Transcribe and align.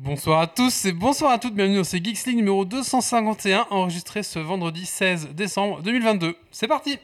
Bonsoir 0.00 0.38
à 0.38 0.46
tous 0.46 0.84
et 0.84 0.92
bonsoir 0.92 1.32
à 1.32 1.38
toutes, 1.40 1.54
bienvenue 1.54 1.78
dans 1.78 1.84
ce 1.84 1.96
Geeks 1.96 2.24
League 2.26 2.36
numéro 2.36 2.64
251, 2.64 3.66
enregistré 3.70 4.22
ce 4.22 4.38
vendredi 4.38 4.86
16 4.86 5.30
décembre 5.34 5.82
2022. 5.82 6.36
C'est 6.52 6.68
parti 6.68 6.98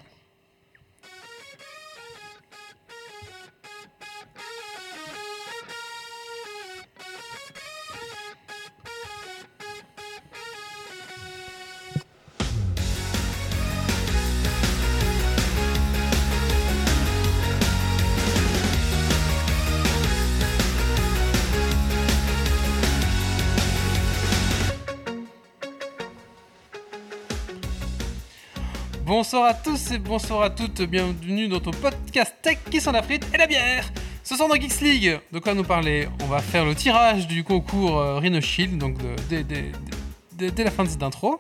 Bonsoir 29.17 29.45
à 29.45 29.55
tous 29.55 29.93
et 29.93 29.99
bonsoir 29.99 30.43
à 30.43 30.51
toutes, 30.51 30.83
bienvenue 30.83 31.47
dans 31.47 31.61
ton 31.61 31.71
podcast 31.71 32.35
Tech 32.43 32.59
qui 32.69 32.81
sent 32.81 32.91
la 32.91 33.01
frite 33.01 33.25
et 33.33 33.37
la 33.39 33.47
bière 33.47 33.89
Ce 34.25 34.35
soir 34.35 34.49
dans 34.49 34.57
Geeks 34.57 34.81
League, 34.81 35.21
de 35.31 35.39
quoi 35.39 35.55
nous 35.55 35.63
parler? 35.63 36.09
On 36.21 36.27
va 36.27 36.41
faire 36.41 36.65
le 36.65 36.75
tirage 36.75 37.29
du 37.29 37.45
concours 37.45 37.97
euh, 37.97 38.19
Rhino 38.19 38.41
Shield, 38.41 38.77
donc 38.77 38.97
dès- 39.29 40.65
la 40.65 40.71
fin 40.73 40.83
de 40.83 40.89
cette 40.89 41.05
intro. 41.05 41.39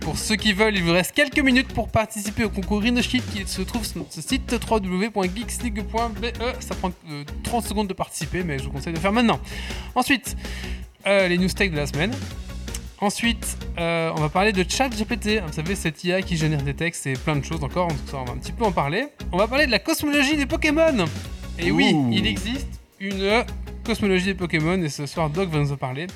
Pour 0.00 0.18
ceux 0.18 0.36
qui 0.36 0.52
veulent, 0.52 0.76
il 0.76 0.82
vous 0.82 0.92
reste 0.92 1.12
quelques 1.12 1.38
minutes 1.40 1.68
pour 1.72 1.88
participer 1.88 2.44
au 2.44 2.50
concours 2.50 2.82
Rhino 2.82 3.00
Shield 3.00 3.24
qui 3.32 3.46
se 3.50 3.62
trouve 3.62 3.86
sur 3.86 3.96
notre 4.00 4.12
site 4.20 4.54
www.geeksleague.be. 4.70 6.26
Ça 6.60 6.74
prend 6.74 6.92
euh, 7.10 7.24
30 7.44 7.64
secondes 7.64 7.88
de 7.88 7.94
participer, 7.94 8.44
mais 8.44 8.58
je 8.58 8.64
vous 8.64 8.72
conseille 8.72 8.92
de 8.92 8.98
le 8.98 9.02
faire 9.02 9.12
maintenant. 9.12 9.40
Ensuite, 9.94 10.36
euh, 11.06 11.28
les 11.28 11.38
news 11.38 11.48
tech 11.48 11.70
de 11.70 11.76
la 11.76 11.86
semaine. 11.86 12.12
Ensuite, 13.00 13.56
euh, 13.78 14.12
on 14.14 14.20
va 14.20 14.28
parler 14.28 14.52
de 14.52 14.62
ChatGPT. 14.68 15.40
Vous 15.46 15.52
savez, 15.52 15.74
cette 15.74 16.04
IA 16.04 16.20
qui 16.20 16.36
génère 16.36 16.62
des 16.62 16.74
textes 16.74 17.06
et 17.06 17.14
plein 17.14 17.36
de 17.36 17.44
choses 17.44 17.64
encore. 17.64 17.88
On 18.12 18.24
va 18.24 18.32
un 18.32 18.36
petit 18.36 18.52
peu 18.52 18.64
en 18.64 18.72
parler. 18.72 19.06
On 19.32 19.38
va 19.38 19.48
parler 19.48 19.64
de 19.66 19.70
la 19.70 19.78
cosmologie 19.78 20.36
des 20.36 20.44
Pokémon. 20.46 21.06
Et 21.58 21.70
oui, 21.70 21.94
il 22.12 22.26
existe 22.26 22.68
une 23.00 23.44
cosmologie 23.84 24.26
des 24.26 24.34
Pokémon 24.34 24.80
et 24.82 24.88
ce 24.90 25.06
soir, 25.06 25.30
Doc 25.30 25.48
va 25.48 25.58
nous 25.58 25.72
en 25.72 25.76
parler. 25.76 26.08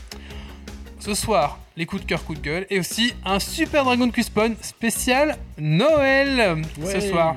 Ce 1.01 1.15
soir, 1.15 1.59
les 1.77 1.87
coups 1.87 2.03
de 2.03 2.07
cœur, 2.07 2.23
coups 2.25 2.39
de 2.41 2.45
gueule 2.45 2.67
et 2.71 2.79
aussi 2.81 3.15
un 3.25 3.39
Super 3.41 3.85
Dragon 3.85 4.11
Quiz 4.11 4.29
Point 4.29 4.53
spécial 4.61 5.37
Noël 5.59 6.63
ce 6.85 7.01
soir. 7.11 7.37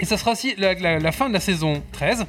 Et 0.00 0.04
ça 0.04 0.16
sera 0.18 0.32
aussi 0.32 0.54
la, 0.56 0.74
la- 0.74 0.98
la 0.98 1.12
fin 1.12 1.28
de 1.28 1.34
la 1.34 1.40
saison 1.40 1.82
13. 1.92 2.26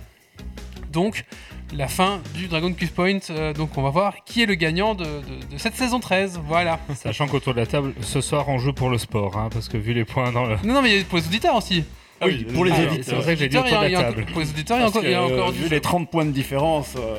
Donc, 0.92 1.26
la 1.74 1.88
fin 1.88 2.22
du 2.36 2.48
Dragon 2.48 2.74
Quiz 2.74 2.90
Point. 2.90 3.20
Euh, 3.30 3.54
donc, 3.54 3.78
on 3.78 3.82
va 3.82 3.90
voir 3.90 4.14
qui 4.26 4.44
est 4.44 4.46
le 4.46 4.56
gagnant 4.56 4.96
de, 4.96 5.04
de- 5.06 5.54
de 5.54 5.58
cette 5.58 5.76
saison 5.76 6.00
13. 6.00 6.40
Voilà. 6.48 6.80
Sachant 6.96 7.28
qu'autour 7.28 7.54
de 7.54 7.60
la 7.60 7.66
table, 7.66 7.94
ce 8.02 8.22
soir, 8.22 8.48
on 8.50 8.58
joue 8.58 8.74
pour 8.74 8.90
le 8.90 8.98
sport, 8.98 9.38
hein, 9.38 9.50
parce 9.52 9.68
que 9.70 9.78
vu 9.78 9.94
les 9.94 10.06
points 10.06 10.32
dans 10.32 10.46
le. 10.46 10.56
Non, 10.64 10.74
non, 10.76 10.82
mais 10.82 10.92
il 10.92 10.98
y 10.98 11.02
a 11.02 11.04
pour 11.06 11.18
les 11.18 11.26
auditeurs 11.28 11.56
aussi. 11.56 11.84
Ah 12.24 12.28
oui, 12.28 12.46
pour 12.54 12.66
les 12.66 12.72
auditeurs. 12.72 13.04
C'est 13.04 13.16
pour 13.16 13.24
ça 13.24 13.34
que 13.34 13.40
j'ai 13.40 13.50
dit 13.50 13.58
autour 13.58 13.80
de 13.82 13.86
il 13.88 13.92
y 13.92 13.96
a- 13.96 14.02
la 14.02 14.12
table. 14.12 14.26
Pour 14.32 14.42
les 14.42 14.50
auditeurs, 14.52 14.78
il 14.78 14.82
y 14.82 14.84
a 14.84 14.88
encore, 14.88 15.04
il 15.04 15.10
y 15.12 15.14
a 15.16 15.18
que, 15.20 15.24
encore 15.34 15.50
euh, 15.50 15.52
du 15.64 15.70
les 15.70 15.82
30 15.82 16.10
points 16.12 16.26
de 16.26 16.32
différence. 16.32 16.94
euh, 16.98 17.16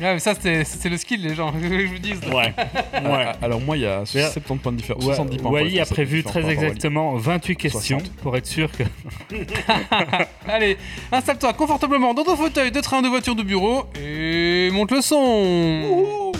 Ouais, 0.00 0.14
mais 0.14 0.18
ça, 0.20 0.34
c'est 0.40 0.88
le 0.88 0.96
skill, 0.96 1.20
les 1.22 1.34
gens. 1.34 1.52
que 1.52 1.58
je 1.62 1.86
vous 1.86 1.98
dise. 1.98 2.20
Ouais. 2.32 2.54
ouais. 2.94 3.26
Alors 3.42 3.60
moi 3.60 3.76
il 3.76 3.82
y 3.82 3.86
a 3.86 4.04
Mais- 4.14 4.22
70 4.30 4.58
points 4.62 4.72
de 4.72 4.76
différence. 4.78 5.04
Wa- 5.04 5.14
70 5.14 5.36
points. 5.38 5.50
Wally 5.50 5.80
a 5.80 5.84
prévu 5.84 6.22
très 6.22 6.48
exactement 6.48 7.16
28 7.16 7.56
questions 7.56 7.98
60. 7.98 8.16
pour 8.22 8.36
être 8.36 8.46
sûr 8.46 8.70
que. 8.70 8.84
Allez, 10.48 10.76
installe-toi 11.12 11.52
confortablement 11.52 12.14
dans 12.14 12.24
ton 12.24 12.36
fauteuil 12.36 12.70
de 12.70 12.80
train, 12.80 13.02
de 13.02 13.08
voiture, 13.08 13.34
de 13.34 13.42
bureau 13.42 13.84
et 14.00 14.70
monte 14.72 14.90
le 14.92 15.00
son. 15.00 16.32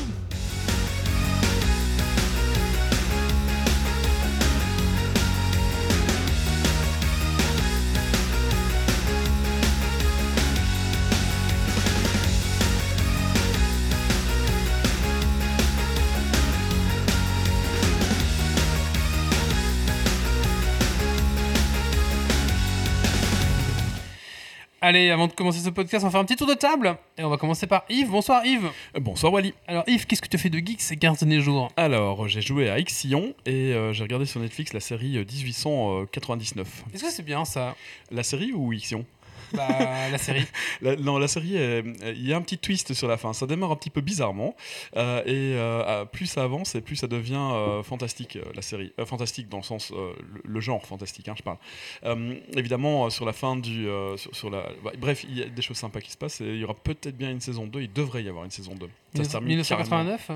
Allez, 24.90 25.10
avant 25.10 25.28
de 25.28 25.32
commencer 25.32 25.60
ce 25.60 25.70
podcast, 25.70 26.02
on 26.02 26.08
va 26.08 26.10
faire 26.10 26.20
un 26.20 26.24
petit 26.24 26.34
tour 26.34 26.48
de 26.48 26.54
table. 26.54 26.96
Et 27.16 27.22
on 27.22 27.28
va 27.28 27.36
commencer 27.36 27.68
par 27.68 27.84
Yves. 27.88 28.10
Bonsoir 28.10 28.44
Yves. 28.44 28.70
Euh, 28.96 28.98
Bonsoir 28.98 29.32
Wally. 29.32 29.54
Alors 29.68 29.84
Yves, 29.86 30.04
qu'est-ce 30.04 30.20
que 30.20 30.26
tu 30.26 30.36
fais 30.36 30.50
de 30.50 30.58
geek 30.58 30.80
ces 30.80 30.96
15 30.96 31.20
derniers 31.20 31.40
jours? 31.40 31.70
Alors 31.76 32.26
j'ai 32.26 32.42
joué 32.42 32.68
à 32.68 32.76
Ixion 32.80 33.32
et 33.46 33.72
euh, 33.72 33.92
j'ai 33.92 34.02
regardé 34.02 34.26
sur 34.26 34.40
Netflix 34.40 34.72
la 34.72 34.80
série 34.80 35.16
euh, 35.16 35.24
1899. 35.24 36.86
Est-ce 36.92 37.04
que 37.04 37.10
c'est 37.12 37.22
bien 37.22 37.44
ça? 37.44 37.76
La 38.10 38.24
série 38.24 38.52
ou 38.52 38.72
Ixion? 38.72 39.06
Bah, 39.52 40.08
la 40.10 40.18
série. 40.18 40.44
La- 40.82 40.96
Non, 40.96 41.18
la 41.18 41.28
série, 41.28 41.56
euh, 41.56 41.82
euh, 42.02 42.12
il 42.16 42.26
y 42.26 42.32
a 42.32 42.36
un 42.36 42.42
petit 42.42 42.58
twist 42.58 42.94
sur 42.94 43.08
la 43.08 43.16
fin. 43.16 43.32
Ça 43.32 43.46
démarre 43.46 43.70
un 43.72 43.76
petit 43.76 43.90
peu 43.90 44.00
bizarrement 44.00 44.54
euh, 44.96 45.20
et 45.24 45.54
euh, 45.58 46.04
plus 46.04 46.26
ça 46.26 46.42
avance 46.44 46.74
et 46.74 46.80
plus 46.80 46.96
ça 46.96 47.06
devient 47.06 47.34
euh, 47.52 47.82
fantastique 47.82 48.36
euh, 48.36 48.42
la 48.54 48.62
série. 48.62 48.92
Euh, 48.98 49.04
fantastique 49.06 49.48
dans 49.48 49.58
le 49.58 49.62
sens 49.62 49.92
euh, 49.92 50.12
le, 50.32 50.40
le 50.44 50.60
genre 50.60 50.84
fantastique, 50.86 51.28
hein, 51.28 51.34
je 51.36 51.42
parle. 51.42 51.58
Euh, 52.04 52.34
évidemment, 52.56 53.06
euh, 53.06 53.10
sur 53.10 53.24
la 53.26 53.32
fin 53.32 53.56
du, 53.56 53.88
euh, 53.88 54.16
sur, 54.16 54.34
sur 54.34 54.50
la, 54.50 54.62
bah, 54.84 54.92
bref, 54.98 55.24
il 55.28 55.38
y 55.38 55.42
a 55.42 55.46
des 55.46 55.62
choses 55.62 55.76
sympas 55.78 56.00
qui 56.00 56.10
se 56.12 56.16
passent 56.16 56.40
et 56.40 56.46
il 56.46 56.58
y 56.58 56.64
aura 56.64 56.74
peut-être 56.74 57.16
bien 57.16 57.30
une 57.30 57.40
saison 57.40 57.66
2. 57.66 57.80
Il 57.82 57.92
devrait 57.92 58.22
y 58.22 58.28
avoir 58.28 58.44
une 58.44 58.50
saison 58.50 58.74
2. 58.74 58.88
Ça 59.16 59.24
se 59.24 59.30
termine 59.30 59.62
carrément. 59.62 60.04
1989 60.04 60.30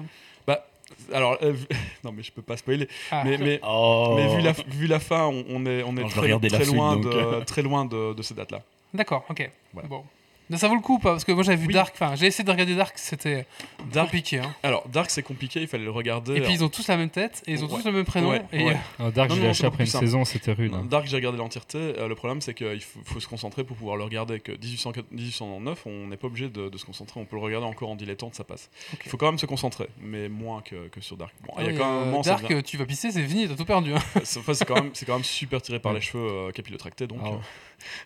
Alors, 1.13 1.39
euh, 1.43 1.55
non, 2.05 2.13
mais 2.13 2.23
je 2.23 2.31
peux 2.33 2.43
pas 2.43 2.57
spoiler. 2.57 2.89
Ah. 3.11 3.23
Mais, 3.25 3.39
mais, 3.39 3.61
Oh. 3.67 4.15
mais 4.17 4.37
vu, 4.37 4.43
la, 4.43 4.53
vu 4.53 4.87
la 4.87 5.01
fin, 5.01 5.25
on, 5.27 5.45
on 5.49 5.67
est, 5.67 5.83
on 5.83 5.97
est 5.97 6.03
Non, 6.03 6.09
très, 6.09 6.29
loin 6.29 6.97
de, 6.97 7.45
très 7.45 7.63
loin 7.63 7.85
de, 7.85 8.13
de 8.15 8.23
ces 8.23 8.35
dates-là. 8.35 8.63
D'accord, 8.95 9.25
ok. 9.29 9.51
Voilà. 9.73 9.89
Bon. 9.89 10.05
Mais 10.51 10.59
ça 10.59 10.69
vaut 10.69 10.75
le 10.75 10.83
coup, 10.83 10.99
pas? 10.99 11.13
Parce 11.13 11.25
que 11.25 11.33
moi 11.33 11.43
j'avais 11.43 11.57
vu 11.57 11.69
Oui. 11.69 11.73
Dark, 11.73 11.95
enfin 11.95 12.17
j'ai 12.17 12.27
essayé 12.27 12.45
de 12.45 12.51
regarder 12.51 12.75
Dark, 12.75 12.93
c'était 12.99 13.47
Dark, 13.91 14.09
compliqué. 14.09 14.41
Hein. 14.41 14.55
alors, 14.63 14.87
Dark, 14.91 15.09
c'est 15.09 15.23
compliqué, 15.23 15.63
il 15.63 15.69
fallait 15.69 15.85
le 15.85 15.91
regarder. 15.91 16.33
Et 16.33 16.35
puis 16.35 16.43
Alors, 16.45 16.55
ils 16.57 16.65
ont 16.65 16.69
tous 16.69 16.87
la 16.87 16.99
même 16.99 17.09
tête, 17.09 17.43
et 17.47 17.53
ils 17.53 17.65
ont 17.65 17.67
Ouais. 17.69 17.79
tous 17.79 17.87
le 17.87 17.93
même 17.93 18.05
prénom. 18.05 18.29
Ouais, 18.29 18.43
et 18.53 18.63
ouais. 18.63 18.77
Alors, 18.99 19.11
Dark, 19.11 19.31
j'ai 19.33 19.41
lâché 19.43 19.65
après 19.65 19.85
une 19.85 19.91
simple. 19.91 20.05
saison, 20.05 20.27
c'était 20.27 20.53
rude. 20.53 20.75
hein. 20.75 20.85
Dark, 20.85 21.07
j'ai 21.07 21.17
regardé 21.17 21.39
l'entièreté. 21.39 21.79
Euh, 21.79 22.09
le 22.09 22.15
problème, 22.15 22.43
c'est 22.43 22.53
qu'il 22.53 22.79
faut, 22.83 23.01
faut 23.07 23.21
se 23.21 23.27
concentrer 23.27 23.65
pour 23.65 23.75
pouvoir 23.79 23.97
le 23.97 24.05
regarder. 24.05 24.39
Que 24.39 24.53
1800 24.53 24.93
1809, 25.13 25.87
on 25.87 26.09
n'est 26.09 26.19
pas 26.19 26.27
obligé 26.27 26.51
de, 26.51 26.69
de 26.69 26.77
se 26.77 26.85
concentrer. 26.85 27.19
On 27.21 27.25
peut 27.25 27.37
le 27.37 27.43
regarder 27.43 27.67
encore 27.67 27.89
en 27.89 27.97
dilettante, 27.97 28.35
ça 28.35 28.45
passe. 28.45 28.69
Il 29.03 29.11
faut 29.11 29.17
quand 29.17 29.27
même 29.27 29.39
se 29.39 29.47
concentrer, 29.47 29.89
mais 29.99 30.29
moins 30.29 30.61
que, 30.61 30.89
que 30.89 31.01
sur 31.01 31.17
Dark. 31.17 31.33
Bon, 31.47 31.55
Ah 31.57 31.63
il 31.63 31.65
y 31.65 31.69
a 31.69 31.73
oui, 31.73 31.79
quand 31.79 32.01
même 32.05 32.15
euh, 32.17 32.23
Dark, 32.23 32.43
devient- 32.47 32.63
tu 32.63 32.77
vas 32.77 32.85
pisser, 32.85 33.11
c'est 33.11 33.23
fini, 33.27 33.49
t'as 33.49 33.55
tout 33.57 33.65
perdu. 33.65 33.95
hein. 33.95 33.99
c'est 34.25 34.41
enfin, 34.41 34.53
c'est 34.53 34.67
quand, 34.67 34.75
même- 34.75 34.91
c'est 34.93 35.07
quand 35.07 35.15
même 35.15 35.25
super 35.25 35.63
tiré 35.63 35.79
par 35.79 35.95
les 35.95 36.03
cheveux, 36.03 36.23
euh, 36.29 36.51
capillotracté. 36.51 37.07
Donc, 37.07 37.21
euh, 37.25 37.31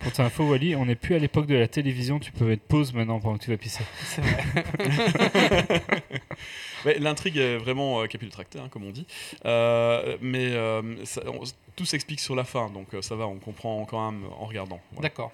Pour 0.00 0.12
ta 0.12 0.24
info, 0.24 0.44
Wally, 0.44 0.74
on 0.76 0.86
n'est 0.86 0.94
plus 0.94 1.14
à 1.14 1.18
l'époque 1.18 1.46
de 1.46 1.54
la 1.56 1.68
télévision, 1.68 2.18
tu 2.18 2.32
peux 2.32 2.44
mettre 2.44 2.62
pause 2.62 2.92
maintenant 2.92 3.20
pendant 3.20 3.36
que 3.38 3.44
tu 3.44 3.50
vas 3.50 3.56
pisser. 3.56 3.84
C'est 4.04 4.22
vrai. 4.22 5.82
Ouais, 6.84 6.96
L'intrigue 7.00 7.36
est 7.38 7.56
vraiment 7.56 8.00
euh, 8.02 8.06
capillotractée, 8.06 8.60
hein, 8.60 8.68
comme 8.70 8.84
on 8.84 8.90
dit. 8.90 9.04
Euh, 9.44 10.16
mais 10.20 10.46
euh, 10.52 11.04
ça- 11.04 11.22
on- 11.26 11.42
tout 11.74 11.84
s'explique 11.84 12.20
sur 12.20 12.36
la 12.36 12.44
fin, 12.44 12.70
donc 12.70 12.94
euh, 12.94 13.02
ça 13.02 13.16
va, 13.16 13.26
on 13.26 13.36
comprend 13.38 13.84
quand 13.84 14.12
même 14.12 14.22
en 14.38 14.46
regardant. 14.46 14.80
Voilà. 14.92 15.08
D'accord. 15.08 15.32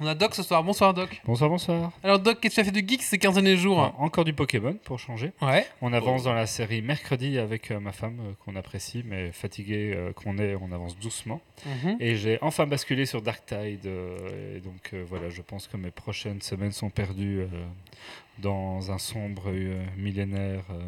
On 0.00 0.06
a 0.06 0.14
Doc 0.14 0.34
ce 0.36 0.44
soir, 0.44 0.62
bonsoir 0.62 0.94
Doc. 0.94 1.20
Bonsoir, 1.24 1.50
bonsoir. 1.50 1.90
Alors 2.04 2.20
Doc, 2.20 2.38
qu'est-ce 2.40 2.54
que 2.56 2.60
tu 2.62 2.68
as 2.68 2.72
fait 2.72 2.82
de 2.82 2.88
geek 2.88 3.02
ces 3.02 3.18
15 3.18 3.34
derniers 3.34 3.56
jours 3.56 3.92
encore 3.98 4.24
du 4.24 4.32
Pokémon 4.32 4.76
pour 4.84 5.00
changer. 5.00 5.32
Ouais. 5.42 5.66
On 5.82 5.92
avance 5.92 6.20
Oh. 6.22 6.26
dans 6.26 6.34
la 6.34 6.46
série 6.46 6.82
mercredi 6.82 7.36
avec 7.36 7.72
euh, 7.72 7.80
ma 7.80 7.90
femme 7.90 8.18
euh, 8.20 8.32
qu'on 8.44 8.54
apprécie, 8.54 9.02
mais 9.04 9.32
fatigué 9.32 9.92
euh, 9.96 10.12
qu'on 10.12 10.38
est, 10.38 10.54
on 10.54 10.70
avance 10.70 10.96
doucement. 10.98 11.40
Mhm. 11.66 11.96
Et 11.98 12.14
j'ai 12.14 12.38
enfin 12.42 12.66
basculé 12.66 13.06
sur 13.06 13.22
Dark 13.22 13.44
Tide. 13.44 13.86
euh, 13.86 14.56
et 14.56 14.60
donc 14.60 14.90
euh, 14.94 15.04
voilà, 15.08 15.30
je 15.30 15.42
pense 15.42 15.66
que 15.66 15.76
mes 15.76 15.90
prochaines 15.90 16.42
semaines 16.42 16.72
sont 16.72 16.90
perdues 16.90 17.40
euh, 17.40 17.46
dans 18.38 18.92
un 18.92 18.98
sombre 18.98 19.44
euh, 19.48 19.84
millénaire 19.96 20.62
euh, 20.70 20.80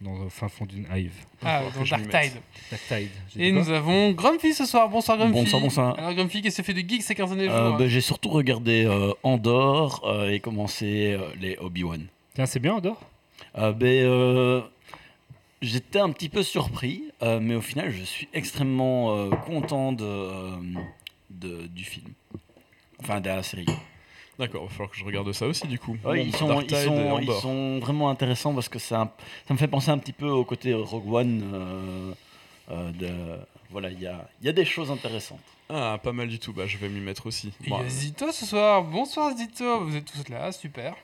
dans 0.00 0.22
le 0.22 0.28
fin 0.28 0.48
fond 0.48 0.66
d'une 0.66 0.86
hive. 0.94 1.12
Ah, 1.42 1.62
dans 1.74 1.84
Dark. 1.84 2.02
Tide. 2.02 2.40
Dark 2.70 2.82
Tide. 2.88 3.08
Et 3.38 3.50
nous 3.52 3.70
avons 3.70 4.12
Grumpy 4.12 4.52
ce 4.52 4.66
soir, 4.66 4.88
bonsoir 4.88 5.16
Grumpy. 5.16 5.32
Bonsoir, 5.32 5.60
bonsoir. 5.62 5.98
Alors 5.98 6.12
Grumpy, 6.14 6.42
qu'est-ce 6.42 6.58
que 6.58 6.62
fait 6.62 6.74
de 6.74 6.86
geek 6.88 7.02
ces 7.02 7.14
15 7.14 7.30
derniers 7.30 7.48
Euh, 7.50 7.68
jours 7.70 7.78
bah, 7.78 7.88
J'ai 7.88 8.00
surtout 8.02 8.28
regardé 8.28 8.84
euh, 8.84 9.12
Andorre 9.22 10.02
euh, 10.04 10.30
et 10.30 10.40
commencé 10.40 11.12
euh, 11.18 11.28
les 11.40 11.56
Obi-Wan. 11.58 12.06
Tiens, 12.34 12.46
c'est 12.46 12.60
bien, 12.60 12.74
Andorre 12.74 13.00
Euh, 13.58 13.72
ben, 13.72 13.86
euh, 14.04 14.60
J'étais 15.62 15.98
un 16.00 16.10
petit 16.10 16.28
peu 16.28 16.42
surpris, 16.42 17.02
euh, 17.22 17.40
mais 17.40 17.54
au 17.54 17.62
final, 17.62 17.90
je 17.90 18.02
suis 18.04 18.28
extrêmement 18.34 19.16
euh, 19.16 19.30
content 19.30 19.92
de, 19.92 20.04
euh, 20.04 20.50
de- 21.30 21.66
du 21.68 21.82
film. 21.84 22.08
Enfin, 23.00 23.20
de 23.22 23.28
la 23.28 23.42
série. 23.42 23.66
D'accord, 24.38 24.62
il 24.64 24.68
va 24.68 24.70
falloir 24.70 24.90
que 24.90 24.96
je 24.98 25.04
regarde 25.04 25.32
ça 25.32 25.46
aussi 25.46 25.66
du 25.66 25.78
coup. 25.78 25.96
Ouais, 26.04 26.24
ils, 26.26 26.36
sont, 26.36 26.60
ils, 26.60 26.70
ils 26.70 27.80
vraiment 27.80 28.10
intéressants 28.10 28.52
parce 28.54 28.68
que 28.68 28.78
ça, 28.78 29.14
ça 29.48 29.54
me 29.54 29.58
fait 29.58 29.68
penser 29.68 29.90
un 29.90 29.98
petit 29.98 30.12
peu 30.12 30.28
au 30.28 30.44
côté 30.44 30.74
Rogue 30.74 31.10
One. 31.12 31.42
euh, 31.54 32.12
euh, 32.70 32.90
de, 32.92 33.08
voilà, 33.70 33.90
il 33.90 34.00
y 34.00 34.06
a, 34.06 34.28
il 34.42 34.46
y 34.46 34.48
a 34.48 34.52
des 34.52 34.64
choses 34.64 34.90
intéressantes. 34.90 35.40
Ah, 35.70 35.98
pas 36.02 36.12
mal 36.12 36.28
du 36.28 36.38
tout, 36.38 36.52
bah 36.52 36.64
je 36.66 36.76
vais 36.78 36.88
m'y 36.88 37.00
mettre 37.00 37.26
aussi. 37.26 37.48
Et 37.48 37.52
il 37.62 37.66
y 37.68 37.70
Bon, 37.70 37.78
a 37.78 37.88
Zito 37.88 38.30
ce 38.30 38.44
soir, 38.46 38.82
bonsoir 38.84 39.36
Zito, 39.36 39.80
vous 39.84 39.96
êtes 39.96 40.04
tous 40.04 40.28
là, 40.28 40.52
super. 40.52 40.94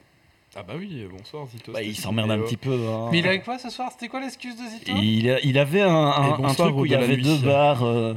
Ah 0.55 0.63
bah 0.63 0.75
oui, 0.77 1.07
bonsoir 1.11 1.47
Zito. 1.47 1.73
Bah, 1.73 1.83
il 1.83 1.97
s'emmerde 1.97 2.31
un 2.31 2.39
petit 2.41 2.59
peu. 2.59 2.75
hein. 2.89 3.09
Mais 3.11 3.21
il 3.21 3.27
avait 3.27 3.41
quoi 3.41 3.59
ce 3.59 3.71
soir 3.71 3.91
C'était 3.93 4.09
quoi 4.09 4.21
l'excuse 4.21 4.55
de 4.57 4.69
Zito? 4.69 4.93
Il, 5.03 5.31
a- 5.31 5.41
il 5.41 5.57
avait 5.59 5.81
un, 5.81 5.95
un- 6.43 6.55
truc 6.55 6.75
où 6.77 6.85
il 6.85 6.93
y 6.93 6.95
avait 6.95 7.17
deux 7.17 7.39
barres. 7.39 7.85
euh, 7.85 8.15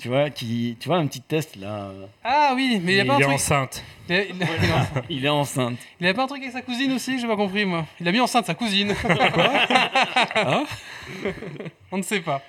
tu 0.00 0.08
vois, 0.08 0.30
qui, 0.30 0.76
tu 0.78 0.88
vois, 0.88 0.98
un 0.98 1.06
petit 1.06 1.20
test 1.20 1.56
là. 1.56 1.90
Ah 2.24 2.52
oui, 2.54 2.80
mais 2.82 2.92
il 2.92 2.96
il 2.96 3.00
a 3.00 3.04
pas 3.04 3.14
un 3.14 3.18
est 3.18 3.22
truc. 3.22 3.34
enceinte. 3.34 3.84
Il 4.08 4.14
a- 4.14 4.24
il 4.24 4.42
a- 4.42 4.46
il 4.62 4.70
a- 4.72 5.02
Il 5.10 5.24
est 5.24 5.28
enceinte. 5.28 5.78
il 6.00 6.06
avait 6.06 6.14
pas 6.14 6.24
un 6.24 6.26
truc 6.26 6.42
avec 6.42 6.52
sa 6.52 6.62
cousine 6.62 6.92
aussi 6.92 7.18
J'ai 7.18 7.26
pas 7.26 7.36
compris 7.36 7.64
moi. 7.64 7.86
Il 8.00 8.06
a 8.06 8.12
mis 8.12 8.20
enceinte 8.20 8.46
sa 8.46 8.54
cousine. 8.54 8.94
On 11.92 11.98
ne 11.98 12.02
sait 12.02 12.20
pas. 12.20 12.42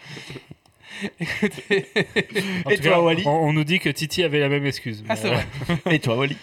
Écoutez. 1.20 1.86
En 2.66 2.70
Et 2.72 2.78
tout 2.78 2.84
toi, 2.84 2.92
cas, 2.94 3.00
Wally 3.02 3.24
on, 3.26 3.30
on 3.30 3.54
nous 3.54 3.64
dit 3.64 3.80
que 3.80 3.90
Titi 3.90 4.24
avait 4.24 4.40
la 4.40 4.50
même 4.50 4.66
excuse. 4.66 5.04
Ah 5.08 5.16
c'est 5.16 5.30
vrai. 5.30 5.46
Et 5.92 6.00
toi, 6.00 6.16
Wally 6.18 6.36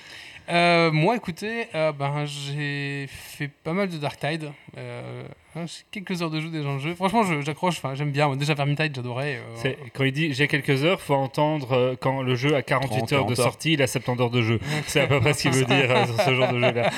Euh, 0.50 0.91
moi, 0.93 1.17
écoutez, 1.17 1.69
euh, 1.75 1.93
ben, 1.93 2.26
j'ai 2.26 3.06
fait 3.08 3.49
pas 3.49 3.73
mal 3.73 3.88
de 3.88 3.96
Dark 3.96 4.19
Tide. 4.20 4.50
Euh, 4.76 5.23
hein, 5.56 5.64
j'ai 5.67 5.85
quelques 5.91 6.20
heures 6.20 6.29
de 6.31 6.38
jeu 6.41 6.50
déjà 6.50 6.69
le 6.70 6.79
jeu. 6.79 6.94
Franchement, 6.94 7.23
je- 7.25 7.41
j'accroche. 7.41 7.79
Enfin, 7.79 7.94
j'aime 7.94 8.11
bien. 8.11 8.26
Moi, 8.26 8.37
déjà 8.37 8.52
Vermintide, 8.55 8.93
j'adorais. 8.94 9.37
euh, 9.37 9.41
c'est- 9.56 9.79
Quand 9.94 10.05
il 10.05 10.12
dit 10.12 10.35
j'ai 10.35 10.46
quelques 10.46 10.85
heures, 10.85 11.00
faut 11.00 11.14
entendre 11.14 11.73
euh, 11.73 11.94
quand 11.99 12.23
le 12.23 12.35
jeu 12.35 12.55
a 12.55 12.62
48 12.62 12.88
30, 12.99 13.12
heures 13.14 13.25
de 13.25 13.35
40 13.35 13.38
heures. 13.38 13.44
sortie, 13.44 13.73
il 13.73 13.82
a 13.82 13.87
70 13.87 14.20
heures 14.20 14.31
de 14.31 14.43
jeu. 14.43 14.61
C'est 14.87 15.00
à 15.00 15.06
peu 15.06 15.19
près 15.20 15.32
ce 15.32 15.43
qu'il 15.43 15.52
veut 15.52 15.64
dire 15.64 15.91
euh, 15.91 16.05
sur 16.06 16.20
ce 16.20 16.35
genre 16.35 16.52
de 16.52 16.61
jeu-là. 16.61 16.91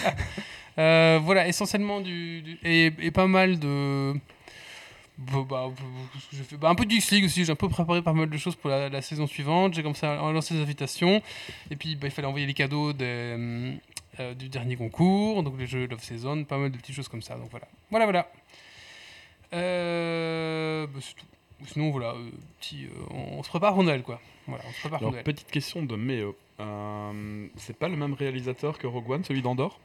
Euh, 0.79 1.19
voilà, 1.23 1.47
essentiellement 1.47 2.01
du, 2.01 2.43
du- 2.43 2.59
et, 2.65 2.93
et 3.01 3.11
pas 3.11 3.27
mal 3.29 3.59
de. 3.61 4.13
Bah, 5.19 5.45
bah, 5.49 5.71
Bah, 6.61 6.69
un 6.71 6.75
peu 6.75 6.85
de 6.85 6.91
Geeks 6.91 7.11
League 7.11 7.25
aussi. 7.25 7.45
J'ai 7.45 7.53
un 7.53 7.57
peu 7.57 7.69
préparé 7.69 8.03
pas 8.03 8.13
mal 8.13 8.29
de 8.29 8.37
choses 8.37 8.55
pour 8.57 8.71
la, 8.71 8.89
la 8.89 9.03
saison 9.03 9.27
suivante. 9.27 9.75
J'ai 9.75 9.83
commencé 9.83 10.07
à 10.07 10.17
lancer 10.33 10.55
des 10.55 10.61
invitations. 10.61 11.23
Et 11.71 11.77
puis, 11.77 11.97
bah, 11.97 12.07
il 12.09 12.11
fallait 12.11 12.29
envoyer 12.29 12.47
les 12.47 12.55
cadeaux 12.55 12.91
hum, 12.91 13.79
euh, 14.21 14.35
du 14.35 14.49
dernier 14.49 14.77
concours. 14.77 15.43
Donc, 15.43 15.59
les 15.59 15.67
jeux 15.67 15.87
Love 15.87 16.03
Season, 16.03 16.45
pas 16.45 16.59
mal 16.59 16.71
de 16.71 16.77
petites 16.77 16.95
choses 16.95 17.09
comme 17.09 17.23
ça. 17.23 17.37
Donc, 17.37 17.51
voilà. 17.51 17.67
Voilà, 17.91 18.05
voilà. 18.07 18.31
Euh, 19.55 20.87
bah, 20.87 20.99
c'est 21.01 21.15
tout. 21.15 21.27
Sinon, 21.73 21.91
voilà, 21.91 22.11
euh, 22.11 22.31
petit, 22.61 22.85
euh, 22.85 22.89
on, 23.11 23.39
on 23.39 23.43
se 23.43 23.49
prépare 23.49 23.73
pour 23.73 23.83
Noël, 23.83 24.03
quoi. 24.03 24.21
Voilà, 24.47 24.63
on 24.69 24.73
se 24.73 24.81
prépare 24.81 24.99
pour 24.99 25.09
Alors, 25.09 25.13
Noël. 25.13 25.25
petite 25.25 25.51
question 25.51 25.83
de 25.83 25.97
Méo. 25.97 26.37
Euh, 26.61 27.47
c'est 27.57 27.79
pas 27.79 27.89
le 27.89 27.97
même 27.97 28.13
réalisateur 28.13 28.77
que 28.79 28.87
Rogue 28.87 29.11
One, 29.11 29.25
celui 29.25 29.41
d'Andorre? 29.41 29.79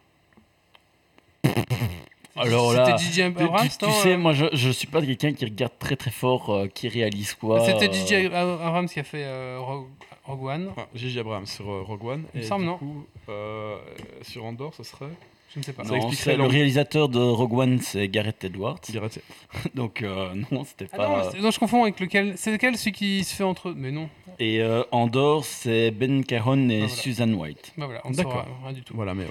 Alors 2.36 2.74
là, 2.74 2.98
C'était 2.98 3.12
DJ 3.12 3.16
Tu, 3.16 3.22
Abrams, 3.44 3.68
tu- 3.69 3.78
tu 3.86 3.92
sais, 3.92 4.13
euh 4.13 4.18
moi 4.18 4.33
je, 4.33 4.45
je 4.54 4.69
suis 4.69 4.88
pas 4.88 5.01
quelqu'un 5.01 5.33
qui 5.33 5.45
regarde 5.45 5.74
très 5.80 5.95
très 5.95 6.12
fort, 6.12 6.50
euh, 6.50 6.68
qui 6.68 6.88
réalise 6.88 7.33
quoi. 7.33 7.66
C'était 7.66 7.89
euh, 7.89 7.94
DJ 8.28 8.33
Abrams 8.33 8.88
qui 8.88 9.00
a 9.00 9.04
fait 9.04 9.24
euh, 9.25 9.57
Rogue, 9.60 9.88
Rogue 10.24 10.44
One. 10.45 10.68
Enfin, 10.72 10.88
J.J. 10.95 11.19
Abrams 11.19 11.45
sur 11.45 11.66
Rogue 11.66 12.06
One. 12.06 12.24
Il 12.33 12.42
me 12.42 12.45
semble, 12.45 12.62
du 12.63 12.68
non 12.69 12.78
coup, 12.78 13.06
euh, 13.30 13.78
sur 14.22 14.45
Andorre, 14.45 14.74
ce 14.74 14.83
serait 14.83 15.10
Je 15.54 15.60
ne 15.60 15.63
sais 15.63 15.74
pas. 15.74 15.83
Ça 15.83 15.89
Non, 15.98 16.10
le 16.38 16.45
réalisateur 16.48 17.10
de 17.10 17.19
Rogue 17.19 17.54
One, 17.57 17.80
c'est 17.81 18.07
Gareth 18.07 18.44
Edwards. 18.45 18.80
Gareth- 18.92 19.19
Donc 19.75 20.01
euh, 20.01 20.34
non, 20.51 20.63
c'était 20.63 20.88
Ah 20.94 20.98
pas. 20.98 21.31
non, 21.39 21.51
je 21.51 21.60
confonds 21.60 21.84
avec 21.84 22.00
lequel. 22.00 22.36
C'est 22.38 22.51
lequel 22.51 22.77
celui 22.77 22.94
qui 22.94 23.24
se 23.25 23.36
fait 23.36 23.44
entre 23.44 23.69
eux? 23.69 23.74
Mais 23.75 23.92
non. 23.92 24.07
Et 24.39 24.62
euh, 24.62 24.84
Andorre, 24.92 25.44
c'est 25.44 25.92
Ben 25.92 26.24
Caron 26.24 26.69
et 26.69 26.75
Ah, 26.75 26.77
voilà. 26.80 26.88
Susan 26.95 27.34
White. 27.34 27.74
Bah 27.77 27.86
voilà, 27.88 28.01
on 28.06 28.12
ne 28.12 28.16
D'accord. 28.16 28.31
saura 28.31 28.45
rien 28.63 28.74
du 28.74 28.84
tout. 28.84 28.94
Voilà, 28.95 29.13
Méo. 29.13 29.27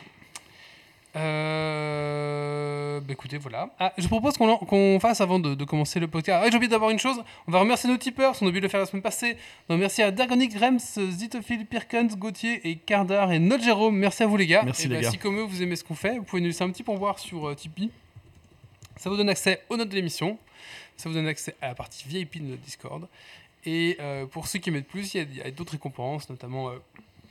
Euh... 1.17 3.01
Bah 3.01 3.13
écoutez, 3.13 3.39
voilà. 3.39 3.71
Ah, 3.79 3.93
je 3.99 4.07
propose 4.07 4.37
qu'on 4.37 4.57
qu'on 4.59 4.99
fasse 5.01 5.21
avant 5.21 5.39
de, 5.39 5.55
de 5.55 5.65
commencer 5.65 5.99
le 6.01 6.07
podcast. 6.09 6.43
Ah, 6.45 6.51
j'ai 6.51 6.57
oublié 6.57 6.71
d'avoir 6.71 6.91
une 6.91 6.99
chose. 6.99 7.23
On 7.47 7.53
va 7.53 7.61
remercier 7.61 7.89
nos 7.91 7.97
tipeurs. 7.97 8.35
On 8.41 8.47
a 8.47 8.49
oublié 8.49 8.61
de 8.61 8.67
le 8.67 8.71
faire 8.71 8.81
la 8.81 8.87
semaine 8.87 9.03
passée. 9.03 9.37
Donc 9.69 9.81
merci 9.81 10.03
à 10.03 10.11
Dargonic, 10.11 10.55
Rems, 10.59 10.79
Zitophile, 11.11 11.67
Pirkens, 11.67 12.17
Gauthier 12.17 12.61
et 12.69 12.77
Cardar 12.77 13.33
et 13.33 13.39
notre 13.39 13.65
Jérôme. 13.65 13.97
Merci 13.97 14.23
à 14.23 14.27
vous 14.27 14.37
les 14.37 14.47
gars. 14.47 14.63
Merci, 14.65 14.85
Et 14.85 14.89
les 14.89 14.97
bah, 14.97 15.03
gars. 15.03 15.11
Si 15.11 15.19
comme 15.19 15.39
eux 15.39 15.43
vous 15.45 15.63
aimez 15.63 15.77
ce 15.77 15.85
qu'on 15.85 15.95
fait, 15.95 16.19
vous 16.19 16.25
pouvez 16.25 16.43
nous 16.43 16.49
laisser 16.49 16.65
un 16.65 16.71
petit 16.71 16.83
pourboire 16.83 17.19
sur 17.19 17.49
euh, 17.49 17.55
Tipeee. 17.55 17.91
Ça 18.97 19.09
vous 19.09 19.17
donne 19.17 19.31
accès 19.31 19.63
aux 19.71 19.77
notes 19.77 19.89
de 19.89 19.95
l'émission. 19.97 20.37
Ça 20.97 21.09
vous 21.09 21.15
donne 21.15 21.27
accès 21.27 21.55
à 21.63 21.69
la 21.69 21.75
partie 21.75 22.07
VIP 22.07 22.39
de 22.43 22.51
notre 22.51 22.63
Discord. 22.63 23.09
Et 23.65 23.97
euh, 24.01 24.27
pour 24.27 24.47
ceux 24.47 24.59
qui 24.59 24.71
mettent 24.71 24.89
plus, 24.89 25.15
il 25.15 25.17
y 25.19 25.21
a- 25.21 25.27
il 25.31 25.37
y 25.37 25.43
a, 25.43 25.51
d'autres 25.51 25.73
récompenses, 25.73 26.29
notamment 26.31 26.69
euh, 26.71 26.73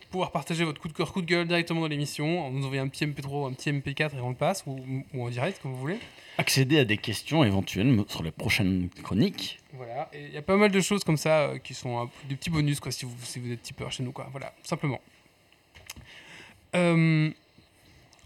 pouvoir 0.09 0.31
partager 0.31 0.63
votre 0.63 0.81
coup 0.81 0.88
de 0.88 0.94
cœur, 0.94 1.11
coup 1.13 1.21
de 1.21 1.27
gueule 1.27 1.47
directement 1.47 1.81
dans 1.81 1.88
l'émission, 1.88 2.45
en 2.45 2.51
nous 2.51 2.65
envoyant 2.65 2.83
un 2.83 2.88
petit 2.88 3.06
MP3 3.06 3.27
ou 3.29 3.45
un 3.45 3.53
petit 3.53 3.71
MP4 3.71 4.17
et 4.17 4.21
on 4.21 4.29
le 4.29 4.35
passe, 4.35 4.63
ou, 4.65 4.79
ou 5.13 5.23
en 5.23 5.29
direct, 5.29 5.61
comme 5.61 5.71
vous 5.71 5.79
voulez. 5.79 6.00
Accéder 6.38 6.79
à 6.79 6.85
des 6.85 6.97
questions 6.97 7.44
éventuelles 7.44 8.03
sur 8.07 8.23
les 8.23 8.31
prochaines 8.31 8.89
chroniques. 9.03 9.59
Voilà, 9.73 10.09
il 10.13 10.33
y 10.33 10.38
a 10.38 10.41
pas 10.41 10.57
mal 10.57 10.71
de 10.71 10.79
choses 10.81 11.03
comme 11.03 11.17
ça 11.17 11.41
euh, 11.41 11.57
qui 11.59 11.73
sont 11.73 12.00
un 12.00 12.09
des 12.27 12.35
petits 12.35 12.50
bonus 12.50 12.79
quoi, 12.79 12.91
si, 12.91 13.06
vous, 13.06 13.13
si 13.23 13.39
vous 13.39 13.51
êtes 13.51 13.61
tipeur 13.61 13.91
chez 13.91 14.03
nous. 14.03 14.11
Quoi. 14.11 14.27
Voilà, 14.31 14.53
simplement. 14.63 15.00
Euh, 16.75 17.29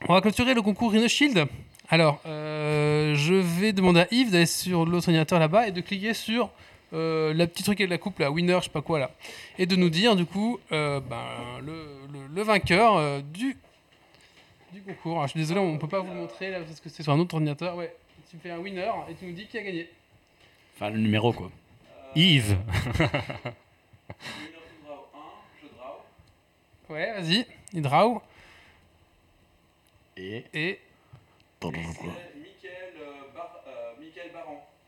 on 0.08 0.14
va 0.14 0.22
clôturer 0.22 0.54
le 0.54 0.62
concours 0.62 0.92
Rhino 0.92 1.08
Shield. 1.08 1.48
Alors, 1.90 2.22
euh, 2.26 3.14
je 3.16 3.34
vais 3.34 3.74
demander 3.74 4.02
à 4.02 4.08
Yves 4.12 4.32
d'aller 4.32 4.46
sur 4.46 4.86
l'autre 4.86 5.10
ordinateur 5.10 5.40
là-bas 5.40 5.68
et 5.68 5.72
de 5.72 5.82
cliquer 5.82 6.14
sur 6.14 6.50
euh, 6.94 7.34
la 7.34 7.48
petite 7.48 7.66
truc 7.66 7.80
avec 7.82 7.90
la 7.90 7.98
coupe, 7.98 8.20
la 8.20 8.32
winner, 8.32 8.58
je 8.60 8.66
sais 8.66 8.70
pas 8.70 8.82
quoi 8.82 9.00
là. 9.00 9.12
Et 9.58 9.66
de 9.66 9.76
nous 9.76 9.90
dire 9.90 10.16
du 10.16 10.26
coup 10.26 10.60
euh, 10.72 11.00
ben, 11.00 11.26
le, 11.62 11.74
le- 12.12 12.28
le 12.34 12.42
vainqueur 12.44 12.96
euh, 12.98 13.22
du, 13.22 13.58
du 14.72 14.82
concours. 14.82 15.14
Alors, 15.14 15.24
je 15.28 15.32
suis 15.32 15.40
désolé, 15.40 15.60
on 15.60 15.78
peut 15.78 15.88
pas 15.88 16.00
vous 16.00 16.12
le 16.14 16.20
montrer 16.20 16.52
là 16.52 16.62
parce 16.62 16.80
que 16.80 16.90
c'est 16.90 17.04
sur 17.04 17.12
un 17.14 17.20
autre 17.20 17.34
ordinateur. 17.36 17.76
Ouais, 17.76 17.96
tu 18.30 18.38
fais 18.38 18.52
un 18.52 18.60
winner 18.60 18.92
et 19.10 19.16
tu 19.16 19.26
nous 19.26 19.34
dis 19.34 19.46
qui 19.48 19.58
a 19.58 19.64
gagné. 19.64 19.90
Enfin, 20.76 20.90
le 20.90 21.00
numéro 21.00 21.34
quoi. 21.34 21.52
Yves, 22.16 22.58
Ouais, 26.90 27.14
vas-y, 27.14 27.46
il 27.74 27.82
draw. 27.82 28.22
Et. 30.18 30.46
Et 30.54 30.80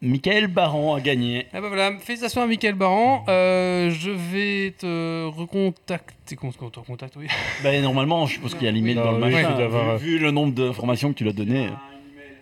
Michael 0.06 0.48
Baron 0.48 0.94
a 0.94 1.02
gagné. 1.02 1.48
ah 1.54 1.62
bah 1.62 1.68
voilà, 1.68 1.98
félicitations 2.00 2.42
à 2.42 2.48
Michael 2.48 2.76
Baran. 2.76 3.26
Euh, 3.28 3.90
je 3.90 4.12
vais 4.12 4.72
te 4.78 5.26
recontacter. 5.28 6.36
Comment 6.36 6.54
on 6.62 6.70
te 6.70 6.80
recontacte 6.80 7.16
Oui. 7.18 7.28
Bah, 7.64 7.78
normalement, 7.82 8.26
je 8.28 8.34
suppose 8.34 8.54
qu'il 8.54 8.64
y 8.64 8.68
a 8.68 8.72
l'email 8.72 8.98
Oui, 8.98 9.04
dans 9.04 9.12
le 9.14 9.26
oui, 9.26 9.34
machin. 9.34 9.58
avoir- 9.58 9.98
vu, 9.98 10.18
vu 10.18 10.20
le 10.20 10.32
nombre 10.32 10.54
d'informations 10.54 11.12
que 11.12 11.18
tu 11.18 11.24
l'as 11.24 11.32
donné, 11.34 11.70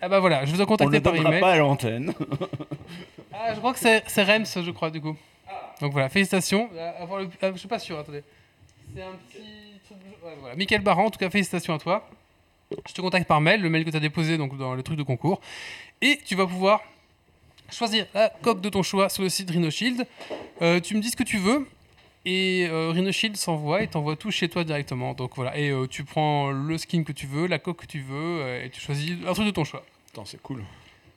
Ah 0.01 0.10
bah 0.10 0.19
voilà, 0.19 0.45
je 0.45 0.51
vais 0.51 0.57
te 0.57 0.62
on 0.62 0.65
ne 0.65 0.68
contacter 0.68 1.00
par 1.00 1.15
email. 1.15 1.39
pas 1.39 1.54
à 1.54 1.57
l'antenne. 1.57 2.13
Ah, 3.36 3.54
je 3.56 3.60
crois 3.60 3.74
que 3.74 3.80
c'est 3.80 4.24
Rems, 4.24 4.45
je 4.63 4.71
crois, 4.71 4.89
du 4.92 5.01
coup. 5.01 5.16
Donc 5.81 5.92
voilà, 5.92 6.07
félicitations. 6.07 6.69
Euh, 6.75 6.92
avoir 7.01 7.19
le- 7.21 7.30
ah, 7.42 7.50
je 7.51 7.57
suis 7.57 7.68
pas 7.68 7.80
sûr, 7.80 7.98
attendez. 7.98 8.21
C'est 8.95 9.01
un 9.01 9.07
petit 9.27 9.42
truc. 9.86 9.98
de- 10.00 10.25
ouais, 10.27 10.33
voilà. 10.39 10.56
Michael 10.56 10.81
Baran, 10.81 11.06
en 11.06 11.09
tout 11.09 11.18
cas, 11.19 11.30
félicitations 11.31 11.74
à 11.74 11.80
toi. 11.80 12.07
Je 12.88 12.94
te 12.94 13.01
contacte 13.01 13.27
par 13.27 13.42
mail, 13.42 13.62
le 13.62 13.69
mail 13.69 13.83
que 13.86 13.89
tu 13.89 13.98
as 13.98 14.00
déposé 14.00 14.38
donc, 14.38 14.56
dans 14.57 14.75
le 14.75 14.83
truc 14.83 14.98
de 14.98 15.04
concours. 15.04 15.42
Et 16.01 16.19
tu 16.25 16.36
vas 16.36 16.45
pouvoir 16.45 16.81
choisir 17.71 18.06
la 18.14 18.30
coque 18.30 18.61
de 18.61 18.69
ton 18.69 18.83
choix 18.83 19.09
sur 19.09 19.23
le 19.23 19.30
site 19.30 19.49
Rhino 19.49 19.69
Shield. 19.69 20.06
Euh, 20.61 20.80
tu 20.80 20.95
me 20.95 21.02
dis 21.02 21.09
ce 21.09 21.16
que 21.16 21.23
tu 21.23 21.37
veux. 21.37 21.68
Et 22.26 22.68
euh, 22.69 22.92
Rhino 22.92 23.11
Shield 23.11 23.35
s'envoie 23.35 23.83
et 23.83 23.87
t'envoie 23.87 24.16
tout 24.16 24.31
chez 24.31 24.47
toi 24.47 24.64
directement. 24.64 25.14
Donc 25.14 25.31
voilà, 25.35 25.57
et 25.57 25.71
euh, 25.71 25.87
tu 25.87 26.06
prends 26.06 26.52
le 26.52 26.78
skin 26.78 27.04
que 27.04 27.11
tu 27.11 27.28
veux, 27.28 27.47
la 27.47 27.59
coque 27.59 27.81
que 27.81 27.85
tu 27.85 27.99
veux, 27.99 28.42
euh, 28.42 28.66
et 28.66 28.69
tu 28.69 28.80
choisis 28.80 29.18
un 29.28 29.33
truc 29.33 29.45
de 29.45 29.52
ton 29.52 29.66
choix. 29.66 29.83
Putain, 30.07 30.23
c'est 30.26 30.42
cool. 30.42 30.64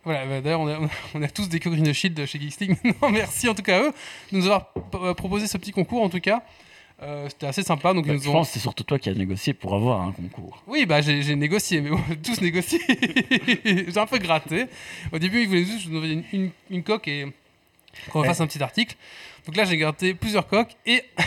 Voilà, 0.03 0.27
bah, 0.27 0.41
d'ailleurs, 0.41 0.61
on 0.61 0.69
a, 0.69 0.79
on 1.15 1.23
a 1.23 1.29
tous 1.29 1.49
des 1.49 1.61
coques 1.61 1.75
Rhino 1.75 1.93
Shield 1.93 2.27
chez 2.27 2.41
Geeks 2.41 2.61
League. 2.61 2.77
Non, 3.03 3.11
merci 3.11 3.49
en 3.49 3.55
tout 3.55 3.63
cas 3.63 3.79
à 3.79 3.83
eux 3.83 3.93
de 4.33 4.37
nous 4.37 4.47
avoir 4.47 4.73
euh, 4.95 5.15
proposé 5.15 5.47
ce 5.47 5.57
petit 5.59 5.73
concours 5.73 6.03
en 6.03 6.09
tout 6.09 6.21
cas. 6.21 6.43
Euh, 7.03 7.27
C'était 7.29 7.47
assez 7.47 7.63
sympa. 7.63 7.93
Donc 7.93 8.05
ils 8.07 8.09
Bah, 8.09 8.15
nous 8.15 8.23
je 8.23 8.29
ont... 8.29 8.33
pense 8.33 8.49
que 8.49 8.55
c'est 8.55 8.61
surtout 8.61 8.85
toi 8.85 8.99
qui 8.99 9.09
as 9.11 9.15
négocié 9.15 9.53
pour 9.53 9.75
avoir 9.75 10.01
un 10.01 10.13
concours. 10.13 10.63
Oui, 10.67 10.87
bah 10.87 11.01
j'ai 11.03 11.21
j'ai 11.23 11.37
négocié, 11.37 11.81
mais 11.81 11.91
bon, 11.91 12.01
tous 12.25 12.41
négocié. 12.41 12.81
j'ai 13.65 13.99
un 13.99 14.07
peu 14.07 14.19
gratté. 14.19 14.67
Au 15.13 15.19
début, 15.19 15.43
ils 15.43 15.49
voulaient 15.49 15.65
juste 15.65 15.79
que 15.79 15.83
je 15.85 15.89
nous 15.91 16.05
une, 16.05 16.25
une, 16.33 16.51
une 16.71 16.83
coque 16.83 17.09
et 17.09 17.27
qu'on 18.11 18.21
Ouais. 18.21 18.27
fasse 18.29 18.41
un 18.41 18.47
petit 18.47 18.63
article. 18.63 18.97
Donc 19.47 19.57
là, 19.57 19.65
j'ai 19.65 19.77
gratté 19.77 20.13
plusieurs 20.15 20.49
coques 20.49 20.75
et 20.87 21.03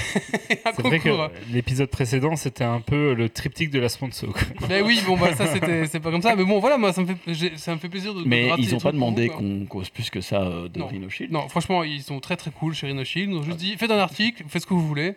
un 0.65 0.73
c'est 0.75 0.81
vrai 0.81 0.99
que 0.99 1.09
l'épisode 1.53 1.89
précédent, 1.89 2.35
c'était 2.35 2.65
un 2.65 2.81
peu 2.81 3.13
le 3.13 3.29
triptyque 3.29 3.69
de 3.69 3.79
la 3.79 3.87
sponsor. 3.89 4.33
Ben 4.67 4.83
oui, 4.85 4.99
bon, 5.05 5.15
bah 5.17 5.33
ça, 5.35 5.47
c'était 5.47 5.85
c'est 5.87 5.99
pas 6.01 6.11
comme 6.11 6.21
ça. 6.21 6.35
Mais 6.35 6.43
bon, 6.43 6.59
voilà, 6.59 6.77
moi, 6.77 6.91
ça 6.91 7.01
me 7.01 7.07
fait, 7.15 7.57
ça 7.57 7.73
me 7.73 7.79
fait 7.79 7.87
plaisir 7.89 8.13
de. 8.13 8.23
de 8.23 8.27
Mais 8.27 8.47
gratter 8.47 8.63
ils 8.63 8.73
n'ont 8.73 8.79
pas 8.79 8.91
demandé 8.91 9.29
qu'on 9.29 9.65
cause 9.67 9.89
plus 9.89 10.09
que 10.09 10.19
ça 10.19 10.41
euh, 10.41 10.67
de 10.67 10.79
Non. 10.79 10.87
Rhino 10.87 11.09
Shield. 11.09 11.31
Non, 11.31 11.47
franchement, 11.47 11.83
ils 11.83 12.01
sont 12.03 12.19
très 12.19 12.35
très 12.35 12.51
cool 12.51 12.73
chez 12.73 12.87
Rhino 12.87 13.05
Shield. 13.05 13.29
Ils 13.29 13.33
nous 13.35 13.39
ont 13.39 13.43
juste 13.43 13.57
dit 13.57 13.77
faites 13.77 13.91
un 13.91 13.97
article, 13.99 14.43
faites 14.49 14.63
ce 14.63 14.67
que 14.67 14.73
vous 14.73 14.85
voulez. 14.85 15.13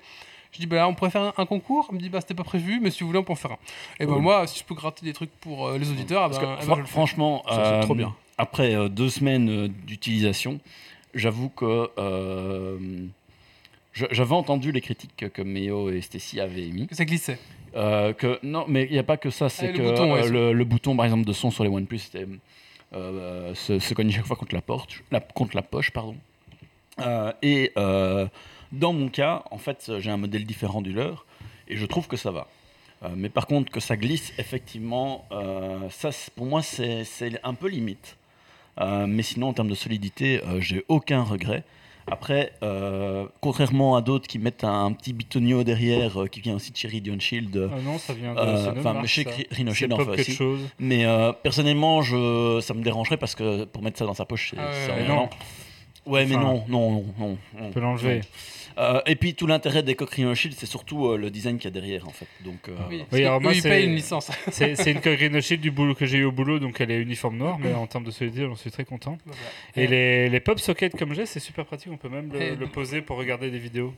Je 0.52 0.58
dis 0.58 0.66
bah 0.66 0.76
là, 0.76 0.88
on 0.88 0.94
pourrait 0.94 1.10
faire 1.10 1.22
un, 1.22 1.32
un 1.38 1.46
concours. 1.46 1.88
Il 1.90 1.94
me 1.96 2.00
dit 2.00 2.08
bah 2.10 2.20
c'était 2.20 2.34
pas 2.34 2.44
prévu, 2.44 2.78
mais 2.80 2.90
si 2.90 3.00
vous 3.00 3.06
voulez, 3.08 3.18
on 3.18 3.24
peut 3.24 3.32
en 3.32 3.36
faire 3.36 3.52
un. 3.52 3.58
Et 4.00 4.06
ben 4.06 4.18
moi, 4.18 4.46
si 4.46 4.58
je 4.58 4.64
peux 4.64 4.74
gratter 4.74 5.04
des 5.06 5.12
trucs 5.14 5.30
pour 5.40 5.66
euh, 5.66 5.78
les 5.78 5.90
auditeurs, 5.90 6.22
Parce 6.28 6.38
que, 6.38 6.44
ben, 6.44 6.56
ah 6.60 6.64
ben, 6.66 6.76
le 6.76 6.84
fais. 6.84 6.90
franchement, 6.90 7.42
Ça, 7.48 7.54
euh, 7.76 7.82
trop 7.82 7.94
bien. 7.94 8.14
après 8.38 8.74
euh, 8.74 8.88
deux 8.88 9.08
semaines 9.08 9.68
d'utilisation, 9.68 10.60
j'avoue 11.14 11.48
que 11.48 11.88
j'avais 13.94 14.34
entendu 14.34 14.72
les 14.72 14.80
critiques 14.80 15.28
que, 15.32 15.42
Méo 15.42 15.90
et 15.90 16.00
Stacy 16.00 16.40
avaient 16.40 16.62
émis. 16.68 16.86
que 16.86 16.94
ça 16.94 17.04
glissait. 17.04 17.38
Euh, 17.74 18.12
que, 18.12 18.38
non, 18.42 18.64
mais 18.68 18.84
il 18.84 18.92
n'y 18.92 18.98
a 18.98 19.02
pas 19.02 19.16
que 19.16 19.30
ça, 19.30 19.48
c'est 19.48 19.68
Ah, 19.68 19.72
le 19.72 19.78
que 19.78 19.82
bouton, 19.82 20.12
ouais, 20.12 20.22
ça. 20.24 20.28
le, 20.28 20.52
le 20.52 20.64
bouton, 20.64 20.94
par 20.96 21.06
exemple, 21.06 21.24
de 21.24 21.32
son 21.32 21.50
sur 21.50 21.64
les 21.64 21.70
OnePlus, 21.70 22.00
euh, 22.94 23.54
se, 23.54 23.78
se 23.78 23.94
cognait 23.94 24.12
chaque 24.12 24.26
fois 24.26 24.36
contre 24.36 24.54
la, 24.54 24.60
porte, 24.60 25.02
la, 25.10 25.20
contre 25.20 25.56
la 25.56 25.62
poche. 25.62 25.90
Pardon. 25.90 26.14
Euh, 27.00 27.32
et 27.40 27.72
dans 28.72 28.92
mon 28.92 29.08
cas, 29.08 29.44
en 29.50 29.58
fait, 29.58 29.92
j'ai 29.98 30.10
un 30.10 30.16
modèle 30.16 30.44
différent 30.44 30.80
du 30.82 30.92
leur, 30.92 31.26
et 31.68 31.76
je 31.76 31.86
trouve 31.86 32.08
que 32.08 32.16
ça 32.16 32.30
va. 32.30 32.48
Euh, 33.04 33.08
mais 33.16 33.28
par 33.28 33.46
contre, 33.46 33.70
que 33.70 33.80
ça 33.80 33.96
glisse, 33.96 34.32
effectivement, 34.38 35.24
euh, 35.32 35.78
ça, 35.90 36.10
pour 36.36 36.46
moi, 36.46 36.62
c'est 36.62 37.04
un 37.42 37.54
peu 37.54 37.68
limite. 37.68 38.16
Euh, 38.80 39.06
mais 39.06 39.22
sinon, 39.22 39.48
en 39.48 39.52
termes 39.52 39.68
de 39.68 39.74
solidité, 39.74 40.40
j'ai 40.58 40.84
aucun 40.88 41.22
regret. 41.22 41.64
Après, 42.08 42.52
contrairement 43.40 43.94
à 43.94 44.02
d'autres 44.02 44.26
qui 44.26 44.40
mettent 44.40 44.64
un, 44.64 44.86
un 44.86 44.92
petit 44.92 45.12
bitonio 45.12 45.62
derrière, 45.62 46.24
qui 46.30 46.40
vient 46.40 46.56
aussi 46.56 46.72
de 46.72 46.76
chez 46.76 46.88
Ridion 46.88 47.18
Shield, 47.20 47.70
Ah 47.72 47.80
non, 47.80 47.98
ça 47.98 48.12
vient 48.12 48.34
de. 48.34 48.40
enfin, 48.78 49.04
chez 49.06 49.24
Rhino 49.52 49.72
Shield, 49.72 49.92
aussi. 49.92 50.32
chose. 50.32 50.60
Mais 50.80 51.04
personnellement, 51.42 52.02
je, 52.02 52.60
ça 52.60 52.74
me 52.74 52.82
dérangerait 52.82 53.18
parce 53.18 53.34
que 53.34 53.64
pour 53.66 53.82
mettre 53.82 53.98
ça 53.98 54.06
dans 54.06 54.14
sa 54.14 54.24
poche, 54.24 54.54
c'est 54.56 54.60
Ah 55.08 55.28
ouais, 56.06 56.26
mais 56.26 56.36
non, 56.36 56.64
non, 56.68 56.90
non. 56.90 57.04
non, 57.18 57.38
On 57.60 57.70
peut 57.70 57.80
l'enlever. 57.80 58.22
Non. 58.76 58.82
Euh, 58.82 59.00
et 59.06 59.16
puis 59.16 59.34
tout 59.34 59.46
l'intérêt 59.46 59.82
des 59.82 59.94
coques 59.94 60.10
Rhino 60.14 60.34
Shield, 60.34 60.56
c'est 60.58 60.66
surtout 60.66 61.06
euh, 61.08 61.16
le 61.16 61.30
design 61.30 61.56
qu'il 61.58 61.64
y 61.64 61.68
a 61.68 61.70
derrière, 61.70 62.06
en 62.06 62.10
fait. 62.12 62.26
Donc, 62.44 62.68
euh, 62.68 62.72
Oui, 63.12 63.24
alors 63.24 63.40
moi, 63.40 63.52
payent 63.62 63.86
une 63.86 63.94
licence. 63.94 64.30
C'est 64.50 64.90
une 64.90 65.00
coquerine 65.00 65.40
Shield 65.40 65.62
du 65.62 65.70
boulot 65.70 65.94
que 65.94 66.06
j'ai 66.06 66.18
eu 66.18 66.24
au 66.24 66.32
boulot, 66.32 66.58
donc 66.58 66.80
elle 66.80 66.90
est 66.90 67.00
uniforme 67.00 67.36
noire, 67.36 67.58
mais 67.58 67.72
en 67.74 67.86
termes 67.86 68.04
de 68.04 68.10
solidité, 68.10 68.44
j'en 68.46 68.54
suis 68.56 68.70
très 68.70 68.84
content. 68.84 69.18
Voilà. 69.24 69.40
Et 69.76 69.86
les, 69.86 70.28
les 70.28 70.40
pop 70.40 70.58
sockets 70.60 70.96
comme 70.96 71.14
j'ai, 71.14 71.26
c'est 71.26 71.40
super 71.40 71.64
pratique, 71.64 71.90
on 71.92 71.96
peut 71.96 72.08
même 72.08 72.30
Et- 72.34 72.50
le, 72.50 72.56
le 72.56 72.66
poser 72.66 73.00
pour 73.02 73.16
regarder 73.16 73.50
des 73.50 73.58
vidéos. 73.58 73.92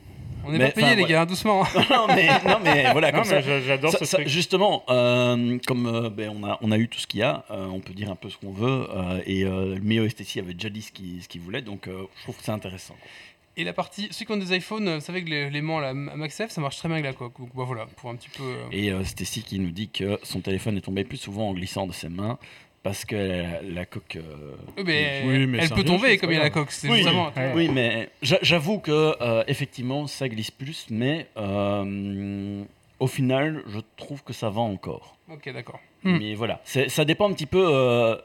On 0.47 0.51
n'est 0.51 0.59
Mais, 0.59 0.65
pas 0.71 0.81
payé, 0.81 0.95
les 0.95 1.03
ouais. 1.03 1.09
gars, 1.09 1.21
hein, 1.21 1.25
doucement. 1.25 1.63
non, 1.89 2.05
mais, 2.07 2.27
non, 2.47 2.59
mais 2.63 2.83
voilà, 2.91 3.11
Non, 3.11 3.19
comme 3.21 3.29
mais 3.29 3.35
ça. 3.35 3.41
j'a- 3.41 3.61
j'adore 3.61 3.91
Ça- 3.91 3.97
ce 3.99 4.05
ça- 4.05 4.17
truc. 4.17 4.27
justement, 4.27 4.83
euh, 4.89 5.57
comme 5.65 5.87
euh, 5.87 6.09
ben, 6.11 6.29
on, 6.39 6.45
a, 6.47 6.59
on 6.61 6.71
a 6.71 6.77
eu 6.77 6.87
tout 6.87 6.99
ce 6.99 7.07
qu'il 7.07 7.21
y 7.21 7.23
a, 7.23 7.45
euh, 7.49 7.65
on 7.65 7.79
peut 7.79 7.93
dire 7.93 8.11
un 8.11 8.15
peu 8.15 8.29
ce 8.29 8.37
qu'on 8.37 8.51
veut, 8.51 8.87
euh, 8.91 9.21
et 9.25 9.43
euh, 9.43 9.73
le 9.75 9.81
Mio 9.81 10.07
STC 10.07 10.39
avait 10.39 10.53
déjà 10.53 10.69
dit 10.69 10.83
ce 10.83 10.91
qu'il 11.27 11.41
voulait, 11.41 11.63
donc 11.63 11.87
euh, 11.87 12.03
je 12.17 12.23
trouve 12.23 12.37
que 12.37 12.43
c'est 12.43 12.51
intéressant. 12.51 12.93
quoi. 12.93 13.09
Et 13.57 13.63
la 13.63 13.73
partie, 13.73 14.07
ceux 14.11 14.25
qui 14.25 14.31
ont 14.31 14.37
des 14.37 14.55
iPhones, 14.55 14.87
euh, 14.87 14.95
vous 14.95 15.01
savez 15.05 15.23
que 15.23 15.29
les- 15.29 15.49
l'aimant, 15.49 15.79
la 15.79 15.93
MagSafe, 15.93 16.51
ça 16.51 16.59
marche 16.61 16.77
très 16.77 16.89
bien 16.89 16.97
avec 16.97 17.05
la 17.05 17.13
coque. 17.13 17.37
Donc 17.39 17.49
bah, 17.55 17.63
voilà, 17.65 17.85
pour 17.97 18.09
un 18.09 18.15
petit 18.15 18.29
peu. 18.29 18.43
euh, 18.43 18.67
Et 18.71 18.91
euh, 18.91 19.03
Stacy 19.03 19.43
qui 19.43 19.59
nous 19.59 19.71
dit 19.71 19.89
que 19.89 20.19
son 20.23 20.41
téléphone 20.41 20.77
est 20.77 20.81
tombé 20.81 21.03
plus 21.05 21.17
souvent 21.17 21.49
en 21.49 21.53
glissant 21.53 21.87
de 21.87 21.93
ses 21.93 22.09
mains 22.09 22.37
parce 22.83 23.05
que 23.05 23.15
la, 23.15 23.61
la 23.61 23.85
coque. 23.85 24.17
euh, 24.17 24.55
oui, 24.77 24.83
mais 24.85 25.23
Oui, 25.25 25.47
mais 25.47 25.57
elle 25.59 25.69
peut 25.69 25.83
tomber 25.85 26.17
comme 26.17 26.31
il 26.31 26.35
y 26.35 26.39
a 26.39 26.43
la 26.43 26.49
coque. 26.49 26.71
C'est 26.71 26.89
Oui, 26.89 26.97
justement. 26.97 27.31
Ouais. 27.35 27.51
Oui, 27.55 27.69
mais 27.69 28.09
j'a- 28.21 28.39
j'avoue 28.41 28.79
que 28.79 29.15
euh, 29.21 29.43
effectivement 29.47 30.05
ça 30.07 30.27
glisse 30.27 30.51
plus, 30.51 30.87
mais 30.89 31.27
euh, 31.37 32.63
au 32.99 33.07
final, 33.07 33.63
je 33.67 33.79
trouve 33.97 34.23
que 34.23 34.33
ça 34.33 34.49
va 34.49 34.61
encore. 34.61 35.17
Ok, 35.31 35.51
d'accord. 35.53 35.79
Hmm. 36.03 36.17
Mais 36.19 36.35
voilà, 36.35 36.61
ça 36.65 37.05
dépend 37.05 37.29
un 37.29 37.33
petit 37.33 37.47
peu 37.47 37.65
euh, 37.67 38.15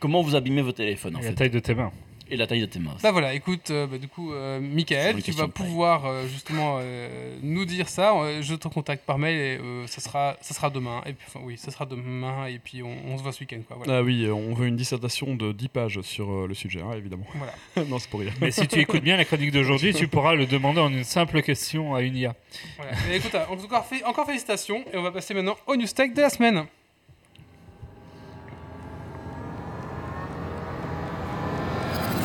comment 0.00 0.20
vous 0.20 0.34
abîmez 0.36 0.60
vos 0.62 0.72
téléphones 0.72 1.16
en 1.16 1.20
Et 1.20 1.22
la 1.22 1.28
fait, 1.30 1.34
taille 1.36 1.50
de 1.50 1.60
tes 1.60 1.74
mains. 1.74 1.92
Et 2.30 2.36
la 2.36 2.46
taille 2.46 2.60
de 2.60 2.66
tes 2.66 2.78
mains. 2.78 2.96
Bah 3.02 3.10
voilà, 3.12 3.34
écoute, 3.34 3.70
euh, 3.70 3.86
bah, 3.86 3.98
du 3.98 4.08
coup, 4.08 4.32
euh, 4.32 4.60
Michael, 4.60 5.22
tu 5.22 5.32
vas 5.32 5.48
pouvoir 5.48 6.06
euh, 6.06 6.26
justement 6.26 6.78
euh, 6.80 7.36
nous 7.42 7.64
dire 7.64 7.88
ça. 7.88 8.14
Je 8.40 8.54
te 8.54 8.68
contacte 8.68 9.04
par 9.04 9.18
mail 9.18 9.36
et 9.36 9.58
euh, 9.62 9.86
ça, 9.86 10.00
sera, 10.00 10.36
ça 10.40 10.54
sera 10.54 10.70
demain. 10.70 11.02
Et 11.06 11.12
puis, 11.12 11.26
enfin, 11.28 11.40
oui, 11.44 11.56
ça 11.58 11.70
sera 11.70 11.86
demain 11.86 12.46
et 12.46 12.58
puis 12.58 12.82
on, 12.82 12.96
on 13.08 13.18
se 13.18 13.22
voit 13.22 13.32
ce 13.32 13.40
week-end. 13.40 13.60
Quoi, 13.66 13.76
voilà. 13.76 13.98
Ah 13.98 14.02
oui, 14.02 14.28
on 14.30 14.54
veut 14.54 14.66
une 14.66 14.76
dissertation 14.76 15.34
de 15.34 15.52
10 15.52 15.68
pages 15.68 16.00
sur 16.02 16.30
euh, 16.30 16.46
le 16.48 16.54
sujet, 16.54 16.80
hein, 16.80 16.92
évidemment. 16.96 17.26
Voilà. 17.34 17.52
non, 17.88 17.98
c'est 17.98 18.08
pour 18.10 18.20
rire. 18.20 18.32
Mais 18.40 18.50
si 18.50 18.66
tu 18.66 18.78
écoutes 18.80 19.02
bien 19.02 19.16
la 19.16 19.24
chronique 19.24 19.50
d'aujourd'hui, 19.52 19.92
tu 19.94 20.08
pourras 20.08 20.34
le 20.34 20.46
demander 20.46 20.80
en 20.80 20.90
une 20.90 21.04
simple 21.04 21.42
question 21.42 21.94
à 21.94 22.02
une 22.02 22.16
IA. 22.16 22.34
Voilà. 22.76 22.92
Et 23.10 23.16
écoute, 23.16 23.34
encore, 23.50 23.86
fait- 23.86 24.04
encore 24.04 24.26
félicitations 24.26 24.84
et 24.92 24.96
on 24.96 25.02
va 25.02 25.10
passer 25.12 25.34
maintenant 25.34 25.56
au 25.66 25.76
news 25.76 25.86
tech 25.86 26.12
de 26.14 26.20
la 26.20 26.30
semaine. 26.30 26.64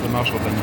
Ça 0.10 0.14
marche, 0.14 0.32
Rotterdam. 0.32 0.56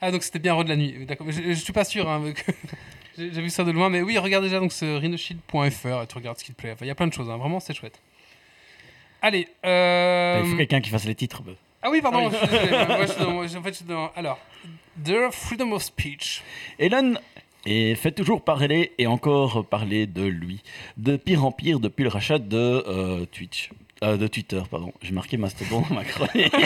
Ah 0.00 0.10
donc 0.10 0.22
c'était 0.22 0.38
bien 0.38 0.52
Rod 0.54 0.66
de 0.66 0.70
la 0.70 0.76
nuit. 0.76 1.06
D'accord. 1.06 1.26
Je, 1.30 1.40
je 1.42 1.52
suis 1.54 1.72
pas 1.72 1.84
sûr. 1.84 2.08
hein, 2.08 2.32
que- 2.32 2.52
J'ai 3.18 3.32
j'ai 3.32 3.40
vu 3.40 3.48
ça 3.48 3.64
de 3.64 3.70
loin, 3.70 3.88
mais 3.88 4.02
oui, 4.02 4.18
regarde 4.18 4.44
déjà 4.44 4.60
donc 4.60 4.72
ce 4.72 4.84
rhinoshield.fr 4.98 6.02
et 6.02 6.06
tu 6.06 6.14
regardes 6.16 6.38
ce 6.38 6.44
qu'il 6.44 6.54
te 6.54 6.60
plaît. 6.60 6.72
Enfin, 6.72 6.84
il 6.84 6.88
y 6.88 6.90
a 6.90 6.94
plein 6.94 7.06
de 7.06 7.14
choses. 7.14 7.30
hein, 7.30 7.38
Vraiment, 7.38 7.60
c'est 7.60 7.72
chouette. 7.72 7.98
Allez. 9.22 9.48
euh, 9.64 10.42
Il 10.44 10.50
faut 10.50 10.56
quelqu'un 10.58 10.82
qui 10.82 10.90
fasse 10.90 11.06
les 11.06 11.14
titres. 11.14 11.42
bah. 11.42 11.52
Ah 11.82 11.90
oui, 11.90 12.00
pardon. 12.02 12.18
Ah 12.22 12.28
oui. 12.30 12.36
je 12.40 12.46
suis 12.46 12.58
désolé. 12.68 12.86
Moi, 12.86 13.06
je 13.06 13.12
suis 13.12 13.20
dans- 13.24 13.30
moi, 13.30 13.46
je- 13.46 13.56
en 13.58 13.62
fait, 13.62 13.70
je 13.70 13.74
suis 13.76 13.84
dans- 13.84 14.10
Alors, 14.16 14.38
The 15.04 15.30
Freedom 15.30 15.72
of 15.72 15.82
Speech. 15.82 16.42
Elon 16.78 17.14
et 17.64 17.94
fait 17.96 18.12
toujours 18.12 18.42
parler 18.42 18.92
et 18.98 19.06
encore 19.06 19.64
parler 19.66 20.06
de 20.06 20.22
lui. 20.22 20.62
De 20.96 21.16
pire 21.16 21.44
en 21.44 21.52
pire 21.52 21.80
depuis 21.80 22.02
le 22.04 22.08
rachat 22.08 22.38
de 22.38 22.56
euh, 22.86 23.26
Twitch. 23.26 23.70
Euh, 24.04 24.18
de 24.18 24.26
Twitter, 24.26 24.60
pardon. 24.70 24.92
J'ai 25.00 25.12
marqué 25.12 25.38
Mastodon 25.38 25.82
dans 25.88 25.94
ma 25.94 26.04
chronique. 26.04 26.52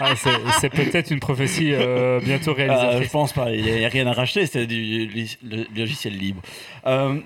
Ah, 0.00 0.14
c'est 0.16 0.70
peut-être 0.70 1.12
une 1.12 1.20
prophétie 1.20 1.72
euh, 1.72 2.18
bientôt 2.18 2.50
Euh, 2.50 2.54
je 2.54 2.62
réalisatrice. 2.62 3.12
pense 3.12 3.32
pas, 3.32 3.52
il 3.52 3.62
n'y 3.62 3.84
a 3.84 3.88
rien 3.88 4.08
à 4.08 4.12
racheter, 4.12 4.44
c'est 4.46 4.66
du 4.66 5.06
le 5.44 5.66
logiciel 5.76 6.16
libre. 6.16 6.42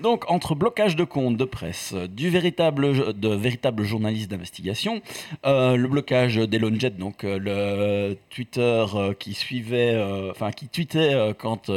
Donc, 0.02 0.30
entre 0.30 0.54
blocage 0.54 0.94
de 0.94 1.04
comptes 1.04 1.38
de 1.38 1.44
presse, 1.44 1.94
du 2.10 2.28
véritable, 2.28 3.14
de 3.18 3.28
véritables 3.28 3.84
journalistes 3.84 4.30
d'investigation, 4.30 5.00
le 5.44 5.86
blocage 5.86 6.36
d'Elon 6.36 6.78
Jet, 6.78 6.98
donc 6.98 7.22
le 7.22 8.16
Twitter 8.28 8.84
qui 9.18 9.32
suivait, 9.32 9.98
enfin 10.30 10.50
qui 10.50 10.68
tweetait 10.68 11.32
quand 11.38 11.70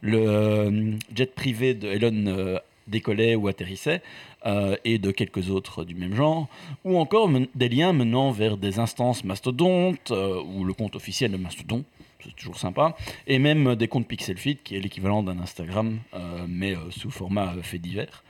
le 0.00 0.96
jet 1.14 1.34
privé 1.34 1.74
de 1.74 1.88
Elon 1.88 2.58
décollait 2.86 3.34
ou 3.34 3.48
atterrissait, 3.48 4.02
euh, 4.46 4.76
et 4.84 4.98
de 4.98 5.10
quelques 5.10 5.50
autres 5.50 5.84
du 5.84 5.94
même 5.94 6.14
genre, 6.14 6.48
ou 6.84 6.98
encore 6.98 7.28
des 7.54 7.68
liens 7.68 7.92
menant 7.92 8.30
vers 8.30 8.56
des 8.56 8.78
instances 8.78 9.24
mastodontes, 9.24 10.10
euh, 10.10 10.40
ou 10.42 10.64
le 10.64 10.72
compte 10.72 10.96
officiel 10.96 11.32
de 11.32 11.36
Mastodon, 11.36 11.84
c'est 12.24 12.34
toujours 12.36 12.58
sympa, 12.58 12.96
et 13.26 13.38
même 13.38 13.74
des 13.74 13.88
comptes 13.88 14.06
Pixelfit, 14.06 14.56
qui 14.56 14.76
est 14.76 14.80
l'équivalent 14.80 15.22
d'un 15.22 15.38
Instagram, 15.38 15.98
euh, 16.14 16.46
mais 16.48 16.74
sous 16.90 17.10
format 17.10 17.54
fait 17.62 17.78
divers. 17.78 18.22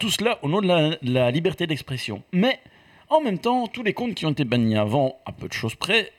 Tout 0.00 0.10
cela 0.10 0.40
au 0.42 0.48
nom 0.48 0.60
de 0.60 0.66
la, 0.66 0.96
la 1.02 1.30
liberté 1.30 1.68
d'expression. 1.68 2.24
Mais 2.32 2.58
en 3.08 3.20
même 3.20 3.38
temps, 3.38 3.68
tous 3.68 3.84
les 3.84 3.92
comptes 3.92 4.14
qui 4.14 4.26
ont 4.26 4.32
été 4.32 4.44
bannis 4.44 4.76
avant, 4.76 5.20
à 5.24 5.30
peu 5.30 5.46
de 5.46 5.52
choses 5.52 5.76
près, 5.76 6.10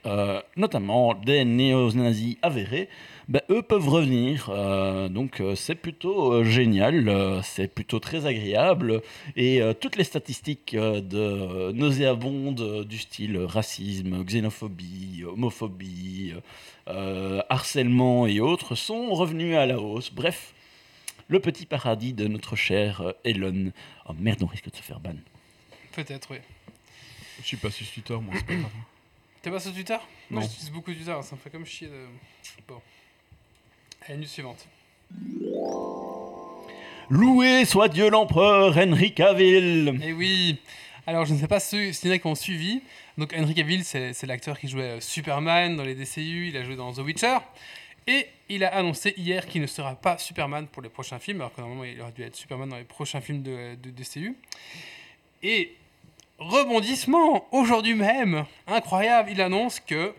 notamment 0.55 1.13
des 1.13 1.43
néo-nazis 1.43 2.37
avérés, 2.41 2.87
ben, 3.27 3.41
eux 3.49 3.61
peuvent 3.61 3.87
revenir. 3.89 4.49
Euh, 4.49 5.07
donc 5.09 5.39
euh, 5.39 5.55
c'est 5.55 5.75
plutôt 5.75 6.33
euh, 6.33 6.43
génial, 6.43 7.07
euh, 7.09 7.41
c'est 7.41 7.67
plutôt 7.67 7.99
très 7.99 8.25
agréable. 8.25 9.01
Et 9.35 9.61
euh, 9.61 9.73
toutes 9.73 9.95
les 9.95 10.03
statistiques 10.03 10.73
euh, 10.73 11.01
de 11.01 11.17
euh, 11.17 11.71
nauséabondes 11.73 12.61
euh, 12.61 12.83
du 12.83 12.97
style 12.97 13.37
racisme, 13.37 14.23
xénophobie, 14.23 15.23
homophobie, 15.25 16.33
euh, 16.87 17.41
harcèlement 17.49 18.27
et 18.27 18.39
autres 18.39 18.75
sont 18.75 19.13
revenues 19.13 19.55
à 19.55 19.65
la 19.65 19.79
hausse. 19.79 20.11
Bref, 20.13 20.53
le 21.29 21.39
petit 21.39 21.65
paradis 21.65 22.13
de 22.13 22.27
notre 22.27 22.55
cher 22.55 23.01
euh, 23.01 23.11
Elon. 23.23 23.71
Oh 24.07 24.13
merde, 24.19 24.43
on 24.43 24.47
risque 24.47 24.69
de 24.69 24.75
se 24.75 24.81
faire 24.81 24.99
ban. 24.99 25.15
Peut-être, 25.93 26.29
oui. 26.31 26.37
Je 27.41 27.47
suis 27.47 27.57
pas 27.57 27.71
sur 27.71 27.85
Twitter, 27.89 28.15
moi, 28.15 28.33
c'est 28.37 28.45
pas 28.45 28.55
grave. 28.55 28.71
T'es 29.41 29.51
pas 29.51 29.59
sur 29.59 29.73
Twitter 29.73 29.97
Moi, 30.29 30.41
Non. 30.41 30.47
j'utilise 30.47 30.71
beaucoup 30.71 30.93
Twitter. 30.93 31.15
Ça 31.21 31.35
me 31.35 31.39
fait 31.41 31.49
comme 31.49 31.65
chier 31.65 31.87
de. 31.87 32.05
Bon. 32.67 32.81
Allez, 34.09 34.25
suivante. 34.25 34.67
Loué 37.09 37.63
soit 37.63 37.87
Dieu 37.87 38.09
l'empereur 38.09 38.77
Henry 38.77 39.13
Cavill. 39.13 39.97
Et 40.03 40.11
oui. 40.11 40.57
Alors, 41.07 41.25
je 41.25 41.33
ne 41.33 41.39
sais 41.39 41.47
pas 41.47 41.61
ceux, 41.61 41.89
a 41.89 42.17
qui 42.17 42.27
ont 42.27 42.35
suivi. 42.35 42.81
Donc, 43.17 43.33
Henry 43.37 43.53
Cavill, 43.53 43.85
c'est 43.85 44.11
c'est 44.11 44.27
l'acteur 44.27 44.59
qui 44.59 44.67
jouait 44.67 44.97
euh, 44.97 44.99
Superman 44.99 45.77
dans 45.77 45.83
les 45.83 45.95
DCU. 45.95 46.49
Il 46.49 46.57
a 46.57 46.65
joué 46.65 46.75
dans 46.75 46.91
The 46.91 46.99
Witcher. 46.99 47.37
Et 48.05 48.27
il 48.49 48.65
a 48.65 48.75
annoncé 48.75 49.13
hier 49.15 49.47
qu'il 49.47 49.61
ne 49.61 49.67
sera 49.67 49.95
pas 49.95 50.17
Superman 50.17 50.67
pour 50.67 50.81
les 50.81 50.89
prochains 50.89 51.19
films, 51.19 51.39
alors 51.39 51.53
que 51.53 51.61
normalement 51.61 51.85
il 51.85 52.01
aurait 52.01 52.11
dû 52.11 52.23
être 52.23 52.35
Superman 52.35 52.67
dans 52.67 52.77
les 52.77 52.83
prochains 52.83 53.21
films 53.21 53.41
de, 53.41 53.75
de 53.75 53.89
DCU. 53.89 54.35
Et 55.41 55.75
rebondissement, 56.39 57.47
aujourd'hui 57.53 57.93
même, 57.93 58.45
incroyable, 58.67 59.29
il 59.31 59.41
annonce 59.41 59.79
que 59.79 60.13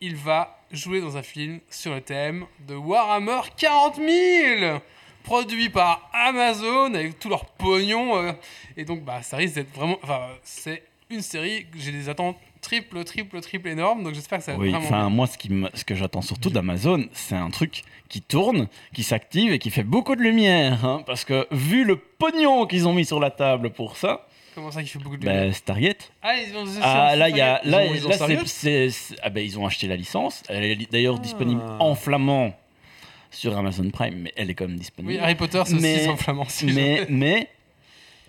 il 0.00 0.14
va 0.14 0.61
jouer 0.72 1.00
dans 1.00 1.16
un 1.16 1.22
film 1.22 1.60
sur 1.70 1.94
le 1.94 2.00
thème 2.00 2.46
de 2.66 2.74
Warhammer 2.74 3.40
40 3.56 3.96
000 3.96 4.78
produit 5.22 5.68
par 5.68 6.10
Amazon 6.12 6.94
avec 6.94 7.18
tout 7.18 7.28
leur 7.28 7.44
pognon. 7.44 8.16
euh, 8.16 8.32
et 8.76 8.84
donc, 8.84 9.02
bah, 9.04 9.22
ça 9.22 9.36
risque 9.36 9.54
d'être 9.54 9.74
vraiment. 9.74 9.98
Enfin, 10.02 10.20
c'est 10.42 10.82
une 11.10 11.20
série 11.20 11.66
que 11.70 11.78
j'ai 11.78 11.92
des 11.92 12.08
attentes 12.08 12.36
triple, 12.60 13.04
triple, 13.04 13.40
triple 13.40 13.68
énormes. 13.68 14.02
Donc, 14.02 14.14
j'espère 14.14 14.38
que 14.38 14.44
ça 14.44 14.52
va 14.52 14.58
Oui, 14.58 14.70
être 14.72 14.80
vraiment. 14.80 15.10
moi 15.10 15.26
ce, 15.26 15.36
qui 15.36 15.50
me- 15.52 15.68
ce 15.74 15.84
que 15.84 15.94
j'attends 15.94 16.22
surtout 16.22 16.48
d'Amazon, 16.50 17.04
c'est 17.12 17.34
un 17.36 17.50
truc 17.50 17.82
qui 18.08 18.20
tourne, 18.22 18.68
qui 18.94 19.02
s'active 19.02 19.52
et 19.52 19.58
qui 19.58 19.70
fait 19.70 19.82
beaucoup 19.82 20.16
de 20.16 20.22
lumière. 20.22 20.84
hein, 20.84 21.02
parce 21.06 21.24
que 21.24 21.46
vu 21.50 21.84
le 21.84 21.96
pognon 21.96 22.66
qu'ils 22.66 22.88
ont 22.88 22.94
mis 22.94 23.04
sur 23.04 23.20
la 23.20 23.30
table 23.30 23.70
pour 23.70 23.96
ça, 23.96 24.26
Comment 24.54 24.70
ça, 24.70 24.82
qui 24.82 24.88
fait 24.90 24.98
beaucoup 24.98 25.16
de 25.16 25.60
Target. 25.64 25.96
Ah, 26.22 26.34
ils 26.36 26.54
ont 26.56 26.64
Ah 26.82 27.16
là, 27.16 27.28
il 27.30 27.36
y 27.36 27.40
a, 27.40 27.60
Ils 27.64 27.70
là, 27.70 27.78
ont- 27.78 27.94
ils 27.94 28.06
ont 28.06 28.10
là, 28.10 28.18
Target 28.18 28.38
c'est- 28.44 28.46
c'est- 28.46 28.90
c'est- 28.90 29.16
ah 29.22 29.30
ben, 29.30 29.42
ils 29.44 29.58
ont 29.58 29.66
acheté 29.66 29.86
la 29.86 29.96
licence. 29.96 30.42
Elle 30.48 30.64
est 30.64 30.92
d'ailleurs 30.92 31.16
Ah. 31.18 31.22
disponible 31.22 31.62
en 31.78 31.94
flamand 31.94 32.52
sur 33.30 33.56
Amazon 33.56 33.88
Prime, 33.90 34.16
mais 34.18 34.32
elle 34.36 34.50
est 34.50 34.54
quand 34.54 34.64
même 34.64 34.74
Oui, 34.74 34.80
disponible. 34.80 35.20
Harry 35.22 35.34
Potter, 35.36 35.62
c'est 35.64 35.80
Mais- 35.80 35.94
aussi 35.96 36.04
sans 36.04 36.16
flamand. 36.16 36.44
si 36.48 36.66
mais, 37.08 37.48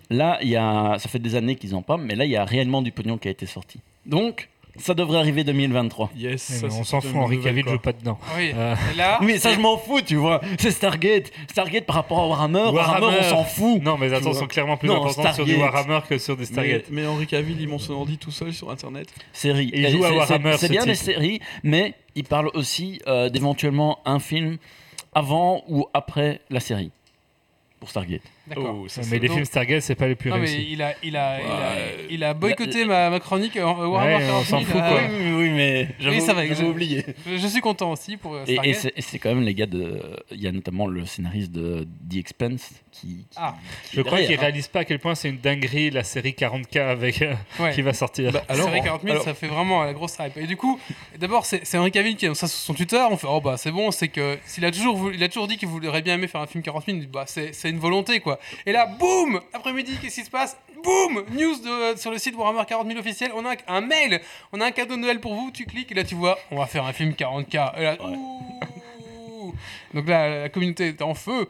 là, 0.08 0.38
il 0.40 0.48
y 0.48 0.56
a, 0.56 0.96
ça 0.98 1.08
fait 1.10 1.18
des 1.18 1.34
années 1.34 1.56
qu'ils 1.56 1.74
en 1.74 1.82
parlent, 1.82 2.02
mais 2.02 2.14
là, 2.14 2.24
il 2.24 2.30
y 2.30 2.36
a 2.36 2.44
réellement 2.44 2.80
du 2.80 2.90
pognon 2.90 3.18
qui 3.18 3.28
a 3.28 3.30
été 3.30 3.44
sorti. 3.46 3.80
Donc, 4.06 4.48
ça 4.76 4.94
devrait 4.94 5.18
arriver 5.18 5.44
2023. 5.44 6.10
Yes, 6.16 6.32
Eh, 6.50 6.54
ça, 6.60 6.66
mais 6.66 6.72
on 6.74 6.84
s'en 6.84 7.00
fout, 7.00 7.14
Henri 7.16 7.40
Cavill 7.40 7.68
joue 7.68 7.78
pas 7.78 7.92
dedans. 7.92 8.18
Oui. 8.36 8.52
Euh, 8.54 8.74
là, 8.96 9.18
Oui, 9.22 9.38
ça, 9.38 9.52
je 9.54 9.60
m'en 9.60 9.76
fous, 9.78 10.00
tu 10.00 10.16
vois. 10.16 10.40
C'est 10.58 10.70
Stargate. 10.70 11.30
Stargate 11.50 11.84
par 11.86 11.96
rapport 11.96 12.20
à 12.20 12.26
Warhammer. 12.28 12.70
Warhammer, 12.72 13.06
Warhammer. 13.06 13.26
on 13.26 13.30
s'en 13.30 13.44
fout. 13.44 13.82
Non, 13.82 13.96
mais 13.98 14.12
attends, 14.12 14.32
sont 14.34 14.46
clairement 14.46 14.76
plus 14.76 14.88
Non, 14.88 14.96
importantes 15.04 15.34
sur 15.34 15.44
du. 15.44 15.54
Warhammer 15.56 16.00
que 16.08 16.18
sur 16.18 16.36
des 16.36 16.40
Mais, 16.42 16.46
Stargate. 16.46 16.84
mais 16.90 17.06
Henri 17.06 17.26
Cavill, 17.26 17.60
il 17.60 17.68
monte 17.68 17.80
son 17.82 17.94
ordi 17.94 18.18
tout 18.18 18.30
seul 18.30 18.52
sur 18.52 18.70
internet. 18.70 19.08
Série. 19.32 19.70
Il 19.72 19.88
joue 19.90 20.04
à 20.04 20.12
Warhammer, 20.12 20.52
C'est 20.52 20.58
c'est 20.58 20.66
ce 20.66 20.72
bien 20.72 20.80
type. 20.82 20.88
les 20.88 20.94
séries, 20.96 21.40
mais 21.62 21.94
il 22.14 22.24
parle 22.24 22.50
aussi 22.54 23.00
euh, 23.06 23.28
d'éventuellement 23.28 23.98
un 24.04 24.18
film 24.18 24.58
avant 25.14 25.62
ou 25.68 25.86
après 25.94 26.40
la 26.50 26.60
série 26.60 26.90
pour 27.80 27.88
Stargate. 27.90 28.22
D'accord. 28.46 28.76
Oh, 28.82 28.88
ça, 28.88 29.00
mais 29.10 29.18
les 29.18 29.28
donc- 29.28 29.36
films 29.36 29.44
Stargate, 29.46 29.80
c'est 29.82 29.94
pas 29.94 30.06
les 30.06 30.14
plus 30.16 30.28
Non, 30.30 30.36
mais 30.36 30.46
réussis. 30.46 30.66
il 30.70 30.82
a, 30.82 30.92
il 31.02 31.16
a, 31.16 31.40
il 31.40 31.46
a, 31.46 31.48
Ouais. 31.48 32.06
il 32.10 32.24
a 32.24 32.34
boycotté 32.34 32.84
ma, 32.84 33.08
ma 33.08 33.18
chronique 33.18 33.56
euh, 33.56 33.62
Warhammer 33.64 34.16
Ouais, 34.16 34.22
on 34.24 34.26
40 34.26 34.44
s'en 34.44 34.58
000, 34.60 34.70
fout, 34.70 34.80
euh, 34.82 34.88
quoi. 34.90 35.00
oui, 35.08 35.16
oui, 35.18 35.32
oui, 35.34 35.48
mais 35.50 35.88
j'avais 35.98 36.20
ça 36.20 36.34
va, 36.34 36.42
j'avais 36.46 36.54
je- 36.54 36.64
oublié. 36.64 37.04
Je, 37.26 37.36
je 37.38 37.46
suis 37.46 37.62
content 37.62 37.92
aussi 37.92 38.18
pour 38.18 38.34
euh, 38.34 38.44
Et, 38.46 38.52
et 38.52 38.54
Stargate. 38.56 38.76
c'est 38.76 38.92
et 38.96 39.00
c'est 39.00 39.18
quand 39.18 39.30
même 39.30 39.42
les 39.44 39.54
gars 39.54 39.64
de. 39.66 39.98
Il 40.30 40.42
y 40.42 40.46
a 40.46 40.52
notamment 40.52 40.86
le 40.86 41.06
scénariste 41.06 41.52
de 41.52 41.86
The 42.10 42.16
Expense 42.16 42.70
qui. 42.92 43.06
qui- 43.08 43.26
Ah. 43.36 43.54
qui 43.88 43.96
Je 43.96 44.02
crois 44.02 44.18
derrière, 44.18 44.38
hein. 44.38 44.42
réalisent 44.42 44.68
pas 44.68 44.80
à 44.80 44.84
quel 44.84 44.98
point 44.98 45.14
c'est 45.14 45.30
une 45.30 45.38
dinguerie 45.38 45.90
la 45.90 46.04
série 46.04 46.34
40K 46.34 46.76
avec, 46.80 47.22
euh, 47.22 47.32
Ouais. 47.58 47.72
qui 47.72 47.80
va 47.80 47.94
sortir. 47.94 48.30
Bah, 48.30 48.44
Alors, 48.48 48.66
alors, 48.66 48.74
série 48.74 48.84
40 48.84 49.02
000, 49.02 49.12
alors- 49.12 49.24
ça 49.24 49.32
fait 49.32 49.46
vraiment 49.46 49.84
la 49.84 49.94
grosse 49.94 50.16
hype. 50.20 50.36
Et 50.36 50.46
du 50.46 50.56
coup, 50.58 50.78
d'abord, 51.18 51.46
c'est 51.46 51.64
c'est 51.64 51.78
Henri 51.78 51.90
Cavill 51.92 52.16
qui 52.16 52.26
a 52.26 52.34
ça 52.34 52.46
sur 52.46 52.58
son 52.58 52.74
Twitter. 52.74 53.02
On 53.10 53.16
fait, 53.16 53.26
oh 53.30 53.40
bah 53.40 53.56
c'est 53.56 53.70
bon, 53.72 53.90
c'est 53.90 54.08
que 54.08 54.36
s'il 54.44 54.66
a 54.66 54.70
toujours, 54.70 54.96
voulu- 54.96 55.16
il 55.16 55.22
a 55.24 55.28
toujours 55.28 55.48
dit 55.48 55.56
qu'il 55.56 55.68
voudrait 55.68 56.02
bien 56.02 56.14
aimer 56.14 56.26
faire 56.28 56.42
un 56.42 56.46
film 56.46 56.62
40 56.62 56.84
000, 56.86 56.98
bah 57.10 57.24
c'est 57.26 57.54
c'est 57.54 57.70
une 57.70 57.78
volonté 57.78 58.20
quoi. 58.20 58.33
Et 58.66 58.72
là, 58.72 58.86
boum, 58.86 59.40
après-midi, 59.52 59.96
qu'est-ce 60.00 60.14
qui 60.16 60.24
se 60.24 60.30
passe? 60.30 60.56
Boum, 60.82 61.24
news 61.30 61.56
de- 61.60 61.98
sur 61.98 62.10
le 62.10 62.18
site 62.18 62.34
Warhammer 62.36 62.64
40 62.66 62.86
000 62.86 62.98
officiel. 62.98 63.30
On 63.34 63.44
a 63.46 63.54
un 63.68 63.80
mail, 63.80 64.20
on 64.52 64.60
a 64.60 64.66
un 64.66 64.70
cadeau 64.70 64.96
de 64.96 65.00
Noël 65.00 65.20
pour 65.20 65.34
vous. 65.34 65.50
Tu 65.50 65.64
cliques 65.64 65.90
et 65.92 65.94
là 65.94 66.04
tu 66.04 66.14
vois, 66.14 66.38
on 66.50 66.58
va 66.58 66.66
faire 66.66 66.84
un 66.84 66.92
film 66.92 67.12
40K. 67.14 67.72
Et 67.78 67.82
là, 67.84 67.96
ouh. 68.04 69.54
Donc 69.94 70.08
là, 70.08 70.42
la 70.42 70.48
communauté 70.48 70.88
est 70.88 71.02
en 71.02 71.14
feu. 71.14 71.48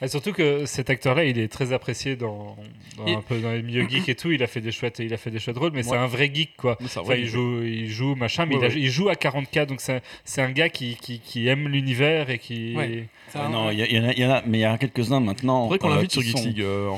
Et 0.00 0.06
surtout 0.08 0.32
que 0.32 0.64
cet 0.64 0.90
acteur-là, 0.90 1.24
il 1.24 1.38
est 1.38 1.48
très 1.48 1.72
apprécié 1.72 2.14
dans, 2.14 2.56
un 3.04 3.20
peu 3.20 3.40
dans 3.40 3.50
les 3.52 3.62
milieux 3.62 3.88
geeks 3.88 4.08
et 4.08 4.14
tout. 4.14 4.30
Il 4.30 4.42
a 4.42 4.46
fait 4.46 4.60
des 4.60 4.70
chouettes, 4.70 5.00
il 5.00 5.12
a 5.12 5.16
fait 5.16 5.30
des 5.32 5.40
chouettes 5.40 5.58
rôles, 5.58 5.72
mais 5.74 5.82
c'est 5.82 5.96
un 5.96 6.06
vrai 6.06 6.30
geek 6.32 6.56
quoi. 6.56 6.78
Enfin, 6.84 7.14
il 7.16 7.26
joue, 7.26 7.62
il 7.64 7.88
joue 7.90 8.14
machin, 8.14 8.46
mais 8.46 8.54
Ouais, 8.56 8.60
il, 8.60 8.64
a- 8.64 8.68
ouais. 8.74 8.80
il 8.80 8.88
joue 8.90 9.08
à 9.08 9.14
40K, 9.14 9.66
donc 9.66 9.80
c'est 9.80 10.40
un 10.42 10.50
gars 10.52 10.68
qui, 10.68 10.96
qui, 11.00 11.18
qui 11.18 11.48
aime 11.48 11.66
l'univers 11.68 12.30
et 12.30 12.38
qui. 12.38 12.74
Ouais. 12.76 13.08
Non, 13.34 13.70
il 13.70 13.78
y, 13.78 13.82
a- 13.82 13.86
il 13.86 14.18
y 14.18 14.24
en 14.24 14.30
a- 14.30 14.42
mais 14.46 14.58
il 14.58 14.60
y 14.62 14.66
en 14.66 14.72
a 14.74 14.78
quelques-uns 14.78 15.20
maintenant. 15.20 15.64
Faudrait 15.64 15.78
qu'on 15.80 15.90
euh, 15.90 15.96
l'invite 15.96 16.12
sur 16.12 16.22
Geeks 16.22 16.38
sont- 16.38 16.44
League, 16.44 16.60
euh. 16.62 16.90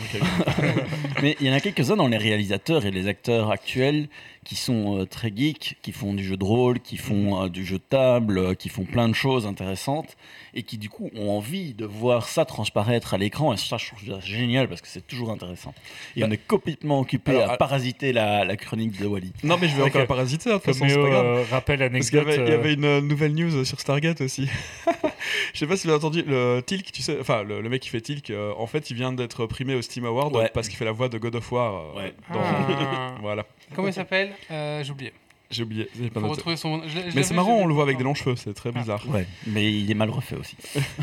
Mais 1.22 1.36
il 1.40 1.46
y 1.46 1.50
en 1.50 1.54
a 1.54 1.60
quelques-uns 1.60 1.96
dans 1.96 2.08
les 2.08 2.16
réalisateurs 2.16 2.86
et 2.86 2.90
les 2.90 3.08
acteurs 3.08 3.50
actuels 3.50 4.08
qui 4.50 4.56
sont 4.56 4.98
euh, 4.98 5.06
très 5.06 5.30
geeks, 5.32 5.76
qui 5.80 5.92
font 5.92 6.12
du 6.12 6.24
jeu 6.24 6.36
de 6.36 6.42
rôle, 6.42 6.80
qui 6.80 6.96
font 6.96 7.44
euh, 7.44 7.48
du 7.48 7.64
jeu 7.64 7.76
de 7.78 7.84
table, 7.88 8.36
euh, 8.38 8.54
qui 8.54 8.68
font 8.68 8.82
plein 8.84 9.08
de 9.08 9.14
choses 9.14 9.46
intéressantes 9.46 10.16
et 10.54 10.64
qui 10.64 10.76
du 10.76 10.88
coup 10.88 11.08
ont 11.14 11.30
envie 11.30 11.72
de 11.72 11.84
voir 11.84 12.26
ça 12.28 12.44
transparaître 12.44 13.14
à 13.14 13.18
l'écran. 13.18 13.52
Et 13.52 13.56
ça, 13.56 13.76
je 13.76 13.86
trouve 13.86 14.00
ça 14.08 14.18
génial 14.18 14.66
parce 14.68 14.80
que 14.80 14.88
c'est 14.88 15.06
toujours 15.06 15.30
intéressant. 15.30 15.72
Et 16.16 16.22
Bah, 16.22 16.26
on 16.28 16.32
est 16.32 16.46
complètement 16.48 16.98
occupé 16.98 17.30
alors, 17.30 17.50
à 17.50 17.52
à- 17.52 17.56
parasiter 17.58 18.12
la, 18.12 18.44
la 18.44 18.56
chronique 18.56 18.98
de 19.00 19.06
Wally. 19.06 19.32
Non, 19.44 19.56
mais 19.56 19.68
je 19.68 19.76
vais 19.76 19.84
encore 19.84 20.04
parasiter, 20.08 20.50
de 20.50 20.54
toute 20.56 20.64
façon, 20.64 20.84
c'est 20.88 20.96
pas 20.96 21.08
grave. 21.10 21.26
euh, 21.26 21.44
rappelle 21.48 21.78
Parce 21.88 22.10
qu'il 22.10 22.18
y 22.18 22.20
anecdote. 22.20 22.38
avait, 22.40 22.48
il 22.48 22.50
y 22.50 22.58
avait 22.58 22.74
une 22.74 22.84
euh, 22.84 23.00
nouvelle 23.00 23.34
news 23.36 23.64
sur 23.64 23.78
Stargate 23.78 24.20
aussi. 24.20 24.48
Je 25.54 25.58
sais 25.58 25.66
pas 25.66 25.76
si 25.76 25.86
vous 25.86 25.92
avez 25.92 25.98
entendu, 26.04 26.22
le 26.26 26.60
Tilk, 26.64 26.90
tu 26.92 27.02
sais, 27.02 27.16
enfin 27.20 27.42
le, 27.42 27.60
le 27.60 27.68
mec 27.68 27.82
qui 27.82 27.88
fait 27.88 28.00
Tilk, 28.00 28.30
euh, 28.30 28.52
en 28.56 28.66
fait 28.66 28.90
il 28.90 28.96
vient 28.96 29.12
d'être 29.12 29.46
primé 29.46 29.74
au 29.74 29.82
Steam 29.82 30.04
Award 30.04 30.34
Ouais. 30.34 30.50
parce 30.52 30.68
qu'il 30.68 30.76
fait 30.76 30.84
la 30.84 30.92
voix 30.92 31.08
de 31.08 31.18
God 31.18 31.34
of 31.36 31.52
War. 31.52 31.74
euh, 31.96 31.98
Ouais. 31.98 32.14
dans- 32.32 32.40
Ah. 32.42 33.14
voilà, 33.20 33.44
Comment 33.74 33.88
il 33.88 33.94
s'appelle? 33.94 34.32
Euh, 34.50 34.82
J'ai 34.84 34.90
oublié. 34.92 35.12
j'ai 35.50 35.62
oublié. 35.62 35.88
j'ai 36.00 36.08
pas 36.10 36.14
Faut 36.20 36.26
noté. 36.26 36.36
retrouver 36.36 36.56
son. 36.56 36.82
je 36.88 36.98
l'ai- 36.98 37.10
je 37.10 37.16
Mais 37.16 37.22
c'est 37.22 37.34
marrant, 37.34 37.56
on 37.56 37.66
le 37.66 37.74
voit 37.74 37.84
avec 37.84 37.96
des 37.98 38.04
longs 38.04 38.14
cheveux, 38.14 38.36
c'est 38.36 38.54
très 38.54 38.70
Ah. 38.74 38.78
bizarre. 38.78 39.04
Ouais, 39.08 39.26
mais 39.46 39.70
il 39.72 39.90
est 39.90 39.94
mal 39.94 40.10
refait 40.10 40.36
aussi. 40.36 40.56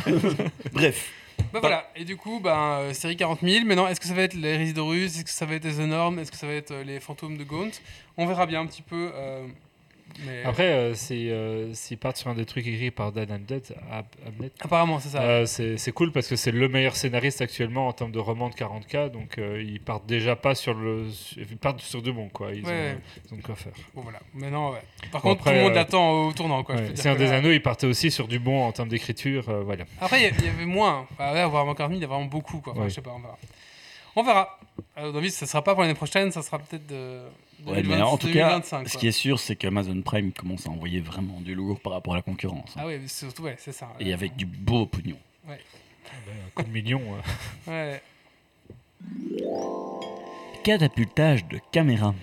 Bref. 0.73 1.11
Bah 1.53 1.59
voilà, 1.59 1.87
et 1.95 2.03
du 2.03 2.17
coup, 2.17 2.39
ben, 2.39 2.79
euh, 2.81 2.93
série 2.93 3.15
40 3.15 3.41
000. 3.43 3.63
Maintenant, 3.65 3.87
est-ce 3.87 3.99
que 3.99 4.07
ça 4.07 4.13
va 4.15 4.23
être 4.23 4.33
les 4.33 4.57
Résidorus 4.57 5.15
Est-ce 5.15 5.23
que 5.23 5.29
ça 5.29 5.45
va 5.45 5.53
être 5.55 5.65
les 5.65 5.79
Enormes 5.79 6.17
Est-ce 6.19 6.31
que 6.31 6.37
ça 6.37 6.47
va 6.47 6.53
être 6.53 6.71
euh, 6.71 6.83
les 6.83 6.99
fantômes 6.99 7.37
de 7.37 7.43
Gaunt? 7.43 7.69
On 8.17 8.25
verra 8.25 8.47
bien 8.47 8.61
un 8.61 8.65
petit 8.65 8.81
peu. 8.81 9.11
euh, 9.13 9.45
mais 10.25 10.43
Après, 10.43 10.63
euh, 10.73 10.93
c'est, 10.95 11.29
euh, 11.29 11.73
s'ils 11.73 11.97
partent 11.97 12.17
sur 12.17 12.29
un 12.29 12.33
des 12.33 12.45
trucs 12.45 12.65
écrits 12.67 12.91
par 12.91 13.11
Dan 13.11 13.31
Hamlet, 13.31 13.61
Ab- 13.91 14.05
Hamlet, 14.27 14.51
apparemment, 14.61 14.99
c'est 14.99 15.09
ça. 15.09 15.21
euh, 15.21 15.45
c'est, 15.45 15.77
c'est 15.77 15.91
cool 15.91 16.11
parce 16.11 16.27
que 16.27 16.35
c'est 16.35 16.51
le 16.51 16.67
meilleur 16.69 16.95
scénariste 16.95 17.41
actuellement 17.41 17.87
en 17.87 17.93
termes 17.93 18.11
de 18.11 18.19
roman 18.19 18.49
de 18.49 18.55
40K, 18.55 19.09
donc 19.11 19.37
euh, 19.37 19.61
ils 19.61 19.79
partent 19.79 20.05
déjà 20.05 20.35
pas 20.35 20.55
sur 20.55 20.73
le, 20.73 21.05
ils 21.37 21.57
partent 21.57 21.81
sur 21.81 22.01
du 22.01 22.11
bon 22.11 22.29
quoi. 22.29 22.51
Ils, 22.53 22.65
Ouais. 22.65 22.95
ont, 22.97 23.01
ils 23.29 23.33
ont 23.33 23.37
de 23.37 23.43
quoi 23.43 23.55
faire. 23.55 23.73
Bon, 23.93 24.01
voilà. 24.01 24.19
Maintenant, 24.33 24.71
ouais. 24.73 24.81
Par 25.11 25.21
Bon, 25.21 25.29
contre, 25.29 25.41
après, 25.41 25.51
tout 25.51 25.55
le 25.57 25.61
monde 25.63 25.71
euh, 25.71 25.75
l'attend 25.75 26.11
au 26.27 26.33
tournant. 26.33 26.63
Quoi, 26.63 26.75
Ouais. 26.75 26.95
Seigneur 26.95 27.15
que 27.15 27.19
des 27.23 27.27
là- 27.29 27.35
Anneaux, 27.37 27.51
ils 27.51 27.61
partaient 27.61 27.87
aussi 27.87 28.09
sur 28.11 28.27
du 28.27 28.39
bon 28.39 28.63
en 28.63 28.71
termes 28.71 28.89
d'écriture, 28.89 29.47
euh, 29.49 29.63
voilà. 29.63 29.85
Après, 30.01 30.19
il 30.19 30.23
y 30.45 30.47
avait 30.49 30.65
moins. 30.65 31.05
Enfin, 31.13 31.31
Warhammer 31.47 31.75
40 31.75 31.77
000, 31.77 31.91
il 31.93 32.01
y 32.01 32.03
a 32.05 32.07
vraiment 32.07 32.25
beaucoup. 32.25 32.59
Quoi. 32.59 32.73
Enfin, 32.73 32.81
Ouais. 32.83 32.89
Je 32.89 32.95
sais 32.95 33.01
pas, 33.01 33.11
on 33.15 33.19
verra. 33.19 33.37
On 34.15 34.23
verra. 34.23 34.59
Alors, 34.95 35.13
David, 35.13 35.31
ça 35.31 35.45
sera 35.45 35.63
pas 35.63 35.73
pour 35.73 35.83
l'année 35.83 35.93
prochaine, 35.93 36.31
ça 36.31 36.41
sera 36.41 36.57
peut-être 36.59 36.87
de. 36.87 37.19
Ouais, 37.65 37.81
2020, 37.81 37.95
mais 37.95 38.01
en 38.03 38.17
tout 38.17 38.27
cas, 38.27 38.49
2025, 38.59 38.87
ce 38.89 38.97
qui 38.97 39.07
est 39.07 39.11
sûr, 39.11 39.39
c'est 39.39 39.55
qu'Amazon 39.55 40.01
Prime 40.01 40.31
commence 40.31 40.67
à 40.67 40.69
envoyer 40.69 40.99
vraiment 40.99 41.41
du 41.41 41.55
lourd 41.55 41.79
par 41.79 41.93
rapport 41.93 42.13
à 42.13 42.17
la 42.17 42.21
concurrence. 42.21 42.71
hein. 42.75 42.81
Ah 42.83 42.85
ouais, 42.87 42.99
mais 42.99 43.07
surtout, 43.07 43.43
ouais, 43.43 43.55
c'est 43.57 43.71
ça. 43.71 43.89
Et 43.99 44.13
avec 44.13 44.35
du 44.35 44.45
beau 44.45 44.85
pognon. 44.85 45.17
Un 45.47 45.55
coup 46.55 46.63
de 46.63 46.69
million. 46.69 47.01
euh. 47.15 47.21
Ouais. 47.71 48.01
Catapultage 50.63 51.45
de 51.47 51.59
caméra. 51.71 52.13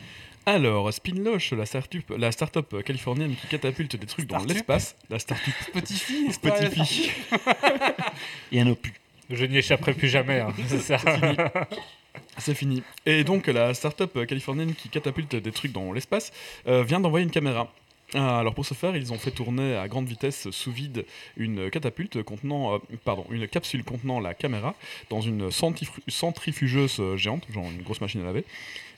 Alors, 0.46 0.92
Spinloche, 0.92 1.52
la 1.52 1.64
start-up, 1.64 2.04
la 2.18 2.30
start-up 2.30 2.82
californienne 2.84 3.34
qui 3.34 3.46
catapulte 3.46 3.96
des 3.96 4.06
trucs 4.06 4.26
dans 4.26 4.44
l'espace, 4.44 4.94
la 5.08 5.18
start-up 5.18 5.54
Spotify 5.68 6.30
Spotify, 6.32 7.10
Il 8.52 8.58
y 8.58 8.62
en 8.62 8.70
a 8.72 8.74
plus. 8.74 8.92
Je 9.30 9.44
n'y 9.44 9.58
échapperai 9.58 9.94
plus 9.94 10.08
jamais, 10.08 10.40
hein, 10.40 10.52
c'est 10.66 10.80
ça. 10.80 10.98
c'est 12.38 12.54
fini. 12.54 12.82
Et 13.06 13.24
donc, 13.24 13.46
la 13.46 13.74
start-up 13.74 14.26
californienne 14.26 14.74
qui 14.74 14.88
catapulte 14.88 15.36
des 15.36 15.52
trucs 15.52 15.72
dans 15.72 15.92
l'espace 15.92 16.32
euh, 16.66 16.82
vient 16.82 17.00
d'envoyer 17.00 17.24
une 17.24 17.32
caméra. 17.32 17.72
Ah, 18.12 18.38
Alors 18.38 18.54
pour 18.54 18.66
ce 18.66 18.74
faire, 18.74 18.94
ils 18.96 19.12
ont 19.12 19.18
fait 19.18 19.30
tourner 19.30 19.76
à 19.76 19.88
grande 19.88 20.06
vitesse 20.06 20.50
sous 20.50 20.70
vide 20.70 21.04
une 21.36 21.70
catapulte 21.70 22.22
contenant, 22.22 22.74
euh, 22.74 22.78
pardon, 23.04 23.24
une 23.30 23.48
capsule 23.48 23.82
contenant 23.82 24.20
la 24.20 24.34
caméra 24.34 24.74
dans 25.10 25.20
une 25.20 25.50
centrifugeuse 25.50 27.00
géante, 27.16 27.46
genre 27.52 27.64
une 27.64 27.82
grosse 27.82 28.00
machine 28.00 28.20
à 28.20 28.24
laver. 28.24 28.44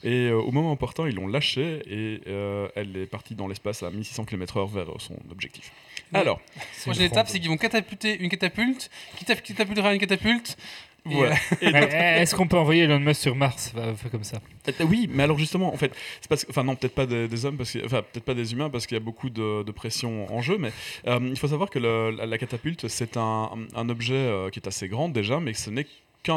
Et 0.05 0.29
euh, 0.29 0.37
au 0.37 0.53
moment 0.53 0.73
opportun, 0.73 1.09
ils 1.09 1.15
l'ont 1.15 1.27
lâchée 1.27 1.83
et 1.87 2.21
euh, 2.29 2.69
elle 2.75 2.97
est 2.97 3.07
partie 3.07 3.35
dans 3.35 3.49
l'espace 3.49 3.83
à 3.83 3.91
1600 3.91 4.25
km/h 4.25 4.73
vers 4.73 4.87
son 4.99 5.17
objectif. 5.31 5.73
Alors, 6.13 6.41
Prochaine 6.83 7.03
étape, 7.05 7.29
c'est 7.29 7.41
qu'ils 7.41 7.49
vont 7.51 7.57
catapulter 7.57 8.17
une 8.19 8.29
catapulte, 8.29 8.91
qui 9.17 9.25
tap- 9.25 9.43
catapultera 9.43 9.93
une 9.95 10.01
catapulte. 10.01 10.57
voilà. 11.05 11.35
euh, 11.35 11.37
eh, 11.63 12.21
Est-ce 12.23 12.35
qu'on 12.35 12.49
peut 12.49 12.57
envoyer 12.59 12.83
Elon 12.85 12.99
Musk 12.99 13.21
sur 13.23 13.37
Mars 13.37 13.73
comme 14.11 14.25
ça. 14.25 14.39
Euh, 14.69 14.85
Oui, 14.85 15.09
mais 15.13 15.23
alors 15.23 15.39
justement, 15.39 15.73
en 15.73 15.77
fait, 15.77 15.93
c'est 16.21 16.29
parce 16.29 16.45
que, 16.45 16.51
enfin 16.51 16.65
non, 16.65 16.75
peut-être 16.75 16.95
pas 16.95 17.07
des, 17.07 17.29
des 17.29 17.45
hommes, 17.45 17.57
parce 17.57 17.71
que, 17.73 17.85
enfin 17.85 18.03
peut-être 18.03 18.25
pas 18.25 18.35
des 18.35 18.53
humains, 18.53 18.71
parce 18.71 18.87
qu'il 18.87 18.97
y 18.97 19.01
a 19.01 19.05
beaucoup 19.05 19.31
de, 19.31 19.63
de 19.63 19.73
pression 19.73 20.33
en 20.35 20.43
jeu, 20.43 20.59
mais 20.59 20.73
euh, 21.07 21.21
il 21.23 21.39
faut 21.39 21.49
savoir 21.49 21.71
que 21.71 21.79
le- 21.79 22.11
la, 22.11 22.27
la 22.27 22.39
catapulte, 22.39 22.89
c'est 22.89 23.17
un, 23.17 23.51
un 23.75 23.89
objet 23.89 24.15
euh, 24.15 24.51
qui 24.51 24.59
est 24.59 24.67
assez 24.67 24.89
grand 24.89 25.09
déjà, 25.09 25.39
mais 25.39 25.53
que 25.53 25.59
ce 25.59 25.71
n'est 25.71 25.87
qu'un, 26.27 26.35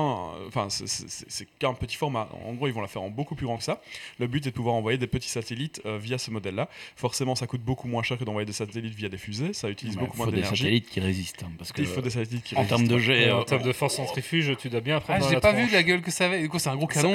enfin 0.48 0.68
qu'un 1.60 1.74
petit 1.74 1.96
format. 1.98 2.30
En 2.46 2.54
gros, 2.54 2.68
ils 2.68 2.74
vont 2.74 2.82
la 2.82 2.88
faire 2.88 3.02
en 3.02 3.10
beaucoup 3.10 3.36
plus 3.36 3.46
grand 3.46 3.58
que 3.58 3.64
ça. 3.64 3.82
Le 4.20 4.28
but 4.28 4.46
est 4.46 4.52
de 4.52 4.56
pouvoir 4.56 4.76
envoyer 4.76 4.98
des 4.98 5.08
petits 5.08 5.30
satellites 5.30 5.82
euh, 5.86 5.98
via 5.98 6.18
ce 6.18 6.32
modèle-là. 6.32 6.70
Forcément, 6.96 7.36
ça 7.36 7.48
coûte 7.48 7.62
beaucoup 7.62 7.88
moins 7.88 8.04
cher 8.04 8.18
que 8.18 8.24
d'envoyer 8.24 8.46
des 8.46 8.54
satellites 8.54 8.94
via 8.94 9.10
des 9.10 9.18
fusées. 9.18 9.54
Ça 9.54 9.70
utilise 9.70 9.96
Il 9.96 10.00
beaucoup 10.00 10.18
moins 10.18 10.26
faut 10.28 10.32
des 10.32 10.38
d'énergie. 10.38 10.64
satellites 10.64 10.90
qui 10.90 11.00
résistent. 11.00 11.44
hein, 11.44 11.52
parce 11.58 11.72
que 11.72 11.82
Il 11.82 11.88
faut 11.88 12.02
des 12.02 12.10
satellites 12.10 12.44
qui 12.44 12.56
en 12.56 12.66
termes 12.66 12.88
de 12.88 12.94
résistent. 12.94 13.14
jet, 13.14 13.24
Et 13.24 13.30
euh, 13.30 13.40
en 13.40 13.44
termes 13.44 13.64
de 13.64 13.72
force 13.74 13.96
centrifuge, 13.96 14.56
tu 14.58 14.70
dois 14.70 14.82
bien 14.82 14.96
Ah, 14.96 14.98
apprendre. 14.98 15.30
j'ai 15.30 15.40
pas 15.40 15.52
vu 15.54 15.68
la 15.72 15.84
gueule 15.84 16.02
que 16.02 16.12
ça 16.12 16.26
avait. 16.26 16.42
Du 16.42 16.50
coup, 16.50 16.60
c'est 16.60 16.70
un 16.70 16.76
gros 16.76 16.88
canon. 16.88 17.14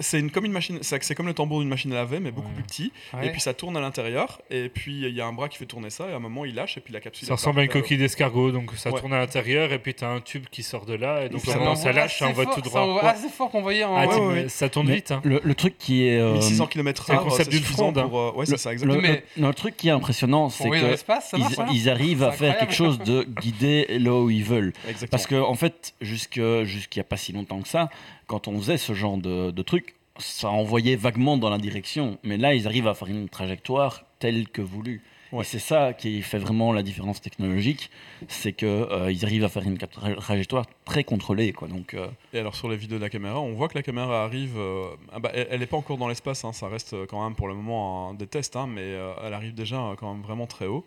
c'est 0.00 0.20
une 0.20 0.30
comme 0.30 0.44
une 0.44 0.52
machine, 0.52 0.78
c'est 0.82 1.14
comme 1.14 1.26
le 1.26 1.34
tambour 1.34 1.60
d'une 1.60 1.68
machine 1.68 1.92
à 1.92 1.96
laver, 1.96 2.20
mais 2.20 2.30
beaucoup 2.30 2.48
Ouais. 2.48 2.54
plus 2.54 2.62
petit. 2.62 2.92
Ouais. 3.14 3.26
Et 3.26 3.30
puis 3.30 3.40
ça 3.40 3.54
tourne 3.54 3.76
à 3.76 3.80
l'intérieur, 3.80 4.40
et 4.50 4.68
puis 4.68 5.02
il 5.06 5.14
y 5.14 5.20
a 5.20 5.26
un 5.26 5.32
bras 5.32 5.48
qui 5.48 5.58
fait 5.58 5.66
tourner 5.66 5.90
ça, 5.90 6.08
et 6.08 6.12
à 6.12 6.16
un 6.16 6.20
moment 6.20 6.44
il 6.44 6.54
lâche, 6.54 6.76
et 6.76 6.80
puis 6.80 6.92
la 6.92 7.00
capsule. 7.00 7.26
Ça 7.26 7.34
ressemble 7.34 7.60
à 7.60 7.62
une 7.62 7.68
coquille 7.70 7.96
d'escargot, 7.98 8.50
donc 8.52 8.70
ça 8.76 8.90
Ouais. 8.92 9.00
tourne 9.00 9.12
à 9.14 9.18
l'intérieur 9.18 9.72
et 9.72 9.78
puis 9.78 9.94
tu 9.94 10.04
as 10.04 10.08
un 10.08 10.20
tube 10.20 10.44
qui 10.50 10.62
sort 10.62 10.84
de 10.86 10.94
là 10.94 11.24
et 11.24 11.28
donc 11.28 11.40
ça 11.40 11.56
moment 11.58 11.72
où 11.72 11.76
ça 12.08 12.08
lâche, 12.08 12.18
ça 12.18 12.24
assez 12.26 12.32
envoie 12.32 12.44
fort- 12.44 12.54
tout 12.54 12.60
Ça 12.64 12.68
droit. 12.70 12.80
envoie 12.82 13.02
Ouais. 13.02 13.08
assez 13.10 13.28
fort 13.28 13.50
pour 13.50 13.60
envoyer 13.60 13.84
en. 13.84 13.96
Ah, 13.96 14.06
ouais, 14.06 14.48
ça 14.48 14.68
tourne 14.68 14.86
Mais 14.88 14.96
vite. 14.96 15.10
Hein. 15.10 15.20
le, 15.24 15.40
le 15.42 15.54
truc 15.54 15.76
qui 15.78 16.06
est. 16.06 16.18
euh, 16.18 16.32
1600 16.34 16.66
km/h, 16.66 17.06
c'est 17.06 17.12
le 17.14 17.18
concept 17.20 17.50
d'une 17.50 17.62
fronde, 17.62 17.98
hein. 17.98 18.08
pour. 18.08 18.18
euh, 18.18 18.30
ouais, 18.32 18.40
le, 18.40 18.46
c'est 18.46 18.56
ça, 18.58 18.70
le- 18.70 18.74
exactement. 18.74 19.00
Mais- 19.02 19.24
le- 19.36 19.46
le 19.48 19.54
truc 19.54 19.76
qui 19.76 19.88
est 19.88 19.92
impressionnant, 19.92 20.48
c'est 20.48 20.64
envoyer 20.64 20.82
dans 20.82 20.88
que 20.88 20.92
l'espace, 20.92 21.30
ça 21.30 21.38
marche. 21.38 21.52
ils, 21.56 21.60
hein. 21.60 21.66
ils 21.72 21.88
arrivent 21.90 22.22
à 22.22 22.32
faire 22.32 22.58
quelque 22.58 22.74
chose 22.74 22.98
de 22.98 23.22
guider 23.40 23.86
là 23.98 24.14
où 24.14 24.30
ils 24.30 24.44
veulent. 24.44 24.72
Exactement. 24.88 25.08
Parce 25.10 25.26
qu'en 25.26 25.48
en 25.50 25.54
fait, 25.54 25.94
jusque- 26.00 26.40
jusqu'il 26.64 26.98
n'y 26.98 27.02
a 27.02 27.08
pas 27.08 27.16
si 27.16 27.32
longtemps 27.32 27.60
que 27.60 27.68
ça, 27.68 27.88
quand 28.26 28.48
on 28.48 28.58
faisait 28.58 28.78
ce 28.78 28.94
genre 28.94 29.16
de, 29.16 29.50
de 29.50 29.62
truc, 29.62 29.94
ça 30.18 30.48
envoyait 30.48 30.96
vaguement 30.96 31.36
dans 31.36 31.50
la 31.50 31.58
direction. 31.58 32.18
Mais 32.22 32.36
là, 32.36 32.54
ils 32.54 32.66
arrivent 32.66 32.86
à 32.86 32.94
faire 32.94 33.08
une 33.08 33.28
trajectoire 33.28 34.04
telle 34.20 34.48
que 34.48 34.62
voulue. 34.62 35.02
Ouais. 35.34 35.42
Et 35.42 35.44
c'est 35.44 35.58
ça 35.58 35.92
qui 35.92 36.22
fait 36.22 36.38
vraiment 36.38 36.72
la 36.72 36.82
différence 36.82 37.20
technologique, 37.20 37.90
c'est 38.28 38.52
qu'ils 38.52 38.68
euh, 38.68 39.10
ils 39.12 39.24
arrivent 39.24 39.44
à 39.44 39.48
faire 39.48 39.64
une 39.64 39.76
tra- 39.76 40.14
trajectoire 40.16 40.66
très 40.84 41.04
contrôlée. 41.04 41.52
Quoi. 41.52 41.68
Donc, 41.68 41.94
euh, 41.94 42.06
Et 42.32 42.38
alors 42.38 42.54
sur 42.54 42.68
les 42.68 42.76
vidéos 42.76 42.98
de 42.98 43.02
la 43.02 43.10
caméra, 43.10 43.40
on 43.40 43.52
voit 43.54 43.68
que 43.68 43.74
la 43.76 43.82
caméra 43.82 44.24
arrive. 44.24 44.54
euh, 44.56 44.86
ah 45.12 45.18
bah, 45.18 45.30
elle 45.34 45.60
n'est 45.60 45.66
pas 45.66 45.76
encore 45.76 45.98
dans 45.98 46.08
l'espace, 46.08 46.44
hein, 46.44 46.52
ça 46.52 46.68
reste 46.68 46.94
quand 47.06 47.22
même 47.24 47.34
pour 47.34 47.48
le 47.48 47.54
moment 47.54 48.14
des 48.14 48.26
tests, 48.26 48.56
hein, 48.56 48.66
mais 48.66 48.82
euh, 48.82 49.12
elle 49.24 49.34
arrive 49.34 49.54
déjà 49.54 49.76
euh, 49.80 49.94
quand 49.96 50.12
même 50.12 50.22
vraiment 50.22 50.46
très 50.46 50.66
haut. 50.66 50.84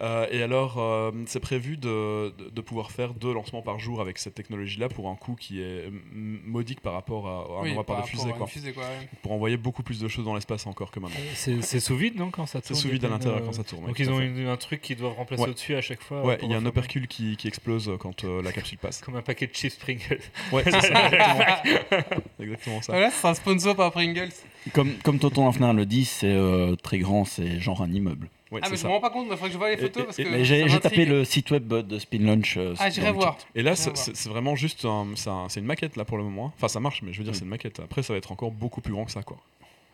Euh, 0.00 0.26
et 0.30 0.42
alors, 0.42 0.76
euh, 0.78 1.10
c'est 1.26 1.40
prévu 1.40 1.76
de, 1.76 2.32
de- 2.38 2.50
de 2.50 2.60
pouvoir 2.60 2.90
faire 2.92 3.14
deux 3.14 3.32
lancements 3.34 3.62
par 3.62 3.78
jour 3.78 4.00
avec 4.00 4.18
cette 4.18 4.34
technologie-là 4.34 4.88
pour 4.88 5.08
un 5.08 5.16
coût 5.16 5.34
qui 5.34 5.60
est 5.60 5.90
modique 6.12 6.80
par 6.80 6.92
rapport 6.92 7.26
à, 7.28 7.30
à 7.32 7.60
un 7.60 7.62
Oui, 7.62 7.84
par 7.86 8.02
de 8.02 8.06
fusée, 8.06 8.30
quoi. 8.30 8.40
une 8.42 8.46
fusée, 8.46 8.72
quoi, 8.72 8.84
ouais. 8.84 9.08
Pour 9.22 9.32
envoyer 9.32 9.56
beaucoup 9.56 9.82
plus 9.82 9.98
de 10.00 10.08
choses 10.08 10.24
dans 10.24 10.34
l'espace 10.34 10.66
encore 10.66 10.90
que 10.90 11.00
maintenant. 11.00 11.16
C'est 11.34 11.62
c'est 11.62 11.80
sous 11.80 11.96
vide, 11.96 12.16
non, 12.16 12.30
quand 12.30 12.46
ça 12.46 12.60
C'est 12.62 12.68
tourne 12.74 12.80
sous 12.82 12.88
vide 12.88 13.04
à 13.04 13.08
l'intérieur 13.08 13.40
euh, 13.42 13.46
quand 13.46 13.52
ça 13.52 13.64
tourne. 13.64 13.87
Donc 13.88 13.98
ils 13.98 14.10
ont 14.10 14.20
une- 14.20 14.46
un 14.46 14.56
truc 14.56 14.80
qui 14.80 14.94
doivent 14.94 15.14
remplacer 15.14 15.42
Ouais. 15.42 15.48
au-dessus 15.50 15.74
à 15.74 15.80
chaque 15.80 16.02
fois. 16.02 16.22
Ouais, 16.24 16.38
il 16.42 16.50
y 16.50 16.54
a 16.54 16.56
un 16.58 16.66
opercule 16.66 17.08
qui, 17.08 17.36
qui 17.36 17.48
explose 17.48 17.90
quand 17.98 18.24
euh, 18.24 18.42
la 18.42 18.52
capsule 18.52 18.78
passe. 18.78 19.00
Comme 19.00 19.16
un 19.16 19.22
paquet 19.22 19.46
de 19.46 19.54
chips 19.54 19.76
Pringles. 19.76 20.20
Ouais, 20.52 20.62
c'est 20.64 20.80
ça, 20.80 21.06
exactement. 21.06 22.20
exactement 22.40 22.82
ça. 22.82 22.92
Voilà, 22.92 23.10
ce 23.10 23.16
sera 23.18 23.30
un 23.30 23.34
sponsor 23.34 23.74
par 23.76 23.90
Pringles. 23.92 24.30
comme, 24.72 24.94
comme 24.98 25.18
Tonton 25.18 25.46
Lafner 25.46 25.72
le 25.72 25.86
dit, 25.86 26.04
c'est 26.04 26.26
euh, 26.32 26.76
très 26.76 26.98
grand, 26.98 27.24
c'est 27.24 27.58
genre 27.60 27.82
un 27.82 27.90
immeuble. 27.92 28.28
Ouais, 28.50 28.60
ah, 28.62 28.66
c'est 28.66 28.70
mais 28.72 28.76
je 28.78 28.86
me 28.86 28.92
rends 28.92 29.00
pas 29.00 29.10
compte, 29.10 29.26
il 29.26 29.32
faudrait 29.32 29.48
que 29.48 29.52
je 29.52 29.58
vois 29.58 29.70
les 29.70 29.76
photos 29.76 30.02
et- 30.02 30.04
parce 30.06 30.16
que. 30.16 30.44
J'ai 30.44 30.68
j'ai 30.68 30.80
tapé 30.80 31.04
le 31.04 31.24
site 31.24 31.50
web 31.50 31.68
de 31.68 31.98
Spin 31.98 32.20
Launch. 32.20 32.56
euh, 32.56 32.74
Ah, 32.78 32.88
j'irai 32.88 33.12
voir. 33.12 33.36
Et 33.54 33.62
là, 33.62 33.76
c'est 33.76 33.90
voir. 33.90 33.96
c'est- 33.98 34.16
c'est 34.16 34.28
vraiment 34.30 34.56
juste 34.56 34.86
un- 34.86 35.08
c'est 35.16 35.28
un- 35.28 35.48
c'est 35.50 35.60
une 35.60 35.66
maquette 35.66 35.96
là 35.96 36.06
pour 36.06 36.16
le 36.16 36.24
moment. 36.24 36.52
Enfin, 36.56 36.68
ça 36.68 36.80
marche, 36.80 37.02
mais 37.02 37.12
je 37.12 37.18
veux 37.18 37.24
dire, 37.24 37.32
Mm. 37.32 37.36
c'est 37.36 37.42
une 37.44 37.50
maquette. 37.50 37.80
Après, 37.80 38.02
ça 38.02 38.14
va 38.14 38.16
être 38.18 38.32
encore 38.32 38.50
beaucoup 38.50 38.80
plus 38.80 38.92
grand 38.94 39.04
que 39.04 39.10
ça, 39.12 39.22
quoi. 39.22 39.36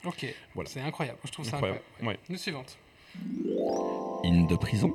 Ok, 0.05 0.25
Voilà. 0.55 0.71
c'est 0.71 0.81
incroyable. 0.81 1.19
Je 1.25 1.33
trouve 1.33 1.47
ça 1.47 1.57
Incroyable. 1.57 1.81
incroyable. 1.99 2.23
Une 2.31 2.37
suivante. 2.37 2.77
In 4.25 4.43
de 4.47 4.57
prison. 4.57 4.95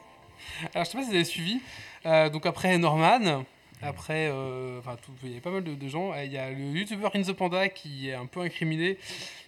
Alors, 0.74 0.84
je 0.84 0.90
sais 0.90 0.96
pas 0.98 1.02
si 1.04 1.08
vous 1.10 1.14
avez 1.14 1.24
suivi. 1.24 1.60
Euh, 2.06 2.28
donc, 2.28 2.46
après 2.46 2.76
Norman, 2.78 3.44
après. 3.82 4.28
euh, 4.30 4.80
il 5.24 5.32
y 5.32 5.36
a 5.36 5.40
pas 5.40 5.50
mal 5.50 5.64
de, 5.64 5.74
de 5.74 5.88
gens. 5.88 6.12
Euh, 6.12 6.24
Il 6.24 6.32
y 6.32 6.38
a 6.38 6.50
le 6.50 6.58
youtubeur 6.58 7.10
In 7.14 7.22
the 7.22 7.32
Panda 7.32 7.68
qui 7.68 8.08
est 8.10 8.14
un 8.14 8.26
peu 8.26 8.40
incriminé. 8.40 8.98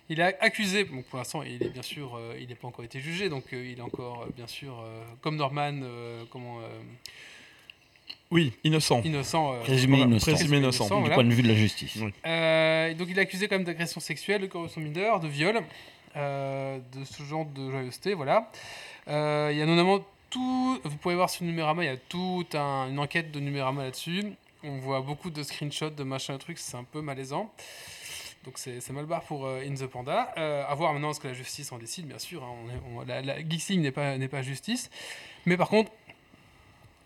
Il 0.08 0.20
est 0.20 0.36
accusé. 0.40 0.84
Bon, 0.84 1.02
pour 1.02 1.18
l'instant, 1.18 1.42
il 1.42 1.62
est 1.62 1.68
bien 1.70 1.82
sûr. 1.82 2.16
euh, 2.16 2.34
il 2.40 2.48
n'est 2.48 2.54
pas 2.54 2.68
encore 2.68 2.84
été 2.84 3.00
jugé. 3.00 3.28
Donc, 3.28 3.44
euh, 3.52 3.64
il 3.72 3.78
est 3.78 3.82
encore, 3.82 4.26
bien 4.36 4.46
sûr, 4.46 4.80
euh, 4.80 5.02
comme 5.20 5.36
Norman, 5.36 5.80
euh, 5.82 6.24
comment. 6.30 6.58
euh, 6.60 6.80
Oui, 8.30 8.52
innocent. 8.64 9.02
innocent. 9.04 9.52
euh, 9.54 9.60
Présumé 9.60 9.98
voilà, 9.98 10.10
innocent. 10.10 10.32
présumé 10.32 10.56
innocent. 10.58 10.86
Du 10.86 11.00
voilà. 11.00 11.14
point 11.14 11.24
de 11.24 11.32
vue 11.32 11.42
de 11.42 11.48
la 11.48 11.54
justice. 11.54 11.96
Oui. 12.00 12.12
Euh, 12.26 12.94
donc 12.94 13.08
il 13.10 13.18
est 13.18 13.22
accusé 13.22 13.46
quand 13.48 13.56
même 13.56 13.64
d'agression 13.64 14.00
sexuelle, 14.00 14.40
de 14.40 14.46
corruption 14.46 14.80
mineure, 14.80 15.20
de 15.20 15.28
viol, 15.28 15.60
euh, 16.16 16.78
de 16.92 17.04
ce 17.04 17.22
genre 17.22 17.44
de 17.46 17.70
joyeuseté, 17.70 18.14
voilà. 18.14 18.50
Euh, 19.08 19.48
Il 19.52 19.58
y 19.58 19.62
a 19.62 19.66
notamment 19.66 20.00
tout, 20.30 20.80
vous 20.84 20.96
pouvez 20.96 21.14
voir 21.14 21.28
sur 21.30 21.44
Numérama, 21.44 21.82
il 21.84 21.86
y 21.86 21.90
a 21.90 21.96
toute 21.96 22.54
un- 22.54 22.88
une 22.88 22.98
enquête 22.98 23.30
de 23.32 23.40
Numérama 23.40 23.84
là-dessus. 23.84 24.32
On 24.64 24.78
voit 24.78 25.00
beaucoup 25.00 25.30
de 25.30 25.42
screenshots, 25.42 25.90
de 25.90 26.04
machin, 26.04 26.34
de 26.34 26.38
trucs, 26.38 26.58
c'est 26.58 26.76
un 26.76 26.84
peu 26.84 27.00
malaisant. 27.02 27.50
Donc 28.44 28.54
c'est 28.58 28.90
mal 28.90 29.06
barre 29.06 29.22
pour 29.22 29.46
euh, 29.46 29.62
In 29.64 29.74
the 29.74 29.86
Panda. 29.86 30.22
À 30.66 30.74
voir 30.74 30.92
maintenant 30.92 31.12
ce 31.12 31.20
que 31.20 31.28
la 31.28 31.34
justice 31.34 31.70
en 31.72 31.78
décide, 31.78 32.06
bien 32.06 32.18
sûr. 32.18 32.42
hein. 32.42 32.56
La, 33.06 33.20
la 33.22 33.42
n'est 33.42 34.28
pas, 34.28 34.42
justice. 34.42 34.90
Mais 35.46 35.56
par 35.56 35.68
contre, 35.68 35.90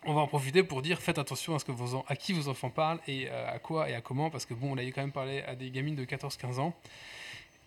on 0.05 0.15
va 0.15 0.21
en 0.23 0.27
profiter 0.29 0.63
pour 0.63 0.83
dire 0.83 1.01
faites 1.01 1.19
attention 1.19 1.55
à, 1.55 1.59
ce 1.59 1.65
que 1.65 1.73
vos 1.73 2.05
à 2.07 2.17
qui 2.17 2.33
vos 2.33 2.49
enfants 2.49 2.71
parlent 2.71 3.01
et 3.09 3.29
à 3.29 3.59
quoi 3.59 3.91
et 3.91 3.95
à 3.95 4.01
comment. 4.01 4.31
Parce 4.31 4.47
que 4.47 4.55
bon, 4.55 4.73
on 4.75 4.79
a 4.79 4.83
quand 4.85 5.01
même 5.03 5.13
parlé 5.13 5.43
à 5.43 5.55
des 5.55 5.71
gamines 5.71 5.97
de 5.97 6.05
14-15 6.05 6.59
ans. 6.61 6.73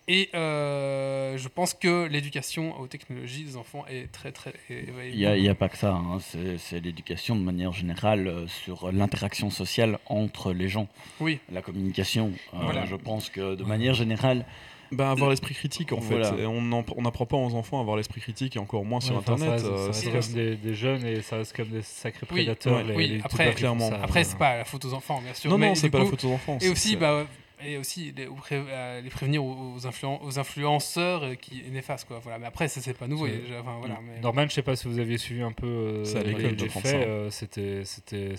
Et 0.08 0.28
euh, 0.34 1.36
je 1.38 1.46
pense 1.48 1.72
que 1.74 2.06
l'éducation 2.06 2.78
aux 2.80 2.86
technologies 2.88 3.44
des 3.44 3.56
enfants 3.56 3.84
est 3.88 4.10
très 4.10 4.32
très. 4.32 4.52
Il 4.68 5.16
n'y 5.16 5.26
a, 5.26 5.36
il 5.36 5.44
y 5.44 5.48
a 5.48 5.54
pas 5.54 5.68
que 5.68 5.76
ça, 5.76 5.92
hein. 5.92 6.18
c'est 6.20 6.58
c'est 6.58 6.80
l'éducation 6.80 7.36
de 7.36 7.42
manière 7.42 7.72
générale 7.72 8.26
euh, 8.26 8.46
sur 8.48 8.90
l'interaction 8.90 9.50
sociale 9.50 9.98
entre 10.06 10.52
les 10.52 10.68
gens, 10.68 10.88
Oui, 11.20 11.38
la 11.52 11.62
communication. 11.62 12.32
Euh, 12.54 12.58
Voilà. 12.62 12.86
Je 12.86 12.96
pense 12.96 13.28
que 13.30 13.54
de 13.54 13.62
manière 13.64 13.94
générale, 13.94 14.44
Ben, 14.90 15.08
avoir 15.10 15.30
l'esprit 15.30 15.54
critique, 15.54 15.92
en 15.92 16.00
fait. 16.00 16.18
Voilà. 16.18 16.34
Et 16.40 16.46
on 16.46 16.60
n'apprend 17.02 17.26
pas 17.26 17.36
aux 17.36 17.54
enfants 17.54 17.78
à 17.78 17.82
avoir 17.82 17.96
l'esprit 17.96 18.20
critique 18.20 18.56
et 18.56 18.58
encore 18.58 18.84
moins 18.84 19.00
sur 19.00 19.14
Ouais, 19.14 19.20
Internet. 19.20 19.60
Ça, 19.60 20.10
reste 20.10 20.32
comme 20.32 20.34
des, 20.34 20.56
des 20.56 20.74
jeunes 20.74 21.06
et 21.06 21.22
ça 21.22 21.36
reste 21.36 21.54
comme 21.54 21.68
des 21.68 21.82
sacrés 21.82 22.26
Oui, 22.32 22.38
prédateurs. 22.44 22.78
ouais, 22.78 22.82
les- 22.84 22.96
oui, 22.96 23.06
les 23.08 23.20
après, 23.22 23.54
après 24.02 24.24
c'est 24.24 24.36
pas 24.38 24.56
la 24.56 24.64
faute 24.64 24.84
aux 24.86 24.94
enfants, 24.94 25.20
bien 25.22 25.34
sûr. 25.34 25.48
Non, 25.52 25.58
mais 25.58 25.68
non, 25.68 25.74
c'est 25.76 25.88
pas 25.90 26.00
la 26.00 26.06
faute 26.06 26.24
aux 26.24 26.32
enfants. 26.32 26.58
Et 26.60 26.68
aussi, 26.68 26.96
bah, 26.96 27.24
et 27.66 27.76
aussi 27.78 28.12
les, 28.16 28.26
euh, 28.52 29.00
les 29.00 29.10
prévenir 29.10 29.44
aux, 29.44 29.74
aux 29.76 29.86
influen- 29.86 30.18
aux 30.22 30.38
influenceurs 30.38 31.22
euh, 31.24 31.34
qui 31.34 31.62
est 31.66 31.70
néfaste 31.70 32.06
quoi. 32.08 32.18
Voilà. 32.22 32.38
Mais 32.38 32.46
après, 32.46 32.68
ça 32.68 32.80
c'est 32.80 32.96
pas 32.96 33.06
nouveau. 33.06 33.26
Enfin, 33.60 33.76
voilà, 33.78 33.98
mais- 34.02 34.20
Norman, 34.20 34.46
je 34.48 34.54
sais 34.54 34.62
pas 34.62 34.76
si 34.76 34.88
vous 34.88 34.98
aviez 34.98 35.18
suivi 35.18 35.42
un 35.42 35.52
peu 35.52 35.66
euh, 35.66 36.04
C'est 36.04 36.18
à 36.18 36.22
l'école 36.22 36.56
les, 36.58 36.68
faits. 36.68 36.86
ça. 36.86 36.96
euh, 36.96 37.30
C'était, 37.30 37.84
c'était, 37.84 38.32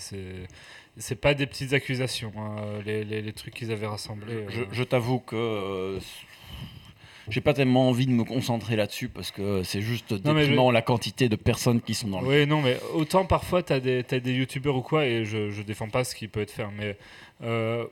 c'est, 0.98 1.14
pas 1.16 1.34
des 1.34 1.46
petites 1.46 1.72
accusations. 1.72 2.32
hein, 2.36 2.80
les, 2.84 3.04
les- 3.04 3.22
les 3.22 3.32
trucs 3.32 3.54
qu'ils 3.54 3.72
avaient 3.72 3.86
rassemblés. 3.86 4.32
euh, 4.34 4.46
je, 4.48 4.62
je 4.72 4.82
t'avoue 4.82 5.18
que 5.20 5.98
j'ai 7.28 7.40
pas 7.40 7.54
tellement 7.54 7.88
envie 7.88 8.06
de 8.06 8.10
me 8.10 8.24
concentrer 8.24 8.74
là-dessus 8.74 9.08
parce 9.08 9.30
que 9.30 9.62
c'est 9.62 9.80
juste 9.80 10.10
mais 10.24 10.34
déprimant 10.34 10.72
la 10.72 10.82
quantité 10.82 11.28
de 11.28 11.36
personnes 11.36 11.80
qui 11.80 11.94
sont 11.94 12.08
dans 12.08 12.20
le. 12.20 12.26
Oui, 12.26 12.46
non, 12.48 12.60
mais 12.60 12.78
autant 12.94 13.24
parfois 13.24 13.62
tu 13.62 13.72
as 13.72 13.78
des, 13.78 14.02
t'as 14.02 14.18
des 14.18 14.32
youtubeurs 14.32 14.74
ou 14.76 14.82
quoi, 14.82 15.06
et 15.06 15.24
je, 15.24 15.50
je 15.50 15.62
défends 15.62 15.88
pas 15.88 16.02
ce 16.02 16.16
qui 16.16 16.26
peut 16.26 16.40
être 16.40 16.50
fait, 16.50 16.66
mais 16.76 16.84
euh, 16.86 16.92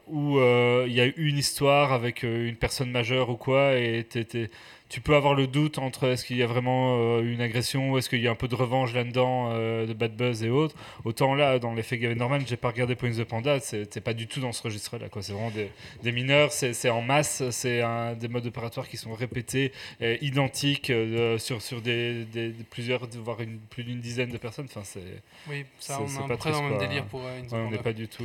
où 0.07 0.39
euh, 0.39 0.85
il 0.87 0.93
y 0.95 1.01
a 1.01 1.07
eu 1.07 1.15
une 1.17 1.39
histoire 1.39 1.93
avec 1.93 2.25
euh, 2.25 2.49
une 2.49 2.57
personne 2.57 2.91
majeure 2.91 3.31
ou 3.31 3.37
quoi, 3.37 3.75
et 3.77 4.05
t'es- 4.09 4.51
tu 4.91 5.01
peux 5.01 5.15
avoir 5.15 5.35
le 5.35 5.47
doute 5.47 5.79
entre 5.79 6.09
est-ce 6.09 6.25
qu'il 6.25 6.37
y 6.37 6.43
a 6.43 6.47
vraiment 6.47 6.99
euh, 6.99 7.23
une 7.23 7.41
agression 7.41 7.93
ou 7.93 7.99
est-ce 7.99 8.11
qu'il 8.11 8.21
y 8.21 8.27
a 8.27 8.31
un 8.33 8.35
peu 8.35 8.49
de 8.49 8.57
revanche 8.57 8.93
là-dedans, 8.93 9.51
euh, 9.53 9.87
de 9.87 9.93
bad 9.93 10.17
buzz 10.17 10.43
et 10.43 10.51
autres. 10.51 10.75
Autant 11.05 11.35
là, 11.37 11.61
dans 11.61 11.73
l'effet 11.75 11.97
Gavin 11.97 12.17
Norman, 12.17 12.41
j'ai 12.45 12.57
pas 12.57 12.69
regardé 12.69 12.97
Point 12.97 13.13
the 13.13 13.25
Panda, 13.25 13.61
c'est 13.61 14.01
pas 14.01 14.15
du 14.15 14.27
tout 14.27 14.41
dans 14.41 14.53
ce 14.53 14.63
registre-là, 14.65 15.09
quoi. 15.09 15.23
C'est 15.23 15.33
vraiment 15.33 15.51
des, 15.53 15.71
des 16.03 16.11
mineurs, 16.11 16.51
c'est 16.51 16.91
en 16.91 17.03
masse, 17.03 17.49
c'est 17.51 17.83
des 18.19 18.29
modes 18.29 18.47
opératoires 18.47 18.89
qui 18.89 18.97
sont 18.97 19.15
répétés, 19.15 19.73
euh, 20.03 20.17
identiques 20.21 20.91
euh, 20.91 21.39
sur, 21.39 21.63
sur 21.63 21.81
des, 21.81 22.27
plusieurs, 22.71 23.07
voire 23.23 23.41
une, 23.41 23.59
plus 23.59 23.85
d'une 23.85 24.01
dizaine 24.01 24.31
de 24.31 24.39
personnes. 24.39 24.67
Enfin, 24.69 24.83
c'est, 24.83 25.23
oui, 25.49 25.65
ça 25.79 26.01
on 26.01 26.07
est 26.25 26.29
pas 26.29 26.37
près 26.37 26.51
dans 26.51 26.63
le 26.65 26.71
même 26.71 26.79
délire 26.79 27.05
pour 27.05 27.21
euh, 27.25 27.39
In 27.39 27.47
the 27.47 27.53
ouais, 27.53 27.59
on 27.59 27.71
n'est 27.71 27.79
pas 27.79 27.93
du 27.93 28.09
tout. 28.09 28.25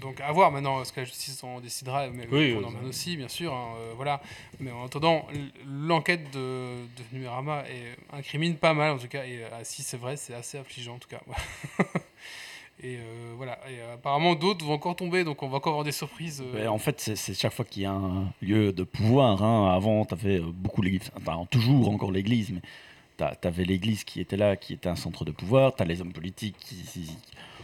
Donc 0.00 0.20
à 0.20 0.32
voir 0.32 0.50
maintenant 0.50 0.84
ce 0.84 0.92
que 0.92 1.00
la 1.00 1.06
justice 1.06 1.42
en 1.44 1.60
décidera, 1.60 2.08
mais 2.08 2.26
Oui, 2.30 2.52
pour 2.52 2.62
Norman 2.62 2.88
aussi, 2.88 3.16
bien 3.16 3.28
sûr. 3.28 3.54
hein, 3.54 3.68
voilà. 3.94 4.20
Mais 4.58 4.70
en 4.72 4.86
attendant, 4.86 5.26
l'enquête 5.66 6.30
de, 6.32 6.38
de 6.38 7.02
Numérama 7.12 7.64
incrimine 8.12 8.56
pas 8.56 8.74
mal 8.74 8.92
en 8.92 8.98
tout 8.98 9.08
cas. 9.08 9.24
Et 9.24 9.44
euh, 9.44 9.48
si 9.62 9.82
c'est 9.82 9.96
vrai, 9.96 10.16
c'est 10.16 10.34
assez 10.34 10.58
affligeant 10.58 10.94
en 10.94 10.98
tout 10.98 11.08
cas. 11.08 11.20
et 12.82 12.96
euh, 12.96 13.32
voilà. 13.36 13.58
Et 13.70 13.80
euh, 13.80 13.94
apparemment 13.94 14.34
d'autres 14.34 14.64
vont 14.64 14.74
encore 14.74 14.96
tomber, 14.96 15.24
donc 15.24 15.42
on 15.42 15.48
va 15.48 15.56
encore 15.58 15.72
avoir 15.72 15.84
des 15.84 15.92
surprises. 15.92 16.42
euh, 16.54 16.66
en 16.66 16.78
fait, 16.78 17.00
c'est- 17.00 17.34
chaque 17.34 17.52
fois 17.52 17.64
qu'il 17.64 17.82
y 17.82 17.86
a 17.86 17.92
un 17.92 18.32
lieu 18.42 18.72
de 18.72 18.82
pouvoir. 18.82 19.42
hein. 19.42 19.74
Avant, 19.74 20.04
tu 20.04 20.14
avais 20.14 20.40
beaucoup 20.40 20.82
l'église, 20.82 21.10
enfin, 21.16 21.46
toujours 21.50 21.88
encore 21.90 22.10
l'église, 22.12 22.50
mais 22.52 22.60
tu 23.16 23.46
avais 23.48 23.64
l'église 23.64 24.04
qui 24.04 24.20
était 24.20 24.36
là, 24.36 24.56
qui 24.56 24.72
était 24.74 24.88
un 24.88 24.96
centre 24.96 25.24
de 25.24 25.30
pouvoir. 25.30 25.74
Tu 25.74 25.82
as 25.82 25.86
les 25.86 26.00
hommes 26.00 26.12
politiques, 26.12 26.56
qui, 26.58 26.76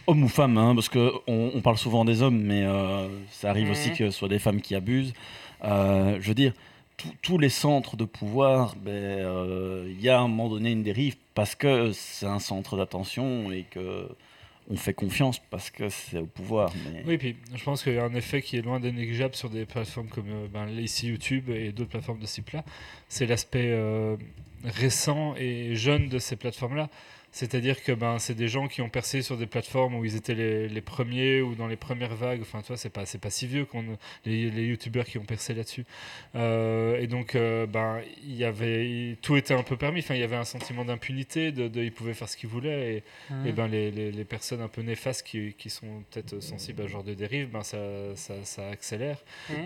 hommes 0.07 0.23
ou 0.23 0.29
femmes, 0.29 0.57
hein, 0.57 0.73
parce 0.73 0.89
qu'on 0.89 1.11
on 1.27 1.61
parle 1.61 1.77
souvent 1.77 2.05
des 2.05 2.21
hommes, 2.21 2.41
mais 2.41 2.63
euh, 2.63 3.07
ça 3.29 3.49
arrive 3.49 3.69
aussi 3.69 3.91
que 3.91 4.09
ce 4.09 4.17
soit 4.17 4.29
des 4.29 4.39
femmes 4.39 4.61
qui 4.61 4.75
abusent. 4.75 5.13
Euh, 5.63 6.17
je 6.21 6.27
veux 6.27 6.33
dire, 6.33 6.53
tous- 7.21 7.37
les 7.37 7.49
centres 7.49 7.95
de 7.97 8.05
pouvoir, 8.05 8.75
ben, 8.75 8.91
euh, 8.91 9.85
il 9.89 10.01
y 10.01 10.09
a 10.09 10.17
à 10.17 10.21
un 10.21 10.27
moment 10.27 10.49
donné 10.49 10.71
une 10.71 10.83
dérive 10.83 11.15
parce 11.33 11.55
que 11.55 11.91
c'est 11.93 12.25
un 12.25 12.39
centre 12.39 12.77
d'attention 12.77 13.51
et 13.51 13.63
que 13.69 14.07
on 14.69 14.77
fait 14.77 14.93
confiance 14.93 15.39
parce 15.49 15.69
que 15.69 15.89
c'est 15.89 16.19
au 16.19 16.25
pouvoir. 16.27 16.71
Oui, 17.05 17.17
puis 17.17 17.35
je 17.55 17.63
pense 17.63 17.83
qu'il 17.83 17.93
y 17.93 17.97
a 17.97 18.05
un 18.05 18.13
effet 18.13 18.41
qui 18.41 18.57
est 18.57 18.61
loin 18.61 18.79
d'être 18.79 18.93
négligeable 18.95 19.35
sur 19.35 19.49
des 19.49 19.65
plateformes 19.65 20.07
comme 20.07 20.29
euh, 20.29 20.47
ben, 20.53 20.69
ici 20.69 21.07
YouTube 21.07 21.49
et 21.49 21.71
d'autres 21.71 21.89
plateformes 21.89 22.19
de 22.19 22.25
ce 22.25 22.35
type-là. 22.35 22.63
C'est 23.09 23.25
l'aspect 23.25 23.67
euh, 23.71 24.15
récent 24.63 25.35
et 25.37 25.75
jeune 25.75 26.07
de 26.09 26.19
ces 26.19 26.35
plateformes-là. 26.35 26.89
C'est-à-dire 27.31 27.81
que 27.83 27.91
ben, 27.93 28.19
c'est 28.19 28.35
des 28.35 28.47
gens 28.49 28.67
qui 28.67 28.81
ont 28.81 28.89
percé 28.89 29.21
sur 29.21 29.37
des 29.37 29.45
plateformes 29.45 29.95
où 29.95 30.03
ils 30.03 30.15
étaient 30.15 30.33
les, 30.35 30.67
les 30.67 30.81
premiers 30.81 31.41
ou 31.41 31.55
dans 31.55 31.67
les 31.67 31.77
premières 31.77 32.15
vagues. 32.15 32.41
Enfin, 32.41 32.61
toi, 32.61 32.75
c'est 32.77 32.89
pas, 32.89 33.05
c'est 33.05 33.19
pas 33.21 33.29
si 33.29 33.47
vieux 33.47 33.65
qu'on 33.65 33.83
les, 34.25 34.49
les 34.51 34.65
youtubeurs 34.65 35.05
qui 35.05 35.17
ont 35.17 35.23
percé 35.23 35.53
là-dessus. 35.53 35.85
Euh, 36.35 36.99
et 36.99 37.07
donc, 37.07 37.35
euh, 37.35 37.65
ben, 37.65 38.01
il 38.23 38.35
y 38.35 38.43
avait 38.43 39.17
tout 39.21 39.37
était 39.37 39.53
un 39.53 39.63
peu 39.63 39.77
permis. 39.77 39.99
Enfin, 39.99 40.15
il 40.15 40.19
y 40.21 40.23
avait 40.23 40.35
un 40.35 40.43
sentiment 40.43 40.83
d'impunité, 40.85 41.51
de, 41.51 41.67
de- 41.67 41.81
ils 41.83 41.91
pouvaient 41.91 42.13
faire 42.13 42.27
ce 42.29 42.37
qu'ils 42.37 42.49
voulaient. 42.49 42.95
Et, 42.95 43.03
et 43.47 43.51
ben 43.53 43.67
les, 43.67 43.91
les, 43.91 44.25
personnes 44.25 44.61
un 44.61 44.67
peu 44.67 44.81
néfastes 44.81 45.25
qui, 45.25 45.53
qui 45.57 45.69
sont 45.69 46.03
peut-être 46.11 46.39
sensibles 46.41 46.81
à 46.81 46.85
ce 46.85 46.91
genre 46.91 47.03
de 47.03 47.13
dérive, 47.13 47.49
ben 47.49 47.63
ça, 47.63 47.77
ça, 48.15 48.33
ça 48.43 48.67
accélère. 48.69 49.17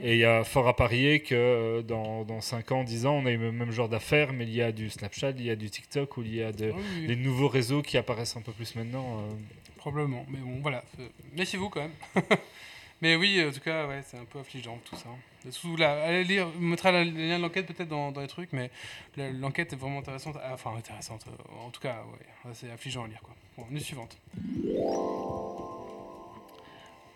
Et 0.04 0.14
il 0.14 0.20
y 0.20 0.26
a 0.26 0.44
fort 0.44 0.68
à 0.68 0.76
parier 0.76 1.20
que 1.22 1.36
euh, 1.36 1.82
dans, 1.82 2.24
dans 2.24 2.42
5 2.42 2.72
ans, 2.72 2.84
10 2.84 3.06
ans, 3.06 3.16
on 3.16 3.26
a 3.26 3.32
eu 3.32 3.38
le 3.38 3.52
même 3.52 3.72
genre 3.72 3.90
d'affaires, 3.90 4.34
mais 4.34 4.46
il 4.46 4.54
y 4.54 4.62
a 4.62 4.72
du 4.72 4.90
Snapchat, 4.90 5.32
il 5.32 5.46
y 5.46 5.50
a 5.50 5.56
du 5.56 5.70
TikTok, 5.70 6.18
ou 6.18 6.24
il 6.24 6.36
y 6.36 6.42
a 6.44 6.52
de, 6.52 6.72
Oui, 6.72 6.82
oui, 7.02 7.08
les 7.08 7.16
nouveaux 7.16 7.48
réseaux 7.56 7.82
qui 7.82 7.98
apparaissent 7.98 8.36
un 8.38 8.42
peu 8.42 8.52
plus 8.52 8.76
maintenant. 8.76 9.20
euh. 9.22 9.34
Probablement. 9.78 10.26
Mais 10.30 10.40
bon, 10.40 10.60
voilà. 10.62 10.84
euh, 11.00 11.08
Méfiez-vous 11.38 11.70
quand 11.70 11.82
même. 11.82 11.96
Mais 13.02 13.16
oui, 13.18 13.44
en 13.46 13.52
tout 13.52 13.60
cas, 13.60 13.88
ouais, 13.88 14.02
c'est 14.06 14.18
un 14.18 14.26
peu 14.26 14.40
affligeant 14.40 14.78
tout 14.86 14.96
ça. 14.96 15.10
Sous 15.52 15.76
la, 15.76 16.02
allez 16.06 16.24
lire, 16.24 16.48
on 16.58 16.62
mettra 16.62 16.92
le 16.92 17.04
lien 17.04 17.38
de 17.38 17.44
l'enquête 17.44 17.68
peut-être 17.68 17.90
dans, 17.90 18.12
dans 18.12 18.22
les 18.22 18.28
trucs, 18.28 18.52
mais 18.54 18.72
l'enquête 19.18 19.74
est 19.74 19.76
vraiment 19.76 20.00
intéressante. 20.00 20.38
Ah, 20.42 20.52
Enfin, 20.54 20.74
intéressante. 20.78 21.26
euh, 21.28 21.66
En 21.68 21.70
tout 21.70 21.82
cas, 21.82 21.98
ouais, 22.12 22.52
c'est 22.54 22.72
affligeant 22.72 23.04
à 23.04 23.08
lire 23.08 23.22
quoi. 23.22 23.36
Bon, 23.58 23.66
news 23.70 23.80
suivante. 23.80 24.18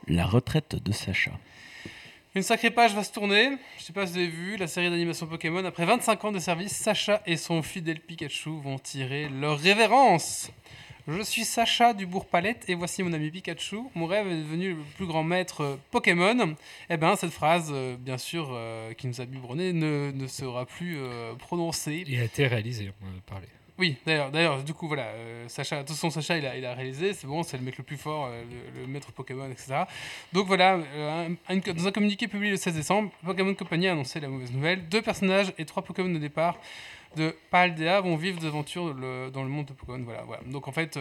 La 0.08 0.26
retraite 0.26 0.76
de 0.76 0.92
Sacha. 0.92 1.32
Une 2.36 2.44
sacrée 2.44 2.70
page 2.70 2.94
va 2.94 3.04
se 3.04 3.12
tourner. 3.12 3.58
Je 3.80 3.84
sais 3.84 3.94
pas 3.94 4.06
si 4.06 4.14
vous 4.14 4.20
avez 4.20 4.28
vu 4.28 4.58
la 4.58 4.68
série 4.68 4.92
d'animation 4.92 5.26
Pokémon. 5.26 5.66
Après 5.66 5.86
25 5.86 6.26
ans 6.26 6.32
de 6.32 6.38
service, 6.38 6.74
Sacha 6.74 7.24
et 7.26 7.38
son 7.38 7.64
fidèle 7.64 8.00
Pikachu 8.00 8.52
vont 8.62 8.78
tirer 8.78 9.30
leur 9.30 9.58
révérence. 9.58 10.52
Je 11.08 11.24
suis 11.24 11.44
Sacha 11.44 11.96
du 11.96 12.06
Bourg 12.06 12.28
Palette 12.28 12.70
et 12.70 12.76
voici 12.76 13.02
mon 13.02 13.14
ami 13.14 13.32
Pikachu. 13.32 13.80
Mon 13.96 14.06
rêve 14.06 14.28
est 14.28 14.44
devenu 14.44 14.76
le 14.76 14.84
plus 14.96 15.08
grand 15.08 15.24
maître 15.24 15.62
euh, 15.62 15.76
Pokémon. 15.90 16.56
Eh 16.92 16.98
bien, 16.98 17.16
cette 17.16 17.32
phrase, 17.32 17.72
euh, 17.72 17.98
bien 17.98 18.20
sûr, 18.20 18.50
euh, 18.52 18.94
qui 18.94 19.08
nous 19.08 19.20
a 19.22 19.26
biberonné, 19.26 19.74
ne, 19.74 20.12
ne 20.14 20.28
sera 20.28 20.68
plus 20.68 21.00
prononcée. 21.40 22.04
Il 22.06 22.20
a 22.20 22.26
été 22.26 22.46
réalisé, 22.46 22.92
on 23.02 23.08
en 23.08 23.18
a 23.18 23.22
parlé. 23.26 23.48
Oui, 23.80 23.96
d'ailleurs, 24.06 24.30
d'ailleurs, 24.30 24.62
du 24.62 24.74
coup, 24.74 24.90
voilà, 24.90 25.04
euh, 25.04 25.48
Sacha, 25.48 25.78
de 25.78 25.88
toute 25.88 25.96
façon, 25.96 26.10
Sacha, 26.10 26.38
il 26.38 26.66
a, 26.66 26.74
réalisé, 26.74 27.14
c'est 27.14 27.28
bon, 27.28 27.44
c'est 27.44 27.56
le 27.56 27.64
mec 27.64 27.78
le 27.78 27.86
plus 27.86 27.96
fort, 27.96 28.26
euh, 28.30 28.44
le, 28.76 28.88
maître 28.88 29.14
Pokémon, 29.14 29.50
etc. 29.50 29.84
Donc 30.34 30.48
voilà, 30.48 30.80
euh, 30.96 31.30
dans 31.50 31.88
un 31.88 31.92
communiqué 31.94 32.28
publié 32.28 32.52
le 32.52 32.58
16 32.58 32.76
décembre, 32.76 33.10
Pokémon 33.24 33.56
Company 33.56 33.88
a 33.88 33.94
annoncé 33.94 34.20
la 34.20 34.28
mauvaise 34.28 34.52
nouvelle. 34.52 34.90
Deux 34.90 35.02
personnages 35.02 35.54
et 35.58 35.64
trois 35.64 35.82
Pokémon 35.82 36.10
de 36.10 36.18
départ 36.18 36.58
de 37.16 37.34
Paldea 37.52 38.02
vont 38.02 38.18
vivre 38.18 38.42
le- 38.44 39.30
dans 39.30 39.44
le 39.44 39.50
monde 39.50 39.68
de 39.68 39.74
Pokémon. 39.74 40.06
Donc 40.48 40.68
en 40.68 40.74
fait, 40.74 41.00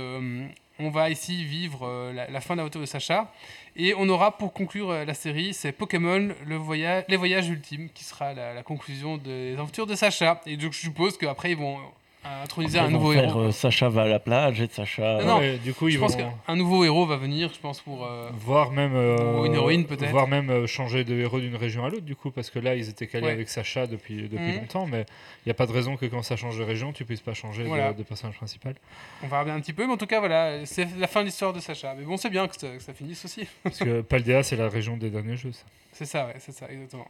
on 0.79 0.89
va 0.91 1.11
ici 1.11 1.45
vivre 1.45 2.13
la, 2.15 2.31
la 2.31 2.41
fin 2.41 2.55
de 2.55 2.59
l'aventure 2.59 2.81
de 2.81 2.87
Sacha. 2.87 3.33
Et 3.75 3.93
on 3.95 4.09
aura 4.09 4.39
pour 4.39 4.53
conclure 4.53 4.93
la 4.93 5.15
série, 5.15 5.53
c'est 5.53 5.73
Pokémon, 5.73 6.29
le 6.47 6.57
voyage, 6.57 7.05
les 7.09 7.17
voyages 7.17 7.49
ultimes, 7.49 7.91
qui 7.93 8.05
sera 8.05 8.33
la, 8.33 8.55
la 8.55 8.63
conclusion 8.63 9.19
des 9.19 9.55
aventures 9.55 9.87
de 9.87 9.97
Sacha. 9.97 10.41
Et 10.47 10.57
donc 10.57 10.73
je 10.73 10.79
suppose 10.79 11.19
qu'après, 11.19 11.51
ils 11.51 11.59
vont 11.59 11.79
euh, 12.27 12.43
introduire 12.45 12.83
un 12.83 12.87
Ils 12.89 12.93
vont 12.93 12.99
nouveau 12.99 13.13
faire, 13.13 13.25
héros. 13.25 13.41
euh, 13.41 13.53
Sacha 13.53 13.89
va 13.89 14.03
à 14.03 14.07
la 14.09 14.19
plage 14.19 14.61
et 14.61 14.69
Sacha. 14.71 15.19
Non, 15.21 15.27
non. 15.27 15.39
Ouais, 15.39 15.57
du 15.59 15.73
coup, 15.73 15.89
je 15.89 15.95
ils 15.95 16.01
pense 16.01 16.17
vont 16.17 16.31
qu'un 16.47 16.57
nouveau 16.57 16.85
héros 16.85 17.07
va 17.07 17.17
venir, 17.17 17.51
je 17.55 17.59
pense, 17.61 17.81
pour. 17.81 18.05
euh, 18.05 18.29
voir 18.35 18.73
même 18.73 18.93
euh, 18.95 19.41
Ou 19.41 19.47
une 19.47 19.55
héroïne, 19.55 19.87
peut-être. 19.87 20.11
voir 20.11 20.27
même 20.29 20.51
euh, 20.51 20.67
changer 20.67 21.05
de 21.05 21.15
héros 21.15 21.39
d'une 21.41 21.55
région 21.57 21.85
à 21.85 21.91
l'autre 21.91 22.05
du 22.05 22.17
coup 22.17 22.31
parce 22.31 22.51
que 22.51 22.59
là 22.59 22.75
ils 22.75 22.89
étaient 22.89 23.07
calés 23.07 23.27
Ouais. 23.27 23.33
avec 23.33 23.49
Sacha 23.49 23.87
depuis 23.87 24.29
depuis 24.29 24.53
Mhm. 24.53 24.57
longtemps 24.57 24.87
mais 24.87 25.07
il 25.45 25.49
n'y 25.49 25.53
a 25.53 25.55
pas 25.55 25.67
de 25.67 25.73
raison 25.73 25.97
que 25.97 26.07
quand 26.07 26.23
ça 26.23 26.37
change 26.37 26.59
de 26.59 26.65
région 26.65 26.93
tu 26.93 27.05
puisses 27.05 27.21
pas 27.21 27.35
changer 27.35 27.63
de- 27.63 27.69
Voilà. 27.69 27.93
de, 27.93 28.03
personnage 28.03 28.37
principal 28.37 28.75
on 29.23 29.29
verra 29.29 29.45
bien 29.45 29.55
un 29.55 29.61
petit 29.61 29.73
peu, 29.73 29.87
mais 29.87 29.93
en 29.93 29.97
tout 29.97 30.07
cas, 30.07 30.19
voilà, 30.21 30.65
c'est 30.67 30.87
la 30.99 31.07
fin 31.07 31.21
de 31.21 31.27
l'histoire 31.27 31.53
de 31.53 31.61
Sacha. 31.61 31.95
Mais 31.99 32.05
bon, 32.05 32.17
c'est 32.17 32.31
bien 32.31 32.47
que 32.49 32.57
ça, 32.59 32.69
que 32.77 32.83
ça 32.83 32.93
finisse 32.95 33.25
aussi. 33.25 33.47
parce 33.63 33.79
que 33.79 34.01
Paldea 34.03 34.43
c'est 34.43 34.57
la 34.57 34.69
région 34.69 34.97
des 34.97 35.11
derniers 35.11 35.37
jeux 35.37 35.53
ça. 35.53 35.65
c'est 35.93 36.05
ça, 36.05 36.27
ouais, 36.27 36.35
c'est 36.41 36.53
ça, 36.53 36.67
exactement. 36.71 37.07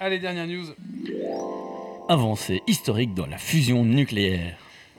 Allez, 0.00 0.18
dernière 0.18 0.46
news. 0.46 0.66
Avancée 2.08 2.62
historique 2.66 3.14
dans 3.14 3.26
la 3.26 3.38
fusion 3.38 3.84
nucléaire. 3.84 4.56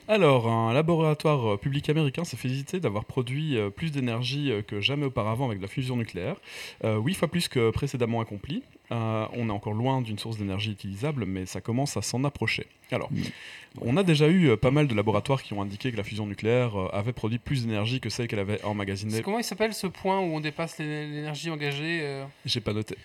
Alors, 0.07 0.49
un 0.49 0.73
laboratoire 0.73 1.53
euh, 1.53 1.57
public 1.57 1.87
américain 1.89 2.23
s'est 2.25 2.35
félicité 2.35 2.79
d'avoir 2.81 3.05
produit 3.05 3.57
euh, 3.57 3.69
plus 3.69 3.91
d'énergie 3.91 4.51
euh, 4.51 4.61
que 4.61 4.81
jamais 4.81 5.05
auparavant 5.05 5.45
avec 5.45 5.59
de 5.59 5.61
la 5.63 5.69
fusion 5.69 5.95
nucléaire, 5.95 6.35
euh, 6.83 6.97
huit 6.99 7.13
fois 7.13 7.29
plus 7.29 7.47
que 7.47 7.69
précédemment 7.71 8.19
accompli. 8.19 8.63
Euh, 8.91 9.25
on 9.33 9.47
est 9.47 9.51
encore 9.51 9.73
loin 9.73 10.01
d'une 10.01 10.19
source 10.19 10.37
d'énergie 10.37 10.71
utilisable, 10.71 11.25
mais 11.25 11.45
ça 11.45 11.61
commence 11.61 11.95
à 11.95 12.01
s'en 12.01 12.23
approcher. 12.25 12.67
Alors, 12.91 13.09
Mm. 13.11 13.21
on 13.81 13.95
a 13.95 14.03
déjà 14.03 14.27
eu 14.27 14.57
pas 14.57 14.71
mal 14.71 14.87
de 14.87 14.93
laboratoires 14.95 15.41
qui 15.41 15.53
ont 15.53 15.61
indiqué 15.61 15.91
que 15.91 15.97
la 15.97 16.03
fusion 16.03 16.25
nucléaire 16.25 16.73
avait 16.91 17.13
produit 17.13 17.37
plus 17.39 17.65
d'énergie 17.65 17.99
que 18.01 18.09
celle 18.09 18.27
qu'elle 18.27 18.39
avait 18.39 18.61
emmagasinée. 18.63 19.21
Comment 19.21 19.39
il 19.39 19.43
s'appelle 19.45 19.73
ce 19.73 19.87
point 19.87 20.19
où 20.19 20.35
on 20.35 20.41
dépasse 20.41 20.79
l'é- 20.79 21.07
l'énergie 21.07 21.49
engagée 21.49 21.99
euh, 22.01 22.25
J'ai 22.45 22.59
pas 22.61 22.73
noté. 22.73 22.95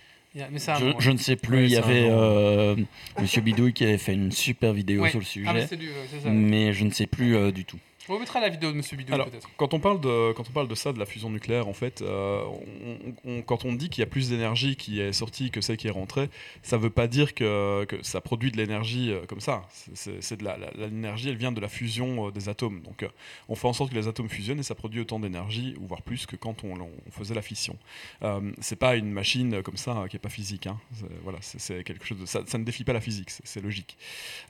Mais 0.51 0.71
un 0.71 0.95
Je, 0.99 1.11
ne 1.11 1.17
sais 1.17 1.37
plus, 1.37 1.57
Ouais, 1.59 1.65
il 1.65 1.71
y 1.73 1.77
avait 1.77 2.09
euh, 2.11 2.77
Monsieur 3.21 3.41
Bidouille 3.41 3.73
qui 3.73 3.85
avait 3.85 3.99
fait 3.99 4.15
une 4.15 4.33
super 4.33 4.73
vidéo 4.73 5.03
Ouais. 5.03 5.11
sur 5.11 5.19
le 5.19 5.25
Ah, 5.47 5.67
sujet, 5.67 6.31
mais 6.31 6.73
je 6.73 6.85
ne 6.85 6.91
sais 6.91 7.07
plus 7.07 7.37
euh, 7.37 7.51
du 7.51 7.65
tout. 7.65 7.79
On 8.11 8.19
mettra 8.19 8.41
la 8.41 8.49
vidéo 8.49 8.71
de 8.73 8.77
Monsieur 8.77 8.97
Bidou 8.97 9.13
peut-être. 9.25 9.49
Quand 9.57 9.75
on 9.75 9.81
parle 9.81 10.01
de 10.01 10.33
quand 10.33 10.45
on 10.49 10.53
parle 10.53 10.69
de 10.69 10.75
ça, 10.75 10.93
de 10.93 10.99
la 10.99 11.07
fusion 11.07 11.31
nucléaire, 11.31 11.69
en 11.69 11.73
fait, 11.73 12.01
euh, 12.03 12.43
on- 12.45 13.31
on- 13.31 13.43
quand 13.43 13.65
on 13.65 13.73
dit 13.75 13.89
qu'il 13.91 14.01
y 14.01 14.05
a 14.05 14.07
plus 14.07 14.31
d'énergie 14.31 14.77
qui 14.77 15.01
est 15.01 15.13
sortie 15.13 15.51
que 15.51 15.61
celle 15.61 15.77
qui 15.77 15.89
est 15.89 15.91
rentrée, 15.93 16.31
ça 16.63 16.79
veut 16.79 16.91
pas 16.91 17.07
dire 17.07 17.35
que, 17.35 17.85
que 17.85 18.03
ça 18.03 18.21
produit 18.21 18.51
de 18.51 18.57
l'énergie 18.57 19.11
euh, 19.13 19.27
comme 19.27 19.41
ça. 19.41 19.63
C'est- 19.95 20.37
de 20.37 20.81
l'énergie, 20.81 21.29
elle 21.29 21.37
vient 21.37 21.53
de 21.53 21.61
la 21.61 21.69
fusion 21.69 22.29
euh, 22.29 22.31
des 22.31 22.49
atomes. 22.49 22.81
Donc, 22.83 23.05
on 23.49 23.55
fait 23.55 23.69
en 23.69 23.73
sorte 23.73 23.91
que 23.91 23.97
les 23.97 24.09
atomes 24.09 24.29
fusionnent 24.29 24.61
et 24.61 24.63
ça 24.63 24.75
produit 24.75 25.01
autant 25.01 25.19
d'énergie, 25.21 25.75
ou 25.81 25.87
voire 25.87 26.03
plus 26.03 26.27
que 26.27 26.37
quand 26.37 26.65
on, 26.65 26.75
on 26.81 27.11
faisait 27.11 27.35
la 27.35 27.43
fission. 27.43 27.77
Euh, 28.23 28.53
c'est 28.61 28.77
pas 28.77 28.97
une 28.97 29.11
machine 29.11 29.63
comme 29.63 29.77
ça 29.77 29.97
euh, 29.97 30.07
qui 30.09 30.17
est 30.17 30.21
pas 30.21 30.29
physique. 30.29 30.67
hein. 30.67 30.79
Voilà, 31.23 31.39
c'est- 31.43 31.85
quelque 31.85 32.07
chose 32.07 32.19
de 32.19 32.27
ça, 32.27 32.41
ça 32.47 32.59
ne 32.59 32.65
défie 32.65 32.85
pas 32.85 32.93
la 32.93 33.01
physique, 33.01 33.31
c'est 33.45 33.61
logique. 33.61 33.97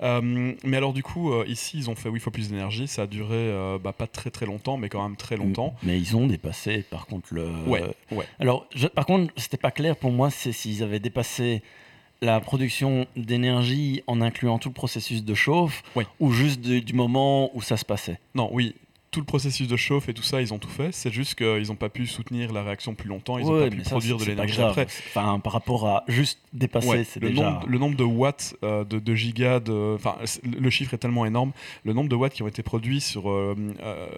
Euh, 0.03 0.55
mais 0.65 0.77
alors 0.77 0.93
du 0.93 1.03
coup, 1.03 1.33
ici, 1.45 1.79
ils 1.79 1.91
ont 1.91 1.95
fait 1.95 2.09
8 2.11 2.21
fois 2.21 2.33
plus 2.33 2.51
d'énergie. 2.51 2.87
Ça 2.89 3.03
a 3.03 3.07
duré 3.07 3.48
euh, 3.49 3.79
bah, 3.79 3.93
pas 3.93 4.07
très 4.07 4.31
très 4.31 4.47
longtemps, 4.47 4.77
mais 4.77 4.89
quand 4.89 5.03
même 5.03 5.17
très 5.17 5.37
longtemps. 5.37 5.75
Mais 5.83 5.99
ils 5.99 6.17
ont 6.17 6.27
dépassé, 6.27 6.83
par 6.91 7.07
contre, 7.07 7.33
le. 7.35 7.49
Ouais, 7.67 7.83
ouais. 8.13 8.25
Alors, 8.39 8.67
je- 8.75 8.87
par 8.87 9.07
contre, 9.07 9.33
c'était 9.37 9.57
pas 9.57 9.71
clair 9.71 9.97
pour 9.97 10.11
moi, 10.13 10.31
c'est 10.31 10.53
s'ils 10.53 10.83
avaient 10.83 11.01
dépassé 11.01 11.63
la 12.21 12.41
production 12.41 13.07
d'énergie 13.17 14.03
en 14.09 14.21
incluant 14.21 14.59
tout 14.59 14.69
le 14.71 14.75
processus 14.75 15.25
de 15.25 15.35
chauffe, 15.35 15.83
ou 16.21 16.33
juste 16.33 16.61
du 16.61 16.93
moment 16.93 17.51
où 17.57 17.63
ça 17.63 17.77
se 17.77 17.85
passait. 17.85 18.19
Non, 18.35 18.49
oui, 18.53 18.75
tout 19.11 19.21
le 19.21 19.27
processus 19.27 19.69
de 19.69 19.77
chauffe 19.77 20.09
et 20.09 20.15
tout 20.15 20.23
ça, 20.23 20.41
ils 20.43 20.53
ont 20.53 20.59
tout 20.59 20.69
fait. 20.69 20.93
C'est 20.93 21.11
juste 21.11 21.35
qu'ils 21.35 21.69
n'ont 21.69 21.77
pas 21.77 21.89
pu 21.89 22.07
soutenir 22.07 22.53
la 22.53 22.63
réaction 22.63 22.95
plus 22.95 23.09
longtemps. 23.09 23.39
Ils 23.39 23.45
n'ont 23.47 23.53
Ouais, 23.53 23.71
pas 23.71 23.77
pu 23.77 23.85
ça, 23.85 23.91
produire 23.91 24.19
de 24.19 24.25
l'énergie 24.25 24.61
après. 24.61 24.87
Enfin, 25.09 25.39
par 25.41 25.53
rapport 25.53 25.87
à 25.89 26.05
juste 26.09 26.39
dépasser, 26.53 26.89
Ouais, 26.89 27.05
c'est 27.05 27.21
le, 27.21 27.31
déjà. 27.31 27.43
nombre, 27.51 27.67
le 27.67 27.79
nombre 27.79 27.97
de 27.97 28.05
watts, 28.05 28.57
euh, 28.63 28.85
de, 28.85 28.99
de 28.99 29.15
gigas, 29.15 29.61
de, 29.61 29.97
le 30.45 30.71
chiffre 30.71 30.95
est 30.95 30.99
tellement 30.99 31.25
énorme. 31.27 31.53
Le 31.85 31.93
nombre 31.95 32.09
de 32.09 32.17
watts 32.17 32.35
qui 32.35 32.43
ont 32.43 32.49
été 32.49 32.63
produits 32.63 33.01
sur, 33.01 33.31
euh, 33.31 33.57
euh, 33.81 34.09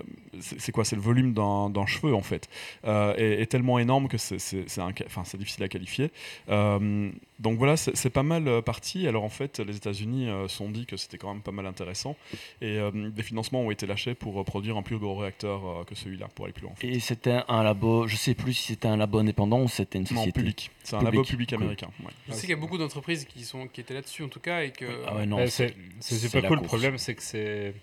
c'est 0.41 0.73
quoi? 0.73 0.85
C'est 0.85 0.97
le 0.97 1.03
volume 1.03 1.35
d'un 1.35 1.87
cheveu 1.87 2.15
en 2.15 2.23
fait, 2.23 2.49
est, 2.85 3.43
est 3.43 3.47
tellement 3.47 3.79
énorme 3.79 4.09
que 4.09 4.19
c'est 4.19 5.37
difficile 5.39 5.63
à 5.65 5.69
qualifier. 5.69 6.11
Donc 6.49 7.57
voilà, 7.59 7.77
c'est 7.77 8.11
pas 8.11 8.23
mal 8.23 8.63
parti. 8.63 9.07
Alors 9.07 9.25
en 9.25 9.29
fait, 9.31 9.61
les 9.61 9.77
États-Unis 9.77 10.27
se 10.49 10.49
sont 10.57 10.69
dit 10.71 10.85
que 10.87 10.97
c'était 10.97 11.17
quand 11.19 11.33
même 11.33 11.43
pas 11.43 11.53
mal 11.53 11.67
intéressant 11.67 12.17
et 12.61 12.79
des 12.95 13.23
financements 13.23 13.63
ont 13.63 13.71
été 13.71 13.87
lâchés 13.87 14.15
pour 14.15 14.45
produire 14.45 14.77
un 14.81 14.83
plus 14.83 14.99
gros 14.99 15.17
réacteur 15.17 15.65
euh, 15.67 15.85
que 15.85 15.95
celui-là 15.95 16.29
pour 16.35 16.45
aller 16.47 16.53
plus 16.53 16.63
loin. 16.65 16.73
en 16.73 16.75
fait. 16.75 16.89
Et 16.89 17.01
c'était 17.01 17.39
un 17.49 17.63
labo, 17.63 18.07
je 18.09 18.17
sais 18.17 18.35
plus 18.35 18.53
si 18.55 18.65
c'était 18.69 18.89
un 18.89 18.97
labo 18.97 19.19
indépendant 19.19 19.63
ou 19.63 19.69
c'était 19.69 19.99
une 19.99 20.05
Non, 20.11 20.17
société. 20.17 20.33
public. 20.33 20.71
C'est 20.83 20.97
un 20.97 20.99
Public, 20.99 21.15
labo 21.15 21.25
public 21.25 21.49
cool. 21.51 21.59
américain. 21.63 21.89
ouais. 22.05 22.11
Je 22.29 22.33
sais 22.35 22.41
qu'il 22.41 22.51
y 22.51 22.53
a 22.53 22.57
beaucoup 22.57 22.79
d'entreprises 22.79 23.25
qui, 23.25 23.45
sont, 23.45 23.69
qui 23.69 23.81
étaient 23.81 23.95
là-dessus 23.95 24.23
en 24.25 24.29
tout 24.29 24.41
cas 24.41 24.63
et 24.63 24.71
que. 24.73 24.87
Ah 25.07 25.15
ouais, 25.17 25.27
non, 25.27 25.37
Ouais, 25.37 25.47
c'est- 25.49 25.69
c'est 25.69 25.75
c'est 26.01 26.15
c'est 26.17 26.29
super 26.29 26.49
cool 26.49 26.59
le 26.59 26.65
problème 26.65 26.99
c'est 26.99 27.15
que 27.15 27.23
c'est 27.23 27.75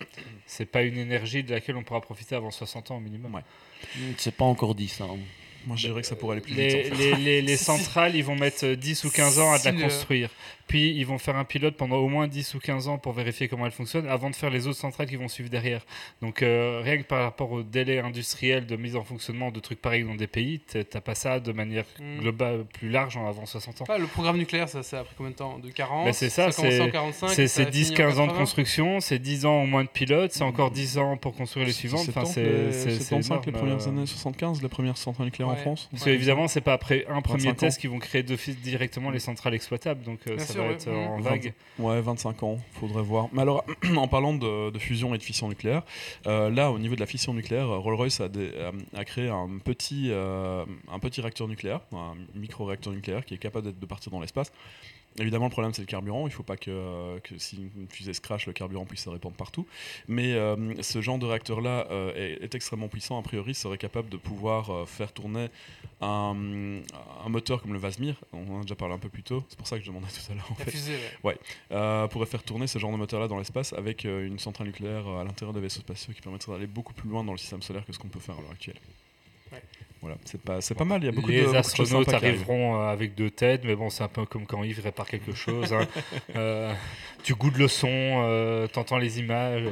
c'est 0.46 0.66
pas 0.66 0.84
une 0.84 0.98
énergie 0.98 1.44
de 1.44 1.52
laquelle 1.52 1.78
on 1.78 1.84
pourra 1.84 2.02
profiter 2.02 2.36
avant 2.36 2.52
60 2.52 2.92
ans 2.92 2.98
au 2.98 3.00
minimum 3.02 3.34
Ouais. 3.36 3.42
c'est 4.18 4.36
pas 4.36 4.46
encore 4.46 4.76
dit 4.76 4.88
ça. 4.88 5.06
hein. 5.06 5.18
Moi, 5.66 5.76
je 5.76 5.88
dirais 5.88 6.02
que 6.02 6.08
ça 6.08 6.16
pourrait 6.16 6.34
aller 6.38 6.42
plus 6.42 6.54
vite. 6.54 6.60
les, 6.72 6.92
en 6.92 6.96
fait. 6.96 7.16
les, 7.16 7.16
les- 7.16 7.42
les 7.42 7.58
Si- 7.58 7.66
centrales, 7.66 8.16
ils 8.16 8.24
vont 8.24 8.36
mettre 8.38 8.64
euh, 8.66 8.76
10 8.78 9.04
ou 9.04 9.12
15 9.12 9.40
ans 9.40 9.52
à 9.52 9.60
de 9.60 9.66
la 9.66 9.74
construire. 9.74 10.30
Puis, 10.68 10.92
ils 10.96 11.06
vont 11.06 11.18
faire 11.18 11.36
un 11.38 11.46
pilote 11.46 11.76
pendant 11.78 11.98
au 11.98 12.10
moins 12.10 12.28
10 12.28 12.54
ou 12.56 12.60
15 12.60 12.88
ans 12.88 12.98
pour 12.98 13.14
vérifier 13.14 13.48
comment 13.48 13.66
elle 13.66 13.72
fonctionne 13.72 14.08
avant 14.08 14.30
de 14.30 14.36
faire 14.36 14.50
les 14.50 14.68
autres 14.68 14.78
centrales 14.78 15.08
qui 15.08 15.16
vont 15.16 15.28
suivre 15.30 15.50
derrière. 15.50 15.86
Donc, 16.22 16.42
euh, 16.44 16.82
rien 16.84 16.98
que 16.98 17.04
par 17.04 17.24
rapport 17.24 17.52
au 17.52 17.64
délai 17.64 18.00
industriel 18.00 18.66
de 18.66 18.76
mise 18.76 18.96
en 18.96 19.04
fonctionnement 19.04 19.52
de 19.52 19.60
trucs 19.60 19.82
pareils 19.82 20.04
dans 20.04 20.16
des 20.16 20.28
pays, 20.28 20.60
t'as 20.60 21.02
pas 21.02 21.16
ça 21.16 21.40
de 21.40 21.52
manière 21.52 21.86
Hmm. 22.00 22.20
globale 22.20 22.66
plus 22.74 22.90
large 22.90 23.16
en 23.18 23.28
avant 23.28 23.46
60 23.46 23.82
ans. 23.82 23.86
Le 23.98 24.08
programme 24.08 24.38
nucléaire, 24.38 24.68
ça, 24.70 24.84
ça 24.84 25.00
a 25.00 25.04
pris 25.04 25.14
combien 25.18 25.32
de 25.32 25.36
temps? 25.38 25.58
De 25.60 25.70
40 25.70 26.06
Bah, 26.06 26.14
c'est 26.14 26.30
ça, 26.30 26.52
c'est- 26.52 26.82
en 26.82 26.90
45 26.90 27.30
C'est 27.30 27.44
et 27.44 27.48
ça 27.48 27.56
c'est 27.64 27.68
a 27.68 27.72
fini 27.72 27.84
en 27.86 27.88
10-15 27.94 28.20
ans 28.20 28.24
de 28.24 28.32
80. 28.32 28.38
construction, 28.40 29.00
c'est 29.00 29.20
10 29.20 29.46
ans 29.46 29.64
au 29.64 29.66
moins 29.66 29.84
de 29.84 29.90
pilotes, 29.90 30.32
c'est 30.34 30.44
encore 30.44 30.72
10 30.72 30.98
ans 30.98 31.18
pour 31.18 31.34
construire 31.36 31.66
les 31.66 31.72
suivantes. 31.72 32.02
C'est 32.06 32.10
Enfin, 32.10 32.24
que 32.24 32.28
c'est 32.28 32.44
les- 32.44 32.72
c'est- 32.72 32.90
c'est 32.92 33.00
c'est 33.00 33.04
75 33.22 33.46
les 33.46 33.52
premières 33.54 33.86
euh. 33.88 33.90
années 33.90 34.06
75, 34.06 34.62
les 34.62 34.68
premières 34.70 34.98
centrales 34.98 35.26
nucléaires 35.28 35.50
en 35.50 35.54
Ouais. 35.54 35.58
France. 35.62 35.88
Parce 35.92 36.04
Ouais. 36.06 36.12
qu'évidemment, 36.12 36.48
c'est 36.48 36.62
pas 36.62 36.74
après 36.74 37.06
un 37.10 37.22
premier 37.22 37.46
25 37.46 37.52
ans. 37.52 37.56
test 37.68 37.80
qu'ils 37.82 37.90
vont 37.90 38.00
créer 38.00 38.24
d'office 38.24 38.58
directement 38.60 39.10
les 39.12 39.20
centrales 39.20 39.54
exploitables, 39.54 40.04
donc 40.04 40.20
euh, 40.28 40.38
ça 40.38 40.57
sûr, 40.58 40.63
va 40.63 40.70
ouais. 40.70 40.76
être 40.76 40.88
euh, 40.88 41.08
en 41.08 41.20
vague. 41.20 41.54
Ouais, 41.80 42.02
25 42.02 42.43
ans, 42.43 42.58
faudrait 42.74 43.04
voir. 43.04 43.30
Mais 43.32 43.41
alors, 43.41 43.63
en 43.96 44.08
parlant 44.08 44.34
de, 44.34 44.72
de 44.72 44.80
fusion 44.80 45.13
et 45.13 45.17
de 45.17 45.24
fission 45.24 45.48
nucléaire, 45.48 45.84
euh, 46.26 46.50
là, 46.50 46.72
au 46.72 46.80
niveau 46.80 46.96
de 46.96 47.00
la 47.00 47.06
fission 47.06 47.34
nucléaire, 47.34 47.67
Rolls-Royce 47.67 48.22
a, 48.22 48.28
euh, 48.36 48.72
a 48.96 49.06
créé 49.06 49.30
un 49.30 49.60
petit, 49.63 50.10
euh, 50.12 50.65
un 50.91 51.00
petit 51.00 51.22
réacteur 51.22 51.48
nucléaire, 51.48 51.82
un 51.93 52.15
micro-réacteur 52.36 52.93
nucléaire 52.93 53.26
qui 53.26 53.34
est 53.34 53.38
capable 53.38 53.78
de 53.78 53.86
partir 53.86 54.12
dans 54.12 54.20
l'espace. 54.20 54.52
Évidemment, 55.20 55.46
le 55.46 55.52
problème, 55.52 55.74
c'est 55.74 55.82
le 55.82 55.88
carburant. 55.88 56.22
Il 56.22 56.30
ne 56.30 56.36
faut 56.36 56.44
pas 56.44 56.58
que, 56.58 56.70
euh, 56.70 57.20
que 57.20 57.38
si 57.40 57.70
une 57.76 57.88
fusée 57.90 58.14
se 58.14 58.22
crache, 58.22 58.46
le 58.46 58.54
carburant 58.54 58.86
puisse 58.86 59.04
se 59.04 59.10
répandre 59.10 59.36
partout. 59.36 59.66
Mais 60.08 60.34
euh, 60.34 60.80
ce 60.84 61.02
genre 61.02 61.18
de 61.18 61.26
réacteur-là 61.26 61.88
euh, 61.90 62.14
est, 62.16 62.44
est 62.44 62.54
extrêmement 62.56 62.88
puissant. 62.88 63.18
A 63.18 63.24
priori, 63.24 63.56
serait 63.56 63.80
capable 63.80 64.10
de 64.10 64.18
pouvoir 64.18 64.70
euh, 64.70 64.86
faire 64.86 65.12
tourner 65.12 65.48
un, 66.02 66.36
un 67.26 67.30
moteur 67.30 67.62
comme 67.64 67.74
le 67.74 67.80
Vasmir. 67.80 68.16
On 68.32 68.56
en 68.56 68.60
a 68.60 68.62
déjà 68.62 68.76
parlé 68.76 68.94
un 68.94 69.00
peu 69.00 69.10
plus 69.10 69.24
tôt. 69.24 69.44
C'est 69.50 69.58
pour 69.58 69.68
ça 69.68 69.78
que 69.78 69.82
je 69.84 69.88
demandais 69.88 70.08
tout 70.14 70.32
à 70.32 70.36
l'heure. 70.36 70.48
En 70.52 70.56
La 70.60 70.66
fait 70.66 70.72
fusée, 70.72 70.98
ouais. 71.24 71.38
euh, 71.72 72.08
pourrait 72.08 72.28
faire 72.28 72.44
tourner 72.44 72.68
ce 72.68 72.78
genre 72.78 72.92
de 72.92 72.98
moteur-là 72.98 73.28
dans 73.28 73.40
l'espace 73.40 73.74
avec 73.74 74.04
une 74.04 74.38
centrale 74.38 74.68
nucléaire 74.68 75.08
à 75.08 75.24
l'intérieur 75.24 75.54
des 75.54 75.62
vaisseaux 75.62 75.80
spatiaux 75.82 76.14
qui 76.14 76.22
permettrait 76.22 76.52
d'aller 76.52 76.68
beaucoup 76.68 76.94
plus 76.94 77.10
loin 77.10 77.24
dans 77.24 77.32
le 77.32 77.38
système 77.40 77.62
solaire 77.64 77.86
que 77.86 77.92
ce 77.94 77.98
qu'on 78.00 78.08
peut 78.10 78.20
faire 78.20 78.38
à 78.38 78.42
l'heure 78.42 78.52
actuelle. 78.52 78.78
Voilà, 80.02 80.18
c'est 80.26 80.40
pas, 80.42 80.62
c'est 80.62 80.76
pas 80.76 80.86
mal. 80.86 81.02
Il 81.02 81.06
y 81.06 81.10
a 81.10 81.12
beaucoup 81.12 81.32
de 81.32 81.38
les 81.38 81.44
de 81.44 81.56
astronautes 81.56 82.14
arriveront 82.14 82.80
euh, 82.82 82.88
avec 82.90 83.16
deux 83.16 83.32
têtes, 83.32 83.64
mais 83.64 83.76
bon, 83.76 83.90
c'est 83.90 84.04
un 84.04 84.08
peu 84.08 84.26
comme 84.26 84.46
quand 84.46 84.64
Yves 84.64 84.82
répare 84.84 85.08
quelque 85.08 85.34
chose. 85.34 85.74
hein. 85.74 85.88
Euh, 86.36 86.72
tu 87.24 87.34
goûtes 87.34 87.58
le 87.58 87.68
son, 87.68 87.88
euh, 87.90 88.68
t'entends 88.68 88.98
les 89.00 89.20
images. 89.20 89.64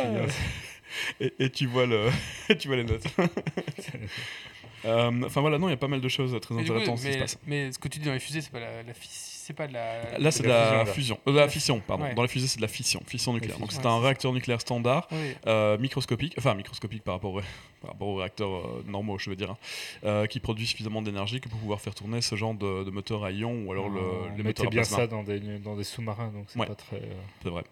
et- 0.00 0.02
et, 1.20 1.32
et 1.38 1.50
tu 1.50 1.66
vois 1.66 1.86
le, 1.86 2.08
tu 2.58 2.66
vois 2.68 2.76
les 2.76 2.84
notes. 2.84 3.04
Euh, 4.84 5.10
Enfin 5.24 5.40
voilà, 5.40 5.58
non, 5.58 5.68
il 5.68 5.72
y 5.72 5.74
a 5.74 5.78
pas 5.78 5.88
mal 5.88 6.00
de 6.00 6.08
choses 6.08 6.38
très 6.40 6.54
coup, 6.54 6.60
intéressantes 6.60 6.96
qui 6.96 7.02
se 7.02 7.08
mais, 7.08 7.18
passent. 7.18 7.38
mais 7.46 7.72
ce 7.72 7.78
que 7.78 7.88
tu 7.88 7.98
dis 7.98 8.06
dans 8.06 8.12
les 8.12 8.20
fusées, 8.20 8.40
c'est 8.40 8.52
pas 8.52 8.60
la, 8.60 8.82
la 8.82 8.94
fis- 8.94 9.08
c'est 9.46 9.52
pas 9.54 9.66
de 9.68 9.72
la. 9.74 10.18
Là, 10.18 10.30
c'est 10.30 10.42
de 10.42 10.48
de 10.48 10.52
la 10.52 10.78
la 10.78 10.86
fusion, 10.86 11.16
fusion, 11.16 11.18
euh, 11.28 11.32
de 11.32 11.38
la 11.38 11.48
fission, 11.48 11.80
pardon. 11.86 12.04
Ouais. 12.04 12.14
Dans 12.14 12.22
les 12.22 12.28
fusées, 12.28 12.48
c'est 12.48 12.56
de 12.56 12.62
la 12.62 12.68
fission, 12.68 13.00
fission 13.06 13.32
nucléaire. 13.32 13.54
fission, 13.56 13.64
Donc 13.66 13.72
c'est 13.72 13.86
ouais, 13.86 13.94
un 13.94 14.00
réacteur 14.00 14.32
nucléaire 14.32 14.60
standard, 14.60 15.06
Oui. 15.12 15.18
euh, 15.46 15.78
microscopique, 15.78 16.34
enfin 16.38 16.54
microscopique 16.54 17.02
par 17.04 17.14
rapport, 17.14 17.34
au, 17.34 17.40
par 17.82 17.92
rapport 17.92 18.08
aux 18.08 18.16
réacteurs 18.16 18.50
euh, 18.50 18.82
normaux, 18.88 19.18
je 19.18 19.30
veux 19.30 19.36
dire, 19.36 19.50
hein, 19.52 19.56
euh, 20.04 20.26
qui 20.26 20.40
produit 20.40 20.66
suffisamment 20.66 21.00
d'énergie 21.02 21.40
que 21.40 21.48
pour 21.48 21.58
pouvoir 21.60 21.80
faire 21.80 21.94
tourner 21.94 22.20
ce 22.20 22.34
genre 22.34 22.54
de, 22.54 22.82
de 22.84 22.90
moteur 22.90 23.24
à 23.24 23.30
ion 23.30 23.62
ou 23.66 23.72
alors 23.72 23.88
le, 23.88 24.00
on 24.00 24.36
les 24.36 24.42
moteurs 24.42 24.66
à 24.66 24.70
bien 24.70 24.80
plasma. 24.82 24.96
ça 24.96 25.06
dans 25.06 25.22
des, 25.22 25.38
dans 25.58 25.76
des 25.76 25.84
sous-marins, 25.84 26.28
donc 26.34 26.46
c'est 26.48 26.58
Ouais. 26.58 26.66
pas 26.66 26.74
très. 26.74 26.96
euh, 26.96 27.12
C'est 27.42 27.48
vrai. 27.50 27.62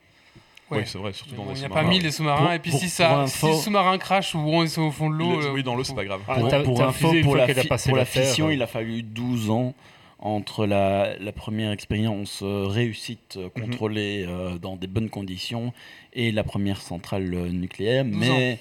Ouais. 0.71 0.79
Oui, 0.79 0.85
c'est 0.87 0.97
vrai, 0.99 1.13
surtout 1.13 1.35
dans 1.35 1.45
bon, 1.45 1.53
des 1.53 1.59
Il 1.59 1.61
n'y 1.61 1.65
a 1.67 1.69
sous-marins. 1.69 1.83
pas 1.85 1.91
mille 1.91 2.03
des 2.03 2.11
sous-marins, 2.11 2.53
et 2.55 2.59
puis 2.59 2.73
si, 2.73 2.89
ça, 2.89 3.19
info- 3.21 3.49
si 3.49 3.53
le 3.53 3.59
sous-marin 3.63 3.99
crash 3.99 4.35
ou 4.35 4.39
on 4.39 4.65
est 4.65 4.79
au 4.79 4.91
fond 4.91 5.11
de 5.11 5.15
l'eau. 5.17 5.41
Le- 5.41 5.51
oui, 5.51 5.63
dans 5.63 5.75
l'eau, 5.75 5.85
c'est 5.85 5.95
pas 5.95 6.07
grave. 6.07 6.23
Ah, 6.27 6.37
Pour, 6.63 6.75
pour 6.75 6.95
fusée, 6.95 7.21
pour 7.21 7.37
la, 7.37 7.47
la 7.47 7.55
la 7.95 8.05
fission, 8.07 8.51
il 8.51 8.63
a 8.63 8.67
fallu 8.67 9.03
12 9.03 9.51
ans 9.51 9.75
entre 10.25 10.67
la, 10.67 11.17
la 11.19 11.33
première 11.33 11.71
expérience 11.71 12.41
euh, 12.43 12.67
réussite 12.67 13.37
euh, 13.37 13.49
Mhm. 13.57 13.63
contrôlée 13.67 14.25
euh, 14.27 14.59
dans 14.59 14.75
des 14.77 14.87
bonnes 14.89 15.11
conditions 15.11 15.73
et 16.15 16.33
la 16.33 16.43
première 16.43 16.81
centrale 16.81 17.29
nucléaire. 17.51 18.05
12 18.05 18.17
Mais 18.19 18.59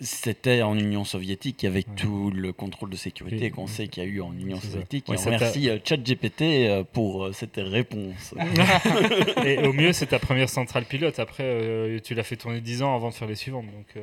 c'était 0.00 0.62
en 0.62 0.76
Union 0.78 1.04
soviétique 1.04 1.64
avec 1.64 1.86
Ouais. 1.88 1.94
tout 1.96 2.30
le 2.34 2.52
contrôle 2.52 2.90
de 2.90 2.96
sécurité 2.96 3.50
qu'on 3.50 3.66
sait 3.66 3.88
qu'il 3.88 4.02
y 4.02 4.06
a 4.06 4.08
eu 4.08 4.20
en 4.20 4.32
Union 4.32 4.58
soviétique. 4.60 5.08
Ouais, 5.08 5.16
et 5.16 5.18
on 5.20 5.24
remercie 5.24 5.68
ChatGPT 5.84 6.84
pour 6.92 7.28
cette 7.34 7.56
réponse. 7.56 8.34
Et 9.44 9.58
au 9.66 9.72
mieux, 9.72 9.92
c'est 9.92 10.06
ta 10.06 10.18
première 10.18 10.48
centrale 10.48 10.84
pilote. 10.86 11.18
Après, 11.18 11.44
euh, 11.44 11.98
tu 12.02 12.14
l'as 12.14 12.22
fait 12.24 12.36
tourner 12.36 12.60
10 12.60 12.82
ans 12.82 12.94
avant 12.96 13.10
de 13.10 13.14
faire 13.14 13.28
les 13.28 13.34
suivantes. 13.34 13.66
Donc, 13.66 13.86
euh, 13.96 14.00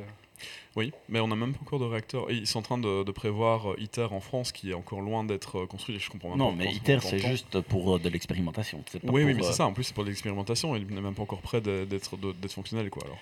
Oui, 0.76 0.92
mais 1.08 1.18
on 1.20 1.26
n'a 1.28 1.34
même 1.36 1.52
pas 1.52 1.60
encore 1.62 1.80
de 1.80 1.84
réacteur. 1.84 2.30
Et 2.30 2.34
ils 2.34 2.46
sont 2.46 2.60
en 2.60 2.62
train 2.62 2.78
de, 2.78 3.02
de 3.02 3.10
prévoir 3.12 3.72
euh, 3.72 3.76
ITER 3.80 4.06
en 4.12 4.20
France, 4.20 4.52
qui 4.52 4.70
est 4.70 4.74
encore 4.74 5.00
loin 5.00 5.24
d'être 5.24 5.60
euh, 5.62 5.66
construit. 5.66 5.98
Je 5.98 6.08
comprends 6.10 6.28
même 6.30 6.38
non, 6.38 6.50
pas 6.56 6.64
mais 6.64 6.72
ITER, 6.72 6.98
on 6.98 7.08
c'est 7.08 7.18
juste 7.18 7.60
pour 7.62 7.96
euh, 7.96 7.98
de 7.98 8.08
l'expérimentation. 8.08 8.82
Oui, 9.04 9.24
oui, 9.24 9.34
mais 9.34 9.42
euh, 9.42 9.46
c'est 9.46 9.54
ça. 9.54 9.66
En 9.66 9.72
plus, 9.72 9.84
c'est 9.84 9.94
pour 9.94 10.04
de 10.04 10.08
l'expérimentation. 10.10 10.76
Il 10.76 10.86
n'est 10.86 11.00
même 11.00 11.14
pas 11.14 11.22
encore 11.22 11.40
prêt 11.40 11.60
d'être 11.60 12.52
fonctionnel, 12.52 12.88
quoi. 12.90 13.02
Alors. 13.04 13.18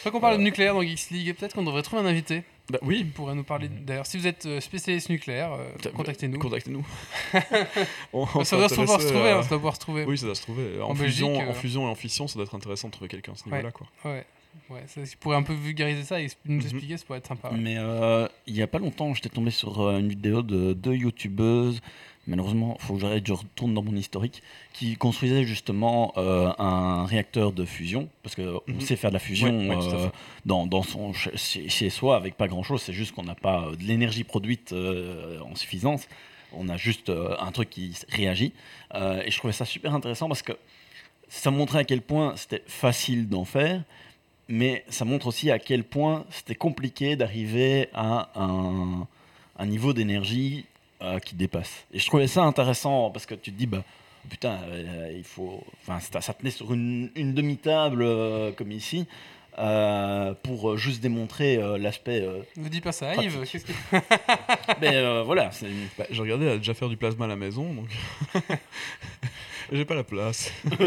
Après 0.00 0.10
qu'on 0.12 0.20
parle 0.20 0.38
de 0.38 0.42
nucléaire 0.42 0.72
dans 0.72 0.80
Geeks 0.82 1.10
League, 1.10 1.36
peut-être 1.36 1.54
qu'on 1.54 1.62
devrait 1.62 1.82
trouver 1.82 2.00
un 2.00 2.06
invité 2.06 2.42
Bah, 2.70 2.78
qui 2.78 2.86
oui, 2.86 3.04
pourrait 3.04 3.34
nous 3.34 3.44
parler. 3.44 3.68
Mhm. 3.68 3.84
D'ailleurs, 3.84 4.06
si 4.06 4.16
vous 4.16 4.26
êtes 4.26 4.48
spécialiste 4.60 5.10
nucléaire, 5.10 5.52
euh, 5.52 5.90
contactez-nous. 5.94 6.38
contactez-nous. 6.38 6.86
on, 8.14 8.26
on 8.34 8.44
Ça 8.44 8.56
doit 8.56 8.70
se 8.70 8.74
pouvoir 8.76 9.00
se 9.00 9.08
trouver, 9.08 9.28
euh, 9.28 9.38
hein, 9.38 9.42
ça 9.42 9.48
doit 9.50 9.58
pouvoir 9.58 9.74
se 9.74 9.80
trouver. 9.80 10.04
Oui, 10.06 10.16
ça 10.16 10.24
doit 10.24 10.34
se 10.34 10.40
trouver. 10.42 10.80
En, 10.80 10.90
En 10.90 10.94
fusion, 10.94 11.28
Belgique, 11.28 11.46
euh, 11.46 11.50
en 11.50 11.54
fusion 11.54 11.86
et 11.86 11.90
en 11.90 11.94
fission, 11.94 12.26
ça 12.28 12.34
doit 12.36 12.44
être 12.44 12.54
intéressant 12.54 12.88
de 12.88 12.92
trouver 12.94 13.08
quelqu'un 13.08 13.32
à 13.32 13.36
ce 13.36 13.44
Ouais. 13.44 13.50
niveau-là, 13.56 13.72
quoi. 13.72 13.86
Ouais, 14.06 14.24
ouais, 14.68 14.84
ça, 14.86 15.04
si 15.04 15.12
tu 15.12 15.16
pourrais 15.18 15.36
un 15.36 15.42
peu 15.42 15.54
vulgariser 15.54 16.02
ça 16.04 16.20
et 16.20 16.28
nous 16.44 16.56
Mhm. 16.56 16.60
expliquer, 16.62 16.96
ça 16.96 17.04
pourrait 17.04 17.18
être 17.18 17.26
sympa. 17.28 17.50
ouais. 17.50 17.56
Mais 17.58 17.76
euh, 17.78 18.28
il 18.46 18.54
y 18.56 18.62
a 18.62 18.66
pas 18.66 18.78
longtemps, 18.78 19.14
j'étais 19.14 19.28
tombé 19.28 19.50
sur 19.50 19.80
euh, 19.80 19.98
une 19.98 20.08
vidéo 20.08 20.42
de 20.42 20.72
deux 20.72 20.94
youtubeuses. 20.94 21.80
Malheureusement, 22.26 22.76
il 22.78 22.84
faut 22.86 22.94
que 22.94 23.00
j'arrête, 23.00 23.26
je 23.26 23.32
retourne 23.32 23.74
dans 23.74 23.82
mon 23.82 23.96
historique, 23.96 24.42
qui 24.72 24.94
construisaient 24.96 25.44
justement 25.44 26.12
euh, 26.16 26.52
un 26.58 27.04
réacteur 27.06 27.50
de 27.52 27.64
fusion, 27.64 28.08
parce 28.22 28.36
qu'on 28.36 28.60
Mhm. 28.68 28.80
sait 28.82 28.96
faire 28.96 29.10
de 29.10 29.14
la 29.14 29.20
fusion 29.20 29.58
Ouais, 29.58 29.68
ouais, 29.68 29.94
euh, 29.94 30.08
dans, 30.44 30.66
dans 30.66 30.82
son, 30.82 31.12
chez, 31.12 31.68
chez 31.68 31.90
soi 31.90 32.16
avec 32.16 32.36
pas 32.36 32.46
grand-chose, 32.46 32.82
c'est 32.82 32.92
juste 32.92 33.12
qu'on 33.14 33.24
n'a 33.24 33.34
pas 33.34 33.70
de 33.76 33.82
l'énergie 33.84 34.22
produite 34.24 34.72
en 34.72 35.54
suffisance, 35.56 36.06
on 36.52 36.68
a 36.68 36.76
juste 36.76 37.10
un 37.10 37.50
truc 37.52 37.70
qui 37.70 37.96
réagit. 38.10 38.52
Et 38.94 39.30
je 39.30 39.36
trouvais 39.38 39.52
ça 39.52 39.64
super 39.64 39.94
intéressant 39.94 40.28
parce 40.28 40.42
que 40.42 40.52
ça 41.28 41.50
montrait 41.50 41.78
à 41.80 41.84
quel 41.84 42.02
point 42.02 42.34
c'était 42.36 42.62
facile 42.66 43.28
d'en 43.28 43.44
faire, 43.44 43.82
mais 44.50 44.84
ça 44.90 45.04
montre 45.06 45.26
aussi 45.28 45.50
à 45.50 45.58
quel 45.58 45.84
point 45.84 46.26
c'était 46.30 46.54
compliqué 46.54 47.16
d'arriver 47.16 47.88
à 47.94 48.28
un, 48.34 49.06
un 49.58 49.66
niveau 49.66 49.92
d'énergie 49.94 50.66
euh, 51.02 51.18
qui 51.18 51.34
dépasse. 51.34 51.84
Et 51.94 51.98
je 51.98 52.06
trouvais 52.06 52.26
ça 52.26 52.42
intéressant 52.42 53.10
parce 53.10 53.24
que 53.24 53.34
tu 53.34 53.50
te 53.52 53.56
dis, 53.56 53.66
bah, 53.66 53.82
putain, 54.28 54.58
euh, 54.68 55.12
il 55.16 55.24
faut. 55.24 55.64
Enfin, 55.82 55.98
ça, 56.00 56.20
ça 56.20 56.34
tenait 56.34 56.50
sur 56.50 56.74
une, 56.74 57.10
une 57.14 57.32
demi-table 57.32 58.02
euh, 58.02 58.52
comme 58.52 58.72
ici. 58.72 59.06
euh, 59.58 60.32
pour 60.42 60.76
juste 60.76 61.00
démontrer 61.02 61.56
euh, 61.56 61.76
l'aspect. 61.78 62.20
euh, 62.22 62.40
Ne 62.56 62.68
dis 62.68 62.80
pas 62.80 62.92
ça, 62.92 63.12
Pratique. 63.12 63.32
Yves. 63.32 63.46
Qu'est-ce 63.50 63.64
que... 63.66 63.72
mais 64.80 64.94
euh, 64.96 65.22
voilà, 65.24 65.50
Bah, 65.98 66.04
J'ai 66.10 66.20
regardé 66.22 66.48
à 66.48 66.56
déjà 66.58 66.72
faire 66.74 66.88
du 66.88 66.96
plasma 66.96 67.24
à 67.24 67.28
la 67.28 67.36
maison, 67.36 67.72
donc. 67.74 67.88
J'ai 69.72 69.84
pas 69.84 69.94
la 69.94 70.04
place. 70.04 70.52
Il 70.80 70.86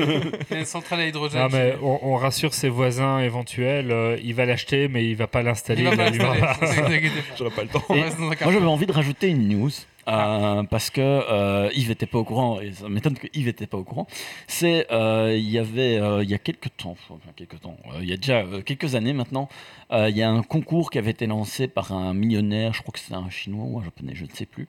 y 0.51 0.53
a 0.55 0.59
une 0.59 0.65
centrale 0.65 0.99
à 1.01 1.07
hydrogène. 1.07 1.41
non, 1.41 1.47
mais 1.51 1.75
on, 1.81 1.99
on 2.01 2.15
rassure 2.15 2.53
ses 2.53 2.69
voisins 2.69 3.19
éventuels. 3.19 3.91
euh, 3.91 4.17
il 4.23 4.33
va 4.35 4.45
l'acheter, 4.45 4.87
mais 4.89 5.05
il 5.05 5.15
va 5.15 5.27
pas 5.27 5.41
l'installer. 5.41 5.83
Il 5.83 5.89
va 5.89 5.95
pas 5.95 6.03
l'allumera 6.03 6.37
l'installer. 6.37 6.81
Ne 6.81 6.87
vous 6.87 6.93
inquiétez 6.93 7.21
pas. 7.21 7.35
J'aurais 7.37 7.51
pas 7.51 7.61
le 7.63 7.69
temps. 7.69 7.83
On 7.89 7.95
Et 7.95 8.01
reste 8.01 8.17
dans 8.19 8.25
un 8.31 8.35
Moi, 8.41 8.51
j'avais 8.53 8.65
envie 8.65 8.85
de 8.85 8.91
rajouter 8.91 9.29
une 9.29 9.47
news. 9.47 9.69
euh, 10.09 10.63
parce 10.63 10.89
que 10.89 10.99
euh, 10.99 11.69
Yves 11.73 11.91
était 11.91 12.05
pas 12.05 12.17
au 12.17 12.25
courant 12.25 12.59
et 12.59 12.73
ça 12.73 12.89
m'étonne 12.89 13.13
que 13.17 13.27
Yves 13.33 13.47
était 13.47 13.67
pas 13.67 13.77
au 13.77 13.85
courant. 13.85 14.05
C'est 14.47 14.85
euh, 14.91 15.33
il 15.33 15.49
y 15.49 15.57
avait 15.57 15.95
euh, 15.97 16.23
il 16.23 16.29
y 16.29 16.33
a 16.33 16.37
quelques 16.39 16.75
temps, 16.75 16.97
enfin 17.09 17.31
quelques 17.37 17.61
temps, 17.61 17.77
euh, 17.87 17.99
il 18.01 18.09
y 18.09 18.13
a 18.13 18.17
déjà 18.17 18.39
euh, 18.41 18.61
quelques 18.61 18.95
années 18.95 19.13
maintenant, 19.13 19.47
euh, 19.93 20.09
il 20.09 20.17
y 20.17 20.21
a 20.21 20.29
un 20.29 20.43
concours 20.43 20.91
qui 20.91 20.97
avait 20.97 21.11
été 21.11 21.25
lancé 21.25 21.69
par 21.69 21.93
un 21.93 22.13
millionnaire, 22.13 22.73
je 22.73 22.81
crois 22.81 22.91
que 22.91 22.99
c'était 22.99 23.13
un 23.15 23.29
chinois 23.29 23.63
ou 23.65 23.79
un 23.79 23.83
japonais, 23.85 24.11
je 24.13 24.25
ne 24.25 24.29
sais 24.31 24.45
plus, 24.45 24.67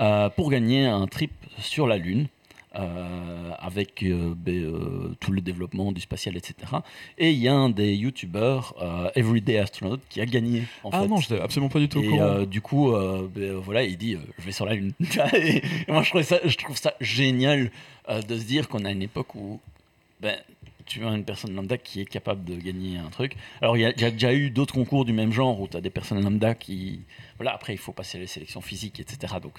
euh, 0.00 0.28
pour 0.28 0.50
gagner 0.50 0.84
un 0.84 1.06
trip 1.06 1.32
sur 1.58 1.86
la 1.86 1.96
lune. 1.96 2.26
Euh, 2.76 3.50
avec 3.58 4.02
euh, 4.02 4.34
ben, 4.36 4.54
euh, 4.54 5.14
tout 5.20 5.32
le 5.32 5.40
développement 5.40 5.92
du 5.92 6.00
spatial, 6.00 6.36
etc. 6.36 6.54
Et 7.18 7.30
il 7.30 7.38
y 7.38 7.48
a 7.48 7.54
un 7.54 7.70
des 7.70 7.94
youtubeurs, 7.94 8.74
Everyday 9.14 9.58
Astronaut, 9.58 9.98
qui 10.08 10.20
a 10.20 10.26
gagné. 10.26 10.64
En 10.82 10.90
Ah 10.92 11.02
fait. 11.02 11.08
non, 11.08 11.16
j'étais 11.18 11.40
absolument 11.40 11.68
pas 11.70 11.78
du 11.80 11.88
tout 11.88 11.98
au 12.00 12.02
courant. 12.10 12.42
du 12.42 12.60
coup, 12.60 12.92
ben, 13.34 13.54
voilà, 13.56 13.82
il 13.84 13.96
dit 13.96 14.16
je 14.38 14.44
vais 14.44 14.52
sur 14.52 14.66
la 14.66 14.74
lune. 14.74 14.92
et 15.34 15.62
moi, 15.88 16.02
je 16.02 16.10
trouve 16.10 16.22
ça, 16.22 16.40
je 16.44 16.56
trouve 16.56 16.76
ça 16.76 16.94
génial 17.00 17.70
de 18.08 18.38
se 18.38 18.44
dire 18.44 18.68
qu'on 18.68 18.84
a 18.84 18.90
une 18.92 19.02
époque 19.02 19.34
où 19.34 19.60
ben, 20.20 20.36
tu 20.86 21.02
as 21.04 21.08
une 21.14 21.24
personne 21.24 21.54
lambda 21.54 21.78
qui 21.78 22.00
est 22.02 22.04
capable 22.04 22.44
de 22.44 22.56
gagner 22.56 22.98
un 22.98 23.08
truc. 23.08 23.36
Alors, 23.62 23.76
il 23.76 23.80
y, 23.80 23.84
a- 23.86 23.90
il 23.92 24.00
y 24.02 24.04
a 24.04 24.10
déjà 24.10 24.34
eu 24.34 24.50
d'autres 24.50 24.74
concours 24.74 25.06
du 25.06 25.14
même 25.14 25.32
genre 25.32 25.58
où 25.58 25.66
tu 25.66 25.76
as 25.76 25.80
des 25.80 25.88
personnes 25.90 26.22
lambda 26.22 26.54
qui. 26.54 27.00
Voilà, 27.38 27.54
après, 27.54 27.72
il 27.72 27.78
faut 27.78 27.92
passer 27.92 28.18
les 28.18 28.26
sélections 28.26 28.60
physiques, 28.60 29.00
etc. 29.00 29.34
Donc, 29.42 29.54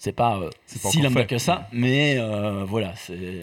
c'est 0.00 0.12
pas, 0.12 0.38
euh, 0.38 0.48
C'est 0.64 0.80
pas 0.82 0.88
si 0.88 1.02
lambda 1.02 1.24
que 1.24 1.36
ça, 1.38 1.68
mais 1.72 2.16
euh, 2.18 2.64
voilà, 2.66 2.94
c'est. 2.96 3.42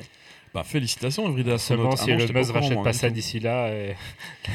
Bah, 0.54 0.64
félicitations, 0.64 1.26
Astronaut. 1.28 1.58
Seulement 1.60 1.96
si 1.96 2.10
Elon 2.10 2.26
Musk 2.34 2.52
rachète 2.52 2.74
moi, 2.74 2.84
pas 2.84 2.94
ça 2.94 3.12
d'ici 3.12 3.40
là 3.40 3.70
et, 3.70 3.96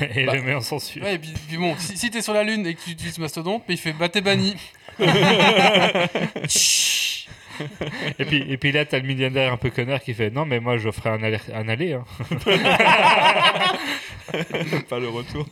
et 0.17 0.25
Bah, 0.25 0.35
le 0.35 0.43
met 0.43 0.55
en 0.55 0.61
censure. 0.61 1.03
Ouais, 1.05 1.15
et 1.15 1.19
puis, 1.19 1.33
puis 1.49 1.57
bon, 1.59 1.77
si, 1.79 1.97
si 1.97 2.11
t'es 2.11 2.23
sur 2.23 2.35
la 2.35 2.43
lune 2.43 2.67
et 2.67 2.75
que 2.75 2.81
tu 2.83 2.91
utilises 2.91 3.19
Mastodonte, 3.19 3.62
mais 3.69 3.75
il 3.75 3.79
fait 3.79 3.93
bah 3.93 4.09
t'es 4.09 4.21
banni. 4.21 4.57
Et 8.19 8.25
puis, 8.25 8.45
et 8.49 8.57
puis 8.57 8.73
là, 8.73 8.85
t'as 8.85 8.99
le 8.99 9.07
millionnaire 9.07 9.53
un 9.53 9.57
peu 9.57 9.71
connard 9.71 10.01
qui 10.01 10.15
fait 10.15 10.31
Non, 10.31 10.45
mais 10.47 10.59
moi, 10.59 10.79
je 10.79 10.91
ferai 10.91 11.11
un, 11.11 11.23
aller, 11.23 11.38
un 11.55 11.69
aller. 11.69 11.93
hein. 11.93 12.05
pas 14.88 14.99
le 14.99 15.09
retour. 15.09 15.47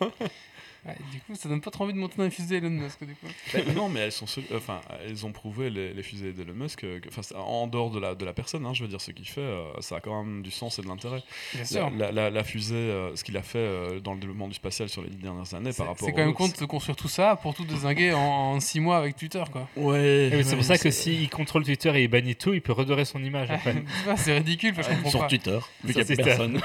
Ouais, 0.87 0.97
du 1.13 1.21
coup, 1.21 1.35
ça 1.35 1.49
donne 1.51 1.61
pas 1.61 1.71
trop 1.71 1.85
envie 1.85 1.93
de 1.93 1.99
monter 1.99 2.15
dans 2.17 2.25
les 2.25 2.31
fusées 2.31 2.57
Elon 2.57 2.71
Musk, 2.71 3.05
du 3.05 3.15
coup. 3.15 3.27
Mais 3.55 3.75
non, 3.75 3.91
mais 3.91 4.01
elles 4.01 4.13
sont, 4.13 4.25
soli- 4.27 4.47
enfin, 4.55 4.81
elles 5.07 5.27
ont 5.27 5.33
prouvé 5.33 5.69
les, 5.69 5.93
les 5.93 6.03
fusées 6.03 6.33
d'Elon 6.33 6.55
Musk. 6.55 6.85
euh, 6.85 7.01
que- 7.01 7.09
Enfin, 7.11 7.21
en 7.39 7.67
dehors 7.67 7.91
de 7.91 8.01
la 8.01 8.15
de 8.15 8.25
la 8.25 8.33
personne, 8.33 8.65
hein, 8.65 8.73
je 8.73 8.83
veux 8.83 8.89
dire, 8.89 9.01
ce 9.01 9.11
qu'il 9.11 9.29
fait, 9.29 9.43
euh, 9.43 9.65
ça 9.81 9.97
a 9.97 10.01
quand 10.01 10.25
même 10.25 10.41
du 10.43 10.51
sens 10.51 10.79
et 10.79 10.83
de 10.83 10.87
l'intérêt. 10.89 11.23
Bien 11.53 11.61
La, 11.61 11.67
sûr. 11.67 11.91
la, 11.99 12.13
la- 12.13 12.31
la 12.31 12.45
fusée, 12.45 12.75
euh, 12.77 13.15
ce 13.15 13.25
qu'il 13.25 13.37
a 13.37 13.43
fait 13.43 13.59
euh, 13.59 14.01
dans 14.01 14.15
le 14.15 14.21
développement 14.21 14.49
du 14.49 14.55
spatial 14.55 14.89
sur 14.89 15.03
les 15.03 15.11
dix 15.11 15.19
dernières 15.19 15.53
années 15.53 15.73
par 15.75 15.89
rapport. 15.89 16.07
c'est 16.09 16.13
quand 16.13 16.25
même 16.25 16.33
con 16.33 16.49
de 16.49 16.65
construire 16.65 16.97
tout 16.97 17.09
ça 17.09 17.37
pour 17.37 17.55
tout 17.55 17.65
désinguer 17.67 18.13
en 18.15 18.59
6 18.59 18.81
mois 18.81 18.97
avec 18.97 19.17
Twitter, 19.17 19.43
quoi. 19.53 19.69
Ouais. 19.77 20.31
C'est 20.45 20.57
pour 20.57 20.65
ça 20.65 20.79
que 20.79 20.91
s'il 20.91 21.29
contrôle 21.29 21.65
Twitter 21.65 21.91
et 21.95 22.05
il 22.05 22.09
bannit 22.09 22.37
tout, 22.37 22.55
il 22.55 22.63
peut 22.63 22.73
redorer 22.73 23.05
son 23.05 23.23
image 23.23 23.51
après. 23.51 23.83
C'est 24.17 24.33
ridicule, 24.39 24.73
parce 24.75 24.87
que 24.89 24.95
je 24.95 24.97
comprends 24.99 25.11
Sur 25.11 25.21
pas. 25.21 25.27
Twitter, 25.29 25.59
vu 25.85 25.93
qu'il 25.93 26.05
n'y 26.07 26.13
a 26.21 26.25
personne. 26.25 26.61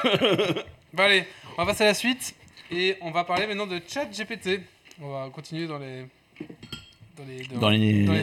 Bon, 0.94 1.04
allez, 1.04 1.26
on 1.58 1.64
va 1.64 1.72
passer 1.72 1.84
à 1.84 1.88
la 1.88 1.94
suite 1.94 2.34
et 2.72 2.98
on 3.02 3.12
va 3.12 3.24
parler 3.24 3.48
maintenant 3.48 3.68
de 3.68 3.80
ChatGPT. 3.88 4.62
On 5.02 5.10
va 5.10 5.30
continuer 5.30 5.68
dans 5.68 5.78
les. 5.78 6.06
Dans 7.18 7.24
les. 7.26 7.44
Dans 7.48 7.70
les, 7.70 8.06
dans 8.06 8.14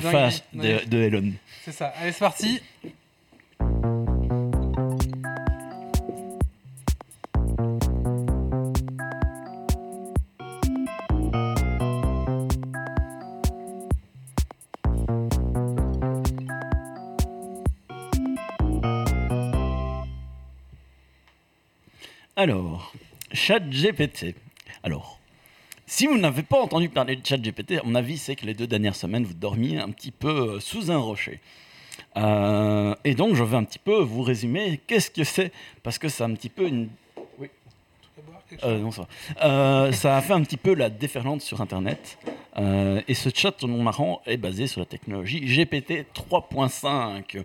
les 0.62 0.87
de 0.87 0.96
Elon. 0.98 1.33
C'est 1.64 1.72
ça. 1.72 1.88
Allez, 1.96 2.12
c'est 2.12 2.18
parti. 2.18 2.60
Alors, 22.35 22.91
ChatGPT. 23.33 24.35
Alors, 24.83 25.18
Si 25.87 26.06
vous 26.06 26.16
n'avez 26.16 26.42
pas 26.42 26.60
entendu 26.60 26.88
parler 26.88 27.16
de 27.16 27.26
ChatGPT, 27.26 27.78
à 27.78 27.83
mon 27.85 27.94
avis, 27.94 28.16
c'est 28.16 28.37
que 28.37 28.46
les 28.46 28.54
deux 28.54 28.66
dernières 28.66 28.96
semaines, 28.96 29.24
vous 29.24 29.35
dormiez 29.35 29.78
un 29.78 29.90
petit 29.90 30.12
peu 30.12 30.54
euh, 30.54 30.60
sous 30.60 30.90
un 30.90 30.96
rocher. 30.96 31.40
Euh, 32.16 32.94
et 33.04 33.14
donc, 33.14 33.35
je 33.35 33.42
vais 33.42 33.56
un 33.56 33.64
petit 33.64 33.78
peu 33.78 34.00
vous 34.00 34.22
résumer 34.22 34.80
qu'est-ce 34.87 35.10
que 35.10 35.24
c'est, 35.24 35.52
parce 35.83 35.98
que 35.98 36.08
c'est 36.08 36.24
un 36.24 36.35
petit 36.35 36.48
peu 36.48 36.66
une 36.66 36.88
euh, 38.64 38.78
non, 38.78 38.90
ça. 38.90 39.06
Euh, 39.42 39.92
ça 39.92 40.16
a 40.16 40.20
fait 40.20 40.33
un 40.33 40.42
petit 40.42 40.56
peu 40.56 40.74
la 40.74 40.90
déferlante 40.90 41.40
sur 41.42 41.60
Internet. 41.60 42.18
Euh, 42.58 43.00
et 43.08 43.14
ce 43.14 43.30
chat 43.35 43.62
non 43.62 43.83
marrant 43.83 44.20
est 44.26 44.37
basé 44.37 44.66
sur 44.66 44.80
la 44.80 44.87
technologie 44.87 45.40
GPT 45.40 46.06
3.5. 46.14 47.42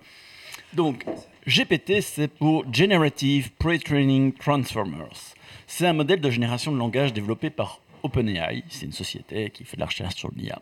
Donc, 0.74 1.06
GPT, 1.48 2.02
c'est 2.02 2.28
pour 2.28 2.66
Generative 2.74 3.52
Pre-Training 3.58 4.34
Transformers. 4.34 5.37
C'est 5.68 5.86
un 5.86 5.94
modèle 5.94 6.22
de 6.22 6.30
génération 6.30 6.72
de 6.72 6.78
langage 6.78 7.14
développé 7.14 7.50
par 7.50 7.80
OpenAI. 8.04 8.64
C'est 8.70 8.86
une 8.86 8.94
société 8.94 9.50
qui 9.50 9.64
fait 9.66 9.76
de 9.76 9.82
la 9.82 9.86
recherche 9.88 10.16
sur 10.16 10.32
l'IA. 10.36 10.62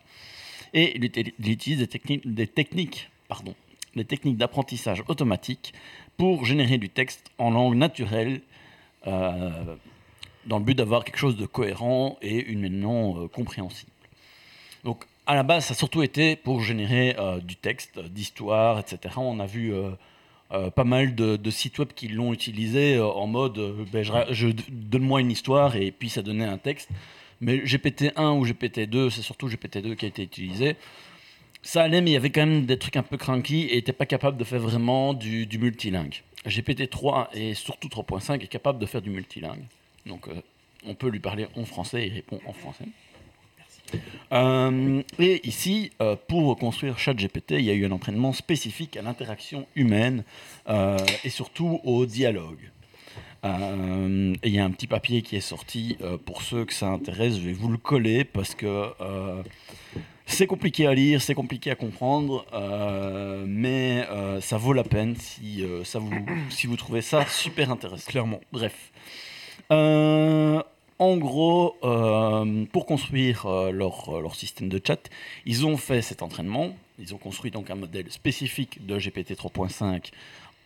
Et 0.73 0.97
il 0.97 1.03
uti- 1.05 1.33
il 1.39 1.51
utilise 1.51 1.79
des 1.79 1.87
techniques, 1.87 2.33
des 2.33 2.47
techniques, 2.47 3.09
pardon, 3.27 3.53
des 3.95 4.03
techniques 4.05 4.37
d'apprentissage 4.37 5.03
automatique 5.07 5.73
pour 6.17 6.45
générer 6.45 6.77
du 6.77 6.89
texte 6.89 7.29
en 7.37 7.51
langue 7.51 7.75
naturelle 7.75 8.41
euh, 9.07 9.75
dans 10.47 10.57
le 10.59 10.65
but 10.65 10.75
d'avoir 10.75 11.03
quelque 11.05 11.17
chose 11.17 11.37
de 11.37 11.45
cohérent 11.45 12.17
et 12.21 12.39
humainement 12.51 13.15
euh, 13.17 13.27
compréhensible. 13.27 13.91
Donc, 14.83 15.05
à 15.27 15.35
la 15.35 15.43
base, 15.43 15.65
ça 15.65 15.73
a 15.73 15.77
surtout 15.77 16.03
été 16.03 16.35
pour 16.35 16.61
générer 16.61 17.15
euh, 17.17 17.39
du 17.39 17.55
texte, 17.55 17.97
euh, 17.97 18.07
d'histoire, 18.09 18.79
etc. 18.79 19.15
On 19.17 19.39
a 19.39 19.45
vu 19.45 19.73
euh, 20.55 20.69
pas 20.69 20.83
mal 20.83 21.15
de, 21.15 21.51
sites 21.51 21.79
web 21.79 21.89
qui 21.93 22.07
l'ont 22.07 22.31
utilisé 22.31 22.95
euh, 22.95 23.05
en 23.05 23.27
mode 23.27 23.57
euh, 23.57 23.85
ben, 23.91 24.03
je 24.03 24.47
donne-moi 24.69 25.21
une 25.21 25.31
histoire 25.31 25.75
et 25.75 25.91
puis 25.91 26.09
ça 26.09 26.21
donnait 26.21 26.45
un 26.45 26.57
texte. 26.57 26.89
Mais 27.41 27.57
GPT-1 27.57 28.37
ou 28.37 28.45
GPT-2, 28.45 29.09
c'est 29.09 29.21
surtout 29.21 29.49
GPT-2 29.49 29.95
qui 29.95 30.05
a 30.05 30.07
été 30.07 30.23
utilisé. 30.23 30.77
Ça 31.61 31.83
allait, 31.83 31.99
mais 31.99 32.11
il 32.11 32.13
y 32.13 32.17
avait 32.17 32.29
quand 32.29 32.45
même 32.45 32.65
des 32.65 32.77
trucs 32.77 32.95
un 32.95 33.03
peu 33.03 33.17
cranky 33.17 33.67
et 33.69 33.75
n'était 33.75 33.91
pas 33.91 34.05
capable 34.05 34.37
de 34.37 34.43
faire 34.43 34.59
vraiment 34.59 35.13
du, 35.13 35.47
multilingue. 35.59 36.21
GPT-3 36.47 37.27
et 37.33 37.53
surtout 37.53 37.89
3.5 37.89 38.41
est 38.41 38.47
capable 38.47 38.79
de 38.79 38.85
faire 38.85 39.01
du 39.01 39.09
multilingue. 39.09 39.63
Donc, 40.05 40.27
on 40.85 40.93
peut 40.93 41.09
lui 41.09 41.19
parler 41.19 41.47
en 41.57 41.65
français 41.65 42.03
et 42.03 42.07
il 42.07 42.13
répond 42.13 42.39
en 42.45 42.53
français. 42.53 42.85
Euh, 44.31 45.01
et 45.19 45.47
ici, 45.47 45.91
euh, 46.01 46.15
pour 46.27 46.57
construire 46.57 46.97
ChatGPT, 46.97 47.51
il 47.51 47.65
y 47.65 47.69
a 47.69 47.73
eu 47.73 47.85
un 47.85 47.91
entraînement 47.91 48.33
spécifique 48.33 48.97
à 48.97 49.01
l'interaction 49.01 49.67
humaine 49.75 50.23
euh, 50.67 50.97
et 51.23 51.29
surtout 51.29 51.79
au 51.83 52.05
dialogue. 52.05 52.71
Euh, 53.43 54.33
il 54.43 54.51
y 54.51 54.59
a 54.59 54.65
un 54.65 54.71
petit 54.71 54.87
papier 54.87 55.21
qui 55.21 55.35
est 55.35 55.41
sorti 55.41 55.97
pour 56.25 56.41
ceux 56.41 56.65
que 56.65 56.73
ça 56.73 56.87
intéresse. 56.87 57.35
Je 57.37 57.41
vais 57.41 57.53
vous 57.53 57.69
le 57.69 57.77
coller 57.77 58.23
parce 58.23 58.55
que 58.55 58.89
c'est 60.25 60.47
compliqué 60.47 60.87
à 60.87 60.95
lire, 60.95 61.21
c'est 61.21 61.35
compliqué 61.35 61.69
à 61.69 61.75
comprendre, 61.75 62.43
mais 63.45 64.03
ça 64.41 64.57
vaut 64.57 64.73
la 64.73 64.83
peine 64.83 65.15
si, 65.15 65.63
ça 65.83 65.99
vous, 65.99 66.11
si 66.49 66.65
vous 66.65 66.75
trouvez 66.75 67.01
ça 67.01 67.23
super 67.27 67.69
intéressant. 67.69 68.09
Clairement. 68.09 68.41
Bref. 68.51 68.91
En 70.97 71.17
gros, 71.17 71.75
euh, 71.83 72.65
pour 72.71 72.85
construire 72.85 73.45
euh, 73.47 73.71
leur, 73.71 74.15
euh, 74.15 74.21
leur 74.21 74.35
système 74.35 74.69
de 74.69 74.79
chat, 74.81 75.09
ils 75.45 75.65
ont 75.65 75.75
fait 75.75 76.01
cet 76.01 76.23
entraînement. 76.23 76.73
Ils 76.99 77.13
ont 77.13 77.17
construit 77.17 77.51
donc 77.51 77.69
un 77.69 77.75
modèle 77.75 78.09
spécifique 78.09 78.85
de 78.85 78.97
GPT 78.97 79.33
3.5 79.33 80.11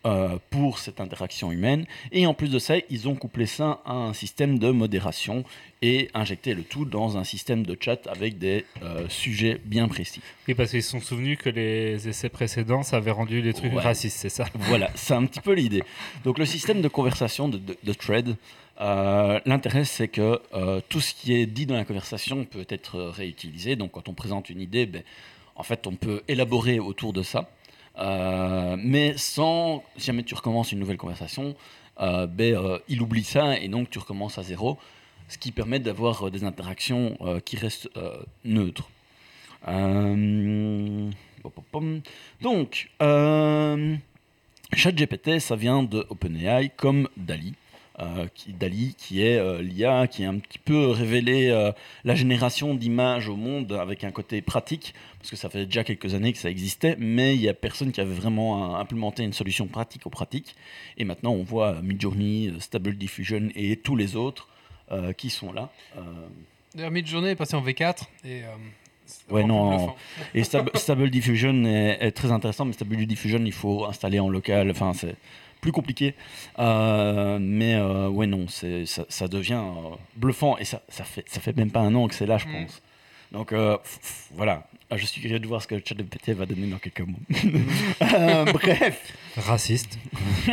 euh, 0.06 0.38
pour 0.50 0.80
cette 0.80 1.02
interaction 1.02 1.52
humaine. 1.52 1.86
Et 2.12 2.26
en 2.26 2.34
plus 2.34 2.50
de 2.50 2.60
ça, 2.60 2.76
ils 2.90 3.08
ont 3.10 3.16
couplé 3.16 3.46
ça 3.46 3.82
à 3.86 3.94
un 3.94 4.14
système 4.14 4.58
de 4.58 4.70
modération 4.72 5.44
et 5.82 6.10
injecté 6.14 6.54
le 6.54 6.64
tout 6.64 6.86
dans 6.86 7.18
un 7.18 7.24
système 7.24 7.66
de 7.66 7.78
chat 7.80 8.08
avec 8.08 8.38
des 8.38 8.66
euh, 8.82 9.06
sujets 9.10 9.60
bien 9.66 9.88
précis. 9.88 10.22
Oui, 10.48 10.54
parce 10.54 10.72
qu'ils 10.72 10.84
se 10.84 10.92
sont 10.92 11.00
souvenus 11.02 11.38
que 11.38 11.50
les 11.50 12.08
essais 12.08 12.30
précédents, 12.30 12.84
ça 12.84 12.98
avait 12.98 13.12
rendu 13.12 13.42
les 13.42 13.54
trucs 13.54 13.74
Ouais. 13.74 13.82
racistes, 13.82 14.18
c'est 14.18 14.30
ça? 14.30 14.46
Voilà, 14.56 14.90
c'est 14.96 15.14
un 15.14 15.26
petit 15.26 15.42
peu 15.42 15.54
l'idée. 15.54 15.84
Donc 16.24 16.38
le 16.38 16.46
système 16.46 16.82
de 16.82 16.88
conversation 16.88 17.48
de, 17.50 17.58
de, 17.58 17.78
de 17.84 17.94
thread, 17.94 18.36
euh, 18.82 19.40
l'intérêt 19.46 19.84
c'est 19.84 20.08
que 20.08 20.40
tout 20.88 21.02
ce 21.02 21.14
qui 21.14 21.34
est 21.34 21.46
dit 21.46 21.66
dans 21.66 21.76
la 21.76 21.84
conversation 21.86 22.46
peut 22.46 22.66
être 22.70 23.00
réutilisé. 23.02 23.76
Donc 23.76 23.92
quand 23.92 24.08
on 24.08 24.14
présente 24.14 24.50
une 24.50 24.62
idée, 24.62 24.86
ben, 24.86 25.04
en 25.56 25.64
fait 25.64 25.88
on 25.88 25.96
peut 25.96 26.24
élaborer 26.30 26.80
autour 26.80 27.12
de 27.12 27.22
ça. 27.22 27.50
Euh, 27.98 28.76
mais 28.80 29.18
sans, 29.18 29.84
si 29.98 30.06
jamais 30.06 30.24
tu 30.24 30.36
recommences 30.36 30.72
une 30.72 30.80
nouvelle 30.80 30.98
conversation, 30.98 31.56
euh, 32.00 32.28
ben, 32.28 32.56
euh, 32.56 32.80
il 32.88 33.02
oublie 33.02 33.24
ça 33.24 33.58
et 33.58 33.68
donc 33.68 33.90
tu 33.90 34.00
recommences 34.00 34.38
à 34.38 34.44
zéro, 34.44 34.78
ce 35.28 35.38
qui 35.38 35.52
permet 35.52 35.80
d'avoir 35.80 36.32
des 36.32 36.44
interactions 36.44 37.18
qui 37.46 37.56
restent 37.56 37.90
neutres. 38.44 38.90
Donc, 42.42 42.90
ChatGPT, 44.74 45.40
ça 45.40 45.56
vient 45.56 45.84
de 45.84 46.06
OpenAI 46.10 46.70
comme 46.76 47.08
DALI. 47.16 47.54
Euh, 48.02 48.28
qui, 48.34 48.54
DALI, 48.54 48.96
qui 48.98 49.22
est 49.22 49.38
euh, 49.38 49.62
l'IA 49.62 50.08
qui 50.08 50.24
a 50.24 50.30
un 50.30 50.38
petit 50.38 50.58
peu 50.58 50.88
révélé 50.88 51.50
euh, 51.50 51.74
la 52.06 52.16
génération 52.16 52.74
d'images 52.74 53.28
au 53.28 53.36
monde 53.36 53.74
avec 53.74 54.06
un 54.06 54.12
côté 54.12 54.42
pratique, 54.42 54.94
parce 55.18 55.30
que 55.30 55.36
ça 55.36 55.50
fait 55.50 55.66
déjà 55.66 55.84
quelques 55.84 56.14
années 56.14 56.32
que 56.32 56.38
ça 56.38 56.50
existait, 56.50 56.96
mais 56.98 57.36
il 57.36 57.42
n'y 57.42 57.50
a 57.50 57.54
personne 57.54 57.92
qui 57.92 58.00
avait 58.00 58.14
vraiment 58.14 58.78
implémenté 58.78 59.24
une 59.24 59.34
solution 59.34 59.68
pratique 59.68 60.08
aux 60.08 60.10
pratiques. 60.10 60.56
Et 60.98 61.04
maintenant, 61.04 61.32
on 61.32 61.44
voit 61.44 61.82
Midjourney, 61.82 62.54
Stable 62.60 62.96
Diffusion 62.96 63.50
et 63.54 63.76
tous 63.76 63.98
les 63.98 64.16
autres 64.16 64.48
qui 65.18 65.30
sont 65.30 65.52
là. 65.52 65.70
D'ailleurs, 66.74 66.92
Midjourney 66.92 67.32
est 67.32 67.36
passé 67.36 67.56
en 67.56 67.64
V4 67.64 68.04
et. 68.24 68.42
Ouais, 69.30 69.44
non. 69.44 69.96
Et 70.36 70.44
Stable, 70.44 70.70
Stable 70.76 71.10
Diffusion 71.10 71.66
est, 71.66 71.98
est 72.00 72.12
très 72.12 72.32
intéressant, 72.32 72.66
mais 72.66 72.74
Stable 72.74 73.08
Diffusion, 73.08 73.42
il 73.44 73.52
faut 73.52 73.86
installer 73.86 74.20
en 74.20 74.30
local. 74.30 74.70
Enfin, 74.70 74.94
c'est 74.94 75.16
plus 75.62 75.72
compliqué. 75.72 76.16
Euh, 76.60 77.38
mais 77.42 77.76
euh, 77.76 78.08
ouais, 78.10 78.28
non, 78.28 78.48
ça, 78.48 78.68
ça 79.10 79.28
devient 79.28 79.62
euh, 79.64 79.96
bluffant. 80.16 80.58
Et 80.58 80.66
ça, 80.66 80.82
ça, 80.90 81.04
fait, 81.04 81.24
ça 81.28 81.40
fait 81.42 81.56
même 81.56 81.72
pas 81.72 81.82
un 81.82 81.94
an 81.96 82.08
que 82.08 82.16
c'est 82.16 82.26
là, 82.26 82.38
je 82.38 82.48
Mm. 82.48 82.52
pense. 82.66 82.82
Donc 83.32 83.54
euh, 83.54 83.78
voilà. 84.34 84.68
Ah, 84.92 84.98
Je 84.98 85.06
suis 85.06 85.22
curieux 85.22 85.38
de 85.38 85.46
voir 85.46 85.62
ce 85.62 85.68
que 85.68 85.76
le 85.76 85.84
ChatGPT 85.86 86.32
va 86.32 86.48
donner 86.48 86.66
dans 86.66 86.80
quelques 86.80 87.02
mots. 87.02 87.20
Euh, 88.02 88.44
bref, 88.46 89.14
Raciste. 89.38 90.00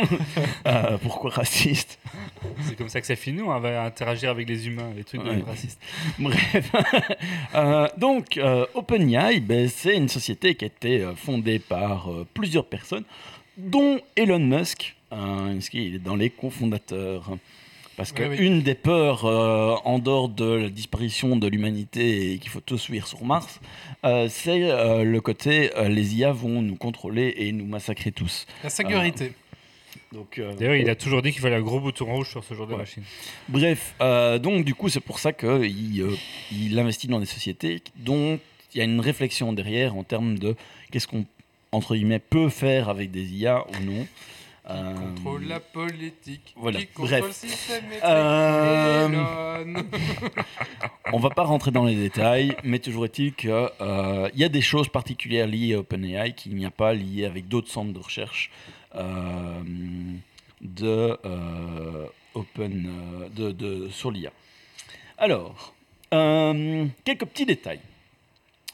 Euh, 0.67 0.97
pourquoi 0.99 1.31
raciste? 1.31 1.97
C'est 2.61 2.75
comme 2.77 2.89
ça 2.89 3.01
que 3.01 3.07
ça 3.07 3.15
finit, 3.15 3.41
on 3.41 3.57
va 3.59 3.83
interagir 3.83 4.29
avec 4.29 4.47
les 4.47 4.67
humains, 4.67 4.91
les 4.95 5.03
trucs 5.03 5.23
Ouais. 5.23 5.37
de 5.37 5.43
racistes. 5.43 5.79
Bref. 6.19 6.71
Euh, 7.55 7.87
donc, 7.97 8.37
euh, 8.37 8.65
OpenAI, 8.75 9.39
ben, 9.39 9.67
c'est 9.69 9.95
une 9.95 10.09
société 10.09 10.53
qui 10.55 10.65
a 10.65 10.67
été 10.67 11.07
fondée 11.15 11.57
par 11.59 12.11
euh, 12.11 12.27
plusieurs 12.33 12.65
personnes, 12.65 13.05
dont 13.57 13.99
Elon 14.15 14.39
Musk, 14.39 14.95
euh, 15.11 15.59
qui 15.59 15.95
est 15.95 15.99
dans 15.99 16.15
les 16.15 16.29
cofondateurs. 16.29 17.37
Parce 17.95 18.13
Oui, 18.19 18.25
oui. 18.29 18.37
qu'une 18.37 18.61
des 18.61 18.75
peurs, 18.75 19.25
euh, 19.25 19.73
en 19.83 19.97
dehors 19.97 20.29
de 20.29 20.45
la 20.45 20.69
disparition 20.69 21.35
de 21.35 21.47
l'humanité 21.47 22.33
et 22.33 22.37
qu'il 22.37 22.51
faut 22.51 22.59
tous 22.61 22.85
fuir 22.85 23.07
sur 23.07 23.23
Mars, 23.25 23.59
euh, 24.05 24.27
c'est 24.29 24.69
euh, 24.69 25.03
le 25.03 25.19
côté 25.19 25.75
euh, 25.75 25.89
les 25.89 26.15
IA 26.15 26.31
vont 26.31 26.61
nous 26.61 26.75
contrôler 26.75 27.33
et 27.37 27.51
nous 27.51 27.65
massacrer 27.65 28.11
tous. 28.11 28.45
La 28.63 28.69
sécurité. 28.69 29.31
Euh, 30.37 30.53
D'ailleurs, 30.53 30.75
il 30.75 30.89
a 30.91 30.95
toujours 30.95 31.23
dit 31.23 31.31
qu'il 31.31 31.41
fallait 31.41 31.55
un 31.55 31.61
gros 31.61 31.79
bouton 31.79 32.05
rouge 32.05 32.29
sur 32.29 32.43
ce 32.43 32.53
genre 32.53 32.67
de 32.67 32.73
Ouais. 32.73 32.77
machine. 32.79 33.03
Bref, 33.49 33.95
euh, 33.99 34.37
donc 34.37 34.63
du 34.63 34.75
coup, 34.75 34.89
c'est 34.89 34.99
pour 34.99 35.17
ça 35.17 35.33
qu'il 35.33 35.49
euh, 36.01 36.15
il 36.51 36.77
investit 36.77 37.07
dans 37.07 37.19
des 37.19 37.25
sociétés 37.25 37.81
dont 37.95 38.39
il 38.73 38.77
y 38.77 38.81
a 38.81 38.83
une 38.83 38.99
réflexion 38.99 39.53
derrière 39.53 39.95
en 39.95 40.03
termes 40.03 40.37
de 40.37 40.55
qu'est-ce 40.91 41.07
qu'on, 41.07 41.25
entre 41.71 41.95
guillemets, 41.95 42.19
peut 42.19 42.49
faire 42.49 42.89
avec 42.89 43.11
des 43.11 43.23
IA 43.33 43.65
ou 43.67 43.83
non. 43.83 44.07
Euh, 44.69 44.93
Contrôle 45.15 45.45
la 45.45 45.59
politique. 45.61 46.53
voilà. 46.57 46.79
Qui 46.79 46.87
contrôle 46.87 47.19
Bref. 47.21 47.25
le 47.27 47.31
système. 47.49 47.83
Euh. 48.03 49.81
On 51.13 51.19
va 51.19 51.29
pas 51.29 51.43
rentrer 51.43 51.71
dans 51.71 51.85
les 51.85 51.95
détails, 51.95 52.53
mais 52.65 52.79
toujours 52.79 53.05
est-il 53.05 53.33
qu'il 53.33 53.49
y 53.49 54.43
a 54.43 54.49
des 54.49 54.61
choses 54.61 54.89
particulières 54.89 55.47
liées 55.47 55.73
à 55.75 55.79
OpenAI 55.79 56.33
qu'il 56.33 56.55
n'y 56.55 56.65
a 56.65 56.71
pas 56.71 56.93
liées 56.93 57.23
avec 57.25 57.47
d'autres 57.47 57.69
centres 57.71 57.93
de 57.93 57.99
recherche 57.99 58.51
euh, 58.95 59.61
de, 60.61 61.17
euh, 61.25 62.07
open, 62.33 62.87
euh, 62.89 63.29
de, 63.29 63.51
de, 63.51 63.89
sur 63.89 64.11
l'IA. 64.11 64.31
Alors, 65.17 65.73
euh, 66.13 66.85
quelques 67.05 67.25
petits 67.25 67.45
détails. 67.45 67.79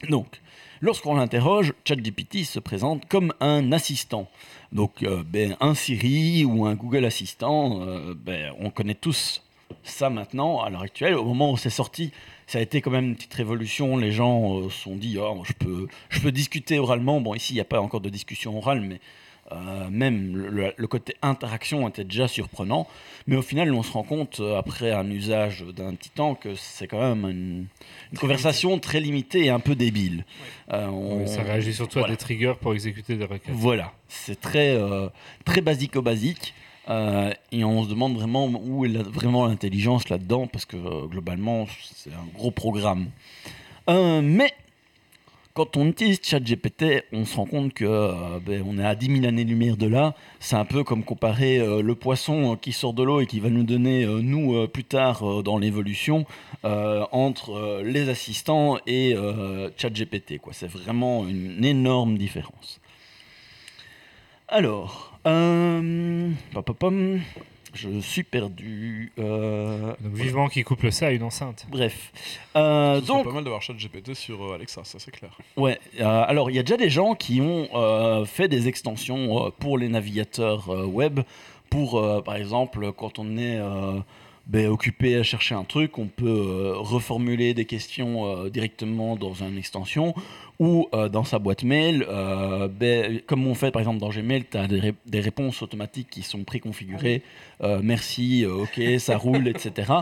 Donc, 0.08 0.40
lorsqu'on 0.80 1.14
l'interroge, 1.14 1.72
ChatGPT 1.84 2.44
se 2.44 2.58
présente 2.58 3.06
comme 3.06 3.32
un 3.40 3.72
assistant. 3.72 4.28
Donc, 4.72 5.02
euh, 5.02 5.22
ben, 5.24 5.56
un 5.60 5.74
Siri 5.74 6.44
ou 6.44 6.66
un 6.66 6.74
Google 6.74 7.04
Assistant, 7.04 7.80
euh, 7.82 8.14
ben, 8.14 8.52
on 8.58 8.70
connaît 8.70 8.94
tous 8.94 9.42
ça 9.82 10.10
maintenant, 10.10 10.60
à 10.62 10.70
l'heure 10.70 10.82
actuelle. 10.82 11.14
Au 11.14 11.24
moment 11.24 11.52
où 11.52 11.56
c'est 11.56 11.70
sorti, 11.70 12.12
ça 12.46 12.58
a 12.58 12.60
été 12.60 12.80
quand 12.80 12.90
même 12.90 13.06
une 13.06 13.16
petite 13.16 13.34
révolution. 13.34 13.96
Les 13.96 14.12
gens 14.12 14.58
euh, 14.58 14.70
se 14.70 14.82
sont 14.82 14.96
dit, 14.96 15.16
oh, 15.18 15.42
je, 15.44 15.52
peux, 15.52 15.88
je 16.10 16.20
peux 16.20 16.32
discuter 16.32 16.78
oralement. 16.78 17.20
Bon, 17.20 17.34
ici, 17.34 17.52
il 17.52 17.56
n'y 17.56 17.60
a 17.60 17.64
pas 17.66 17.80
encore 17.80 18.00
de 18.00 18.10
discussion 18.10 18.56
orale, 18.56 18.80
mais 18.80 19.00
Euh, 19.52 19.88
même 19.90 20.34
le, 20.36 20.72
le 20.74 20.86
côté 20.86 21.14
interaction 21.20 21.86
était 21.86 22.04
déjà 22.04 22.26
surprenant. 22.28 22.86
Mais 23.26 23.36
au 23.36 23.42
final, 23.42 23.72
on 23.74 23.82
se 23.82 23.92
rend 23.92 24.02
compte, 24.02 24.40
euh, 24.40 24.56
après 24.58 24.90
un 24.90 25.08
usage 25.10 25.64
d'un 25.76 25.94
petit 25.94 26.08
temps, 26.10 26.34
que 26.34 26.54
c'est 26.54 26.86
quand 26.86 27.00
même 27.00 27.28
une, 27.30 27.66
une 28.12 28.18
conversation 28.18 28.78
très 28.78 29.00
limitée 29.00 29.44
et 29.44 29.50
un 29.50 29.60
peu 29.60 29.74
débile. 29.74 30.24
Euh, 30.72 30.86
on- 30.88 31.26
ça 31.26 31.42
réagit 31.42 31.74
surtout 31.74 31.98
à 31.98 32.08
des 32.08 32.16
triggers 32.16 32.54
pour 32.60 32.72
exécuter 32.72 33.16
des 33.16 33.24
requêtes. 33.24 33.50
Voilà, 33.54 33.92
c'est 34.08 34.40
très, 34.40 34.70
euh, 34.76 35.08
très 35.44 35.60
basico-basique. 35.60 36.54
euh, 36.90 37.32
et 37.50 37.64
on 37.64 37.82
se 37.84 37.88
demande 37.88 38.14
vraiment 38.14 38.46
où 38.46 38.84
est 38.84 38.88
la- 38.90 39.02
vraiment 39.02 39.46
l'intelligence 39.46 40.08
là-dedans, 40.10 40.46
parce 40.46 40.66
que 40.66 40.76
euh, 40.76 41.06
globalement, 41.06 41.66
c'est 41.94 42.10
un 42.12 42.26
gros 42.36 42.50
programme. 42.50 43.06
Euh, 43.88 44.20
mais 44.22 44.52
quand 45.54 45.76
on 45.76 45.86
utilise 45.86 46.20
ChatGPT, 46.20 47.04
on 47.12 47.24
se 47.24 47.36
rend 47.36 47.46
compte 47.46 47.72
que 47.72 47.84
euh, 47.84 48.40
ben, 48.44 48.78
est 48.80 48.84
à 48.84 48.96
10 48.96 49.20
000 49.20 49.26
années-lumière 49.26 49.76
de 49.76 49.86
là. 49.86 50.14
C'est 50.40 50.56
un 50.56 50.64
peu 50.64 50.82
comme 50.82 51.04
comparer 51.04 51.58
euh, 51.58 51.80
le 51.80 51.94
poisson 51.94 52.52
euh, 52.52 52.56
qui 52.56 52.72
sort 52.72 52.92
de 52.92 53.04
l'eau 53.04 53.20
et 53.20 53.26
qui 53.26 53.38
va 53.38 53.50
nous 53.50 53.62
donner, 53.62 54.04
nous, 54.04 54.66
plus 54.66 54.82
tard 54.82 55.42
dans 55.44 55.58
l'évolution, 55.58 56.26
entre 56.62 57.82
les 57.84 58.08
assistants 58.08 58.78
et 58.86 59.14
ChatGPT. 59.76 60.40
C'est 60.52 60.66
vraiment 60.66 61.26
une 61.26 61.64
énorme 61.64 62.18
différence. 62.18 62.80
Alors, 64.48 65.18
pam, 65.22 66.34
pam, 66.78 67.20
je 67.74 68.00
suis 68.00 68.22
perdu. 68.22 69.12
euh, 69.18 69.94
Donc 70.00 70.12
vivement 70.14 70.48
qu'ils 70.48 70.64
couplent 70.64 70.92
ça 70.92 71.08
à 71.08 71.10
une 71.10 71.22
enceinte. 71.22 71.66
bref. 71.70 72.12
Euh, 72.56 73.00
Ce 73.00 73.06
donc, 73.06 73.24
pas 73.24 73.32
mal 73.32 73.44
d'avoir 73.44 73.62
chat 73.62 73.74
GPT 73.74 74.14
sur 74.14 74.42
euh, 74.44 74.54
Alexa, 74.54 74.82
ça 74.84 74.98
c'est 74.98 75.10
clair. 75.10 75.36
Ouais, 75.56 75.78
euh, 76.00 76.24
alors 76.26 76.50
il 76.50 76.56
y 76.56 76.58
a 76.58 76.62
déjà 76.62 76.76
des 76.76 76.90
gens 76.90 77.14
qui 77.14 77.40
ont 77.40 77.68
euh, 77.74 78.24
fait 78.24 78.48
des 78.48 78.68
extensions 78.68 79.46
euh, 79.46 79.50
pour 79.58 79.76
les 79.78 79.88
navigateurs 79.88 80.68
euh, 80.70 80.84
web, 80.86 81.20
pour 81.70 81.98
euh, 81.98 82.20
par 82.22 82.36
exemple 82.36 82.92
quand 82.92 83.18
on 83.18 83.36
est 83.36 83.56
euh, 83.58 83.98
ben, 84.46 84.68
occupé 84.68 85.16
à 85.16 85.22
chercher 85.22 85.54
un 85.54 85.64
truc, 85.64 85.98
on 85.98 86.06
peut 86.06 86.26
euh, 86.26 86.74
reformuler 86.76 87.54
des 87.54 87.64
questions 87.64 88.26
euh, 88.26 88.50
directement 88.50 89.16
dans 89.16 89.32
une 89.34 89.56
extension 89.56 90.14
ou 90.58 90.88
euh, 90.94 91.08
dans 91.08 91.24
sa 91.24 91.38
boîte 91.38 91.64
mail. 91.64 92.06
ben, 92.78 93.20
comme 93.26 93.46
on 93.46 93.54
fait 93.54 93.70
par 93.70 93.80
exemple 93.80 93.98
dans 94.00 94.10
Gmail, 94.10 94.44
tu 94.50 94.56
as 94.56 94.66
des, 94.66 94.80
ré- 94.80 94.94
des 95.06 95.20
réponses 95.20 95.62
automatiques 95.62 96.08
qui 96.10 96.22
sont 96.22 96.44
préconfigurées. 96.44 97.22
Merci, 97.82 98.44
ok, 98.46 98.80
ça 98.98 99.16
roule, 99.24 99.48
etc. 99.48 99.92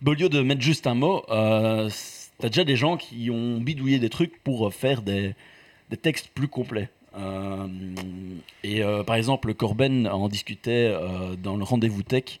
Ben, 0.00 0.12
au 0.12 0.14
lieu 0.14 0.28
de 0.28 0.40
mettre 0.40 0.62
juste 0.62 0.86
un 0.86 0.94
mot, 0.94 1.22
euh, 1.30 1.88
T'as 2.38 2.48
déjà 2.48 2.64
des 2.64 2.74
gens 2.74 2.96
qui 2.96 3.30
ont 3.30 3.60
bidouillé 3.60 4.00
des 4.00 4.08
trucs 4.10 4.42
pour 4.42 4.74
faire 4.74 5.02
des, 5.02 5.34
des 5.90 5.96
textes 5.96 6.28
plus 6.34 6.48
complets. 6.48 6.88
Euh, 7.16 7.68
et 8.64 8.82
euh, 8.82 9.04
par 9.04 9.14
exemple, 9.14 9.54
Corben 9.54 10.08
en 10.08 10.28
discutait 10.28 10.90
euh, 10.92 11.36
dans 11.40 11.56
le 11.56 11.62
rendez-vous 11.62 12.02
tech 12.02 12.40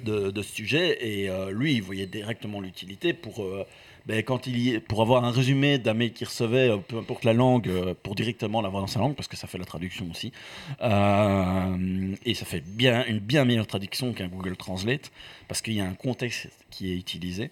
de, 0.00 0.42
ce 0.42 0.54
sujet, 0.54 0.98
et 1.00 1.28
euh, 1.28 1.50
lui, 1.50 1.74
il 1.74 1.82
voyait 1.82 2.06
directement 2.06 2.60
l'utilité 2.60 3.12
pour, 3.12 3.42
euh, 3.42 3.64
ben, 4.06 4.22
quand 4.22 4.46
il 4.46 4.58
y- 4.58 4.78
pour 4.80 5.02
avoir 5.02 5.24
un 5.24 5.30
résumé 5.30 5.78
d'un 5.78 5.94
mail 5.94 6.12
qu'il 6.12 6.26
recevait, 6.26 6.70
euh, 6.70 6.78
peu 6.78 6.98
importe 6.98 7.24
la 7.24 7.32
langue, 7.32 7.70
pour 8.02 8.14
directement 8.14 8.60
l'avoir 8.62 8.82
dans 8.82 8.88
sa 8.88 9.00
langue, 9.00 9.14
parce 9.14 9.28
que 9.28 9.36
ça 9.36 9.46
fait 9.46 9.58
la 9.58 9.64
traduction 9.64 10.08
aussi. 10.10 10.32
Et 10.80 12.34
ça 12.34 12.44
fait 12.44 12.62
bien, 12.64 13.04
une 13.06 13.18
bien 13.18 13.44
meilleure 13.44 13.66
traduction 13.66 14.12
qu'un 14.12 14.28
Google 14.28 14.56
Translate, 14.56 15.10
parce 15.48 15.62
qu'il 15.62 15.74
y 15.74 15.80
a 15.80 15.84
un 15.84 15.94
contexte 15.94 16.48
qui 16.70 16.92
est 16.92 16.96
utilisé. 16.96 17.50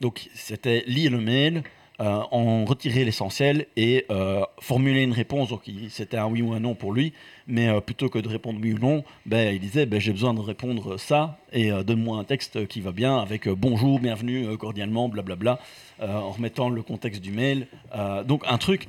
Donc 0.00 0.28
c'était 0.34 0.84
lire 0.86 1.10
le 1.10 1.20
mail, 1.20 1.62
euh, 2.00 2.20
en 2.30 2.64
retirer 2.64 3.04
l'essentiel 3.04 3.66
et 3.76 4.04
euh, 4.10 4.42
formuler 4.60 5.02
une 5.02 5.12
réponse. 5.12 5.48
Donc 5.48 5.62
c'était 5.88 6.16
un 6.18 6.26
oui 6.26 6.42
ou 6.42 6.52
un 6.52 6.60
non 6.60 6.74
pour 6.74 6.92
lui, 6.92 7.12
mais 7.46 7.68
euh, 7.68 7.80
plutôt 7.80 8.08
que 8.08 8.18
de 8.18 8.28
répondre 8.28 8.58
oui 8.62 8.74
ou 8.74 8.78
non, 8.78 9.04
ben, 9.24 9.54
il 9.54 9.60
disait 9.60 9.86
ben, 9.86 9.98
j'ai 10.00 10.12
besoin 10.12 10.34
de 10.34 10.40
répondre 10.40 10.98
ça 10.98 11.38
et 11.52 11.72
euh, 11.72 11.82
donne-moi 11.82 12.18
un 12.18 12.24
texte 12.24 12.66
qui 12.66 12.80
va 12.80 12.92
bien 12.92 13.18
avec 13.18 13.48
euh, 13.48 13.54
bonjour, 13.54 13.98
bienvenue, 13.98 14.46
euh, 14.46 14.56
cordialement, 14.56 15.08
blablabla, 15.08 15.58
euh, 16.02 16.12
en 16.14 16.30
remettant 16.32 16.68
le 16.68 16.82
contexte 16.82 17.22
du 17.22 17.32
mail. 17.32 17.66
Euh, 17.94 18.22
donc 18.24 18.42
un 18.46 18.58
truc 18.58 18.86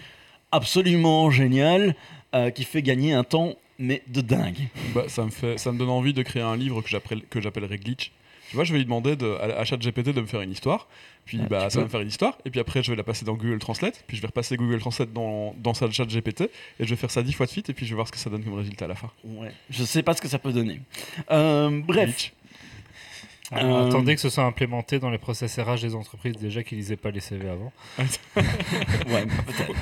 absolument 0.51 1.29
génial 1.31 1.95
euh, 2.35 2.49
qui 2.49 2.63
fait 2.63 2.81
gagner 2.81 3.13
un 3.13 3.23
temps 3.23 3.53
mais 3.79 4.01
de 4.07 4.21
dingue. 4.21 4.67
Bah, 4.95 5.03
ça, 5.07 5.23
me 5.23 5.29
fait, 5.29 5.57
ça 5.59 5.71
me 5.71 5.77
donne 5.77 5.89
envie 5.89 6.13
de 6.13 6.23
créer 6.23 6.41
un 6.41 6.57
livre 6.57 6.81
que 6.81 6.89
j'appelle- 6.89 7.21
que 7.29 7.39
j'appellerais 7.39 7.77
Glitch. 7.77 8.11
Tu 8.49 8.55
vois, 8.55 8.63
je 8.63 8.71
vais 8.71 8.79
lui 8.79 8.85
demander 8.85 9.15
de, 9.15 9.27
à, 9.35 9.59
à 9.59 9.65
ChatGPT 9.65 10.13
de 10.13 10.21
me 10.21 10.25
faire 10.25 10.41
une 10.41 10.51
histoire. 10.51 10.87
Puis 11.27 11.39
Ah, 11.43 11.47
bah, 11.47 11.69
ça 11.69 11.79
va 11.79 11.85
me 11.85 11.89
faire 11.89 12.01
une 12.01 12.07
histoire. 12.07 12.37
Et 12.45 12.49
puis 12.49 12.59
après, 12.59 12.81
je 12.81 12.89
vais 12.91 12.97
la 12.97 13.03
passer 13.03 13.23
dans 13.25 13.33
Google 13.35 13.59
Translate. 13.59 14.03
Puis 14.07 14.17
je 14.17 14.21
vais 14.23 14.27
repasser 14.27 14.57
Google 14.57 14.79
Translate 14.79 15.13
dans, 15.13 15.53
dans 15.59 15.75
sa 15.75 15.91
ChatGPT. 15.91 16.41
Et 16.43 16.49
je 16.85 16.89
vais 16.89 16.95
faire 16.95 17.11
ça 17.11 17.21
dix 17.21 17.33
fois 17.33 17.45
de 17.45 17.51
suite. 17.51 17.69
Et 17.69 17.73
puis 17.73 17.85
je 17.85 17.91
vais 17.91 17.95
voir 17.95 18.07
ce 18.07 18.11
que 18.13 18.17
ça 18.17 18.29
donne 18.31 18.43
comme 18.43 18.55
résultat 18.55 18.85
à 18.85 18.87
la 18.87 18.95
fin. 18.95 19.11
Ouais. 19.23 19.51
Je 19.69 19.83
sais 19.83 20.01
pas 20.01 20.13
ce 20.15 20.21
que 20.21 20.27
ça 20.27 20.39
peut 20.39 20.51
donner. 20.53 20.81
Euh, 21.29 21.81
bref. 21.85 22.05
Glitch. 22.07 22.33
Alors, 23.51 23.77
Euh, 23.77 23.87
Attendez 23.87 24.15
que 24.15 24.21
ce 24.21 24.29
soit 24.29 24.43
implémenté 24.43 24.99
dans 24.99 25.09
les 25.09 25.17
process 25.17 25.57
RH 25.59 25.81
des 25.81 25.95
entreprises 25.95 26.35
déjà 26.37 26.63
qui 26.63 26.75
lisaient 26.75 26.97
pas 26.97 27.11
les 27.11 27.19
CV 27.21 27.47
avant. 27.49 27.71
Ouais, 28.35 29.25
peut-être. 29.25 29.73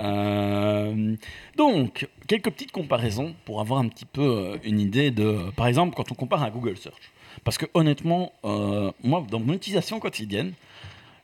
Euh, 0.00 1.16
donc, 1.56 2.06
quelques 2.26 2.50
petites 2.50 2.72
comparaisons 2.72 3.34
pour 3.44 3.60
avoir 3.60 3.80
un 3.80 3.88
petit 3.88 4.04
peu 4.04 4.22
euh, 4.22 4.56
une 4.64 4.78
idée 4.80 5.10
de, 5.10 5.50
par 5.56 5.66
exemple, 5.66 5.94
quand 5.96 6.10
on 6.12 6.14
compare 6.14 6.42
à 6.42 6.50
Google 6.50 6.76
Search. 6.76 7.10
Parce 7.44 7.58
que 7.58 7.66
honnêtement, 7.74 8.32
euh, 8.44 8.90
moi, 9.02 9.24
dans 9.30 9.40
mon 9.40 9.52
utilisation 9.54 10.00
quotidienne, 10.00 10.52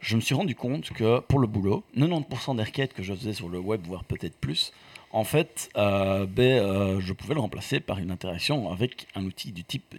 je 0.01 0.17
me 0.17 0.21
suis 0.21 0.35
rendu 0.35 0.55
compte 0.55 0.91
que 0.91 1.21
pour 1.21 1.39
le 1.39 1.47
boulot, 1.47 1.85
90% 1.97 2.57
des 2.57 2.63
requêtes 2.65 2.93
que 2.93 3.03
je 3.03 3.15
faisais 3.15 3.33
sur 3.35 3.49
le 3.49 3.59
web, 3.59 3.83
voire 3.87 4.05
peut-être 4.05 4.37
plus, 4.37 4.73
en 5.13 5.25
fait, 5.25 5.69
euh, 5.77 6.27
ben, 6.27 6.43
euh, 6.59 7.01
je 7.01 7.13
pouvais 7.13 7.35
le 7.35 7.41
remplacer 7.41 7.81
par 7.81 7.99
une 7.99 8.11
interaction 8.11 8.73
avec 8.73 9.07
un 9.15 9.25
outil 9.25 9.53
du 9.53 9.63
type 9.63 9.95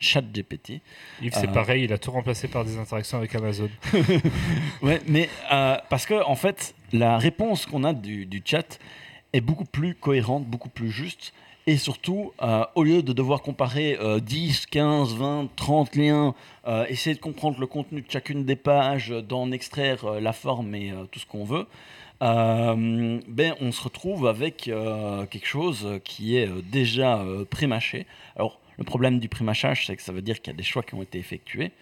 ChatGPT. 0.00 0.80
Yves, 1.22 1.32
c'est 1.34 1.48
Euh. 1.48 1.52
pareil, 1.52 1.84
il 1.84 1.92
a 1.92 1.98
tout 1.98 2.10
remplacé 2.10 2.48
par 2.48 2.64
des 2.64 2.76
interactions 2.76 3.18
avec 3.18 3.34
Amazon. 3.34 3.70
Ouais, 4.82 5.00
mais 5.06 5.28
parce 5.50 6.04
que 6.06 6.22
en 6.24 6.34
fait, 6.34 6.74
la 6.92 7.16
réponse 7.16 7.64
qu'on 7.66 7.84
a 7.84 7.92
du, 7.92 8.26
du 8.26 8.42
chat 8.44 8.78
est 9.32 9.40
beaucoup 9.40 9.64
plus 9.64 9.94
cohérente, 9.94 10.44
beaucoup 10.46 10.68
plus 10.68 10.90
juste. 10.90 11.32
Et 11.68 11.78
surtout, 11.78 12.32
euh, 12.42 12.64
au 12.76 12.84
lieu 12.84 13.02
de 13.02 13.12
devoir 13.12 13.42
comparer 13.42 13.98
euh, 14.00 14.20
10, 14.20 14.66
15, 14.66 15.16
20, 15.16 15.48
30 15.56 15.96
liens, 15.96 16.34
euh, 16.68 16.86
essayer 16.88 17.16
de 17.16 17.20
comprendre 17.20 17.58
le 17.58 17.66
contenu 17.66 18.02
de 18.02 18.06
chacune 18.08 18.44
des 18.44 18.54
pages, 18.54 19.10
euh, 19.10 19.20
d'en 19.20 19.50
extraire 19.50 20.20
la 20.20 20.32
forme 20.32 20.76
et 20.76 20.92
tout 21.10 21.18
ce 21.18 21.26
qu'on 21.26 21.44
veut, 21.44 21.66
ben, 22.20 23.54
on 23.60 23.72
se 23.72 23.82
retrouve 23.82 24.28
avec 24.28 24.70
quelque 25.30 25.46
chose 25.46 26.00
qui 26.04 26.36
est 26.36 26.48
déjà 26.70 27.22
pré-mâché. 27.50 28.06
Alors, 28.36 28.58
le 28.78 28.84
problème 28.84 29.18
du 29.18 29.28
pré-mâchage, 29.28 29.86
c'est 29.86 29.96
que 29.96 30.02
ça 30.02 30.12
veut 30.12 30.22
dire 30.22 30.40
qu'il 30.40 30.52
y 30.52 30.54
a 30.54 30.56
des 30.56 30.62
choix 30.62 30.82
qui 30.82 30.94
ont 30.94 31.02
été 31.02 31.18
effectués, 31.18 31.72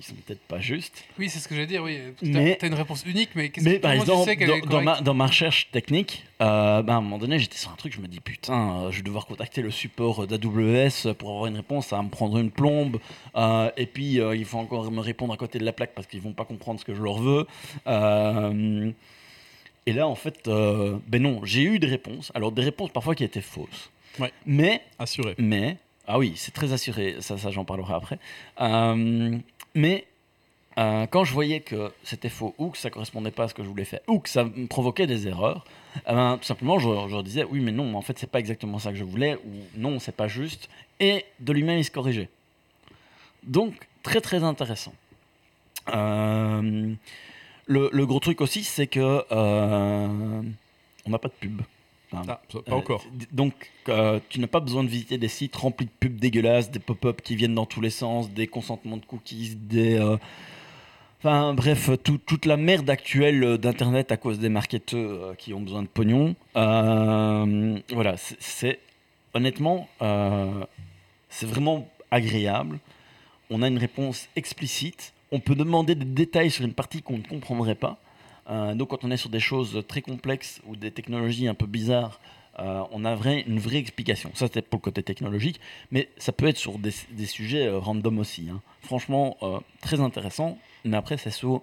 qui 0.00 0.08
sont 0.08 0.14
peut-être 0.26 0.40
pas 0.40 0.60
justes. 0.60 1.04
Oui, 1.18 1.28
c'est 1.28 1.38
ce 1.38 1.46
que 1.48 1.54
j'allais 1.54 1.66
dire, 1.66 1.82
oui. 1.82 1.98
Tu 2.18 2.26
Mais- 2.26 2.58
as, 2.60 2.66
une 2.66 2.74
réponse 2.74 3.04
unique, 3.04 3.30
mais 3.34 3.50
qu'est-ce 3.50 3.64
que 3.68 3.76
par 3.76 3.92
comment 3.92 4.04
tu 4.04 4.10
exemple, 4.10 4.24
sais 4.30 4.36
qu'elle 4.36 4.48
dans, 4.48 4.56
est 4.56 4.66
dans 4.66 4.82
ma, 4.82 5.00
dans 5.00 5.14
ma 5.14 5.26
recherche 5.26 5.70
technique, 5.70 6.24
euh, 6.40 6.82
ben, 6.82 6.94
à 6.94 6.96
un 6.96 7.00
moment 7.00 7.18
donné, 7.18 7.38
j'étais 7.38 7.58
sur 7.58 7.70
un 7.70 7.76
truc, 7.76 7.92
je 7.94 8.00
me 8.00 8.08
dis 8.08 8.20
putain, 8.20 8.84
euh, 8.84 8.90
je 8.90 8.96
vais 8.98 9.02
devoir 9.02 9.26
contacter 9.26 9.62
le 9.62 9.70
support 9.70 10.26
d'AWS 10.26 11.14
pour 11.18 11.30
avoir 11.30 11.46
une 11.46 11.56
réponse, 11.56 11.88
ça 11.88 11.96
va 11.96 12.02
me 12.02 12.08
prendre 12.08 12.38
une 12.38 12.50
plombe, 12.50 12.98
euh, 13.36 13.70
et 13.76 13.86
puis 13.86 14.20
euh, 14.20 14.34
il 14.34 14.44
faut 14.44 14.58
encore 14.58 14.90
me 14.90 15.00
répondre 15.00 15.32
à 15.32 15.36
côté 15.36 15.58
de 15.58 15.64
la 15.64 15.72
plaque 15.72 15.92
parce 15.94 16.06
qu'ils 16.06 16.20
vont 16.20 16.32
pas 16.32 16.44
comprendre 16.44 16.80
ce 16.80 16.84
que 16.84 16.94
je 16.94 17.02
leur 17.02 17.18
veux. 17.18 17.46
Et 19.86 19.92
là, 19.92 20.06
en 20.06 20.14
fait, 20.14 20.44
ben 20.46 21.22
non, 21.22 21.40
j'ai 21.44 21.62
eu 21.62 21.78
des 21.78 21.86
réponses, 21.86 22.30
alors 22.34 22.52
des 22.52 22.62
réponses 22.62 22.90
parfois 22.90 23.14
qui 23.14 23.24
étaient 23.24 23.40
fausses. 23.40 23.90
Ouais. 24.18 24.32
Mais 24.46 24.82
Assuré. 24.98 25.34
mais, 25.38 25.76
ah 26.06 26.18
oui, 26.18 26.32
c'est 26.36 26.52
très 26.52 26.72
assuré, 26.72 27.16
ça, 27.20 27.38
ça 27.38 27.50
j'en 27.50 27.64
parlerai 27.64 27.94
après. 27.94 28.18
Euh, 28.60 29.36
mais 29.74 30.06
euh, 30.78 31.06
quand 31.06 31.24
je 31.24 31.32
voyais 31.32 31.60
que 31.60 31.92
c'était 32.04 32.28
faux 32.28 32.54
ou 32.58 32.70
que 32.70 32.78
ça 32.78 32.90
correspondait 32.90 33.32
pas 33.32 33.44
à 33.44 33.48
ce 33.48 33.54
que 33.54 33.62
je 33.62 33.68
voulais 33.68 33.84
faire 33.84 34.00
ou 34.06 34.20
que 34.20 34.28
ça 34.28 34.44
me 34.44 34.66
provoquait 34.66 35.06
des 35.06 35.26
erreurs, 35.26 35.64
eh 36.06 36.12
ben, 36.12 36.38
tout 36.38 36.46
simplement 36.46 36.78
je, 36.78 36.88
leur 36.88 37.22
disais 37.22 37.44
oui 37.44 37.60
mais 37.60 37.72
non, 37.72 37.94
en 37.94 38.02
fait 38.02 38.18
c'est 38.18 38.30
pas 38.30 38.38
exactement 38.38 38.78
ça 38.78 38.90
que 38.90 38.96
je 38.96 39.04
voulais 39.04 39.36
ou 39.44 39.50
non 39.76 39.98
c'est 39.98 40.14
pas 40.14 40.28
juste 40.28 40.68
et 41.00 41.24
de 41.40 41.52
lui-même 41.52 41.78
il 41.78 41.84
se 41.84 41.90
corrigeait. 41.90 42.28
Donc 43.42 43.74
très 44.02 44.20
très 44.20 44.44
intéressant. 44.44 44.94
Euh, 45.92 46.94
le, 47.66 47.90
le 47.92 48.06
gros 48.06 48.20
truc 48.20 48.40
aussi 48.40 48.62
c'est 48.62 48.86
que 48.86 49.24
euh, 49.32 50.42
on 51.04 51.10
n'a 51.10 51.18
pas 51.18 51.28
de 51.28 51.34
pub. 51.34 51.62
Enfin, 52.12 52.22
Ah, 52.28 52.40
pas 52.64 52.72
euh, 52.72 52.74
encore. 52.74 53.04
Donc, 53.32 53.52
euh, 53.88 54.18
tu 54.28 54.40
n'as 54.40 54.46
pas 54.48 54.60
besoin 54.60 54.82
de 54.84 54.88
visiter 54.88 55.16
des 55.18 55.28
sites 55.28 55.54
remplis 55.56 55.86
de 55.86 55.90
pubs 56.00 56.16
dégueulasses, 56.16 56.70
des 56.70 56.80
pop-up 56.80 57.22
qui 57.22 57.36
viennent 57.36 57.54
dans 57.54 57.66
tous 57.66 57.80
les 57.80 57.90
sens, 57.90 58.30
des 58.30 58.46
consentements 58.48 58.96
de 58.96 59.04
cookies, 59.04 59.54
des. 59.56 59.98
euh, 59.98 60.16
Enfin, 61.22 61.52
bref, 61.52 61.90
tout- 62.02 62.16
toute 62.16 62.46
la 62.46 62.56
merde 62.56 62.88
actuelle 62.88 63.58
d'Internet 63.58 64.10
à 64.10 64.16
cause 64.16 64.38
des 64.38 64.48
marketeurs 64.48 65.36
qui 65.36 65.52
ont 65.52 65.60
besoin 65.60 65.82
de 65.82 65.86
pognon. 65.86 66.34
Voilà, 67.92 68.16
c'est-. 68.16 68.78
Honnêtement, 69.34 69.86
c'est 71.28 71.46
vraiment 71.46 71.86
agréable. 72.10 72.78
On 73.50 73.60
a 73.62 73.68
une 73.68 73.76
réponse 73.78 74.28
explicite. 74.34 75.12
On 75.30 75.40
peut 75.40 75.54
demander 75.54 75.94
des 75.94 76.04
détails 76.06 76.50
sur 76.50 76.64
une 76.64 76.72
partie 76.72 77.02
qu'on 77.02 77.18
ne 77.18 77.22
comprendrait 77.22 77.74
pas. 77.74 77.98
Euh, 78.50 78.74
donc 78.74 78.88
quand 78.88 79.04
on 79.04 79.10
est 79.10 79.16
sur 79.16 79.30
des 79.30 79.40
choses 79.40 79.82
très 79.86 80.02
complexes 80.02 80.60
ou 80.66 80.76
des 80.76 80.90
technologies 80.90 81.48
un 81.48 81.54
peu 81.54 81.66
bizarres, 81.66 82.20
euh, 82.58 82.82
on 82.90 83.04
a 83.04 83.14
une 83.46 83.58
vraie 83.58 83.78
explication. 83.78 84.30
Ça, 84.34 84.46
c'était 84.46 84.62
pour 84.62 84.78
le 84.80 84.82
côté 84.82 85.02
technologique, 85.02 85.60
mais 85.90 86.08
ça 86.18 86.32
peut 86.32 86.46
être 86.46 86.58
sur 86.58 86.78
des, 86.78 86.90
sujets 87.26 87.66
euh, 87.66 87.78
random 87.78 88.18
aussi. 88.18 88.48
hein. 88.50 88.60
Franchement, 88.82 89.36
euh, 89.42 89.60
très 89.80 90.00
intéressant, 90.00 90.58
mais 90.84 90.96
après, 90.96 91.16
c'est 91.16 91.30
sur 91.30 91.62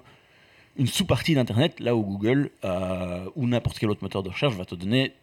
une 0.77 0.88
sous-partie 0.88 1.35
d'Internet, 1.35 1.79
là 1.79 1.95
où 1.95 2.03
Google 2.03 2.51
euh, 2.63 3.29
ou 3.35 3.47
n'importe 3.47 3.79
quel 3.79 3.89
autre 3.89 4.03
moteur 4.03 4.23
de 4.23 4.29
recherche 4.29 4.55
va 4.55 4.65
te 4.65 4.75
donner 4.75 5.13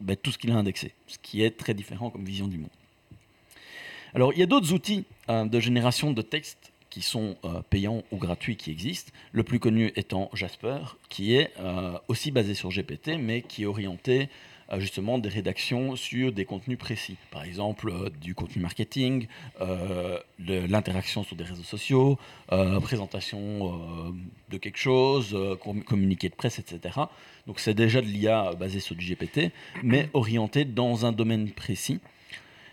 ben, 0.00 0.16
tout 0.16 0.30
ce 0.30 0.38
qu'il 0.38 0.50
a 0.50 0.54
indexé, 0.54 0.92
ce 1.06 1.18
qui 1.18 1.42
est 1.42 1.50
très 1.50 1.74
différent 1.74 2.10
comme 2.10 2.24
vision 2.24 2.46
du 2.46 2.58
monde. 2.58 2.70
Alors, 4.14 4.32
il 4.32 4.38
y 4.38 4.42
a 4.42 4.46
d'autres 4.46 4.72
outils 4.72 5.04
euh, 5.28 5.44
de 5.44 5.60
génération 5.60 6.12
de 6.12 6.22
texte 6.22 6.72
qui 6.90 7.02
sont 7.02 7.36
euh, 7.44 7.60
payants 7.68 8.02
ou 8.12 8.16
gratuits 8.16 8.56
qui 8.56 8.70
existent. 8.70 9.12
Le 9.32 9.42
plus 9.42 9.58
connu 9.60 9.92
étant 9.96 10.30
Jasper, 10.32 10.78
qui 11.08 11.34
est 11.34 11.50
euh, 11.60 11.98
aussi 12.08 12.30
basé 12.30 12.54
sur 12.54 12.70
GPT, 12.70 13.18
mais 13.20 13.42
qui 13.42 13.62
est 13.64 13.66
orienté 13.66 14.28
euh, 14.72 14.80
justement 14.80 15.18
des 15.18 15.28
rédactions 15.28 15.96
sur 15.96 16.32
des 16.32 16.44
contenus 16.44 16.78
précis. 16.78 17.16
Par 17.30 17.44
exemple, 17.44 17.92
du 18.20 18.34
contenu 18.34 18.62
marketing, 18.62 19.26
l'interaction 20.38 21.24
sur 21.24 21.36
des 21.36 21.44
réseaux 21.44 21.62
sociaux, 21.62 22.18
présentation 22.82 24.14
de 24.50 24.56
quelque 24.58 24.78
chose, 24.78 25.36
com- 25.62 25.82
communiqué 25.82 26.28
de 26.28 26.34
presse, 26.34 26.58
etc. 26.58 27.00
Donc 27.46 27.60
c'est 27.60 27.74
déjà 27.74 28.00
de 28.00 28.06
l'IA 28.06 28.52
basé 28.58 28.80
sur 28.80 28.94
du 28.94 29.04
GPT, 29.06 29.52
mais 29.82 30.08
orienté 30.12 30.64
dans 30.64 31.06
un 31.06 31.12
domaine 31.12 31.50
précis. 31.50 32.00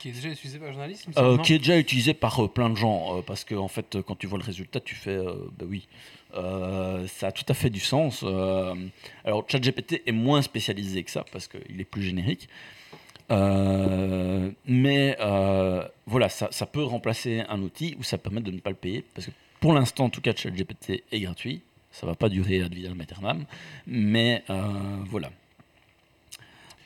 Qui 0.06 0.12
est 0.12 0.22
déjà 0.22 0.30
utilisé 0.30 0.60
par 0.60 0.68
les 0.68 0.74
journalistes, 0.74 1.08
Euh, 1.18 1.40
qui 1.40 1.56
est 1.56 1.58
déjà 1.58 1.80
utilisé 1.80 2.14
par 2.14 2.40
euh, 2.40 2.48
plein 2.48 2.70
de 2.70 2.76
gens, 2.76 3.18
euh, 3.18 3.22
parce 3.24 3.44
que 3.44 3.56
en 3.56 3.68
fait, 3.68 4.00
quand 4.04 4.16
tu 4.16 4.28
vois 4.28 4.38
le 4.38 4.44
résultat, 4.44 4.80
tu 4.80 4.94
fais, 4.94 5.18
bah 5.18 5.66
oui, 5.68 5.88
ça 6.32 7.28
a 7.30 7.32
tout 7.32 7.46
à 7.48 7.56
fait 7.56 7.72
du 7.72 7.80
sens. 7.80 8.24
alors, 9.24 9.46
ChatGPT 9.48 10.04
est 10.06 10.12
moins 10.12 10.44
spécialisé 10.44 11.02
que 11.02 11.10
ça, 11.10 11.26
parce 11.32 11.48
qu'il 11.48 11.82
est 11.82 11.86
plus 11.86 12.04
générique. 12.04 12.48
Mais 14.68 15.18
voilà, 16.06 16.30
ça, 16.30 16.50
ça 16.52 16.68
peut 16.68 16.84
remplacer 16.84 17.42
un 17.50 17.60
outil 17.64 17.96
ou 18.00 18.04
ça 18.04 18.20
permet 18.20 18.42
de 18.42 18.52
ne 18.52 18.60
pas 18.60 18.70
le 18.70 18.76
payer, 18.76 19.04
parce 19.16 19.26
que 19.26 19.32
pour 19.60 19.74
l'instant, 19.74 20.06
en 20.06 20.10
tout 20.12 20.22
cas, 20.22 20.36
ChatGPT 20.36 21.04
est 21.12 21.20
gratuit. 21.20 21.64
Ça 21.90 22.06
va 22.06 22.14
pas 22.14 22.30
durer 22.30 22.62
ad 22.62 22.76
vitam 22.76 23.02
aeternam, 23.02 23.46
mais 23.88 24.44
voilà. 25.10 25.32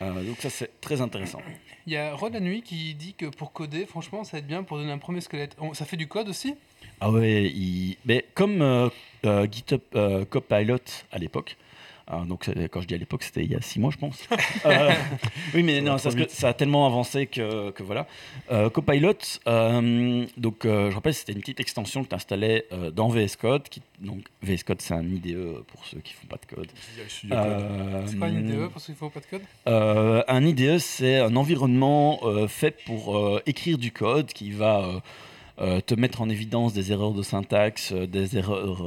Euh, 0.01 0.23
donc 0.23 0.37
ça, 0.39 0.49
c'est 0.49 0.79
très 0.79 1.01
intéressant. 1.01 1.41
Il 1.87 1.93
y 1.93 1.97
a 1.97 2.13
Rod 2.13 2.33
la 2.33 2.39
nuit 2.39 2.61
qui 2.61 2.93
dit 2.93 3.13
que 3.13 3.25
pour 3.25 3.51
coder, 3.51 3.85
franchement, 3.85 4.23
ça 4.23 4.37
être 4.37 4.47
bien 4.47 4.63
pour 4.63 4.77
donner 4.77 4.91
un 4.91 4.97
premier 4.97 5.21
squelette. 5.21 5.55
Ça 5.73 5.85
fait 5.85 5.97
du 5.97 6.07
code 6.07 6.29
aussi? 6.29 6.55
Ah 7.01 7.11
ouais, 7.11 7.53
mais 8.05 8.25
comme 8.33 8.61
euh, 8.61 8.89
euh, 9.25 9.47
GitHub 9.49 9.81
euh, 9.95 10.25
Copilot 10.25 10.77
à 11.11 11.17
l'époque, 11.17 11.57
euh, 12.11 12.25
donc 12.25 12.43
c'est- 12.45 12.69
quand 12.69 12.81
je 12.81 12.87
dis 12.87 12.93
à 12.95 12.97
l'époque, 12.97 13.23
c'était 13.23 13.43
il 13.43 13.51
y 13.51 13.55
a 13.55 13.61
six 13.61 13.79
mois, 13.79 13.91
je 13.91 13.97
pense. 13.97 14.19
Euh, 14.65 14.89
oui, 15.53 15.63
mais 15.63 15.81
non, 15.81 15.97
ça 15.97 16.47
a 16.49 16.53
tellement 16.53 16.85
avancé 16.87 17.27
que, 17.27 17.71
que 17.71 17.83
voilà. 17.83 18.07
Euh, 18.51 18.69
Copilot, 18.69 19.13
euh, 19.47 20.25
donc 20.37 20.65
euh, 20.65 20.89
je 20.89 20.95
rappelle, 20.95 21.13
c'était 21.13 21.33
une 21.33 21.39
petite 21.41 21.59
extension 21.59 22.03
que 22.03 22.09
tu 22.09 22.15
installais 22.15 22.65
euh, 22.73 22.91
dans 22.91 23.09
VS 23.09 23.35
Code. 23.39 23.63
Qui, 23.69 23.81
donc 23.99 24.19
VS 24.41 24.63
Code, 24.65 24.81
c'est 24.81 24.93
un 24.93 25.03
IDE 25.03 25.37
pour 25.67 25.85
ceux 25.85 25.99
qui 25.99 26.13
font 26.13 26.27
pas 26.27 26.37
de 26.37 26.55
code. 26.55 26.69
Euh, 27.31 28.03
C'est 28.07 28.17
pas 28.19 28.27
une 28.29 28.49
IDE 28.49 28.67
pour 28.69 28.81
ceux 28.81 28.93
qui 28.93 28.99
font 28.99 29.09
pas 29.09 29.19
de 29.19 29.25
code? 29.25 29.41
Euh, 29.67 30.23
un 30.27 30.45
IDE, 30.45 30.79
c'est 30.79 31.19
un 31.19 31.35
environnement 31.35 32.19
euh, 32.23 32.47
fait 32.47 32.75
pour 32.85 33.17
euh, 33.17 33.41
écrire 33.45 33.77
du 33.77 33.91
code 33.91 34.27
qui 34.33 34.51
va 34.51 34.79
euh, 34.79 34.99
euh, 35.61 35.81
te 35.81 35.93
mettre 35.93 36.21
en 36.21 36.29
évidence 36.29 36.73
des 36.73 36.91
erreurs 36.91 37.11
de 37.11 37.21
syntaxe, 37.21 37.91
euh, 37.91 38.07
des 38.07 38.37
erreurs 38.37 38.81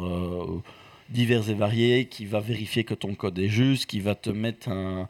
diverses 1.12 1.48
et 1.48 1.54
variées, 1.54 2.06
qui 2.06 2.24
va 2.24 2.40
vérifier 2.40 2.84
que 2.84 2.94
ton 2.94 3.14
code 3.14 3.38
est 3.38 3.48
juste, 3.48 3.86
qui 3.86 4.00
va 4.00 4.14
te 4.14 4.30
mettre 4.30 4.68
un- 4.68 5.08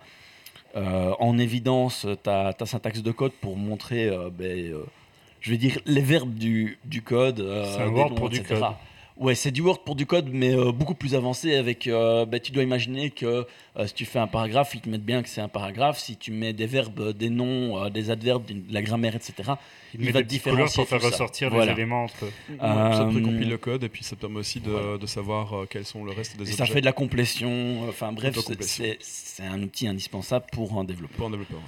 euh, 0.77 1.13
en 1.19 1.39
évidence 1.39 2.07
ta, 2.23 2.53
ta 2.55 2.67
syntaxe 2.67 3.03
de 3.03 3.11
code 3.13 3.33
pour 3.41 3.57
montrer, 3.57 4.09
euh, 4.09 4.31
ben, 4.31 4.73
euh, 4.73 4.85
je 5.41 5.51
vais 5.51 5.59
dire, 5.59 5.79
les 5.87 6.01
verbes 6.01 6.35
du, 6.35 6.79
du 6.85 7.03
code. 7.03 7.39
C'est 7.39 7.83
un 7.83 7.87
des 7.89 7.93
Word 7.95 8.09
noms, 8.11 8.15
pour 8.17 8.29
du 8.31 8.39
code. 8.43 8.59
Ouais, 9.19 9.35
c'est 9.35 9.51
du 9.51 9.61
Word 9.61 9.85
pour 9.85 9.95
du 9.95 10.07
code, 10.07 10.31
mais 10.33 10.55
euh, 10.55 10.73
beaucoup 10.73 10.95
plus 10.95 11.15
avancé. 11.15 11.55
Avec, 11.55 11.87
euh, 11.87 12.25
ben, 12.25 12.41
tu 12.41 12.51
dois 12.51 12.63
imaginer 12.63 13.11
que 13.11 13.47
euh, 13.77 13.87
si 13.87 13.93
tu 13.95 14.05
fais 14.07 14.19
un 14.19 14.27
paragraphe, 14.27 14.75
ils 14.75 14.81
te 14.81 14.89
mettent 14.89 15.05
bien 15.05 15.23
que 15.23 15.29
c'est 15.29 15.41
un 15.43 15.49
paragraphe. 15.49 15.99
Si 15.99 16.17
tu 16.17 16.31
mets 16.33 16.53
des 16.55 16.67
verbes, 16.67 17.13
des 17.13 17.29
noms, 17.29 17.85
euh, 17.85 17.91
des 17.91 18.11
adverbes, 18.11 18.45
de 18.47 18.73
la 18.73 18.81
grammaire, 18.83 19.15
etc. 19.15 19.35
Il, 19.95 20.01
Il 20.01 20.07
met 20.07 20.13
va 20.13 20.21
des 20.21 20.27
petites 20.27 20.43
couleurs 20.43 20.67
différencier 20.67 20.85
pour 20.85 20.89
faire 21.01 21.11
ressortir 21.11 21.51
Voilà. 21.51 21.73
les 21.73 21.79
éléments 21.81 22.05
entre. 22.05 22.25
Ouais, 22.25 22.57
ça 22.59 23.03
Euh, 23.03 23.11
précompile 23.11 23.49
le 23.51 23.59
code 23.59 23.85
et 23.85 23.89
puis 23.91 24.03
ça 24.03 24.17
permet 24.17 24.39
aussi 24.39 24.61
de, 24.61 25.07
savoir 25.07 25.53
euh, 25.55 25.67
quels 25.69 25.85
sont 25.85 26.05
le 26.05 26.13
reste 26.13 26.37
des 26.39 26.45
Et 26.45 26.53
objets 26.53 26.57
ça 26.57 26.67
fait 26.67 26.81
de 26.81 26.87
la 26.87 26.93
complétion. 26.93 27.87
Enfin 27.89 28.13
bref, 28.13 28.39
c'est- 28.61 28.99
un 29.43 29.63
outil 29.63 29.89
indispensable 29.89 30.47
pour 30.53 30.79
un 30.79 30.85
développeur. 30.85 31.17
pour 31.17 31.27
un 31.27 31.31
développeur. 31.31 31.59
ouais. 31.59 31.65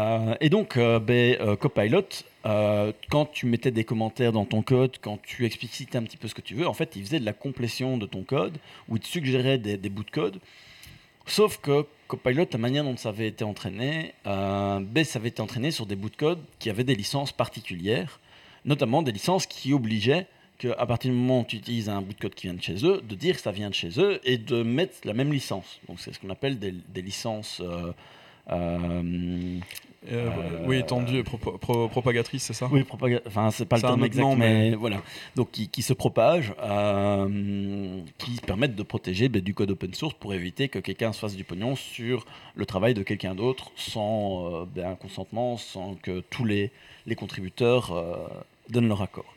Euh, 0.00 0.34
et 0.40 0.50
donc, 0.50 0.76
euh, 0.76 1.00
euh, 1.08 1.56
Copilot, 1.56 2.02
euh, 2.46 2.92
quand 3.10 3.26
tu 3.26 3.46
mettais 3.46 3.70
des 3.70 3.84
commentaires 3.84 4.32
dans 4.32 4.44
ton 4.44 4.62
code, 4.62 4.96
quand 5.00 5.18
tu 5.22 5.44
explicitais 5.44 5.98
un 5.98 6.02
petit 6.02 6.16
peu 6.16 6.28
ce 6.28 6.34
que 6.34 6.40
tu 6.40 6.54
veux, 6.54 6.66
en 6.66 6.74
fait, 6.74 6.94
il 6.96 7.04
faisait 7.04 7.20
de 7.20 7.24
la 7.24 7.32
complétion 7.32 7.98
de 7.98 8.06
ton 8.06 8.22
code 8.22 8.58
ou 8.88 8.96
il 8.96 9.02
te 9.02 9.08
suggérait 9.08 9.58
des, 9.58 9.76
bouts 9.88 10.04
de 10.04 10.10
code. 10.10 10.38
Sauf 11.26 11.58
que 11.58 11.86
Copilot, 12.06 12.46
la 12.52 12.58
manière 12.58 12.84
dont 12.84 12.96
ça 12.96 13.10
avait 13.10 13.28
été 13.28 13.44
entraîné, 13.44 14.14
euh, 14.26 14.80
ben, 14.80 15.04
ça 15.04 15.18
avait 15.18 15.28
été 15.28 15.42
entraîné 15.42 15.70
sur 15.70 15.84
des 15.84 15.96
bouts 15.96 16.10
de 16.10 16.16
code 16.16 16.38
qui 16.58 16.70
avaient 16.70 16.84
des 16.84 16.94
licences 16.94 17.32
particulières, 17.32 18.20
notamment 18.64 19.02
des 19.02 19.12
licences 19.12 19.46
qui 19.46 19.74
obligeaient 19.74 20.26
qu'à 20.58 20.86
partir 20.86 21.10
du 21.10 21.16
moment 21.16 21.40
où 21.40 21.44
tu 21.44 21.56
utilises 21.56 21.88
un 21.88 22.02
bout 22.02 22.14
de 22.14 22.18
code 22.18 22.34
qui 22.34 22.46
vient 22.46 22.54
de 22.54 22.62
chez 22.62 22.84
eux, 22.84 23.00
de 23.06 23.14
dire 23.14 23.36
que 23.36 23.42
ça 23.42 23.52
vient 23.52 23.68
de 23.68 23.74
chez 23.74 24.00
eux 24.00 24.20
et 24.24 24.38
de 24.38 24.62
mettre 24.62 24.94
la 25.04 25.12
même 25.12 25.32
licence. 25.32 25.80
Donc 25.88 26.00
c'est 26.00 26.12
ce 26.12 26.18
qu'on 26.18 26.30
appelle 26.30 26.58
des, 26.58 26.72
des 26.72 27.02
licences 27.02 27.60
euh, 27.60 27.92
euh, 28.50 29.60
Euh, 30.12 30.28
Euh, 30.28 30.64
oui, 30.64 30.78
étendu, 30.78 31.24
pro- 31.24 31.36
pro- 31.38 31.88
propagatrice, 31.88 32.44
c'est 32.44 32.52
ça? 32.52 32.68
Oui, 32.70 32.82
propaga- 32.82 33.20
enfin 33.26 33.50
c'est 33.50 33.64
pas 33.66 33.76
le 33.76 33.82
terme 33.82 34.04
exact, 34.04 34.36
mais... 34.36 34.70
mais- 34.70 34.76
voilà. 34.76 35.02
Donc 35.34 35.50
qui, 35.50 35.68
qui 35.68 35.82
se 35.82 35.92
propagent, 35.92 36.54
euh, 36.62 38.00
qui 38.16 38.36
permettent 38.46 38.76
de 38.76 38.82
protéger 38.84 39.28
ben, 39.28 39.42
du 39.42 39.54
code 39.54 39.72
open 39.72 39.92
source 39.94 40.14
pour 40.14 40.34
éviter 40.34 40.68
que 40.68 40.78
quelqu'un 40.78 41.12
se 41.12 41.18
fasse 41.18 41.34
du 41.34 41.42
pognon 41.44 41.74
sur 41.74 42.26
le 42.54 42.64
travail 42.64 42.94
de 42.94 43.02
quelqu'un 43.02 43.34
d'autre 43.34 43.72
sans 43.76 44.62
euh, 44.62 44.64
ben, 44.72 44.90
un 44.90 44.94
consentement, 44.94 45.56
sans 45.56 45.94
que 46.00 46.20
tous 46.30 46.44
les, 46.44 46.70
les 47.06 47.16
contributeurs 47.16 47.90
euh, 47.92 48.14
donnent 48.68 48.88
leur 48.88 49.02
accord. 49.02 49.34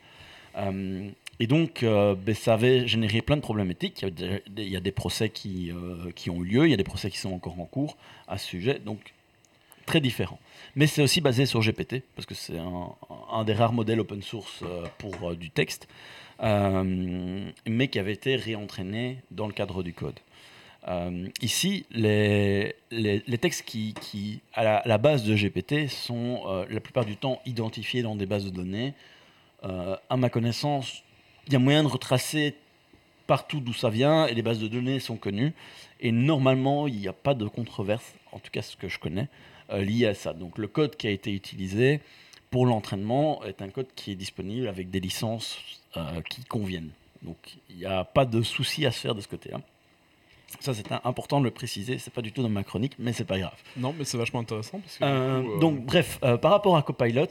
Euh, 0.58 1.10
et 1.40 1.48
donc, 1.48 1.82
euh, 1.82 2.14
ben, 2.14 2.36
ça 2.36 2.54
avait 2.54 2.88
généré 2.88 3.22
plein 3.24 3.36
de 3.38 3.42
problématiques. 3.42 4.04
Il 4.04 4.06
y 4.06 4.08
a 4.08 4.12
des, 4.12 4.44
des- 4.48 4.64
il 4.64 4.72
y 4.72 4.78
a 4.78 4.80
des 4.82 4.92
procès 4.92 5.30
qui, 5.30 5.72
euh, 5.72 6.12
qui 6.16 6.30
ont 6.30 6.44
eu 6.44 6.46
lieu, 6.46 6.68
il 6.68 6.72
y 6.72 6.74
a 6.76 6.78
des 6.78 6.84
procès 6.84 7.10
qui 7.10 7.18
sont 7.18 7.34
encore 7.34 7.60
en 7.60 7.66
cours 7.66 7.98
à 8.28 8.38
ce 8.38 8.46
sujet. 8.46 8.78
Donc, 8.86 9.00
très 9.88 10.00
différent. 10.00 10.38
Mais 10.76 10.88
c'est 10.88 11.02
aussi 11.02 11.22
basé 11.22 11.46
sur 11.46 11.62
GPT, 11.62 12.04
parce 12.16 12.26
que 12.26 12.36
c'est 12.36 12.58
un, 12.58 13.44
des 13.44 13.54
rares 13.54 13.74
modèles 13.74 14.00
open 14.00 14.22
source 14.22 14.62
euh, 14.64 14.86
pour 14.98 15.30
euh, 15.30 15.36
du 15.36 15.50
texte, 15.50 15.88
euh, 16.42 17.50
mais 17.68 17.88
qui 17.88 18.00
avait 18.00 18.14
été 18.14 18.36
réentraîné 18.36 19.18
dans 19.32 19.48
le 19.48 19.54
cadre 19.54 19.84
du 19.84 19.94
code. 19.94 20.20
Ici, 21.42 21.86
les, 21.92 22.74
textes 23.40 23.64
qui, 23.64 24.42
à, 24.54 24.82
la, 24.84 24.98
base 24.98 25.24
de 25.24 25.36
GPT, 25.36 25.88
sont 25.88 26.66
la 26.68 26.80
plupart 26.80 27.06
du 27.06 27.18
temps 27.18 27.40
identifiés 27.46 28.02
dans 28.02 28.16
des 28.16 28.26
bases 28.26 28.46
de 28.46 28.50
données. 28.50 28.96
Euh, 29.64 29.96
à 30.10 30.18
ma 30.18 30.30
connaissance, 30.30 31.04
il 31.48 31.54
y 31.54 31.56
a 31.56 31.60
moyen 31.60 31.84
de 31.84 31.88
retracer 31.88 32.56
partout 33.28 33.60
d'où 33.60 33.74
ça 33.74 33.90
vient 33.90 34.26
et 34.26 34.34
les 34.34 34.42
bases 34.42 34.60
de 34.60 34.68
données 34.68 35.00
sont 35.00 35.18
connues. 35.18 35.54
Et 36.00 36.12
normalement, 36.12 36.88
il 36.88 36.96
n'y 36.96 37.08
a 37.08 37.14
pas 37.14 37.36
de 37.36 37.46
controverse, 37.48 38.16
en 38.32 38.40
tout 38.40 38.50
cas 38.52 38.64
ce 38.64 38.76
que 38.76 38.88
je 38.88 38.98
connais, 38.98 39.28
euh, 39.72 39.84
lié 39.84 40.08
à 40.08 40.14
ça. 40.14 40.34
Donc 40.34 40.58
le 40.58 40.68
code 40.68 40.96
qui 40.96 41.08
a 41.08 41.12
été 41.12 41.32
utilisé 41.34 42.00
pour 42.50 42.66
l'entraînement 42.66 43.44
est 43.46 43.62
un 43.62 43.70
code 43.70 43.88
qui 43.96 44.12
est 44.12 44.16
disponible 44.16 44.68
avec 44.68 44.90
des 44.90 45.00
licences 45.00 45.58
euh, 45.98 46.22
qui 46.30 46.44
conviennent. 46.46 46.92
Donc 47.22 47.38
il 47.70 47.78
n'y 47.78 47.86
a 47.86 48.04
pas 48.04 48.26
de 48.26 48.42
souci 48.42 48.86
à 48.86 48.92
se 48.92 49.00
faire 49.00 49.16
de 49.16 49.22
ce 49.22 49.28
côté-là. 49.28 49.62
Ça, 50.60 50.74
c'est 50.74 50.92
important 51.06 51.40
de 51.40 51.46
le 51.46 51.52
préciser. 51.52 51.98
C'est 51.98 52.12
pas 52.14 52.22
du 52.22 52.34
tout 52.34 52.44
dans 52.44 52.50
ma 52.50 52.66
chronique, 52.66 52.94
mais 53.00 53.14
c'est 53.14 53.24
pas 53.24 53.40
grave. 53.40 53.56
Non, 53.78 53.96
mais 53.98 54.04
c'est 54.04 54.18
vachement 54.18 54.42
intéressant. 54.42 54.80
Parce 54.80 54.98
que, 54.98 55.04
du 55.06 55.10
Euh, 55.10 55.42
coup, 55.44 55.52
euh, 55.56 55.60
donc, 55.60 55.86
bref, 55.86 56.20
euh, 56.24 56.36
par 56.36 56.52
rapport 56.52 56.76
à 56.76 56.82
Copilot, 56.82 57.28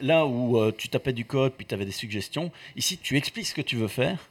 là 0.00 0.26
où 0.26 0.72
tu 0.72 0.88
tapais 0.88 1.12
du 1.12 1.24
code 1.26 1.52
puis 1.52 1.66
tu 1.66 1.74
avais 1.74 1.84
des 1.84 1.92
suggestions, 1.92 2.50
ici 2.76 2.96
tu 2.96 3.16
expliques 3.18 3.46
ce 3.46 3.54
que 3.54 3.60
tu 3.60 3.76
veux 3.76 3.88
faire 3.88 4.30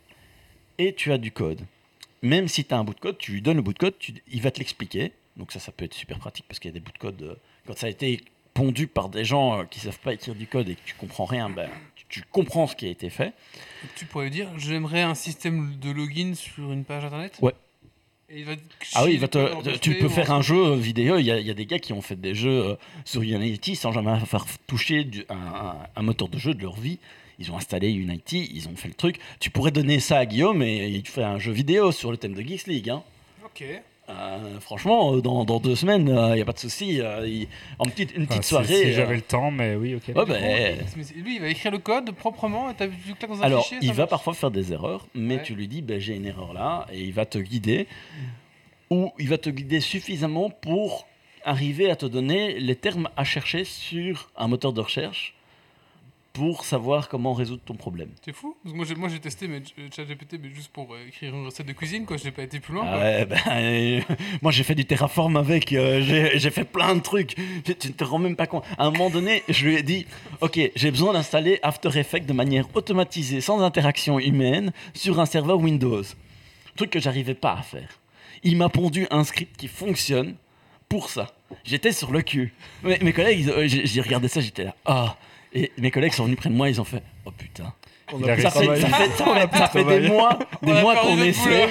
et 0.79 0.93
tu 0.95 1.11
as 1.11 1.17
du 1.19 1.31
code. 1.31 1.61
Même 2.23 2.47
si 2.47 2.65
tu 2.65 2.73
as 2.73 2.77
un 2.79 2.83
bout 2.83 2.95
de 2.95 2.99
code, 2.99 3.17
tu 3.19 3.33
lui 3.33 3.41
donnes 3.43 3.57
le 3.57 3.61
bout 3.61 3.73
de 3.73 3.77
code, 3.79 3.93
tu- 3.99 4.15
il 4.31 4.41
va 4.41 4.49
te 4.49 4.57
l'expliquer. 4.57 5.11
Donc 5.37 5.51
ça, 5.51 5.59
ça 5.59 5.71
peut 5.71 5.85
être 5.85 5.93
super 5.93 6.17
pratique 6.19 6.45
parce 6.47 6.59
qu'il 6.59 6.69
y 6.69 6.73
a 6.73 6.75
des 6.75 6.79
bouts 6.79 6.91
de 6.93 6.97
code, 6.97 7.21
euh, 7.21 7.35
quand 7.67 7.77
ça 7.77 7.87
a 7.87 7.89
été 7.89 8.21
pondu 8.53 8.87
par 8.87 9.09
des 9.09 9.25
gens 9.25 9.59
euh, 9.59 9.63
qui 9.65 9.79
savent 9.81 9.99
pas 9.99 10.13
écrire 10.13 10.33
du 10.35 10.47
code 10.47 10.69
et 10.69 10.75
que 10.75 10.81
tu 10.85 10.95
comprends 10.95 11.25
rien, 11.25 11.49
ben, 11.49 11.69
tu, 11.95 12.05
tu 12.07 12.23
comprends 12.31 12.67
ce 12.67 12.75
qui 12.75 12.85
a 12.85 12.89
été 12.89 13.09
fait. 13.09 13.33
Tu 13.97 14.05
pourrais 14.05 14.29
dire 14.29 14.47
j'aimerais 14.57 15.01
un 15.01 15.15
système 15.15 15.75
de 15.77 15.91
login 15.91 16.33
sur 16.35 16.71
une 16.71 16.85
page 16.85 17.03
internet? 17.03 17.37
Ouais. 17.41 17.53
Et 18.29 18.39
il 18.39 18.45
va 18.45 18.55
te 18.55 18.61
Ah 18.95 19.03
oui, 19.03 19.13
il 19.13 19.19
va 19.19 19.27
te- 19.27 19.77
tu 19.77 19.95
peux 19.99 20.09
faire 20.09 20.31
en- 20.31 20.37
un 20.37 20.41
jeu 20.41 20.73
vidéo. 20.75 21.17
Il 21.19 21.25
y, 21.25 21.31
a, 21.31 21.37
il 21.39 21.45
y 21.45 21.51
a 21.51 21.53
des 21.53 21.65
gars 21.67 21.77
qui 21.79 21.93
ont 21.93 22.01
fait 22.01 22.15
des 22.19 22.33
jeux 22.33 22.63
euh, 22.69 22.75
sur 23.03 23.21
Unity 23.21 23.75
sans 23.75 23.91
jamais 23.91 24.17
faire 24.21 24.45
toucher 24.67 25.03
du- 25.03 25.25
un, 25.29 25.35
un- 25.35 25.75
un 25.95 26.01
moteur 26.01 26.27
de 26.29 26.39
jeu 26.39 26.53
de 26.55 26.61
leur 26.63 26.75
vie. 26.75 26.97
Ils 27.37 27.51
ont 27.51 27.57
installé 27.57 27.91
Unity, 27.91 28.49
ils 28.53 28.67
ont 28.69 28.75
fait 28.77 28.87
le 28.87 28.93
truc. 28.93 29.19
Tu 29.41 29.49
pourrais 29.51 29.71
donner 29.71 29.99
ça 29.99 30.17
à 30.17 30.25
Guillaume 30.25 30.63
et 30.63 30.87
il 30.87 31.05
fait 31.05 31.23
un 31.23 31.37
jeu 31.37 31.51
vidéo 31.51 31.91
sur 31.91 32.09
le 32.09 32.17
thème 32.17 32.33
de 32.33 32.41
Geeks 32.41 32.65
League. 32.67 32.89
Hein. 32.89 33.03
Ok. 33.43 33.63
Euh, 34.07 34.59
franchement, 34.59 35.15
euh, 35.15 35.21
dans, 35.21 35.45
dans 35.45 35.59
deux 35.59 35.75
semaines, 35.75 36.07
il 36.07 36.35
n'y 36.35 36.41
a 36.41 36.45
pas 36.45 36.51
de 36.53 36.59
souci. 36.59 37.01
euh, 37.01 37.27
en 37.79 37.85
petite, 37.85 38.13
une 38.15 38.27
petite 38.27 38.43
soirée. 38.43 38.67
Si, 38.67 38.85
euh, 38.91 38.93
j'avais 38.93 39.15
le 39.15 39.21
temps, 39.21 39.49
mais 39.49 39.75
oui, 39.75 39.95
ok. 39.95 40.03
ouais, 40.09 40.13
bah, 40.13 40.35
c'est- 40.37 41.15
lui, 41.15 41.35
il 41.37 41.41
va 41.41 41.47
écrire 41.47 41.71
le 41.71 41.79
code 41.79 42.11
proprement 42.11 42.69
et 42.69 42.87
vu 42.87 43.15
que 43.15 43.21
là 43.23 43.27
dans 43.27 43.39
un 43.41 43.45
Alors, 43.45 43.63
fichier, 43.63 43.79
il 43.81 43.89
va 43.93 44.03
marche. 44.03 44.09
parfois 44.11 44.33
faire 44.35 44.51
des 44.51 44.71
erreurs, 44.73 45.07
mais 45.15 45.37
Ouais. 45.37 45.43
tu 45.43 45.55
lui 45.55 45.67
dis, 45.67 45.81
ben, 45.81 45.99
j'ai 45.99 46.15
une 46.15 46.25
erreur 46.27 46.53
là, 46.53 46.85
et 46.93 47.01
il 47.01 47.13
va 47.13 47.25
te 47.25 47.39
guider, 47.39 47.87
ou 48.91 49.11
il 49.17 49.27
va 49.27 49.37
te 49.39 49.49
guider 49.49 49.79
suffisamment 49.79 50.49
pour 50.51 51.07
arriver 51.43 51.89
à 51.89 51.95
te 51.95 52.05
donner 52.05 52.59
les 52.59 52.75
termes 52.75 53.09
à 53.17 53.23
chercher 53.23 53.63
sur 53.63 54.29
un 54.37 54.47
moteur 54.47 54.71
de 54.73 54.81
recherche 54.81 55.33
pour 56.35 56.65
savoir 56.65 57.07
comment 57.07 57.33
résoudre 57.33 57.61
ton 57.63 57.75
problème. 57.75 58.09
C'est 58.23 58.35
fou? 58.35 58.57
Parce 58.61 58.73
que 58.73 58.77
moi, 58.77 58.85
j'ai, 58.85 58.95
moi, 58.95 59.07
j'ai 59.07 59.19
testé 59.19 59.47
mais, 59.47 59.61
euh, 59.79 59.87
ChatGPT 59.95 60.37
mais 60.43 60.49
juste 60.53 60.67
pour 60.67 60.93
euh, 60.93 61.07
écrire 61.07 61.33
une 61.33 61.45
recette 61.45 61.65
de 61.65 61.71
cuisine, 61.71 62.05
quoi. 62.05 62.17
Je 62.17 62.25
n'ai 62.25 62.31
pas 62.31 62.43
été 62.43 62.59
plus 62.59 62.73
loin. 62.73 62.83
Ah 62.85 62.99
ouais, 62.99 63.25
ben, 63.25 63.39
euh, 63.51 64.01
moi 64.41 64.51
j'ai 64.51 64.63
fait 64.63 64.75
du 64.75 64.83
terraform 64.83 65.37
avec, 65.37 65.71
euh, 65.71 66.01
j'ai 66.01 66.37
j'ai 66.37 66.49
fait 66.51 66.65
plein 66.65 66.93
de 66.93 66.99
trucs, 66.99 67.35
tu, 67.63 67.87
ne 67.87 67.93
te 67.93 68.03
rends 68.03 68.19
même 68.19 68.35
pas 68.35 68.47
compte. 68.47 68.65
À 68.77 68.85
un 68.85 68.91
moment 68.91 69.09
donné, 69.09 69.43
je 69.47 69.65
lui 69.65 69.75
ai 69.75 69.81
dit, 69.81 70.05
ok, 70.41 70.59
j'ai 70.75 70.91
besoin 70.91 71.13
d'installer 71.13 71.57
After 71.63 71.97
Effects 71.97 72.25
de 72.25 72.33
manière 72.33 72.67
automatisée, 72.75 73.39
sans 73.39 73.61
interaction 73.61 74.19
humaine, 74.19 74.73
sur 74.93 75.21
un 75.21 75.25
serveur 75.25 75.59
Windows. 75.59 76.03
Truc 76.75 76.89
que 76.89 76.99
j'arrivais 76.99 77.35
pas 77.35 77.53
à 77.53 77.61
faire. 77.61 78.01
Il 78.43 78.57
m'a 78.57 78.67
pondu 78.67 79.07
un 79.09 79.23
script 79.23 79.55
qui 79.55 79.69
fonctionne 79.69 80.35
pour 80.89 81.09
ça. 81.09 81.33
J'étais 81.63 81.93
sur 81.93 82.11
le 82.11 82.21
cul. 82.21 82.53
Mes, 82.83 82.99
mes 82.99 83.13
collègues, 83.13 83.49
j'ai 83.67 84.01
regardé 84.01 84.27
ça, 84.27 84.41
j'étais 84.41 84.65
là, 84.65 84.75
ah. 84.85 85.15
Et 85.55 85.71
mes 85.77 85.89
collègues 85.89 86.13
sont 86.13 86.25
venus 86.25 86.37
près 86.37 86.49
de 86.49 86.55
moi, 86.55 86.69
ils 86.69 86.79
ont 86.81 86.83
fait, 86.85 87.01
oh 87.25 87.31
putain. 87.31 87.73
On 88.13 88.21
a 88.21 88.27
Ça 88.27 88.35
de 88.35 88.41
fait, 88.41 88.43
travail. 88.49 88.81
ça 88.81 88.87
fait- 88.87 89.09
ça 89.17 89.47
fait- 89.47 89.57
ça 89.57 89.67
fait 89.67 89.83
des 89.83 90.07
mois, 90.09 90.37
des 90.61 90.73
mois 90.73 90.95
qu'on 90.97 91.17
essaye. 91.23 91.69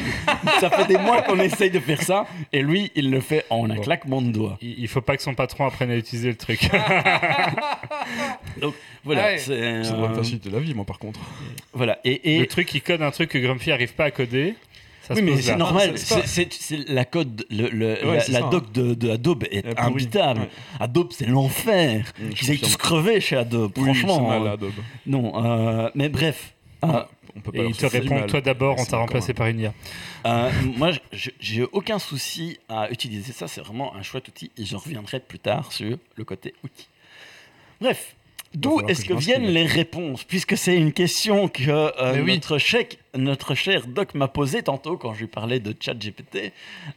ça 0.58 0.68
fait 0.68 0.86
des 0.86 0.98
mois 0.98 1.22
qu'on 1.22 1.38
essaye 1.38 1.70
de 1.70 1.78
faire 1.78 2.02
ça, 2.02 2.26
et 2.52 2.60
lui, 2.60 2.90
il 2.96 3.10
le 3.12 3.20
fait 3.20 3.44
en 3.50 3.70
un 3.70 3.76
Bon. 3.76 3.82
claquement 3.82 4.20
de 4.20 4.32
doigts. 4.32 4.58
Il, 4.60 4.74
il 4.80 4.88
faut 4.88 5.00
pas 5.00 5.16
que 5.16 5.22
son 5.22 5.34
patron 5.34 5.66
apprenne 5.66 5.92
à 5.92 5.96
utiliser 5.96 6.30
le 6.30 6.34
truc. 6.36 6.58
Voilà, 9.04 9.22
Ouais. 9.24 9.38
c'est, 9.38 9.52
euh, 9.52 10.08
me 10.08 10.14
faciliter 10.14 10.48
la 10.50 10.58
vie, 10.60 10.72
moi, 10.74 10.84
par 10.86 10.98
contre. 10.98 11.20
voilà. 11.74 11.98
Et, 12.04 12.36
et- 12.36 12.38
le 12.40 12.46
truc, 12.46 12.72
il 12.74 12.80
code 12.80 13.02
un 13.02 13.10
truc 13.10 13.28
que 13.30 13.38
Grumpy 13.38 13.70
arrive 13.70 13.92
pas 13.94 14.04
à 14.04 14.10
coder. 14.10 14.54
Ça 15.06 15.14
oui, 15.14 15.22
mais 15.22 15.40
c'est 15.40 15.56
normal. 15.56 15.98
C'est 15.98 16.48
la 16.88 17.04
code, 17.04 17.44
le, 17.50 17.68
le- 17.68 18.06
Ouais, 18.06 18.16
la, 18.16 18.20
ça, 18.40 18.48
doc 18.48 18.72
de, 18.72 18.94
de 18.94 19.10
Adobe 19.10 19.44
est 19.50 19.62
pourrie. 19.74 19.92
imbitable. 19.92 20.40
Ouais. 20.40 20.48
Adobe, 20.80 21.08
c'est 21.12 21.26
l'enfer. 21.26 22.10
Mm, 22.18 22.30
Ils 22.42 22.50
aillent 22.50 22.58
tous 22.58 22.76
crever 22.76 23.20
chez 23.20 23.36
Adobe. 23.36 23.72
Oui, 23.76 23.84
Franchement, 23.84 24.28
mal, 24.28 24.42
euh, 24.46 24.52
Adobe. 24.54 24.72
non. 25.06 25.44
euh, 25.44 25.90
mais 25.94 26.08
bref. 26.08 26.54
euh, 26.84 27.02
On 27.36 27.40
peut 27.40 27.52
pas 27.52 27.58
Et 27.64 27.66
il 27.66 27.76
te 27.76 27.84
répond, 27.86 28.26
toi 28.26 28.40
d'abord, 28.40 28.76
on 28.78 28.84
t'a 28.84 28.96
remplacé 28.96 29.34
par 29.34 29.48
une 29.48 29.60
IA. 29.60 29.74
Euh, 30.26 30.50
moi, 30.76 30.90
j'ai 31.12 31.64
aucun 31.72 31.98
souci 31.98 32.58
à 32.68 32.90
utiliser 32.90 33.32
ça. 33.32 33.46
C'est 33.48 33.60
vraiment 33.60 33.94
un 33.96 34.02
chouette 34.02 34.28
outil 34.28 34.50
et 34.56 34.64
je 34.64 34.74
reviendrai 34.76 35.20
plus 35.20 35.38
tard 35.38 35.70
sur 35.72 35.98
le 36.16 36.24
côté 36.24 36.54
outil. 36.64 36.88
Bref, 37.80 38.14
d'où 38.54 38.80
est-ce 38.88 39.04
que 39.04 39.14
viennent 39.14 39.46
les 39.46 39.66
réponses 39.66 40.24
Puisque 40.24 40.56
c'est 40.56 40.76
une 40.76 40.92
question 40.92 41.48
que 41.48 41.62
euh, 41.70 42.22
oui. 42.22 42.34
notre, 42.34 42.58
chèque, 42.58 42.98
notre 43.14 43.54
cher 43.54 43.86
Doc 43.86 44.14
m'a 44.14 44.28
posée 44.28 44.62
tantôt 44.62 44.96
quand 44.96 45.12
je 45.14 45.20
lui 45.20 45.26
parlais 45.26 45.60
de 45.60 45.74
ChatGPT. 45.78 46.52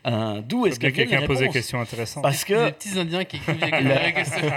Euh, 0.05 0.41
d'où 0.41 0.65
est-ce 0.67 0.79
que 0.79 0.87
viennent 0.87 0.97
les 1.05 1.07
quelqu'un 1.11 1.25
pose 1.27 1.37
des 1.37 1.41
réponses? 1.45 1.53
questions 1.53 1.79
intéressantes. 1.81 2.23
Parce 2.23 2.43
que 2.45 2.69
petits 2.71 2.97
indiens 2.99 3.23
qui 3.25 3.37
écrivent 3.37 3.57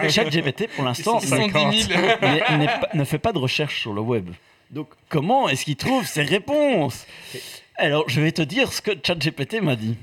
Le-. 0.02 0.08
ChatGPT, 0.08 0.68
pour 0.74 0.84
l'instant, 0.84 1.20
sont, 1.20 1.26
ils 1.26 1.28
sont 1.28 1.36
50. 1.52 1.70
10 1.72 1.82
000. 1.84 2.00
n'est- 2.00 2.58
n'est 2.58 2.66
pas- 2.66 2.88
ne 2.94 3.04
fait 3.04 3.18
pas 3.18 3.32
de 3.32 3.38
recherche 3.38 3.80
sur 3.80 3.92
le 3.92 4.00
web. 4.00 4.30
Donc, 4.70 4.88
comment 5.08 5.48
est-ce 5.48 5.64
qu'il 5.64 5.76
trouve 5.76 6.06
ses 6.06 6.22
réponses? 6.22 7.06
Alors, 7.76 8.04
je 8.08 8.20
vais 8.20 8.30
te 8.32 8.42
dire 8.42 8.72
ce 8.72 8.80
que 8.82 8.92
ChatGPT 9.02 9.60
m'a 9.62 9.74
dit. 9.74 9.96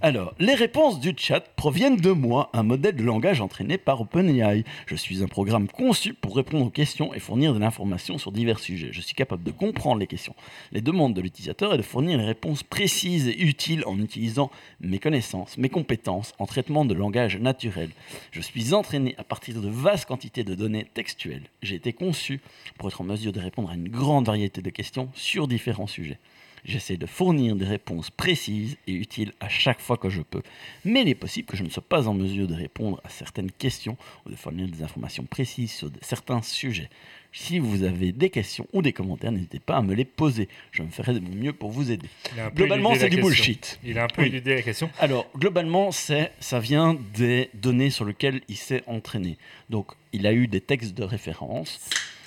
Alors, 0.00 0.32
les 0.38 0.54
réponses 0.54 1.00
du 1.00 1.12
chat 1.16 1.40
proviennent 1.40 1.96
de 1.96 2.12
moi, 2.12 2.50
un 2.52 2.62
modèle 2.62 2.94
de 2.94 3.02
langage 3.02 3.40
entraîné 3.40 3.78
par 3.78 4.00
OpenAI. 4.00 4.62
Je 4.86 4.94
suis 4.94 5.24
un 5.24 5.26
programme 5.26 5.66
conçu 5.66 6.14
pour 6.14 6.36
répondre 6.36 6.66
aux 6.66 6.70
questions 6.70 7.12
et 7.14 7.18
fournir 7.18 7.52
de 7.52 7.58
l'information 7.58 8.16
sur 8.16 8.30
divers 8.30 8.60
sujets. 8.60 8.90
Je 8.92 9.00
suis 9.00 9.14
capable 9.14 9.42
de 9.42 9.50
comprendre 9.50 9.98
les 9.98 10.06
questions, 10.06 10.36
les 10.70 10.80
demandes 10.80 11.14
de 11.14 11.20
l'utilisateur 11.20 11.74
et 11.74 11.78
de 11.78 11.82
fournir 11.82 12.18
les 12.18 12.24
réponses 12.24 12.62
précises 12.62 13.26
et 13.26 13.40
utiles 13.40 13.82
en 13.86 13.98
utilisant 13.98 14.52
mes 14.80 15.00
connaissances, 15.00 15.58
mes 15.58 15.68
compétences 15.68 16.32
en 16.38 16.46
traitement 16.46 16.84
de 16.84 16.94
langage 16.94 17.36
naturel. 17.36 17.90
Je 18.30 18.42
suis 18.42 18.72
entraîné 18.72 19.16
à 19.18 19.24
partir 19.24 19.60
de 19.60 19.68
vastes 19.68 20.06
quantités 20.06 20.44
de 20.44 20.54
données 20.54 20.86
textuelles. 20.94 21.50
J'ai 21.62 21.74
été 21.74 21.92
conçu 21.92 22.40
pour 22.78 22.88
être 22.88 23.00
en 23.00 23.04
mesure 23.04 23.32
de 23.32 23.40
répondre 23.40 23.70
à 23.70 23.74
une 23.74 23.88
grande 23.88 24.26
variété 24.26 24.62
de 24.62 24.70
questions 24.70 25.08
sur 25.14 25.48
différents 25.48 25.88
sujets. 25.88 26.20
J'essaie 26.68 26.96
de 26.96 27.06
fournir 27.06 27.54
des 27.54 27.64
réponses 27.64 28.10
précises 28.10 28.76
et 28.88 28.92
utiles 28.92 29.32
à 29.38 29.48
chaque 29.48 29.80
fois 29.80 29.96
que 29.96 30.08
je 30.10 30.20
peux. 30.20 30.42
Mais 30.84 31.02
il 31.02 31.08
est 31.08 31.14
possible 31.14 31.46
que 31.46 31.56
je 31.56 31.62
ne 31.62 31.68
sois 31.70 31.82
pas 31.88 32.08
en 32.08 32.14
mesure 32.14 32.48
de 32.48 32.54
répondre 32.54 33.00
à 33.04 33.08
certaines 33.08 33.52
questions 33.52 33.96
ou 34.26 34.30
de 34.30 34.34
fournir 34.36 34.66
des 34.66 34.82
informations 34.82 35.22
précises 35.24 35.70
sur 35.72 35.90
de- 35.90 35.98
certains 36.02 36.42
sujets. 36.42 36.90
Si 37.32 37.58
vous 37.60 37.84
avez 37.84 38.10
des 38.12 38.30
questions 38.30 38.66
ou 38.72 38.82
des 38.82 38.92
commentaires, 38.92 39.30
n'hésitez 39.30 39.60
pas 39.60 39.76
à 39.76 39.82
me 39.82 39.94
les 39.94 40.04
poser. 40.06 40.48
Je 40.72 40.82
me 40.82 40.90
ferai 40.90 41.12
de 41.14 41.20
mon 41.20 41.34
mieux 41.34 41.52
pour 41.52 41.70
vous 41.70 41.92
aider. 41.92 42.08
Globalement, 42.54 42.94
c'est 42.94 43.10
du 43.10 43.16
question. 43.16 43.26
bullshit. 43.28 43.78
Il 43.84 43.98
a 43.98 44.04
un 44.04 44.08
peu 44.08 44.22
Oui. 44.22 44.28
éludé 44.28 44.54
la 44.56 44.62
question. 44.62 44.90
Alors, 44.98 45.26
globalement, 45.36 45.92
c'est, 45.92 46.32
ça 46.40 46.58
vient 46.58 46.96
des 47.14 47.50
données 47.54 47.90
sur 47.90 48.06
lesquelles 48.06 48.40
il 48.48 48.56
s'est 48.56 48.82
entraîné. 48.86 49.36
Donc, 49.70 49.92
il 50.12 50.26
a 50.26 50.32
eu 50.32 50.48
des 50.48 50.62
textes 50.62 50.94
de 50.94 51.04
référence 51.04 51.78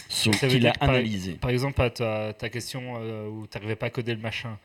sur 0.10 0.32
veut 0.34 0.47
qu'il 0.49 0.68
a 0.68 0.74
par- 0.74 0.89
analysé. 0.89 1.34
Par 1.34 1.51
exemple, 1.51 1.82
à 1.82 1.89
ta, 1.89 2.34
ta 2.34 2.49
question 2.49 2.95
euh, 2.99 3.28
où 3.30 3.47
tu 3.47 3.57
n'arrivais 3.57 3.76
pas 3.78 3.86
à 3.86 3.89
coder 3.89 4.14
le 4.14 4.20
machin, 4.22 4.57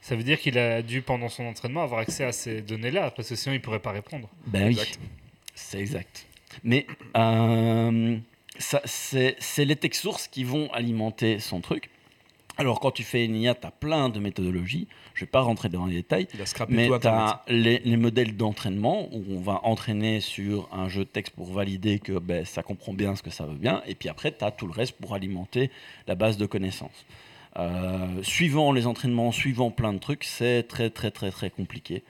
ça 0.00 0.16
veut 0.16 0.22
dire 0.24 0.38
qu'il 0.40 0.58
a 0.58 0.82
dû, 0.82 1.02
pendant 1.02 1.28
son 1.28 1.44
entraînement, 1.44 1.82
avoir 1.82 2.00
accès 2.00 2.24
à 2.24 2.32
ces 2.32 2.62
données-là, 2.62 3.10
parce 3.12 3.28
que 3.28 3.36
sinon, 3.36 3.54
il 3.54 3.60
pourrait 3.60 3.78
pas 3.80 3.92
répondre. 3.92 4.28
Ben 4.46 4.68
Exact. 4.68 4.98
oui, 5.00 5.08
c'est 5.54 5.78
exact. 5.80 6.26
Mais 6.64 6.86
euh, 7.16 8.16
ça, 8.58 8.80
c'est, 8.84 9.36
c'est 9.38 9.64
les 9.64 9.76
textes 9.76 10.02
sources 10.02 10.26
qui 10.28 10.44
vont 10.44 10.72
alimenter 10.72 11.38
son 11.40 11.60
truc. 11.60 11.90
Alors, 12.58 12.80
quand 12.80 12.90
tu 12.90 13.02
fais 13.02 13.24
une 13.24 13.36
IA, 13.36 13.54
tu 13.54 13.66
as 13.66 13.70
plein 13.70 14.08
de 14.08 14.18
méthodologies. 14.18 14.88
Je 15.14 15.20
vais 15.20 15.30
pas 15.30 15.40
rentrer 15.40 15.68
dans 15.68 15.86
les 15.86 15.96
détails. 15.96 16.26
Il 16.34 16.40
a 16.40 16.46
scrappé 16.46 16.74
Mais 16.74 16.88
tu 17.00 17.06
as 17.06 17.42
les, 17.48 17.80
les 17.80 17.96
modèles 17.96 18.36
d'entraînement 18.36 19.08
où 19.12 19.24
on 19.30 19.40
va 19.40 19.60
entraîner 19.64 20.20
sur 20.20 20.68
un 20.72 20.88
jeu 20.88 21.04
de 21.04 21.10
texte 21.10 21.34
pour 21.34 21.52
valider 21.52 21.98
que 21.98 22.18
ben, 22.18 22.44
ça 22.44 22.62
comprend 22.62 22.92
bien 22.92 23.14
ce 23.14 23.22
que 23.22 23.30
ça 23.30 23.44
veut 23.44 23.56
bien. 23.56 23.82
Et 23.86 23.94
puis 23.94 24.08
après, 24.08 24.32
tu 24.36 24.44
as 24.44 24.50
tout 24.50 24.66
le 24.66 24.72
reste 24.72 24.92
pour 24.92 25.14
alimenter 25.14 25.70
la 26.06 26.14
base 26.14 26.36
de 26.36 26.46
connaissances. 26.46 27.04
Euh, 27.58 28.22
suivant 28.22 28.72
les 28.72 28.86
entraînements, 28.86 29.32
suivant 29.32 29.70
plein 29.70 29.92
de 29.92 29.98
trucs, 29.98 30.24
c'est 30.24 30.64
très 30.64 30.90
très 30.90 31.10
très 31.10 31.30
très 31.30 31.50
compliqué. 31.50 32.02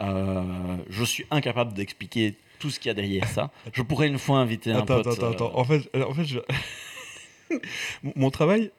Euh, 0.00 0.76
je 0.88 1.04
suis 1.04 1.26
incapable 1.30 1.74
d'expliquer 1.74 2.34
tout 2.58 2.70
ce 2.70 2.80
qu'il 2.80 2.88
y 2.88 2.90
a 2.90 2.94
derrière 2.94 3.28
ça. 3.28 3.50
Je 3.72 3.82
pourrais 3.82 4.08
une 4.08 4.18
fois 4.18 4.38
inviter 4.38 4.72
un 4.72 4.78
Attends, 4.78 5.02
pote. 5.02 5.06
attends, 5.08 5.26
euh, 5.26 5.30
attends. 5.32 5.58
En 5.58 5.64
fait, 5.64 5.90
en 5.94 6.14
fait 6.14 6.24
je... 6.24 6.38
mon, 8.16 8.30
travail, 8.30 8.70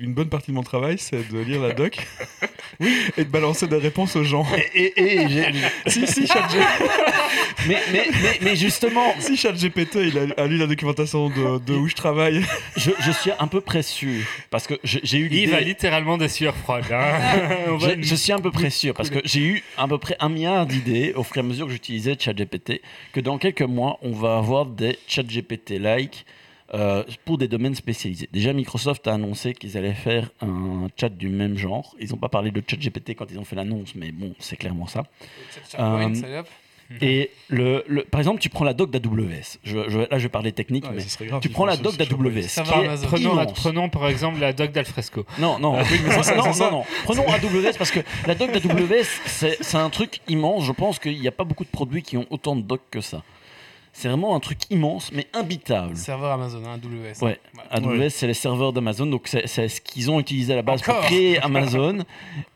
une 0.00 0.14
bonne 0.14 0.28
partie 0.28 0.50
de 0.50 0.56
mon 0.56 0.62
travail, 0.62 0.96
c'est 0.98 1.28
de 1.30 1.38
lire 1.40 1.60
la 1.60 1.72
doc 1.72 1.98
et 3.16 3.24
de 3.24 3.28
balancer 3.30 3.66
des 3.66 3.76
réponses 3.78 4.16
aux 4.16 4.24
gens. 4.24 4.46
Et, 4.74 4.80
et- 4.96 5.14
et 5.22 5.28
j'ai- 5.28 5.52
si, 5.86 6.06
si, 6.06 6.24
ChatG- 6.24 6.58
mais, 7.68 7.78
mais, 7.92 8.06
mais, 8.22 8.38
mais 8.42 8.56
justement, 8.56 9.14
si 9.18 9.36
ChatGPT, 9.36 9.96
il 9.96 10.18
a, 10.36 10.42
a 10.42 10.46
lu 10.46 10.56
la 10.58 10.66
documentation 10.66 11.28
de, 11.30 11.58
de 11.64 11.74
où 11.74 11.88
je 11.88 11.94
travaille. 11.94 12.42
je, 12.76 12.90
je 13.00 13.10
suis 13.12 13.30
à 13.32 13.46
peu 13.46 13.60
près 13.60 13.82
sûr 13.82 14.22
parce 14.50 14.66
que 14.66 14.74
j'ai 14.84 15.00
j'ai 15.02 15.18
eu 15.18 15.28
Il 15.30 15.50
va 15.50 15.60
littéralement 15.60 16.16
des 16.18 16.28
sueurs 16.28 16.56
froides. 16.56 16.84
hein. 16.92 17.12
Je, 17.80 18.02
je 18.02 18.14
suis 18.14 18.32
à 18.32 18.38
peu 18.38 18.50
près 18.50 18.70
sûr, 18.70 18.94
parce 18.94 19.10
que 19.10 19.18
j'ai 19.24 19.40
eu 19.40 19.62
à 19.76 19.88
peu 19.88 19.98
près 19.98 20.16
un 20.20 20.28
milliard 20.28 20.66
d'idées 20.66 21.12
au 21.16 21.22
fur 21.24 21.36
et 21.38 21.40
à 21.40 21.42
mesure 21.42 21.66
que 21.66 21.72
j'utilisais 21.72 22.16
ChatGPT, 22.18 22.80
que 23.12 23.20
dans 23.20 23.38
quelques 23.38 23.62
mois, 23.62 23.98
on 24.02 24.12
va 24.12 24.36
avoir 24.38 24.66
des 24.66 24.98
ChatGPT-like 25.08 26.24
euh, 26.72 27.04
pour 27.24 27.36
des 27.38 27.46
domaines 27.48 27.74
spécialisés. 27.74 28.28
Déjà, 28.32 28.52
Microsoft 28.52 29.06
a 29.06 29.14
annoncé 29.14 29.52
qu'ils 29.52 29.76
allaient 29.76 29.92
faire 29.94 30.30
un 30.40 30.88
chat 30.98 31.10
du 31.10 31.28
même 31.28 31.56
genre. 31.58 31.94
Ils 32.00 32.10
n'ont 32.10 32.16
pas 32.16 32.28
parlé 32.30 32.50
de 32.50 32.62
ChatGPT 32.66 33.14
quand 33.14 33.26
ils 33.30 33.38
ont 33.38 33.44
fait 33.44 33.56
l'annonce, 33.56 33.94
mais 33.94 34.10
bon, 34.12 34.34
c'est 34.38 34.56
clairement 34.56 34.86
ça. 34.86 35.04
Euh. 35.78 36.08
Et 37.00 37.30
le, 37.48 37.82
le- 37.88 38.04
par 38.04 38.20
exemple, 38.20 38.40
tu 38.40 38.50
prends 38.50 38.64
la 38.64 38.74
doc 38.74 38.90
d'AWS. 38.90 39.58
Je, 39.64 39.88
je- 39.88 39.98
là, 40.00 40.18
je 40.18 40.22
vais 40.24 40.28
parler 40.28 40.52
technique, 40.52 40.84
Ouais, 40.84 40.90
mais 40.96 41.26
grave 41.26 41.40
tu 41.40 41.48
prends 41.48 41.64
la 41.64 41.78
doc 41.78 41.96
d'AWS. 41.96 42.62
Prenons, 43.06 43.32
immense. 43.32 43.52
prenons 43.54 43.88
par 43.88 44.06
exemple 44.08 44.38
la 44.38 44.52
doc 44.52 44.70
d'Alfresco. 44.70 45.24
Non, 45.38 45.58
non, 45.58 45.82
ça, 45.82 45.84
ça, 46.22 46.34
non, 46.36 46.42
c'est 46.44 46.52
ça. 46.52 46.70
non, 46.70 46.78
non. 46.78 46.84
Prenons 47.04 47.26
AWS 47.26 47.78
parce 47.78 47.90
que 47.90 48.00
la 48.26 48.34
doc 48.34 48.52
d'AWS, 48.52 49.04
c'est 49.24 49.56
c'est 49.62 49.78
un 49.78 49.88
truc 49.88 50.20
immense. 50.28 50.64
Je 50.64 50.72
pense 50.72 50.98
qu'il 50.98 51.18
n'y 51.18 51.26
a 51.26 51.32
pas 51.32 51.44
beaucoup 51.44 51.64
de 51.64 51.70
produits 51.70 52.02
qui 52.02 52.18
ont 52.18 52.26
autant 52.28 52.54
de 52.54 52.60
doc 52.62 52.82
que 52.90 53.00
ça. 53.00 53.22
C'est 53.94 54.08
vraiment 54.08 54.34
un 54.34 54.40
truc 54.40 54.58
immense, 54.70 55.12
mais 55.12 55.28
imbitable. 55.32 55.96
Serveur 55.96 56.32
Amazon, 56.32 56.62
hein, 56.66 56.80
AWS. 56.82 57.24
Ouais. 57.24 57.38
AWS, 57.70 58.10
c'est 58.10 58.26
les 58.26 58.34
serveurs 58.34 58.72
d'Amazon, 58.72 59.06
donc 59.06 59.28
c'est 59.28 59.46
ce 59.46 59.80
qu'ils 59.80 60.10
ont 60.10 60.18
utilisé 60.18 60.52
à 60.52 60.56
la 60.56 60.62
base 60.62 60.82
pour 60.82 60.98
créer 61.00 61.38
Amazon. 61.42 62.04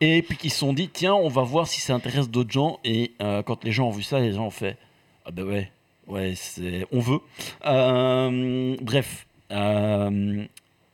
et 0.01 0.21
puis 0.23 0.37
qu'ils 0.37 0.51
se 0.51 0.59
sont 0.59 0.73
dit, 0.73 0.89
tiens, 0.89 1.15
on 1.15 1.29
va 1.29 1.43
voir 1.43 1.69
si 1.69 1.81
ça 1.81 1.95
intéresse 1.95 2.29
d'autres 2.29 2.51
gens. 2.51 2.81
Et 2.85 3.13
euh, 3.23 3.43
quand 3.45 3.63
les 3.63 3.71
gens 3.71 3.87
ont 3.87 3.93
vu 3.93 4.03
ça, 4.03 4.19
les 4.19 4.33
gens 4.33 4.47
ont 4.47 4.51
fait, 4.51 4.77
ah 5.25 5.31
ben 5.31 5.45
ouais, 5.45 5.71
ouais, 6.09 6.33
c'est, 6.35 6.87
on 6.91 6.99
veut. 6.99 7.21
Euh, 7.65 8.77
bref, 8.83 9.27
euh, 9.53 10.45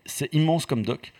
c'est 0.04 0.32
immense 0.34 0.66
comme 0.66 0.82
doc. 0.82 1.12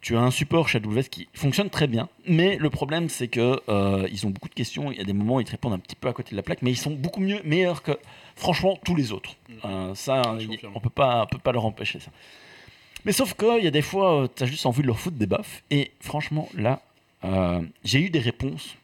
Tu 0.00 0.16
as 0.16 0.20
un 0.20 0.30
support 0.30 0.68
chez 0.68 0.78
AWS 0.78 1.04
qui 1.10 1.28
fonctionne 1.34 1.68
très 1.70 1.86
bien, 1.86 2.08
mais 2.28 2.58
le 2.58 2.70
problème 2.70 3.08
c'est 3.08 3.28
que 3.28 3.60
euh, 3.68 4.06
ils 4.12 4.26
ont 4.26 4.30
beaucoup 4.30 4.48
de 4.48 4.54
questions. 4.54 4.92
Il 4.92 4.98
y 4.98 5.00
a 5.00 5.04
des 5.04 5.12
moments 5.12 5.36
où 5.36 5.40
ils 5.40 5.46
te 5.46 5.50
répondent 5.50 5.72
un 5.72 5.78
petit 5.78 5.96
peu 5.96 6.08
à 6.08 6.12
côté 6.12 6.30
de 6.30 6.36
la 6.36 6.42
plaque, 6.42 6.62
mais 6.62 6.70
ils 6.70 6.76
sont 6.76 6.92
beaucoup 6.92 7.20
mieux, 7.20 7.40
meilleurs 7.44 7.82
que 7.82 7.98
franchement 8.36 8.78
tous 8.84 8.94
les 8.94 9.10
autres. 9.12 9.34
Euh, 9.64 9.94
ça, 9.94 10.22
y- 10.38 10.46
confirme. 10.46 10.72
on 10.76 10.80
peut 10.80 10.90
pas, 10.90 11.22
on 11.24 11.26
peut 11.26 11.38
pas 11.38 11.52
leur 11.52 11.64
empêcher 11.64 11.98
ça. 11.98 12.10
Mais 13.04 13.12
sauf 13.12 13.34
qu'il 13.34 13.64
y 13.64 13.66
a 13.66 13.70
des 13.70 13.82
fois, 13.82 14.28
tu 14.34 14.42
as 14.42 14.46
juste 14.46 14.66
envie 14.66 14.82
de 14.82 14.86
leur 14.86 14.98
foutre 14.98 15.16
des 15.16 15.26
baffes. 15.26 15.62
Et 15.70 15.90
franchement, 16.00 16.48
là, 16.56 16.80
euh, 17.24 17.62
j'ai 17.84 18.00
eu 18.00 18.10
des 18.10 18.18
réponses 18.18 18.76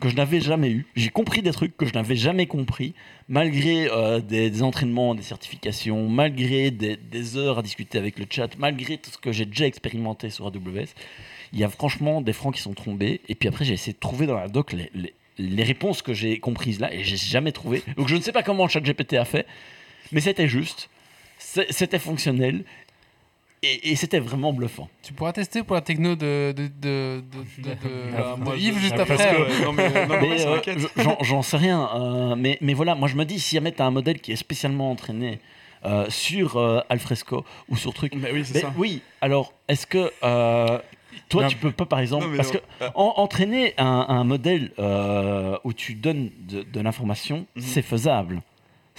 que 0.00 0.08
je 0.08 0.16
n'avais 0.16 0.40
jamais 0.40 0.70
eues. 0.70 0.86
J'ai 0.96 1.10
compris 1.10 1.42
des 1.42 1.50
trucs 1.50 1.76
que 1.76 1.84
je 1.84 1.92
n'avais 1.92 2.16
jamais 2.16 2.46
compris, 2.46 2.94
malgré 3.28 3.90
euh, 3.90 4.20
des, 4.20 4.48
des 4.48 4.62
entraînements, 4.62 5.14
des 5.14 5.22
certifications, 5.22 6.08
malgré 6.08 6.70
des, 6.70 6.96
des 6.96 7.36
heures 7.36 7.58
à 7.58 7.62
discuter 7.62 7.98
avec 7.98 8.18
le 8.18 8.24
chat, 8.30 8.48
malgré 8.58 8.96
tout 8.96 9.10
ce 9.10 9.18
que 9.18 9.30
j'ai 9.32 9.44
déjà 9.44 9.66
expérimenté 9.66 10.30
sur 10.30 10.46
AWS. 10.46 10.86
Il 11.52 11.58
y 11.58 11.64
a 11.64 11.68
franchement 11.68 12.20
des 12.22 12.32
francs 12.32 12.54
qui 12.54 12.62
sont 12.62 12.72
tombés. 12.74 13.20
Et 13.28 13.34
puis 13.34 13.48
après, 13.48 13.64
j'ai 13.64 13.74
essayé 13.74 13.92
de 13.92 13.98
trouver 13.98 14.26
dans 14.26 14.36
la 14.36 14.48
doc 14.48 14.72
les, 14.72 14.90
les- 14.94 15.12
les 15.40 15.62
réponses 15.64 16.02
que 16.02 16.12
j'ai 16.14 16.38
comprises 16.38 16.78
là, 16.80 16.92
et 16.92 17.02
j'ai 17.02 17.16
jamais 17.16 17.52
trouvé. 17.52 17.82
Donc 17.96 18.08
je 18.08 18.16
ne 18.16 18.20
sais 18.20 18.32
pas 18.32 18.42
comment 18.42 18.68
ChatGPT 18.68 19.14
a 19.14 19.24
fait, 19.24 19.46
mais 20.12 20.20
c'était 20.20 20.48
juste, 20.48 20.88
c'était 21.38 21.98
fonctionnel. 21.98 22.64
Et, 23.62 23.90
et 23.90 23.96
c'était 23.96 24.20
vraiment 24.20 24.54
bluffant. 24.54 24.88
Tu 25.02 25.12
pourras 25.12 25.32
tester 25.34 25.62
pour 25.62 25.74
la 25.76 25.82
techno 25.82 26.16
de, 26.16 26.54
de, 26.56 26.66
de, 26.80 27.22
de, 27.58 27.62
de- 27.62 27.68
de- 27.74 28.16
Ah, 28.16 28.34
de 28.38 28.42
moi, 28.42 28.54
je- 28.56 28.60
Yves 28.62 28.78
juste 28.78 28.98
après. 28.98 29.34
euh, 29.34 29.48
j'en- 31.22 31.42
sais 31.42 31.58
rien. 31.58 31.90
euh, 31.94 32.36
mais, 32.36 32.56
mais 32.62 32.72
voilà, 32.72 32.94
moi 32.94 33.06
je 33.06 33.16
me 33.16 33.24
dis, 33.26 33.38
si 33.38 33.56
jamais 33.56 33.72
tu 33.72 33.82
as 33.82 33.84
un 33.84 33.90
modèle 33.90 34.18
qui 34.18 34.32
est 34.32 34.36
spécialement 34.36 34.90
entraîné 34.90 35.40
euh, 35.84 36.06
sur 36.08 36.56
euh, 36.56 36.80
Alfresco 36.88 37.44
ou 37.68 37.76
sur 37.76 37.92
truc. 37.92 38.14
Mais 38.16 38.32
oui, 38.32 38.46
c'est 38.46 38.60
ça. 38.60 38.72
oui, 38.78 39.02
alors 39.20 39.52
est-ce 39.68 39.86
que 39.86 40.10
euh, 40.24 40.78
toi 41.28 41.42
Non. 41.44 41.48
tu 41.48 41.56
peux 41.56 41.70
pas 41.72 41.86
par 41.86 42.00
exemple. 42.00 42.26
Non, 42.28 42.36
parce 42.36 42.52
non. 42.52 42.60
que 42.80 42.84
en- 42.94 43.14
entraîner 43.16 43.74
un, 43.78 44.06
un 44.08 44.24
modèle 44.24 44.72
euh, 44.78 45.56
où 45.64 45.72
tu 45.72 45.94
donnes 45.94 46.30
de, 46.48 46.62
de 46.62 46.80
l'information, 46.80 47.46
Mhm. 47.56 47.62
c'est 47.62 47.82
faisable. 47.82 48.42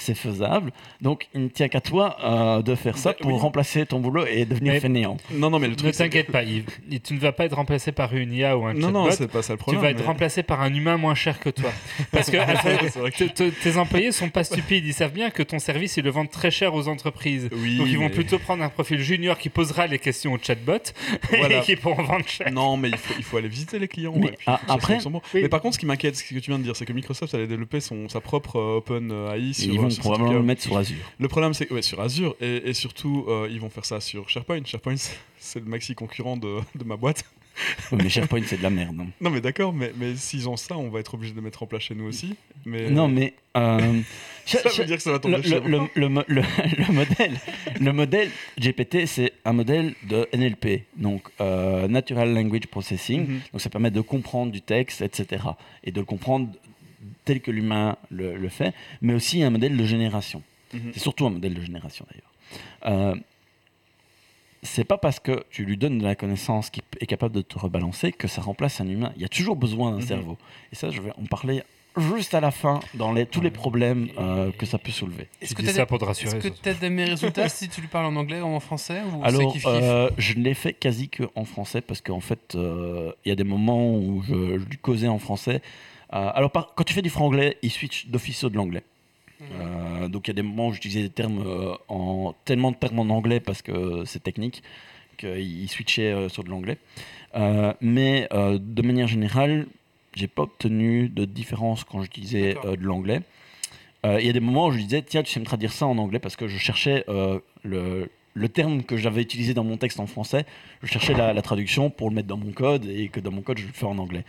C'est 0.02 0.16
faisable. 0.16 0.72
Donc 1.00 1.28
il 1.36 1.44
ne 1.44 1.48
tient 1.48 1.68
qu'à 1.68 1.80
toi 1.80 2.18
euh, 2.24 2.62
de 2.64 2.74
faire 2.74 2.98
ça 2.98 3.12
Bah, 3.12 3.18
pour 3.22 3.34
oui. 3.34 3.40
remplacer 3.40 3.86
ton 3.86 4.00
boulot 4.00 4.26
et 4.26 4.46
devenir 4.46 4.74
Mais- 4.74 4.80
fainéant. 4.80 5.18
Non, 5.32 5.52
non, 5.52 5.60
mais 5.60 5.68
le 5.68 5.74
Ne 5.74 5.78
truc. 5.78 5.92
que- 5.92 5.98
t'inquiète 5.98 6.32
pas, 6.32 6.42
Yves. 6.44 6.66
Tu 7.04 7.14
ne 7.14 7.20
vas 7.20 7.32
pas 7.32 7.46
être 7.46 7.56
remplacé 7.56 7.92
par 7.92 8.16
une 8.16 8.34
IA 8.34 8.58
ou 8.58 8.66
un 8.66 8.74
Non, 8.74 8.88
chatbot. 8.88 8.92
non, 9.06 9.12
c'est 9.12 9.28
pas 9.32 9.44
ça 9.44 9.54
le 9.54 9.58
tu 9.60 9.62
problème. 9.64 9.82
vas 9.84 9.92
être 9.92 10.04
remplacé 10.04 10.42
par 10.42 10.62
un 10.62 10.74
humain 10.74 10.98
moins 10.98 11.14
cher 11.14 11.40
que 11.40 11.50
toi. 11.52 11.70
Parce 12.12 12.32
que 12.32 12.38
tes 13.64 13.78
employés 13.78 14.12
sont 14.12 14.30
pas 14.30 14.44
stupides. 14.44 14.86
Ils 14.86 14.94
savent 14.94 15.14
bien 15.14 15.30
que 15.30 15.44
ton 15.44 15.60
service, 15.60 15.98
ils 15.98 16.04
le 16.04 16.10
vendent 16.10 16.30
très 16.32 16.52
cher 16.52 16.74
aux 16.74 16.88
entreprises. 16.88 17.50
Oui, 17.52 17.78
Donc 17.78 17.88
ils 17.88 17.98
vont 17.98 18.06
mais- 18.06 18.10
plutôt 18.10 18.40
prendre 18.40 18.64
un 18.64 18.70
profil 18.70 19.00
junior 19.00 19.38
qui 19.38 19.50
posera 19.50 19.88
les 19.88 20.00
questions 20.00 20.34
au 20.34 20.38
chatbot 20.42 20.78
Voilà. 21.30 21.60
et 21.60 21.62
qui 21.62 21.76
pourront 21.76 22.04
vendre 22.04 22.28
cher. 22.28 22.52
Non, 22.52 22.78
mais 22.78 22.90
il 22.90 22.98
faut, 22.98 23.14
il 23.18 23.24
faut 23.24 23.38
aller 23.38 23.48
visiter 23.50 23.78
les 23.80 23.88
clients. 23.88 24.14
Mais 24.16 24.32
puis 24.32 24.48
après- 24.68 25.00
c'est 25.00 25.10
bon. 25.10 25.22
Oui. 25.34 25.42
Mais 25.44 25.50
par 25.50 25.62
contre, 25.62 25.76
ce 25.76 25.80
qui 25.80 25.86
m'inquiète, 25.86 26.16
ce 26.16 26.24
que 26.24 26.40
tu 26.40 26.50
viens 26.52 26.58
de 26.60 26.64
dire, 26.64 26.76
c'est 26.76 26.86
que 26.86 26.94
Microsoft 26.94 27.34
allait 27.36 27.48
développer 27.48 27.80
son, 27.82 28.10
sa 28.10 28.20
propre 28.22 28.58
euh, 28.58 28.78
Open 28.78 29.12
AI 29.12 29.50
Et 29.50 29.54
sur 29.54 29.91
ce 29.92 30.32
le 30.34 30.42
mettre 30.44 30.62
sur 30.62 30.78
Azure. 30.78 30.98
Le 31.20 31.28
problème, 31.28 31.54
c'est 31.54 31.66
que 31.66 31.74
ouais, 31.74 31.82
sur 31.82 32.00
Azure, 32.02 32.36
et, 32.42 32.70
et 32.70 32.74
surtout, 32.74 33.26
euh, 33.28 33.48
ils 33.52 33.60
vont 33.60 33.70
faire 33.70 33.86
ça 33.86 34.00
sur 34.00 34.30
SharePoint. 34.30 34.62
SharePoint, 34.66 34.96
c'est- 35.38 35.60
le 35.60 35.66
maxi 35.66 35.96
concurrent 35.96 36.38
de, 36.38 36.60
de 36.76 36.84
ma 36.84 36.98
boîte. 36.98 37.24
Oui, 37.92 38.00
mais 38.02 38.10
SharePoint 38.10 38.42
c'est 38.46 38.58
de 38.58 38.64
la 38.64 38.70
merde. 38.70 38.96
hein. 39.02 39.08
Non, 39.22 39.30
mais 39.30 39.42
d'accord, 39.42 39.74
mais, 39.74 39.92
mais 39.98 40.16
s'ils 40.16 40.48
ont 40.48 40.56
ça, 40.56 40.78
on 40.78 40.90
va 40.90 41.02
être 41.02 41.14
obligé 41.16 41.34
de 41.34 41.42
mettre 41.42 41.62
en 41.62 41.66
place 41.68 41.84
chez 41.84 41.96
nous 41.96 42.06
aussi. 42.06 42.36
Mais 42.66 42.90
Non, 42.90 43.10
mais. 43.10 43.34
euh, 43.58 44.00
ça 44.46 44.70
veut 44.70 44.86
dire 44.86 44.96
que 44.96 45.04
ça 45.04 45.12
va 45.12 45.18
le, 45.18 45.22
tomber 45.22 45.44
chez 45.44 45.60
le- 45.60 45.62
moi. 45.80 45.90
le- 45.94 46.02
le 46.02 46.10
mo- 46.10 46.24
le- 46.28 46.42
le 46.78 46.94
modèle, 46.94 47.40
le 47.80 47.92
modèle 47.94 48.30
GPT, 48.58 49.06
c'est 49.06 49.34
un 49.44 49.52
modèle 49.54 49.94
de 50.08 50.28
NLP, 50.34 50.86
donc 50.96 51.24
euh, 51.42 51.90
Natural 51.90 52.34
Language 52.34 52.68
Processing. 52.68 53.28
Mhm. 53.28 53.40
Donc 53.52 53.62
ça 53.62 53.70
permet 53.70 53.92
de 53.92 54.02
comprendre 54.02 54.52
du 54.54 54.62
texte, 54.62 55.02
etc. 55.02 55.44
Et 55.84 55.92
de 55.92 56.00
le 56.00 56.06
comprendre 56.06 56.48
tel 57.32 57.42
que 57.42 57.52
l'humain 57.52 57.98
le, 58.10 58.36
le 58.36 58.50
fait, 58.50 58.74
mais 59.02 59.14
aussi 59.14 59.42
un 59.44 59.50
modèle 59.52 59.76
de 59.78 59.86
génération. 59.86 60.42
Mhm. 60.74 60.92
C'est 60.94 61.00
surtout 61.00 61.26
un 61.26 61.30
modèle 61.32 61.54
de 61.54 61.62
génération 61.62 62.06
d'ailleurs. 62.10 62.32
Euh, 62.94 63.16
c'est 64.64 64.84
pas 64.84 64.98
parce 64.98 65.20
que 65.20 65.44
tu 65.50 65.66
lui 65.66 65.76
donnes 65.78 65.98
de 66.00 66.04
la 66.04 66.16
connaissance 66.16 66.70
qui 66.70 66.82
est 67.00 67.06
capable 67.08 67.34
de 67.36 67.42
te 67.42 67.58
rebalancer 67.58 68.12
que 68.12 68.28
ça 68.28 68.42
remplace 68.42 68.80
un 68.80 68.88
humain. 68.88 69.12
Il 69.16 69.22
y 69.22 69.26
a 69.26 69.30
toujours 69.30 69.56
besoin 69.56 69.92
d'un 69.92 69.98
Mhm. 69.98 70.02
cerveau. 70.04 70.38
Et 70.72 70.76
ça, 70.76 70.90
je 70.92 71.02
vais 71.02 71.12
en 71.12 71.26
parler 71.26 71.64
juste 71.98 72.34
à 72.36 72.40
la 72.42 72.52
fin 72.52 72.80
dans 72.94 73.12
les, 73.12 73.26
tous 73.26 73.42
les 73.42 73.50
problèmes 73.52 74.08
euh, 74.18 74.52
que 74.52 74.66
ça 74.66 74.78
peut 74.78 74.92
soulever. 74.92 75.28
Est-ce 75.42 75.56
que 75.56 75.62
tu 75.62 76.70
as 76.70 76.74
des 76.76 76.90
meilleurs 76.90 77.10
résultats 77.18 77.50
si 77.50 77.68
tu 77.70 77.82
lui 77.82 77.88
parles 77.88 78.06
en 78.06 78.16
anglais 78.16 78.40
ou 78.40 78.46
en 78.46 78.60
français 78.60 79.02
ou 79.12 79.22
Alors, 79.26 79.52
kiff 79.52 79.64
kiff 79.64 79.72
euh, 79.72 80.10
je 80.18 80.34
l'ai 80.36 80.54
fait 80.54 80.74
quasi 80.74 81.10
que 81.10 81.24
en 81.36 81.44
français 81.44 81.82
parce 81.82 82.02
qu'en 82.02 82.22
fait, 82.22 82.54
euh, 82.56 83.12
il 83.26 83.30
y 83.30 83.32
a 83.32 83.36
des 83.36 83.44
moments 83.44 83.94
où 83.98 84.22
je, 84.22 84.34
je 84.60 84.66
lui 84.66 84.78
causais 84.78 85.08
en 85.08 85.20
français. 85.20 85.62
Euh, 86.14 86.30
alors, 86.34 86.52
par- 86.52 86.74
quand 86.76 86.84
tu 86.84 86.94
fais 86.94 87.02
du 87.02 87.10
franglais, 87.10 87.58
il 87.62 87.72
switch 87.72 88.08
d'office 88.08 88.38
sur 88.38 88.50
de 88.52 88.56
l'anglais. 88.58 88.84
Euh, 89.60 90.08
donc, 90.08 90.28
il 90.28 90.30
y 90.30 90.32
a 90.32 90.36
des 90.36 90.42
moments 90.44 90.68
où 90.68 90.74
j'utilisais 90.74 91.02
des 91.02 91.10
termes 91.10 91.44
euh, 91.46 91.74
en 91.88 92.36
tellement 92.46 92.72
de 92.72 92.76
termes 92.76 93.00
en 93.00 93.10
anglais 93.10 93.40
parce 93.40 93.62
que 93.62 94.04
c'est 94.06 94.22
technique 94.22 94.62
qu'il 95.18 95.68
switchait 95.70 96.12
euh, 96.12 96.30
sur 96.30 96.44
de 96.44 96.50
l'anglais. 96.50 96.78
Mais 97.82 98.28
de 98.32 98.82
manière 98.82 99.08
générale, 99.08 99.68
j'ai 100.14 100.28
pas 100.28 100.44
obtenu 100.44 101.08
de 101.10 101.26
différence 101.26 101.84
quand 101.86 102.02
j'utilisais 102.02 102.56
de 102.66 102.84
l'anglais. 102.86 103.22
Il 104.04 104.26
y 104.26 104.30
a 104.30 104.34
des 104.34 104.40
moments 104.40 104.68
où 104.68 104.72
je 104.72 104.80
disais, 104.80 105.02
tiens, 105.02 105.24
tu 105.24 105.32
sais 105.32 105.40
me 105.40 105.46
traduire 105.46 105.72
ça 105.72 105.86
en 105.88 105.98
anglais 105.98 106.20
parce 106.20 106.36
que 106.36 106.48
je 106.48 106.58
cherchais 106.58 107.06
le, 107.64 108.10
le 108.34 108.50
terme 108.50 108.84
que 108.84 108.98
j'avais 108.98 109.22
utilisé 109.22 109.54
dans 109.54 109.64
mon 109.64 109.78
texte 109.78 110.00
en 110.02 110.08
français, 110.08 110.46
je 110.84 110.88
cherchais 110.88 111.14
la, 111.14 111.34
la 111.34 111.42
traduction 111.42 111.90
pour 111.90 112.10
le 112.10 112.16
mettre 112.16 112.28
dans 112.28 112.38
mon 112.38 112.52
code 112.52 112.86
et 112.86 113.08
que 113.10 113.20
dans 113.22 113.32
mon 113.32 113.42
code, 113.42 113.60
je 113.60 113.68
le 113.68 113.74
fais 113.74 113.86
en 113.86 113.98
anglais. 113.98 114.26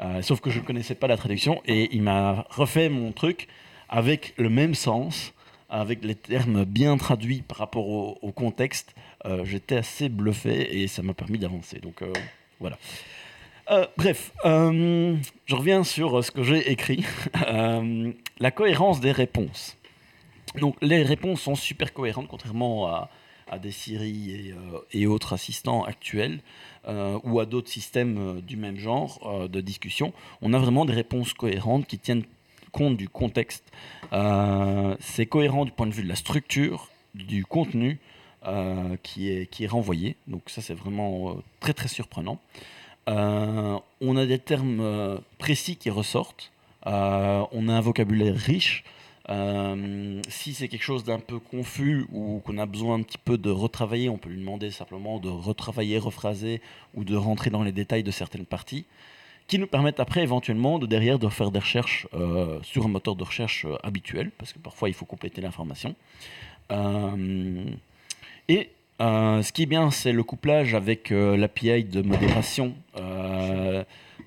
Euh, 0.00 0.20
sauf 0.22 0.40
que 0.40 0.50
je 0.50 0.60
ne 0.60 0.64
connaissais 0.64 0.94
pas 0.94 1.06
la 1.06 1.16
traduction 1.16 1.62
et 1.64 1.94
il 1.94 2.02
m'a 2.02 2.46
refait 2.50 2.88
mon 2.88 3.12
truc 3.12 3.48
avec 3.88 4.34
le 4.36 4.50
même 4.50 4.74
sens, 4.74 5.32
avec 5.70 6.04
les 6.04 6.14
termes 6.14 6.64
bien 6.64 6.96
traduits 6.96 7.42
par 7.42 7.58
rapport 7.58 7.88
au, 7.88 8.32
contexte. 8.32 8.94
Euh, 9.24 9.44
J'étais 9.44 9.76
assez 9.76 10.08
bluffé 10.08 10.82
et 10.82 10.86
ça 10.86 11.02
m'a 11.02 11.14
permis 11.14 11.38
d'avancer. 11.38 11.78
Donc 11.78 12.02
euh, 12.02 12.12
voilà. 12.60 12.78
Bref, 13.96 14.32
je 14.44 15.54
reviens 15.56 15.82
sur 15.82 16.22
ce 16.22 16.30
que 16.30 16.44
j'ai 16.44 16.70
écrit. 16.70 17.04
La 18.38 18.50
cohérence 18.52 19.00
des 19.00 19.10
réponses. 19.10 19.76
Donc 20.60 20.76
les 20.82 21.02
réponses 21.02 21.40
sont 21.40 21.56
super 21.56 21.92
cohérentes, 21.92 22.28
contrairement 22.28 22.86
à, 22.86 23.10
à 23.50 23.58
des 23.58 23.72
Siri 23.72 24.30
et, 24.30 24.54
et 24.92 25.06
autres 25.08 25.32
assistants 25.32 25.82
actuels 25.82 26.40
euh, 26.88 27.18
ou 27.24 27.40
à 27.40 27.46
d'autres 27.46 27.68
systèmes 27.68 28.18
euh, 28.18 28.40
du 28.40 28.56
même 28.56 28.76
genre 28.76 29.18
euh, 29.24 29.48
de 29.48 29.60
discussion. 29.60 30.12
On 30.42 30.52
a 30.52 30.58
vraiment 30.58 30.84
des 30.84 30.92
réponses 30.92 31.32
cohérentes 31.32 31.86
qui 31.86 31.98
tiennent 31.98 32.24
compte 32.72 32.96
du 32.96 33.08
contexte. 33.08 33.64
Euh, 34.12 34.96
C'est 35.00 35.26
cohérent 35.26 35.64
du 35.64 35.72
point 35.72 35.86
de 35.86 35.92
vue 35.92 36.02
de 36.02 36.08
la 36.08 36.16
structure, 36.16 36.88
du 37.14 37.44
contenu 37.44 37.98
qui, 39.02 39.28
est, 39.28 39.50
qui 39.50 39.64
est 39.64 39.66
renvoyé. 39.66 40.14
Donc 40.28 40.42
ça 40.46 40.62
c'est 40.62 40.74
vraiment 40.74 41.36
très 41.58 41.72
très 41.72 41.88
surprenant. 41.88 42.38
On 43.08 44.16
a 44.16 44.26
des 44.26 44.38
termes 44.38 45.20
précis 45.38 45.74
qui 45.76 45.90
ressortent. 45.90 46.52
On 46.84 47.68
a 47.68 47.72
un 47.72 47.80
vocabulaire 47.80 48.36
riche. 48.36 48.84
Euh, 49.28 50.22
si 50.28 50.54
c'est 50.54 50.68
quelque 50.68 50.84
chose 50.84 51.04
d'un 51.04 51.18
peu 51.18 51.38
confus 51.38 52.06
ou 52.12 52.40
qu'on 52.44 52.58
a 52.58 52.66
besoin 52.66 52.94
un 52.96 53.02
petit 53.02 53.18
peu 53.18 53.36
de 53.36 53.50
retravailler, 53.50 54.08
on 54.08 54.18
peut 54.18 54.28
lui 54.28 54.38
demander 54.38 54.70
simplement 54.70 55.18
de 55.18 55.28
retravailler, 55.28 55.98
rephraser 55.98 56.60
ou 56.94 57.04
de 57.04 57.16
rentrer 57.16 57.50
dans 57.50 57.62
les 57.62 57.72
détails 57.72 58.04
de 58.04 58.10
certaines 58.10 58.46
parties, 58.46 58.84
qui 59.48 59.58
nous 59.58 59.66
permettent 59.66 60.00
après 60.00 60.22
éventuellement 60.22 60.78
de 60.78 60.86
derrière 60.86 61.18
de 61.18 61.28
faire 61.28 61.50
des 61.50 61.58
recherches 61.58 62.06
euh, 62.14 62.60
sur 62.62 62.84
un 62.84 62.88
moteur 62.88 63.16
de 63.16 63.24
recherche 63.24 63.64
euh, 63.64 63.76
habituel, 63.82 64.30
parce 64.38 64.52
que 64.52 64.58
parfois 64.58 64.88
il 64.88 64.94
faut 64.94 65.06
compléter 65.06 65.40
l'information. 65.40 65.94
Et 68.48 68.70
ce 68.98 69.52
qui 69.52 69.62
est 69.62 69.66
bien, 69.66 69.90
c'est 69.90 70.12
le 70.12 70.22
couplage 70.22 70.74
avec 70.74 71.10
l'API 71.10 71.84
de 71.84 72.02
modération. 72.02 72.74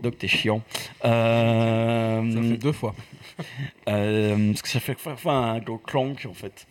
Donc 0.02 0.18
t'es 0.18 0.28
chiant. 0.28 0.62
Euh, 1.06 2.34
Ça 2.34 2.42
fait 2.42 2.58
deux 2.58 2.72
fois. 2.72 2.96
euh, 3.90 4.52
parce 4.52 4.62
que 4.62 4.70
ça 4.70 4.80
fait 4.80 4.98
enfin 5.06 5.54
un 5.54 5.60
gros 5.60 5.78
clonk 5.78 6.26
en 6.26 6.34
fait. 6.34 6.66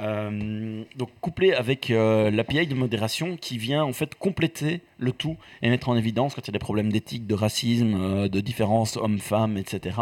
Euh, 0.00 0.82
donc 0.96 1.10
couplé 1.20 1.52
avec 1.52 1.90
euh, 1.90 2.30
l'API 2.30 2.66
de 2.66 2.74
modération 2.74 3.36
qui 3.36 3.58
vient 3.58 3.84
en 3.84 3.92
fait 3.92 4.14
compléter 4.14 4.80
le 4.98 5.12
tout 5.12 5.36
et 5.60 5.68
mettre 5.68 5.90
en 5.90 5.96
évidence 5.96 6.34
quand 6.34 6.40
il 6.42 6.48
y 6.48 6.50
a 6.50 6.52
des 6.52 6.58
problèmes 6.58 6.90
d'éthique, 6.90 7.26
de 7.26 7.34
racisme, 7.34 7.94
euh, 8.00 8.28
de 8.28 8.40
différence 8.40 8.96
homme-femme, 8.96 9.58
etc. 9.58 9.96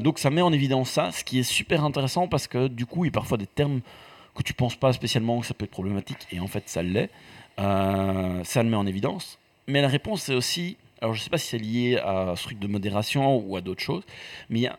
Donc 0.00 0.20
ça 0.20 0.30
met 0.30 0.42
en 0.42 0.52
évidence 0.52 0.90
ça, 0.90 1.10
ce 1.10 1.24
qui 1.24 1.40
est 1.40 1.42
super 1.42 1.82
intéressant 1.82 2.28
parce 2.28 2.46
que 2.46 2.68
du 2.68 2.86
coup 2.86 3.04
il 3.04 3.08
y 3.08 3.10
a 3.10 3.12
parfois 3.12 3.36
des 3.36 3.46
termes 3.46 3.80
que 4.36 4.42
tu 4.42 4.52
penses 4.52 4.76
pas 4.76 4.92
spécialement 4.92 5.40
que 5.40 5.46
ça 5.46 5.54
peut 5.54 5.64
être 5.64 5.72
problématique 5.72 6.28
et 6.30 6.38
en 6.38 6.46
fait 6.46 6.68
ça 6.68 6.82
l'est. 6.82 7.10
Ça 7.56 8.62
le 8.62 8.68
met 8.68 8.76
en 8.76 8.86
évidence. 8.86 9.38
Mais 9.66 9.80
la 9.80 9.88
réponse 9.88 10.22
c'est 10.22 10.34
aussi, 10.34 10.76
alors 11.00 11.14
je 11.14 11.20
sais 11.20 11.30
pas 11.30 11.38
si 11.38 11.48
c'est 11.48 11.58
lié 11.58 11.98
à 11.98 12.34
ce 12.36 12.44
truc 12.44 12.58
de 12.58 12.66
modération 12.66 13.36
ou 13.36 13.56
à 13.56 13.60
d'autres 13.60 13.82
choses, 13.82 14.04
mais 14.50 14.60
il 14.60 14.62
y 14.62 14.66
a 14.66 14.78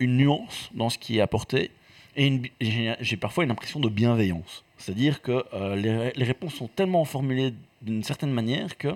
une 0.00 0.16
nuance 0.16 0.70
dans 0.74 0.90
ce 0.90 0.98
qui 0.98 1.18
est 1.18 1.20
apporté 1.20 1.70
et 2.16 2.40
j'ai 2.60 3.16
parfois 3.16 3.44
une 3.44 3.50
impression 3.50 3.80
de 3.80 3.88
bienveillance. 3.88 4.64
C'est-à-dire 4.78 5.22
que 5.22 5.44
euh, 5.54 6.12
les, 6.14 6.24
réponses 6.24 6.54
sont 6.54 6.68
tellement 6.68 7.04
formulées 7.04 7.54
d'une 7.82 8.04
certaine 8.04 8.30
manière 8.30 8.76
que 8.76 8.88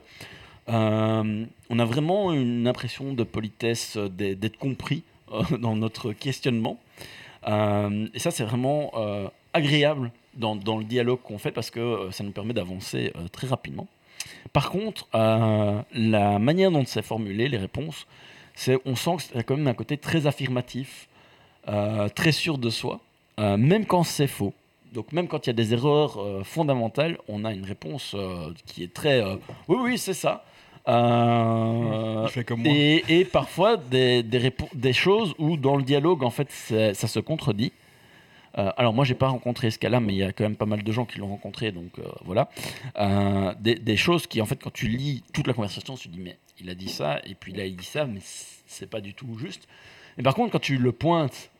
euh, 0.68 1.44
on 1.70 1.78
a 1.78 1.84
vraiment 1.84 2.32
une 2.32 2.68
impression 2.68 3.12
de 3.12 3.22
politesse, 3.24 3.96
euh, 3.96 4.08
d'être 4.08 4.58
compris 4.58 5.02
dans 5.58 5.76
notre 5.76 6.12
questionnement. 6.12 6.78
Et 7.46 8.18
ça, 8.18 8.30
c'est 8.30 8.44
vraiment 8.44 8.92
agréable 9.54 10.10
dans, 10.34 10.54
le 10.54 10.84
dialogue 10.84 11.20
qu'on 11.22 11.38
fait 11.38 11.52
parce 11.52 11.70
que 11.70 12.08
ça 12.10 12.22
nous 12.22 12.32
permet 12.32 12.52
d'avancer 12.52 13.12
très 13.32 13.46
rapidement. 13.46 13.86
Par 14.52 14.70
contre, 14.70 15.06
euh, 15.14 15.80
la 15.92 16.38
manière 16.38 16.70
dont 16.70 16.84
c'est 16.86 17.02
formulé, 17.02 17.48
les 17.48 17.58
réponses, 17.58 18.06
c'est, 18.54 18.78
on 18.84 18.96
sent 18.96 19.16
que 19.16 19.22
c'est 19.22 19.44
quand 19.44 19.56
même 19.56 19.68
un 19.68 19.74
côté 19.74 19.96
très 19.96 20.26
affirmatif, 20.26 21.08
euh, 21.68 22.08
très 22.08 22.32
sûr 22.32 22.58
de 22.58 22.70
soi, 22.70 23.00
euh, 23.38 23.56
même 23.56 23.86
quand 23.86 24.02
c'est 24.02 24.26
faux. 24.26 24.54
Donc 24.92 25.12
même 25.12 25.28
quand 25.28 25.46
il 25.46 25.50
y 25.50 25.50
a 25.50 25.54
des 25.54 25.74
erreurs 25.74 26.18
fondamentales, 26.46 27.18
on 27.28 27.44
a 27.44 27.52
une 27.52 27.66
réponse 27.66 28.16
qui 28.64 28.82
est 28.82 28.94
très 28.94 29.22
oui 29.68 29.76
oui 29.82 29.98
c'est 29.98 30.14
ça. 30.14 30.46
Comme 30.86 32.62
moi. 32.62 32.72
et, 32.72 33.04
et 33.10 33.24
parfois 33.26 33.76
des, 33.76 34.22
des, 34.22 34.92
choses 34.94 35.34
où 35.36 35.58
dans 35.58 35.76
le 35.76 35.82
dialogue 35.82 36.24
en 36.24 36.30
fait 36.30 36.50
ça 36.50 37.06
se 37.06 37.20
contredit. 37.20 37.72
Euh, 38.58 38.70
alors 38.76 38.92
moi 38.92 39.04
j'ai 39.04 39.14
pas 39.14 39.28
rencontré 39.28 39.70
ce 39.70 39.78
cas-là, 39.78 40.00
mais 40.00 40.14
il 40.14 40.18
y 40.18 40.22
a 40.22 40.32
quand 40.32 40.44
même 40.44 40.56
pas 40.56 40.66
mal 40.66 40.82
de 40.82 40.92
gens 40.92 41.04
qui 41.04 41.18
l'ont 41.18 41.28
rencontré, 41.28 41.72
donc 41.72 41.98
euh, 41.98 42.02
voilà. 42.24 42.48
Euh, 42.98 43.54
des, 43.60 43.96
choses 43.96 44.26
qui 44.26 44.40
en 44.40 44.46
fait 44.46 44.56
quand 44.62 44.72
tu 44.72 44.88
lis 44.88 45.22
toute 45.32 45.46
la 45.46 45.54
conversation, 45.54 45.94
tu 45.94 46.08
te 46.08 46.14
dis 46.14 46.20
mais 46.20 46.38
il 46.60 46.68
a 46.70 46.74
dit 46.74 46.88
ça 46.88 47.20
et 47.24 47.34
puis 47.34 47.52
là 47.52 47.64
il 47.66 47.76
dit 47.76 47.84
ça, 47.84 48.06
mais 48.06 48.20
c'est 48.22 48.90
pas 48.90 49.00
du 49.00 49.14
tout 49.14 49.38
juste. 49.38 49.68
Et 50.18 50.22
par 50.22 50.34
contre 50.34 50.52
quand 50.52 50.58
tu 50.58 50.76
le 50.76 50.92
pointes 50.92 51.50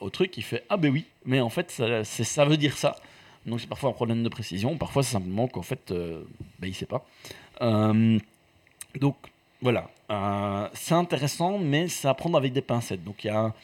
au 0.00 0.10
truc, 0.10 0.36
il 0.36 0.42
fait 0.42 0.64
ah 0.68 0.76
ben 0.76 0.90
oui, 0.90 1.04
mais 1.24 1.40
en 1.40 1.50
fait 1.50 1.70
ça, 1.70 2.04
ça 2.04 2.44
veut 2.44 2.56
dire 2.56 2.76
ça. 2.76 2.96
Donc 3.46 3.60
c'est 3.60 3.68
parfois 3.68 3.90
un 3.90 3.94
problème 3.94 4.22
de 4.22 4.28
précision, 4.28 4.76
parfois 4.76 5.02
c'est 5.02 5.12
simplement 5.12 5.48
qu'en 5.48 5.62
fait 5.62 5.92
ben, 5.92 6.66
il 6.66 6.74
sait 6.74 6.86
pas. 6.86 7.04
Donc 7.60 9.16
voilà, 9.62 9.90
c'est 10.74 10.94
intéressant, 10.94 11.58
mais 11.58 11.88
c'est 11.88 12.08
à 12.08 12.14
prendre 12.14 12.36
avec 12.36 12.52
des 12.52 12.62
pincettes. 12.62 13.04
Donc 13.04 13.24
il 13.24 13.28
y 13.28 13.30
a, 13.30 13.54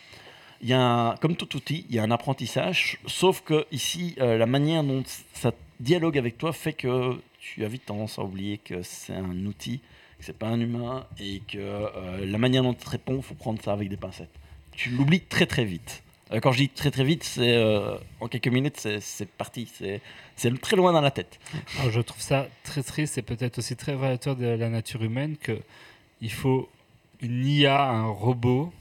il 0.63 0.69
y 0.69 0.73
a 0.73 1.15
comme 1.21 1.37
tout 1.37 1.57
outil, 1.57 1.87
il 1.89 1.95
y 1.95 1.99
a 1.99 2.03
un 2.03 2.11
apprentissage, 2.11 2.99
sauf 3.07 3.43
que 3.43 3.67
ici, 3.73 4.15
euh, 4.21 4.39
la 4.39 4.47
manière 4.47 4.83
dont 4.85 5.03
ça 5.33 5.53
dialogue 5.81 6.17
avec 6.19 6.39
toi 6.39 6.53
fait 6.53 6.73
que 6.73 7.19
tu 7.39 7.65
as 7.65 7.69
vite 7.69 7.87
tendance 7.87 8.19
à 8.19 8.23
oublier 8.23 8.59
que 8.59 8.83
c'est 8.83 9.15
un 9.15 9.47
outil, 9.47 9.81
que 10.19 10.25
c'est 10.25 10.37
pas 10.39 10.49
un 10.49 10.61
humain, 10.61 11.07
et 11.21 11.41
que 11.41 11.59
euh, 11.59 12.25
la 12.27 12.39
manière 12.39 12.63
dont 12.63 12.75
tu 12.75 12.89
réponds, 12.89 13.21
faut 13.23 13.35
prendre 13.35 13.63
ça 13.63 13.73
avec 13.73 13.89
des 13.89 13.97
pincettes. 13.97 14.31
Tu 14.73 14.91
l'oublies 14.91 15.21
très 15.21 15.47
très 15.47 15.65
vite. 15.65 16.03
Euh, 16.33 16.41
Quand 16.41 16.53
je 16.53 16.59
dis 16.59 16.69
très 16.69 16.91
très 16.91 17.05
vite, 17.05 17.25
c'est 17.25 17.57
en 18.21 18.29
quelques 18.29 18.49
minutes, 18.49 18.89
c'est 19.01 19.29
parti, 19.31 19.69
c'est 20.37 20.61
très 20.61 20.77
loin 20.77 20.93
dans 20.93 21.01
la 21.01 21.11
tête. 21.11 21.39
Je 21.91 22.01
trouve 22.01 22.21
ça 22.21 22.49
très 22.65 22.83
triste 22.83 23.19
et 23.19 23.23
peut-être 23.23 23.59
aussi 23.59 23.77
très 23.77 23.93
révélateur 23.93 24.37
de 24.37 24.47
la 24.47 24.69
nature 24.69 25.03
humaine 25.03 25.37
que 25.37 25.59
il 26.21 26.33
faut 26.33 26.69
une 27.21 27.47
IA, 27.47 27.89
un 27.89 28.07
robot, 28.07 28.73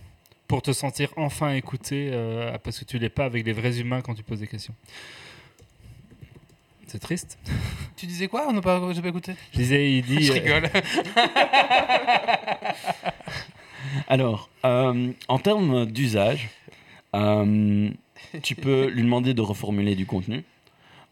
pour 0.48 0.62
te 0.62 0.72
sentir 0.74 1.12
enfin 1.18 1.54
écouté 1.54 2.10
euh, 2.12 2.58
parce 2.60 2.80
que 2.80 2.86
tu 2.86 3.00
l'es 3.00 3.10
pas 3.10 3.26
avec 3.26 3.46
les 3.46 3.54
vrais 3.54 3.80
humains 3.80 4.02
quand 4.02 4.14
tu 4.14 4.24
poses 4.24 4.39
des 4.39 4.48
questions. 4.48 4.76
C'est 6.88 7.00
triste. 7.00 7.38
Tu 7.96 8.06
disais 8.06 8.28
quoi 8.28 8.46
On 8.48 8.54
n'a 8.54 8.62
pas, 8.62 8.82
j'ai 8.93 9.02
pas 9.02 9.10
écouté? 9.10 9.34
Je 9.54 9.58
disais, 9.58 9.91
il 9.91 10.04
dit. 10.04 10.24
Je 10.24 10.32
euh, 10.32 10.36
rigole. 10.36 10.70
Alors, 14.08 14.50
euh, 14.66 15.12
en 15.28 15.39
termes 15.39 15.86
d'usage, 15.86 16.50
euh, 17.16 17.89
tu 18.41 18.56
peux 18.56 18.88
lui 18.88 19.02
demander 19.02 19.34
de 19.34 19.41
reformuler 19.41 19.96
du 19.96 20.06
contenu, 20.06 20.43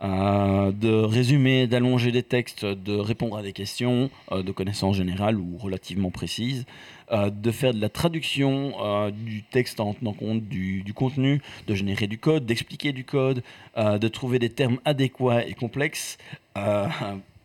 euh, 0.04 0.72
de 0.72 0.92
résumer, 0.92 1.68
d'allonger 1.68 2.12
des 2.12 2.24
textes, 2.24 2.66
de 2.66 2.96
répondre 2.96 3.38
à 3.38 3.42
des 3.42 3.54
questions 3.54 4.10
de 4.32 4.52
connaissances 4.52 4.98
générales 4.98 5.38
ou 5.38 5.58
relativement 5.58 6.12
précises, 6.12 6.66
euh, 7.14 7.30
de 7.30 7.52
faire 7.52 7.76
de 7.76 7.80
la 7.82 7.90
traduction 7.90 8.74
euh, 8.84 9.12
du 9.12 9.44
texte 9.44 9.80
en 9.80 9.94
tenant 9.94 10.14
compte 10.14 10.42
du, 10.42 10.82
du 10.82 10.96
contenu, 10.96 11.42
de 11.68 11.76
générer 11.76 12.08
du 12.08 12.18
code, 12.18 12.48
d'expliquer 12.48 12.92
du 12.92 13.06
code, 13.06 13.44
euh, 13.78 14.00
de 14.00 14.08
trouver 14.08 14.40
des 14.40 14.50
termes 14.50 14.80
adéquats 14.84 15.46
et 15.46 15.54
complexes. 15.54 16.18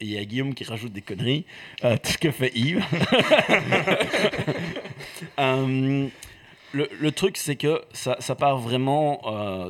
Il 0.00 0.08
y 0.10 0.16
a 0.16 0.24
Guillaume 0.24 0.54
qui 0.54 0.64
rajoute 0.64 0.92
des 0.92 1.02
conneries, 1.02 1.44
tout 1.82 2.12
ce 2.12 2.18
que 2.18 2.30
fait 2.30 2.52
Yves. 2.54 2.82
Le, 6.74 6.86
le 7.00 7.12
truc, 7.12 7.38
c'est 7.38 7.56
que 7.56 7.80
ça, 7.94 8.16
ça 8.20 8.34
part 8.34 8.58
vraiment 8.58 9.22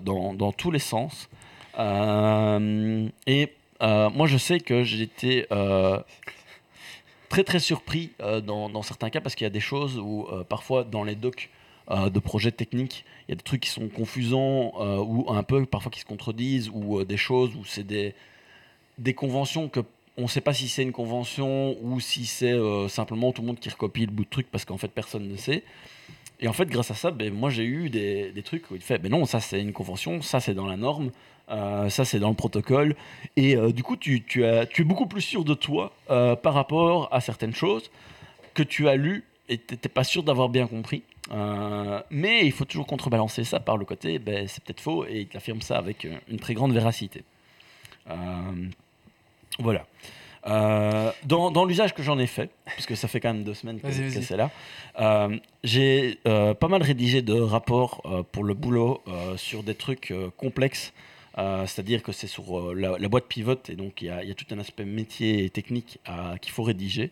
dans, 0.03 0.35
dans 0.35 0.51
tous 0.51 0.73
les 0.73 0.81
sens. 0.81 1.29
Et 1.79 3.49
moi, 3.81 4.27
je 4.27 4.37
sais 4.37 4.59
que 4.59 4.83
j'étais 4.83 5.47
très 7.29 7.45
très 7.45 7.59
surpris 7.59 8.11
euh, 8.21 8.41
dans, 8.41 8.83
certains 8.83 9.11
cas 9.11 9.21
parce 9.21 9.35
qu'il 9.35 9.45
y 9.45 9.47
a 9.47 9.51
des 9.51 9.61
choses 9.61 9.99
où 9.99 10.27
euh, 10.31 10.45
parfois 10.45 10.85
dans 10.85 11.05
les 11.05 11.15
docs 11.15 11.51
euh, 11.91 12.11
de 12.11 12.19
projets 12.19 12.53
techniques, 12.53 13.05
il 13.27 13.33
y 13.33 13.35
a 13.35 13.37
des 13.37 13.43
trucs 13.43 13.63
qui 13.63 13.71
sont 13.71 13.89
confusants 13.89 14.73
ou 15.03 15.31
un 15.31 15.43
peu 15.43 15.65
parfois 15.67 15.91
qui 15.91 16.01
se 16.01 16.05
contredisent 16.05 16.71
ou 16.73 17.05
des 17.05 17.17
choses 17.17 17.55
où 17.57 17.65
c'est 17.65 17.87
des, 17.87 18.15
des 18.99 19.15
conventions 19.15 19.69
que 19.69 19.81
on 20.17 20.23
ne 20.23 20.27
sait 20.27 20.41
pas 20.41 20.53
si 20.53 20.67
c'est 20.67 20.83
une 20.83 20.93
convention 20.93 21.77
ou 21.81 22.01
si 22.01 22.27
c'est 22.27 22.59
simplement 22.89 23.31
tout 23.33 23.43
le 23.43 23.47
monde 23.47 23.61
qui 23.61 23.69
recopie 23.69 24.07
le 24.07 24.13
bout 24.13 24.25
de 24.25 24.31
truc 24.31 24.49
parce 24.51 24.65
qu'en 24.65 24.77
fait 24.77 24.89
personne 24.89 25.29
ne 25.29 25.37
sait. 25.37 25.63
Et 26.41 26.49
en 26.49 26.53
fait, 26.53 26.67
grâce 26.67 26.91
à 26.91 26.95
ça, 26.95 27.11
ben, 27.11 27.33
moi 27.33 27.51
j'ai 27.51 27.65
eu 27.65 27.91
des, 27.91 28.33
trucs 28.45 28.71
où 28.71 28.77
il 28.77 28.81
fait, 28.81 28.99
ben 28.99 29.11
non, 29.11 29.25
ça 29.25 29.41
c'est 29.41 29.61
une 29.61 29.73
convention, 29.73 30.23
ça 30.23 30.39
c'est 30.41 30.55
dans 30.55 30.67
la 30.67 30.77
norme, 30.77 31.11
euh, 31.51 31.89
ça 31.91 32.05
c'est 32.05 32.21
dans 32.21 32.29
le 32.29 32.37
protocole. 32.37 32.95
Et 33.37 33.57
euh, 33.57 33.73
du 33.73 33.83
coup, 33.83 33.97
tu, 33.97 34.25
es 34.45 34.85
beaucoup 34.85 35.07
plus 35.07 35.21
sûr 35.21 35.45
de 35.45 35.55
toi 35.55 35.93
euh, 36.11 36.37
par 36.37 36.55
rapport 36.55 37.09
à 37.13 37.21
certaines 37.21 37.55
choses 37.55 37.91
que 38.55 38.63
tu 38.63 38.89
as 38.89 38.97
lues 38.97 39.25
et 39.49 39.59
tu 39.59 39.75
n'étais 39.75 39.89
pas 39.89 40.05
sûr 40.05 40.23
d'avoir 40.23 40.49
bien 40.49 40.67
compris. 40.67 41.03
Mais 42.11 42.47
il 42.47 42.53
faut 42.53 42.65
toujours 42.65 42.87
contrebalancer 42.87 43.45
ça 43.45 43.61
par 43.61 43.77
le 43.77 43.85
côté, 43.85 44.19
ben, 44.19 44.47
c'est 44.47 44.63
peut-être 44.63 44.81
faux, 44.81 45.05
et 45.07 45.21
il 45.21 45.27
t'affirme 45.27 45.61
ça 45.61 45.77
avec 45.77 46.07
une 46.29 46.39
très 46.39 46.55
grande 46.55 46.73
véracité. 46.73 47.25
Voilà. 49.59 49.87
Euh, 50.49 51.13
dans 51.25 51.51
dans 51.51 51.65
l'usage 51.67 51.95
que 51.95 52.03
j'en 52.03 52.19
ai 52.19 52.27
fait, 52.27 52.51
puisque 52.75 52.97
ça 52.97 53.07
fait 53.07 53.21
quand 53.21 53.33
même 53.35 53.45
deux 53.45 53.55
semaines 53.55 53.81
que, 53.81 53.87
que 54.15 54.23
c'est 54.23 54.37
là, 54.37 54.51
euh, 54.99 55.37
j'ai 55.63 56.19
euh, 56.27 56.55
pas 56.55 56.69
mal 56.69 56.83
rédigé 56.83 57.21
de 57.23 57.39
rapports 57.39 58.03
pour 58.33 58.45
le 58.45 58.55
boulot 58.55 59.03
sur 59.37 59.63
des 59.63 59.75
trucs 59.75 60.13
complexes. 60.37 60.93
C'est-à-dire 61.67 62.03
que 62.03 62.11
c'est 62.13 62.27
sur 62.27 62.75
la, 62.75 62.99
la 62.99 63.09
boîte 63.09 63.27
pivote 63.27 63.71
et 63.71 63.77
donc 63.77 64.03
il 64.03 64.07
y, 64.07 64.11
a- 64.11 64.23
il 64.25 64.29
y 64.29 64.33
a 64.33 64.35
tout 64.35 64.47
un 64.51 64.59
aspect 64.59 64.85
métier 64.85 65.45
et 65.45 65.51
technique 65.51 65.99
qu'il 66.41 66.53
faut 66.53 66.65
rédiger. 66.65 67.11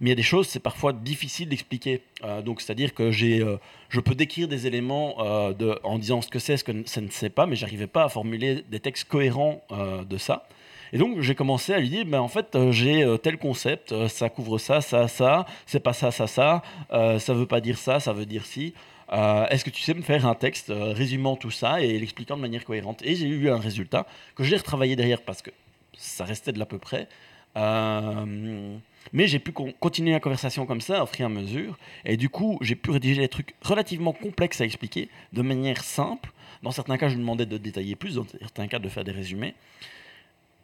Mais 0.00 0.06
il 0.06 0.10
y 0.10 0.12
a 0.12 0.16
des 0.16 0.22
choses, 0.22 0.46
c'est 0.46 0.60
parfois 0.60 0.92
difficile 0.92 1.48
d'expliquer. 1.48 2.02
Donc, 2.44 2.60
c'est-à-dire 2.60 2.94
que 2.94 3.10
j'ai, 3.10 3.44
je 3.88 4.00
peux 4.00 4.14
décrire 4.14 4.46
des 4.46 4.66
éléments 4.68 5.16
de, 5.52 5.76
en 5.82 5.98
disant 5.98 6.22
ce 6.22 6.28
que 6.28 6.38
c'est, 6.38 6.56
ce 6.56 6.62
que 6.64 6.72
ça 6.86 7.00
ne 7.00 7.10
sait 7.10 7.30
pas, 7.30 7.46
mais 7.46 7.56
j'arrivais 7.56 7.88
pas 7.88 8.04
à 8.04 8.08
formuler 8.08 8.62
des 8.70 8.78
textes 8.80 9.08
cohérents 9.08 9.60
de 10.08 10.16
ça. 10.16 10.46
Et 10.92 10.98
donc, 10.98 11.20
j'ai 11.20 11.34
commencé 11.34 11.72
à 11.72 11.80
lui 11.80 11.88
dire, 11.88 12.04
ben, 12.06 12.20
en 12.20 12.28
fait, 12.28 12.54
euh, 12.54 12.72
j'ai 12.72 13.02
euh, 13.02 13.16
tel 13.16 13.36
concept, 13.38 13.92
euh, 13.92 14.08
ça 14.08 14.28
couvre 14.28 14.58
ça, 14.58 14.80
ça, 14.80 15.08
ça, 15.08 15.46
c'est 15.66 15.80
pas 15.80 15.92
ça, 15.92 16.10
ça, 16.10 16.26
ça, 16.26 16.62
euh, 16.92 17.18
ça 17.18 17.34
veut 17.34 17.46
pas 17.46 17.60
dire 17.60 17.78
ça, 17.78 18.00
ça 18.00 18.12
veut 18.12 18.26
dire 18.26 18.44
si. 18.46 18.74
Euh, 19.12 19.46
Est-ce 19.48 19.64
que 19.64 19.70
tu 19.70 19.82
sais 19.82 19.94
me 19.94 20.02
faire 20.02 20.26
un 20.26 20.34
texte 20.34 20.72
résumant 20.74 21.36
tout 21.36 21.50
ça 21.50 21.80
et 21.80 21.98
l'expliquant 21.98 22.36
de 22.36 22.42
manière 22.42 22.64
cohérente? 22.64 23.00
Et 23.02 23.14
j'ai 23.16 23.26
eu 23.26 23.48
un 23.48 23.58
résultat 23.58 24.06
que 24.34 24.44
j'ai 24.44 24.56
retravaillé 24.56 24.96
derrière 24.96 25.22
parce 25.22 25.40
que 25.42 25.50
ça 25.96 26.24
restait 26.24 26.52
de 26.52 26.58
l'à 26.58 26.66
peu 26.66 26.78
près. 26.78 27.08
Euh, 27.56 28.76
mais 29.12 29.26
j'ai 29.26 29.38
pu 29.38 29.52
con- 29.52 29.72
continuer 29.80 30.12
la 30.12 30.20
conversation 30.20 30.66
comme 30.66 30.82
ça, 30.82 31.02
au 31.02 31.06
fur 31.06 31.22
et 31.22 31.24
à 31.24 31.28
mesure. 31.30 31.78
Et 32.04 32.16
du 32.16 32.28
coup, 32.28 32.58
j'ai 32.60 32.74
pu 32.76 32.90
rédiger 32.90 33.22
des 33.22 33.28
trucs 33.28 33.54
relativement 33.62 34.12
complexes 34.12 34.60
à 34.60 34.64
expliquer 34.64 35.08
de 35.32 35.42
manière 35.42 35.82
simple. 35.82 36.30
Dans 36.62 36.70
certains 36.70 36.98
cas, 36.98 37.08
je 37.08 37.14
lui 37.14 37.20
demandais 37.20 37.46
de 37.46 37.56
détailler 37.56 37.96
plus, 37.96 38.16
dans 38.16 38.26
certains 38.40 38.68
cas, 38.68 38.78
de 38.78 38.88
faire 38.88 39.04
des 39.04 39.12
résumés. 39.12 39.54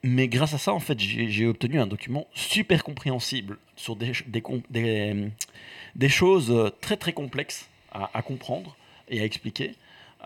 Mais 0.07 0.29
grâce 0.29 0.53
à 0.53 0.59
ça, 0.59 0.75
en 0.75 0.81
fait, 0.81 1.01
j'ai 1.01 1.47
obtenu 1.47 1.81
un 1.81 1.87
document 1.87 2.27
super 2.35 2.85
compréhensible 2.85 3.57
sur 3.75 3.97
des, 3.97 4.13
choses 6.11 6.73
très 6.83 6.99
très 6.99 7.15
complexes 7.15 7.71
à, 7.91 8.21
comprendre 8.21 8.77
et 9.09 9.23
à 9.23 9.25
expliquer. 9.25 9.77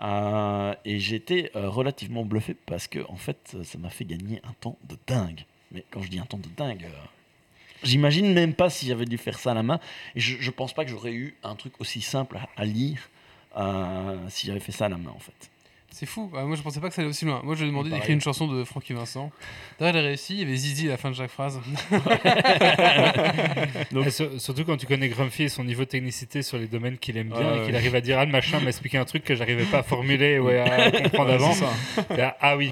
Euh, 0.01 0.75
et 0.83 0.99
j'étais 0.99 1.51
euh, 1.55 1.69
relativement 1.69 2.25
bluffé 2.25 2.57
parce 2.65 2.89
que, 2.89 2.99
en 3.07 3.15
fait, 3.15 3.55
ça 3.63 3.77
m'a 3.77 3.89
fait 3.89 4.03
gagner 4.03 4.41
un 4.43 4.51
temps 4.59 4.77
de 4.83 4.97
dingue. 5.07 5.45
Mais 5.71 5.85
quand 5.91 6.01
je 6.01 6.09
dis 6.09 6.19
un 6.19 6.25
temps 6.25 6.39
de 6.39 6.49
dingue, 6.57 6.83
euh, 6.83 7.05
j'imagine 7.81 8.33
même 8.33 8.55
pas 8.55 8.69
si 8.69 8.85
j'avais 8.85 9.05
dû 9.05 9.17
faire 9.17 9.39
ça 9.39 9.51
à 9.51 9.53
la 9.53 9.63
main. 9.63 9.79
Et 10.13 10.19
je, 10.19 10.35
je 10.41 10.51
pense 10.51 10.73
pas 10.73 10.83
que 10.83 10.91
j'aurais 10.91 11.13
eu 11.13 11.37
un 11.41 11.55
truc 11.55 11.79
aussi 11.79 12.01
simple 12.01 12.35
à, 12.35 12.49
à 12.57 12.65
lire 12.65 13.09
euh, 13.55 14.17
si 14.27 14.47
j'avais 14.47 14.59
fait 14.59 14.73
ça 14.73 14.87
à 14.87 14.89
la 14.89 14.97
main, 14.97 15.11
en 15.11 15.19
fait. 15.19 15.49
C'est 15.91 16.05
fou. 16.05 16.31
Ah, 16.35 16.45
moi, 16.45 16.55
je 16.55 16.61
pensais 16.61 16.79
pas 16.79 16.87
que 16.89 16.95
ça 16.95 17.01
allait 17.01 17.09
aussi 17.09 17.25
loin. 17.25 17.41
Moi, 17.43 17.55
je 17.55 17.61
lui 17.61 17.67
ai 17.67 17.71
demandé 17.71 17.89
d'écrire 17.89 18.13
une 18.13 18.21
chanson 18.21 18.47
de 18.47 18.63
Francky 18.63 18.93
Vincent. 18.93 19.31
D'ailleurs, 19.79 19.95
il 19.95 19.99
a 19.99 20.01
réussi. 20.03 20.33
Il 20.35 20.39
y 20.39 20.43
avait 20.43 20.55
Zizi 20.55 20.87
à 20.87 20.91
la 20.91 20.97
fin 20.97 21.09
de 21.11 21.15
chaque 21.15 21.29
phrase. 21.31 21.59
Et 24.05 24.09
sur- 24.11 24.39
surtout 24.39 24.63
quand 24.65 24.77
tu 24.77 24.85
connais 24.85 25.09
Grumpy 25.09 25.43
et 25.43 25.49
son 25.49 25.63
niveau 25.63 25.83
de 25.83 25.89
technicité 25.89 26.41
sur 26.41 26.57
les 26.57 26.67
domaines 26.67 26.97
qu'il 26.97 27.17
aime 27.17 27.29
bien 27.29 27.37
Ouais, 27.39 27.61
et 27.61 27.65
qu'il 27.65 27.75
arrive 27.75 27.95
à 27.95 28.01
dire 28.01 28.17
ah 28.19 28.25
le 28.25 28.31
machin 28.31 28.59
m'a 28.59 28.67
expliqué 28.69 28.97
un 28.97 29.05
truc 29.05 29.23
que 29.23 29.35
j'arrivais 29.35 29.65
pas 29.65 29.79
à 29.79 29.83
formuler 29.83 30.39
ou 30.39 30.47
à 30.49 30.91
comprendre 31.03 31.31
avant. 31.33 31.53
Là, 32.15 32.37
ah 32.39 32.55
oui. 32.57 32.71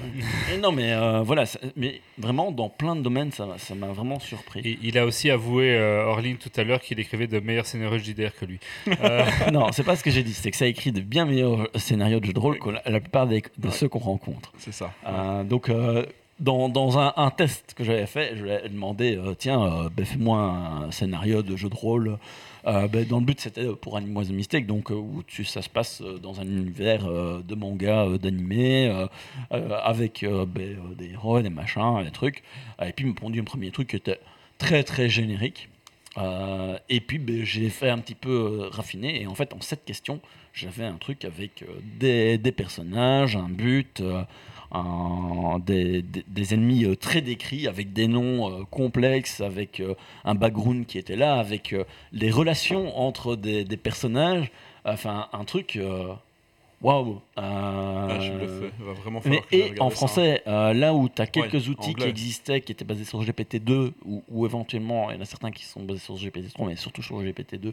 Et 0.54 0.58
non, 0.58 0.72
mais 0.72 0.92
euh, 0.92 1.20
voilà, 1.22 1.46
ça- 1.46 1.58
mais 1.76 2.00
vraiment, 2.18 2.50
dans 2.52 2.68
plein 2.68 2.96
de 2.96 3.02
domaines, 3.02 3.32
ça 3.32 3.46
m'a- 3.46 3.58
ça 3.58 3.74
vraiment 3.74 4.18
surpris. 4.20 4.60
Et 4.64 4.78
il 4.82 4.98
a 4.98 5.04
aussi 5.06 5.30
avoué 5.30 5.74
euh, 5.74 6.04
Orline 6.06 6.36
tout 6.36 6.50
à 6.56 6.64
l'heure 6.64 6.80
qu'il 6.80 6.98
écrivait 7.00 7.26
de 7.26 7.40
meilleurs 7.40 7.66
scénarios 7.66 7.98
de 7.98 8.04
JDR 8.04 8.34
que 8.38 8.44
lui. 8.44 8.58
Euh, 9.00 9.24
non, 9.52 9.70
c'est 9.72 9.84
pas 9.84 9.94
ce 9.96 10.02
que 10.02 10.10
j'ai 10.10 10.22
dit, 10.24 10.32
c'est 10.34 10.50
que 10.50 10.56
ça 10.56 10.66
écrit 10.66 10.90
de 10.92 11.00
bien 11.00 11.24
meilleurs 11.24 11.68
scénarios 11.76 12.18
de 12.20 12.26
jeux 12.26 12.32
de 12.32 12.38
rôle 12.38 12.58
que 12.58 12.70
la, 12.70 12.82
la 12.84 13.00
plupart 13.08 13.26
des- 13.26 13.42
de 13.56 13.70
ceux 13.70 13.88
qu'on 13.88 13.98
rencontre. 13.98 14.52
C'est 14.58 14.72
ça. 14.72 14.90
Euh, 15.06 15.42
donc, 15.44 15.68
euh, 15.68 16.04
dans, 16.38 16.68
dans 16.68 16.98
un, 16.98 17.12
un 17.16 17.30
test 17.30 17.74
que 17.74 17.82
j'avais 17.82 18.06
fait, 18.06 18.36
je 18.36 18.42
lui 18.44 18.50
ai 18.50 18.68
demandé 18.68 19.16
euh, 19.16 19.34
tiens, 19.36 19.88
ben, 19.96 20.04
fais-moi 20.06 20.38
un 20.38 20.90
scénario 20.92 21.42
de 21.42 21.56
jeu 21.56 21.68
de 21.68 21.74
rôle. 21.74 22.18
Euh, 22.66 22.86
ben, 22.86 23.04
dans 23.06 23.18
le 23.18 23.24
but, 23.24 23.40
c'était 23.40 23.66
pour 23.74 23.96
Animal 23.96 24.26
the 24.26 24.30
Mistake, 24.30 24.66
donc 24.66 24.90
euh, 24.90 24.94
où 24.94 25.22
tu, 25.26 25.44
ça 25.44 25.62
se 25.62 25.68
passe 25.68 26.00
dans 26.22 26.40
un 26.40 26.44
univers 26.44 27.06
euh, 27.06 27.40
de 27.42 27.54
manga, 27.56 28.06
d'animé, 28.22 28.70
avec 29.50 30.24
ben, 30.54 30.76
des 30.96 31.10
héros, 31.12 31.40
des 31.40 31.50
machins, 31.50 32.02
des 32.04 32.10
trucs. 32.10 32.42
Et 32.84 32.92
puis, 32.92 33.04
il 33.04 33.08
me 33.08 33.14
pondu 33.14 33.40
un 33.40 33.44
premier 33.44 33.70
truc 33.70 33.88
qui 33.88 33.96
était 33.96 34.20
très 34.58 34.82
très 34.84 35.08
générique. 35.08 35.68
Et 36.88 37.00
puis, 37.00 37.20
j'ai 37.44 37.68
fait 37.70 37.90
un 37.90 37.98
petit 37.98 38.14
peu 38.16 38.68
raffiner. 38.70 39.22
Et 39.22 39.26
en 39.26 39.34
fait, 39.34 39.52
en 39.54 39.60
cette 39.60 39.84
question, 39.84 40.20
j'avais 40.58 40.84
un 40.84 40.96
truc 40.96 41.24
avec 41.24 41.62
euh, 41.62 41.66
des, 41.98 42.38
des 42.38 42.52
personnages, 42.52 43.36
un 43.36 43.48
but, 43.48 44.00
euh, 44.00 44.22
un- 44.72 45.58
des, 45.64 46.02
des- 46.02 46.24
des 46.26 46.54
ennemis 46.54 46.84
euh, 46.84 46.94
très 46.96 47.20
décrits, 47.22 47.66
avec 47.68 47.92
des 47.92 48.06
noms 48.08 48.64
complexes, 48.70 49.40
avec 49.40 49.82
un 50.24 50.34
background 50.34 50.86
qui 50.86 50.98
était 50.98 51.16
là, 51.16 51.38
avec 51.38 51.74
les 52.12 52.30
relations 52.30 52.98
entre 52.98 53.36
des, 53.36 53.64
personnages. 53.76 54.50
Enfin, 54.84 55.28
un 55.32 55.44
truc. 55.44 55.78
Waouh! 56.80 57.20
Ah, 57.36 58.18
je. 58.20 58.68
Il 58.78 58.84
va 58.84 58.92
vraiment 58.92 59.20
mais, 59.24 59.42
et 59.50 59.80
en 59.80 59.90
ça. 59.90 59.96
français, 59.96 60.42
euh, 60.46 60.72
là 60.72 60.94
où 60.94 61.08
tu 61.08 61.20
as 61.20 61.26
quelques 61.26 61.54
Ouais, 61.54 61.68
outils 61.70 61.94
qui 61.94 62.04
existaient, 62.08 62.60
qui 62.60 62.70
étaient 62.70 62.84
basés 62.84 63.04
sur 63.04 63.20
GPT-2, 63.20 63.92
ou, 64.04 64.22
ou 64.28 64.46
éventuellement, 64.46 65.10
il 65.10 65.16
y 65.16 65.18
en 65.18 65.22
a 65.22 65.24
certains 65.24 65.50
qui 65.50 65.64
sont 65.64 65.82
basés 65.82 65.98
sur 65.98 66.14
GPT-3, 66.14 66.66
mais 66.68 66.76
surtout 66.76 67.02
sur 67.02 67.20
GPT-2, 67.20 67.72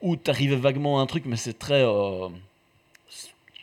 où 0.00 0.16
tu 0.16 0.30
arrivais 0.30 0.56
vaguement 0.56 0.98
à 0.98 1.02
un 1.02 1.06
truc, 1.06 1.24
mais 1.26 1.36
c'est 1.36 1.58
très. 1.58 1.82
euh, 1.82 2.28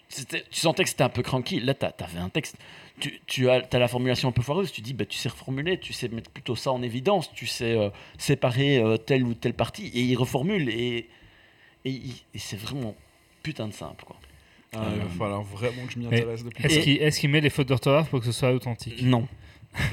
c'était- 0.09 0.45
tu 0.49 0.59
sentais 0.59 0.83
que 0.83 0.89
c'était 0.89 1.03
un 1.03 1.09
peu 1.09 1.21
cranky. 1.23 1.59
Là, 1.59 1.73
tu 1.73 1.86
avais 1.86 2.19
un 2.19 2.29
texte. 2.29 2.55
Tu, 2.99 3.19
tu 3.27 3.49
as, 3.49 3.61
as 3.71 3.79
la 3.79 3.88
formulation 3.89 4.29
un 4.29 4.31
peu 4.31 4.41
foireuse. 4.41 4.71
Tu 4.71 4.81
dis, 4.81 4.93
bah, 4.93 5.05
tu 5.05 5.17
sais 5.17 5.27
reformuler, 5.29 5.77
tu 5.79 5.91
sais 5.91 6.07
mettre 6.07 6.31
plutôt 6.31 6.55
ça 6.55 6.71
en 6.71 6.81
évidence, 6.81 7.31
tu 7.33 7.45
sais 7.47 7.77
euh, 7.77 7.89
séparer 8.17 8.77
euh, 8.77 8.95
telle 8.97 9.23
ou 9.23 9.33
telle 9.33 9.53
partie, 9.53 9.88
et 9.88 10.01
il 10.01 10.15
reformule. 10.15 10.69
Et, 10.69 11.09
et, 11.83 11.99
c'est 12.36 12.57
vraiment 12.59 12.95
putain 13.43 13.67
de 13.67 13.73
simple. 13.73 14.05
Quoi. 14.05 14.15
Ah, 14.73 14.89
il 14.93 15.01
va 15.01 15.09
falloir 15.09 15.43
vraiment 15.43 15.86
que 15.86 15.93
je 15.93 15.99
m'y 15.99 16.07
intéresse 16.07 16.43
qu'il 16.83 17.01
est-ce 17.01 17.19
qu'il 17.19 17.29
met 17.29 17.41
les 17.41 17.49
fautes 17.49 17.67
d'orthographe 17.67 18.09
pour 18.09 18.19
que 18.19 18.25
ce 18.25 18.31
soit 18.31 18.51
authentique? 18.53 19.01
Non. 19.01 19.27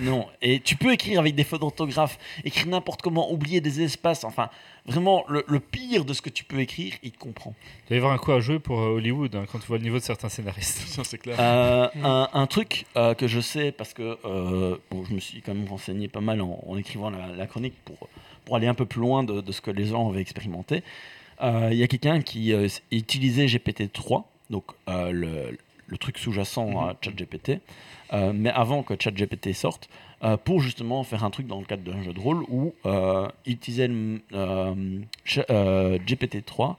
Non. 0.01 0.27
Et 0.41 0.61
tu 0.61 0.77
peux 0.77 0.93
écrire 0.93 1.21
avec 1.21 1.35
des 1.35 1.45
fautes 1.45 1.61
d'orthographe, 1.61 2.19
écrire 2.45 2.67
n'importe 2.67 3.03
comment, 3.03 3.33
oublier 3.33 3.61
des 3.61 3.83
espaces. 3.83 4.25
Enfin, 4.25 4.49
vraiment, 4.87 5.25
le, 5.29 5.45
le 5.49 5.61
pire 5.61 6.05
de 6.05 6.13
ce 6.13 6.23
que 6.23 6.31
tu 6.31 6.45
peux 6.45 6.61
écrire, 6.61 6.95
il 7.03 7.11
te 7.13 7.19
comprend. 7.19 7.55
Il 7.85 7.89
doit 7.89 7.97
y 7.97 7.99
avoir 7.99 8.13
un 8.13 8.19
coup 8.19 8.33
à 8.33 8.41
jouer 8.41 8.59
pour 8.59 8.81
euh, 8.81 8.97
Hollywood 8.97 9.35
hein, 9.35 9.45
quand 9.51 9.59
tu 9.59 9.67
vois 9.67 9.79
le 9.79 9.85
niveau 9.85 9.99
de 9.99 10.03
certains 10.03 10.29
scénaristes. 10.29 11.01
C'est 11.05 11.19
clair. 11.19 11.37
Euh, 11.39 11.89
un, 12.03 12.29
un 12.33 12.47
truc 12.47 12.87
euh, 12.97 13.15
que 13.15 13.27
je 13.27 13.41
sais, 13.41 13.73
parce 13.73 13.93
que 13.95 14.19
euh, 14.25 14.77
bon, 14.91 15.05
je 15.05 15.15
me 15.15 15.21
suis 15.21 15.41
quand 15.43 15.55
même 15.55 15.69
renseigné 15.69 16.09
pas 16.09 16.21
mal 16.21 16.41
en, 16.41 16.63
en 16.67 16.77
écrivant 16.77 17.11
la, 17.11 17.29
la 17.29 17.47
chronique 17.47 17.75
pour, 17.85 18.09
pour 18.45 18.57
aller 18.57 18.67
un 18.67 18.75
peu 18.75 18.87
plus 18.87 19.01
loin 19.01 19.23
de, 19.25 19.41
de 19.41 19.53
ce 19.53 19.61
que 19.61 19.71
les 19.71 19.87
gens 19.87 20.09
avaient 20.11 20.21
expérimenté. 20.21 20.83
Euh, 21.43 21.71
Il 21.73 21.79
y 21.79 21.83
a 21.83 21.89
quelqu'un 21.89 22.21
qui 22.23 22.53
euh, 22.53 22.69
utilisait 22.93 23.47
GPT-3, 23.47 24.23
donc 24.51 24.65
euh, 24.89 25.11
le, 25.11 25.59
le 25.93 25.99
truc 25.99 26.19
sous-jacent 26.19 26.67
à 26.81 26.97
ChatGPT, 27.01 27.61
euh, 28.13 28.33
mais 28.35 28.51
avant 28.51 28.83
que 28.83 28.95
ChatGPT 28.99 29.53
sorte, 29.55 29.89
euh, 30.25 30.37
pour 30.37 30.61
justement 30.61 31.03
faire 31.05 31.23
un 31.25 31.31
truc 31.31 31.47
dans 31.47 31.59
le 31.61 31.65
cadre 31.67 31.83
d'un 31.85 32.03
jeu 32.03 32.13
de 32.13 32.21
rôle 32.21 32.43
où 32.49 32.75
euh, 32.87 33.29
il 33.47 33.53
utilisait 33.55 33.89
le, 33.89 34.21
euh, 34.33 34.75
Ch- 35.25 35.45
euh, 35.51 35.99
GPT-3 35.99 36.77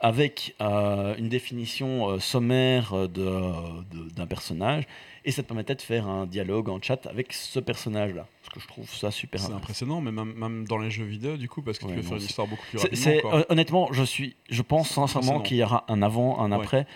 avec 0.00 0.54
une 0.60 1.28
définition 1.30 2.20
sommaire 2.20 2.94
d'un 3.08 4.26
personnage 4.26 4.84
et 5.24 5.30
ça 5.32 5.42
te 5.42 5.48
permettait 5.48 5.74
de 5.74 5.82
faire 5.82 6.06
un 6.06 6.26
dialogue 6.26 6.68
en 6.68 6.80
chat 6.80 7.06
avec 7.06 7.32
ce 7.32 7.58
personnage-là. 7.60 8.26
Parce 8.42 8.54
que 8.54 8.60
je 8.60 8.68
trouve 8.68 8.88
ça 8.94 9.10
super 9.10 9.40
C'est 9.40 9.52
impressionnant, 9.52 10.00
mais 10.00 10.12
même, 10.12 10.34
même 10.34 10.66
dans 10.68 10.78
les 10.78 10.90
jeux 10.90 11.04
vidéo, 11.04 11.36
du 11.36 11.48
coup, 11.48 11.62
parce 11.62 11.78
que 11.78 11.86
Ouais, 11.86 11.90
tu 11.94 11.96
peux 11.96 12.02
non, 12.02 12.08
faire 12.10 12.18
une 12.18 12.24
histoire 12.24 12.46
beaucoup 12.46 12.66
plus 12.70 12.78
rapidement. 12.78 13.20
quoi. 13.22 13.46
honnêtement, 13.50 13.88
je 13.92 14.04
suis, 14.04 14.36
je 14.50 14.62
pense 14.62 14.90
sincèrement 14.90 15.40
qu'il 15.40 15.56
y 15.56 15.62
aura 15.64 15.84
un 15.88 16.02
avant, 16.02 16.38
un 16.40 16.52
Ouais. 16.52 16.56
après. 16.62 16.86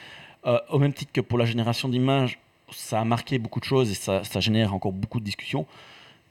Euh, 0.47 0.59
au 0.71 0.79
même 0.79 0.93
titre 0.93 1.13
que 1.13 1.21
pour 1.21 1.37
la 1.39 1.45
génération 1.45 1.89
d'images, 1.89 2.39
ça 2.73 3.01
a 3.01 3.05
marqué 3.05 3.39
beaucoup 3.39 3.61
de 3.61 3.65
choses 3.65 3.91
et 3.91 3.95
ça, 3.95 4.25
ça 4.25 4.41
génère 4.41 4.75
encore 4.75 4.93
beaucoup 4.93 5.21
de 5.21 5.25
discussions. 5.25 5.67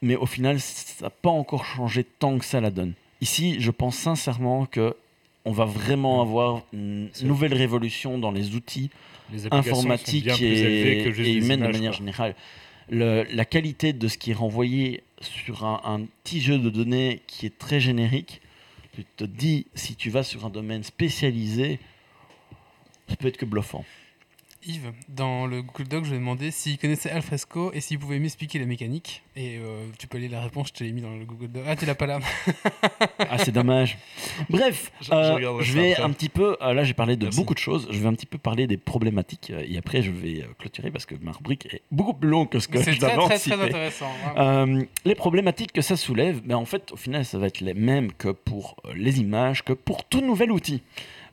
Mais 0.02 0.16
au 0.16 0.26
final, 0.26 0.58
ça 0.60 1.04
n'a 1.06 1.10
pas 1.10 1.30
encore 1.30 1.64
changé 1.64 2.04
tant 2.04 2.38
que 2.38 2.44
ça 2.44 2.60
la 2.60 2.70
donne. 2.70 2.94
Ici, 3.20 3.56
je 3.60 3.70
pense 3.70 3.96
sincèrement 3.96 4.66
que 4.66 4.96
on 5.44 5.52
va 5.52 5.64
vraiment 5.64 6.20
avoir 6.20 6.62
une 6.72 7.08
nouvelle 7.22 7.54
révolution 7.54 8.18
dans 8.18 8.30
les 8.30 8.54
outils 8.54 8.90
Les 9.32 9.46
applications 9.46 9.74
sont 9.74 9.80
informatique 9.80 10.24
bien 10.24 10.36
plus 10.36 10.44
et, 10.46 11.02
et 11.02 11.10
des 11.12 11.32
humaine 11.34 11.60
de 11.60 11.66
manière 11.66 11.92
quoi. 11.92 11.98
générale. 11.98 12.34
Le- 12.90 13.22
la 13.30 13.44
qualité 13.44 13.92
de 13.92 14.08
ce 14.08 14.18
qui 14.18 14.32
est 14.32 14.34
renvoyé 14.34 15.02
sur 15.20 15.64
un, 15.64 15.80
un 15.84 16.00
petit 16.24 16.40
jeu 16.40 16.58
de 16.58 16.68
données 16.68 17.22
qui 17.26 17.46
est 17.46 17.56
très 17.58 17.78
générique, 17.80 18.40
tu 18.92 19.04
te 19.16 19.24
dis, 19.24 19.66
si 19.74 19.94
tu 19.94 20.10
vas 20.10 20.24
sur 20.24 20.44
un 20.44 20.50
domaine 20.50 20.82
spécialisé, 20.82 21.78
ça 23.08 23.16
peut 23.16 23.28
être 23.28 23.36
que 23.36 23.44
bluffant. 23.46 23.84
Yves, 24.66 24.92
dans 25.08 25.46
le 25.46 25.62
Google 25.62 25.88
Doc, 25.88 26.04
je 26.04 26.10
lui 26.10 26.16
ai 26.16 26.18
demandé 26.18 26.50
s'il 26.50 26.76
connaissait 26.76 27.08
Alfresco 27.10 27.72
et 27.72 27.80
s'il 27.80 27.98
pouvait 27.98 28.18
m'expliquer 28.18 28.58
la 28.58 28.66
mécanique. 28.66 29.22
Et 29.34 29.56
euh, 29.58 29.86
tu 29.98 30.06
peux 30.06 30.18
aller 30.18 30.28
la 30.28 30.42
réponse, 30.42 30.68
je 30.68 30.72
te 30.74 30.84
l'ai 30.84 30.92
mis 30.92 31.00
dans 31.00 31.16
le 31.16 31.24
Google 31.24 31.48
Doc. 31.48 31.62
Ah, 31.66 31.76
tu 31.76 31.86
l'as 31.86 31.94
pas 31.94 32.06
là. 32.06 32.18
Ah, 33.18 33.38
c'est 33.38 33.52
dommage. 33.52 33.96
Bref, 34.50 34.92
Je- 35.00 35.06
je 35.06 35.12
euh, 35.12 35.60
je 35.62 35.72
vais 35.72 35.92
après. 35.92 36.02
un 36.04 36.10
petit 36.10 36.28
peu. 36.28 36.56
euh, 36.60 36.74
là, 36.74 36.84
j'ai 36.84 36.92
parlé 36.94 37.16
de 37.16 37.24
Merci. 37.24 37.38
beaucoup 37.38 37.54
de 37.54 37.58
choses. 37.58 37.88
Je 37.90 37.98
vais 37.98 38.06
un 38.06 38.12
petit 38.14 38.26
peu 38.26 38.36
parler 38.38 38.66
des 38.66 38.76
problématiques. 38.76 39.50
euh, 39.50 39.64
et 39.66 39.78
après, 39.78 40.02
je 40.02 40.10
vais 40.10 40.42
euh, 40.42 40.46
clôturer 40.58 40.90
parce 40.90 41.06
que 41.06 41.14
ma 41.22 41.32
rubrique 41.32 41.66
est 41.72 41.82
beaucoup 41.90 42.12
plus 42.14 42.28
longue 42.28 42.48
que 42.50 42.58
ce 42.58 42.68
que 42.68 42.82
C'est 42.82 42.92
je 42.92 42.98
très, 43.00 43.08
l'avais 43.16 43.18
très, 43.28 43.38
très 43.38 43.52
anticipé. 43.52 43.62
intéressant. 43.68 44.10
Euh, 44.36 44.82
les 45.04 45.14
problématiques 45.14 45.72
que 45.72 45.80
ça 45.82 45.96
soulève, 45.96 46.42
ben 46.42 46.56
en 46.56 46.64
fait, 46.66 46.92
au 46.92 46.96
final, 46.96 47.24
ça 47.24 47.38
va 47.38 47.46
être 47.46 47.60
les 47.60 47.74
mêmes 47.74 48.12
que 48.12 48.28
pour 48.28 48.76
les 48.94 49.20
images, 49.20 49.64
que 49.64 49.72
pour 49.72 50.04
tout 50.04 50.20
nouvel 50.20 50.50
outil. 50.52 50.82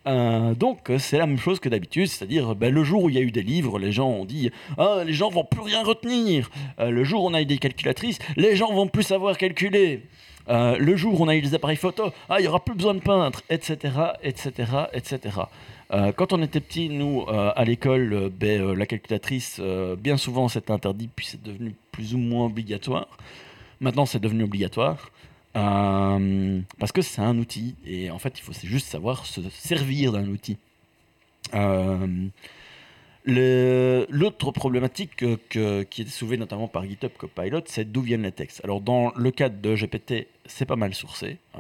Euh, 0.08 0.56
donc, 0.56 0.92
c'est 1.00 1.18
la 1.18 1.28
même 1.28 1.38
chose 1.38 1.60
que 1.60 1.70
d'habitude, 1.70 2.08
c'est-à-dire 2.08 2.56
ben, 2.56 2.74
le 2.74 2.84
jour 2.84 3.04
où 3.04 3.10
il 3.10 3.16
y 3.16 3.18
a 3.18 3.22
eu 3.22 3.32
des 3.32 3.44
livres, 3.44 3.78
les 3.78 3.92
gens 3.92 4.08
ont 4.08 4.26
dit 4.26 4.52
ah, 4.78 5.02
les 5.06 5.14
gens 5.14 5.30
vont 5.30 5.44
plus 5.44 5.62
rien 5.62 5.84
retenir. 5.84 6.50
Euh, 6.80 6.90
le 6.90 7.04
jour 7.04 7.24
où 7.24 7.28
on 7.28 7.34
a 7.34 7.42
eu 7.42 7.46
des 7.46 7.58
calculatrices, 7.58 8.20
les 8.38 8.56
gens 8.56 8.74
vont 8.74 8.88
plus 8.88 9.04
savoir 9.04 9.38
calculer. 9.38 10.04
Euh, 10.50 10.78
le 10.78 10.96
jour 10.96 11.20
où 11.20 11.24
on 11.26 11.28
a 11.28 11.36
eu 11.36 11.42
des 11.42 11.54
appareils 11.54 11.78
photo, 11.78 12.12
ah, 12.30 12.40
il 12.40 12.46
y 12.46 12.48
aura 12.48 12.64
plus 12.64 12.76
besoin 12.76 12.94
de 12.94 13.02
peintre, 13.02 13.44
etc., 13.50 13.94
etc., 14.24 14.52
etc. 14.94 15.40
Quand 16.18 16.34
on 16.34 16.44
était 16.44 16.60
petit, 16.60 16.90
nous, 16.90 17.24
à 17.30 17.64
l'école, 17.64 18.30
ben, 18.38 18.74
la 18.74 18.86
calculatrice, 18.86 19.62
bien 19.98 20.18
souvent, 20.18 20.50
c'était 20.50 20.72
interdit, 20.72 21.08
puis 21.08 21.26
c'est 21.26 21.42
devenu 21.42 21.76
plus 21.94 22.14
ou 22.14 22.18
moins 22.18 22.48
obligatoire. 22.48 23.08
Maintenant, 23.80 24.06
c'est 24.06 24.20
devenu 24.20 24.44
obligatoire. 24.44 25.12
Euh, 25.58 26.62
parce 26.80 26.92
que 26.92 27.02
c'est 27.02 27.22
un 27.22 27.38
outil. 27.38 27.76
Et 27.86 28.12
en 28.12 28.20
fait, 28.20 28.38
il 28.40 28.42
faut 28.42 28.54
juste 28.54 28.88
savoir 28.88 29.26
se 29.26 29.42
servir 29.50 30.12
d'un 30.12 30.28
outil. 30.28 30.58
Euh, 31.54 32.28
L'autre 33.30 34.52
problématique 34.52 35.18
que- 35.18 35.36
que- 35.50 35.84
qui 35.84 36.04
est 36.04 36.08
soulevée 36.08 36.38
notamment 36.38 36.70
par 36.70 36.86
GitHub 36.86 37.12
Copilot, 37.18 37.62
c'est 37.66 37.92
d'où 37.92 38.02
viennent 38.02 38.22
les 38.24 38.32
textes. 38.32 38.62
Alors, 38.64 38.80
dans 38.80 39.12
le 39.18 39.32
cadre 39.32 39.60
de 39.62 39.76
GPT, 39.76 40.28
c'est 40.46 40.66
pas 40.66 40.78
mal 40.78 40.94
sourcé. 40.94 41.38
Euh, 41.58 41.60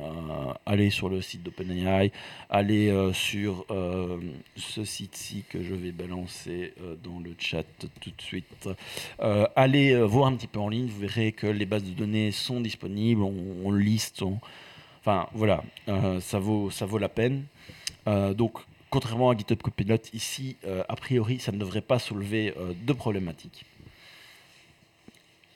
allez 0.65 0.89
sur 0.89 1.09
le 1.09 1.21
site 1.21 1.43
d'OpenAI, 1.43 2.13
allez 2.49 2.87
euh, 2.87 3.11
sur 3.11 3.65
euh, 3.69 4.17
ce 4.55 4.85
site-ci 4.85 5.43
que 5.49 5.61
je 5.61 5.75
vais 5.75 5.91
balancer 5.91 6.73
dans 7.03 7.19
le 7.19 7.35
chat 7.37 7.65
tout 7.99 8.11
de 8.15 8.21
suite. 8.21 8.69
Allez 9.19 9.93
voir 10.03 10.27
un 10.27 10.35
petit 10.37 10.47
peu 10.47 10.59
en 10.59 10.69
ligne, 10.69 10.87
vous 10.87 10.99
verrez 11.01 11.33
que 11.33 11.47
les 11.47 11.65
bases 11.65 11.83
de 11.83 11.91
données 11.91 12.31
sont 12.31 12.61
disponibles, 12.61 13.23
on, 13.23 13.71
liste, 13.73 14.23
enfin 15.01 15.27
voilà, 15.33 15.63
ça, 16.21 16.39
vaut, 16.39 16.69
ça 16.71 16.85
vaut 16.85 16.97
la 16.97 17.09
peine. 17.09 17.43
Donc, 18.05 18.53
contrairement 18.89 19.29
à 19.29 19.37
GitHub 19.37 19.61
Copilot, 19.61 19.97
ici, 20.13 20.57
euh, 20.65 20.83
a 20.87 20.95
priori, 20.95 21.39
ça 21.39 21.51
ne 21.51 21.57
devrait 21.57 21.81
pas 21.81 21.99
soulever 21.99 22.53
euh, 22.57 22.73
de 22.85 22.93
problématiques. 22.93 23.65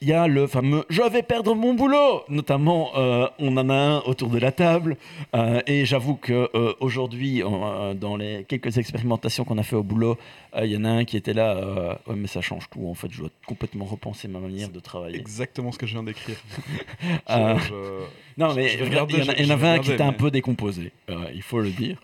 Il 0.02 0.08
y 0.08 0.12
a 0.12 0.26
le 0.26 0.48
fameux 0.48 0.84
je 0.90 1.00
vais 1.02 1.22
perdre 1.22 1.54
mon 1.54 1.74
boulot. 1.74 2.22
Notamment, 2.28 2.90
euh, 2.96 3.28
on 3.38 3.56
en 3.56 3.70
a 3.70 3.74
un 3.74 3.98
autour 4.00 4.28
de 4.30 4.38
la 4.38 4.50
table. 4.50 4.96
euh, 5.34 5.60
et 5.66 5.84
j'avoue 5.84 6.16
que 6.16 6.50
euh, 6.54 6.74
aujourd'hui, 6.80 7.42
euh, 7.42 7.94
dans 7.94 8.16
les 8.16 8.44
quelques 8.44 8.78
expérimentations 8.78 9.44
qu'on 9.44 9.58
a 9.58 9.62
fait 9.62 9.76
au 9.76 9.84
boulot, 9.84 10.18
il 10.60 10.66
y 10.70 10.76
en 10.76 10.84
a 10.84 10.90
un 10.90 11.04
qui 11.04 11.16
était 11.16 11.32
là. 11.32 11.98
ouais, 12.06 12.14
mais 12.16 12.26
ça 12.26 12.40
change 12.40 12.68
tout. 12.68 12.86
En 12.86 12.94
fait, 12.94 13.08
je 13.10 13.20
dois 13.20 13.30
complètement 13.46 13.84
repenser 13.84 14.26
ma 14.28 14.40
manière 14.40 14.68
de 14.68 14.80
travailler. 14.80 15.18
Exactement 15.18 15.70
ce 15.72 15.78
que 15.78 15.86
je 15.86 15.92
viens 15.92 16.02
d'écrire. 16.02 16.36
Non, 18.38 18.54
mais 18.54 18.74
il 18.80 19.44
y 19.44 19.50
en 19.50 19.54
avait 19.54 19.68
un 19.68 19.78
qui 19.78 19.92
était 19.92 20.02
un 20.02 20.14
peu 20.14 20.30
décomposé, 20.30 20.90
il 21.34 21.42
faut 21.42 21.60
le 21.60 21.70
dire. 21.70 21.98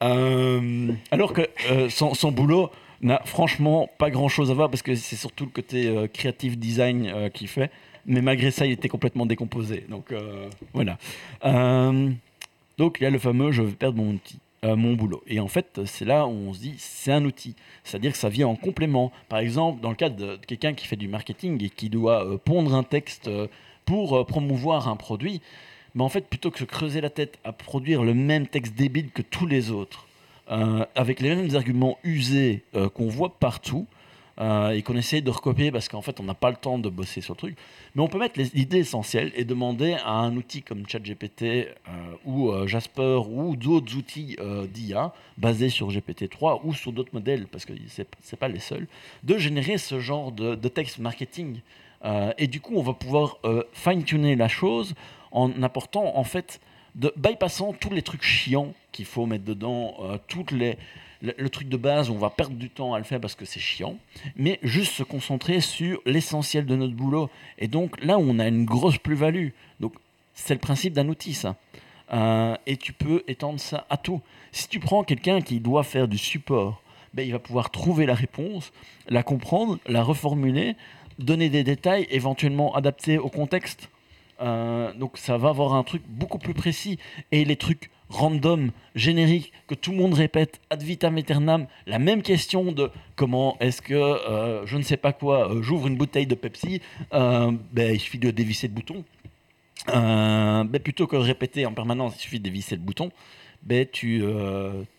Alors 0.00 1.32
que 1.32 1.42
son, 1.90 2.14
son 2.14 2.32
boulot 2.32 2.70
n'a 3.04 3.20
franchement 3.24 3.88
pas 3.98 4.10
grand 4.10 4.28
chose 4.28 4.50
à 4.50 4.54
voir 4.54 4.70
parce 4.70 4.82
que 4.82 4.94
c'est 4.94 5.16
surtout 5.16 5.44
le 5.44 5.50
côté 5.50 5.86
euh, 5.86 6.08
creative 6.08 6.58
design 6.58 7.06
euh, 7.06 7.28
qu'il 7.28 7.48
fait. 7.48 7.70
Mais 8.06 8.20
malgré 8.20 8.50
ça, 8.50 8.66
il 8.66 8.72
était 8.72 8.88
complètement 8.88 9.26
décomposé. 9.26 9.84
Donc 9.88 10.10
euh, 10.12 10.48
voilà. 10.72 10.98
Euh, 11.44 12.10
donc 12.78 12.96
il 13.00 13.04
y 13.04 13.06
a 13.06 13.10
le 13.10 13.18
fameux 13.18 13.52
je 13.52 13.62
vais 13.62 13.72
perdre 13.72 13.98
mon 13.98 14.14
outil. 14.14 14.38
mon 14.62 14.94
boulot. 14.94 15.22
Et 15.26 15.40
en 15.40 15.48
fait, 15.48 15.80
c'est 15.84 16.06
là 16.06 16.26
où 16.26 16.30
on 16.30 16.54
se 16.54 16.60
dit, 16.60 16.74
c'est 16.78 17.12
un 17.12 17.24
outil. 17.24 17.54
C'est-à-dire 17.84 18.12
que 18.12 18.18
ça 18.18 18.30
vient 18.30 18.48
en 18.48 18.56
complément. 18.56 19.12
Par 19.28 19.38
exemple, 19.38 19.80
dans 19.82 19.90
le 19.90 19.96
cas 19.96 20.08
de 20.08 20.38
quelqu'un 20.46 20.72
qui 20.72 20.86
fait 20.86 20.96
du 20.96 21.08
marketing 21.08 21.62
et 21.62 21.68
qui 21.68 21.90
doit 21.90 22.38
pondre 22.44 22.74
un 22.74 22.82
texte 22.82 23.30
pour 23.84 24.24
promouvoir 24.26 24.88
un 24.88 24.96
produit, 24.96 25.42
mais 25.94 26.02
en 26.02 26.08
fait, 26.08 26.26
plutôt 26.26 26.50
que 26.50 26.58
se 26.58 26.64
creuser 26.64 27.00
la 27.00 27.10
tête 27.10 27.38
à 27.44 27.52
produire 27.52 28.02
le 28.02 28.14
même 28.14 28.46
texte 28.46 28.74
débile 28.74 29.10
que 29.10 29.22
tous 29.22 29.46
les 29.46 29.70
autres, 29.70 30.06
euh, 30.50 30.84
avec 30.94 31.20
les 31.20 31.34
mêmes 31.34 31.56
arguments 31.56 31.96
usés 32.04 32.64
euh, 32.74 32.90
qu'on 32.90 33.08
voit 33.08 33.38
partout, 33.38 33.86
euh, 34.40 34.70
et 34.70 34.82
qu'on 34.82 34.96
essaye 34.96 35.22
de 35.22 35.30
recopier 35.30 35.70
parce 35.70 35.88
qu'en 35.88 36.02
fait, 36.02 36.20
on 36.20 36.24
n'a 36.24 36.34
pas 36.34 36.50
le 36.50 36.56
temps 36.56 36.78
de 36.78 36.88
bosser 36.90 37.20
sur 37.20 37.34
le 37.34 37.38
truc, 37.38 37.56
mais 37.94 38.02
on 38.02 38.08
peut 38.08 38.18
mettre 38.18 38.38
les 38.38 38.54
idées 38.54 38.80
essentielles 38.80 39.32
et 39.36 39.44
demander 39.44 39.96
à 40.04 40.10
un 40.10 40.36
outil 40.36 40.62
comme 40.62 40.86
ChatGPT 40.86 41.68
ou 42.26 42.52
Jasper 42.66 43.20
ou 43.30 43.54
d'autres 43.54 43.96
outils 43.96 44.36
d'IA 44.72 45.14
basés 45.38 45.68
sur 45.68 45.88
GPT-3 45.88 46.62
ou 46.64 46.74
sur 46.74 46.92
d'autres 46.92 47.14
modèles, 47.14 47.46
parce 47.46 47.64
que 47.64 47.74
ce 47.88 48.02
n'est 48.02 48.38
pas 48.38 48.48
les 48.48 48.58
seuls, 48.58 48.88
de 49.22 49.38
générer 49.38 49.78
ce 49.78 50.00
genre 50.00 50.32
de, 50.32 50.68
texte 50.68 50.98
marketing. 50.98 51.60
Et 52.36 52.48
du 52.48 52.60
coup, 52.60 52.74
on 52.74 52.82
va 52.82 52.92
pouvoir 52.92 53.38
fine-tuner 53.72 54.34
la 54.34 54.48
chose 54.48 54.94
en 55.30 55.62
apportant, 55.62 56.16
en 56.16 56.24
fait, 56.24 56.60
de 56.94 57.12
bypassant 57.16 57.72
tous 57.72 57.90
les 57.90 58.02
trucs 58.02 58.22
chiants 58.22 58.72
qu'il 58.92 59.04
faut 59.04 59.26
mettre 59.26 59.44
dedans, 59.44 59.96
euh, 60.02 60.18
toutes 60.28 60.52
les, 60.52 60.76
le, 61.22 61.48
truc 61.48 61.68
de 61.68 61.76
base 61.76 62.10
où 62.10 62.14
on 62.14 62.18
va 62.18 62.30
perdre 62.30 62.56
du 62.56 62.70
temps 62.70 62.94
à 62.94 62.98
le 62.98 63.04
faire 63.04 63.20
parce 63.20 63.34
que 63.34 63.44
c'est 63.44 63.60
chiant, 63.60 63.96
mais 64.36 64.58
juste 64.62 64.92
se 64.92 65.02
concentrer 65.02 65.60
sur 65.60 66.00
l'essentiel 66.06 66.66
de 66.66 66.76
notre 66.76 66.94
boulot. 66.94 67.30
Et 67.58 67.68
donc 67.68 68.02
là 68.04 68.18
on 68.18 68.38
a 68.38 68.46
une 68.46 68.64
grosse 68.64 68.98
plus-value. 68.98 69.48
Donc 69.80 69.94
c'est 70.34 70.54
le 70.54 70.60
principe 70.60 70.92
d'un 70.92 71.08
outil, 71.08 71.34
ça. 71.34 71.56
Euh, 72.12 72.56
et 72.66 72.76
tu 72.76 72.92
peux 72.92 73.24
étendre 73.26 73.58
ça 73.58 73.86
à 73.90 73.96
tout. 73.96 74.20
Si 74.52 74.68
tu 74.68 74.78
prends 74.78 75.04
quelqu'un 75.04 75.40
qui 75.40 75.60
doit 75.60 75.84
faire 75.84 76.06
du 76.06 76.18
support, 76.18 76.82
ben, 77.14 77.26
il 77.26 77.32
va 77.32 77.38
pouvoir 77.38 77.70
trouver 77.70 78.06
la 78.06 78.14
réponse, 78.14 78.72
la 79.08 79.22
comprendre, 79.22 79.78
la 79.86 80.02
reformuler, 80.02 80.74
donner 81.18 81.48
des 81.48 81.64
détails, 81.64 82.06
éventuellement 82.10 82.74
adaptés 82.74 83.18
au 83.18 83.28
contexte. 83.28 83.88
Euh, 84.40 84.92
donc 84.94 85.16
ça 85.16 85.38
va 85.38 85.50
avoir 85.50 85.74
un 85.74 85.82
truc 85.82 86.02
beaucoup 86.08 86.38
plus 86.38 86.54
précis. 86.54 86.98
Et 87.32 87.44
les 87.44 87.56
trucs 87.56 87.90
random, 88.08 88.70
génériques, 88.94 89.52
que 89.66 89.74
tout 89.74 89.90
le 89.90 89.96
monde 89.96 90.14
répète 90.14 90.60
ad 90.70 90.82
vitam 90.82 91.16
aeternam, 91.16 91.66
la 91.86 91.98
même 91.98 92.22
question 92.22 92.70
de 92.70 92.90
comment 93.16 93.56
est-ce 93.60 93.82
que, 93.82 93.94
euh, 93.94 94.66
je 94.66 94.76
ne 94.76 94.82
sais 94.82 94.96
pas 94.96 95.12
quoi, 95.12 95.50
euh, 95.50 95.62
j'ouvre 95.62 95.86
une 95.86 95.96
bouteille 95.96 96.26
de 96.26 96.34
Pepsi, 96.34 96.80
ben, 97.10 97.58
il 97.76 97.98
suffit 97.98 98.18
de 98.18 98.30
dévisser 98.30 98.68
le 98.68 98.74
bouton. 98.74 99.04
Ben, 99.86 100.78
plutôt 100.82 101.06
que 101.06 101.16
de 101.16 101.22
répéter 101.22 101.66
en 101.66 101.72
permanence, 101.72 102.14
il 102.16 102.20
suffit 102.20 102.38
de 102.38 102.44
dévisser 102.44 102.76
le 102.76 102.82
bouton, 102.82 103.10
ben, 103.62 103.86
tu, 103.90 104.22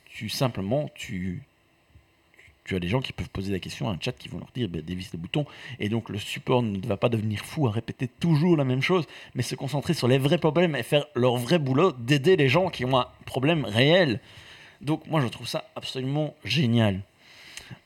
tu 0.09 0.29
simplement, 0.29 0.89
tu, 0.95 1.43
tu 2.65 2.75
as 2.75 2.79
des 2.79 2.87
gens 2.87 2.99
qui 2.99 3.13
peuvent 3.13 3.29
poser 3.29 3.51
la 3.51 3.59
question 3.59 3.87
à 3.89 3.93
un 3.93 3.97
chat 4.01 4.11
qui 4.11 4.27
vont 4.27 4.39
leur 4.39 4.51
dire 4.53 4.67
ben, 4.67 4.81
dévisse 4.81 5.13
le 5.13 5.19
bouton. 5.19 5.45
Et 5.79 5.87
donc 5.87 6.09
le 6.09 6.17
support 6.17 6.63
ne 6.63 6.85
va 6.85 6.97
pas 6.97 7.09
devenir 7.09 7.45
fou 7.45 7.67
à 7.67 7.71
répéter 7.71 8.07
toujours 8.07 8.57
la 8.57 8.65
même 8.65 8.81
chose, 8.81 9.05
mais 9.35 9.43
se 9.43 9.55
concentrer 9.55 9.93
sur 9.93 10.07
les 10.07 10.17
vrais 10.17 10.39
problèmes 10.39 10.75
et 10.75 10.83
faire 10.83 11.05
leur 11.15 11.37
vrai 11.37 11.59
boulot 11.59 11.91
d'aider 11.91 12.35
les 12.35 12.49
gens 12.49 12.69
qui 12.69 12.83
ont 12.83 12.97
un 12.97 13.07
problème 13.25 13.65
réel. 13.65 14.19
Donc 14.81 15.05
moi 15.07 15.21
je 15.21 15.27
trouve 15.27 15.47
ça 15.47 15.69
absolument 15.75 16.35
génial. 16.43 17.01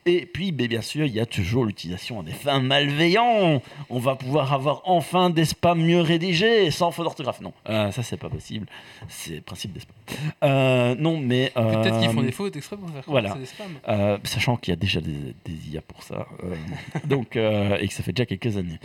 Et 0.05 0.25
puis, 0.25 0.51
ben, 0.51 0.67
bien 0.67 0.81
sûr, 0.81 1.05
il 1.05 1.13
y 1.13 1.19
a 1.19 1.25
toujours 1.25 1.65
l'utilisation 1.65 2.21
à 2.21 2.23
des 2.23 2.31
fins 2.31 2.59
malveillantes. 2.59 3.61
On 3.89 3.99
va 3.99 4.15
pouvoir 4.15 4.53
avoir 4.53 4.81
enfin 4.85 5.29
des 5.29 5.45
spams 5.45 5.81
mieux 5.81 6.01
rédigés, 6.01 6.71
sans 6.71 6.91
faute 6.91 7.05
d'orthographe. 7.05 7.41
Non, 7.41 7.53
euh, 7.69 7.91
ça, 7.91 8.01
c'est 8.01 8.17
pas 8.17 8.29
possible. 8.29 8.65
C'est 9.07 9.35
le 9.35 9.41
principe 9.41 9.73
des 9.73 9.81
spams. 9.81 9.95
Euh, 10.43 10.95
non, 10.97 11.17
mais. 11.17 11.51
Peut-être 11.53 11.99
qu'ils 11.99 12.09
font 12.09 12.21
euh, 12.21 12.25
des 12.25 12.31
fautes 12.31 12.55
exprès 12.55 12.77
pour 12.77 12.89
faire 12.89 13.03
voilà. 13.07 13.35
des 13.35 13.45
spams. 13.45 14.19
sachant 14.23 14.57
qu'il 14.57 14.71
y 14.71 14.73
a 14.73 14.77
déjà 14.77 15.01
des, 15.01 15.35
des 15.45 15.69
IA 15.71 15.81
pour 15.81 16.01
ça, 16.01 16.27
donc 17.05 17.35
et 17.35 17.87
que 17.87 17.93
ça 17.93 18.01
fait 18.01 18.13
déjà 18.13 18.25
quelques 18.25 18.57
années. 18.57 18.79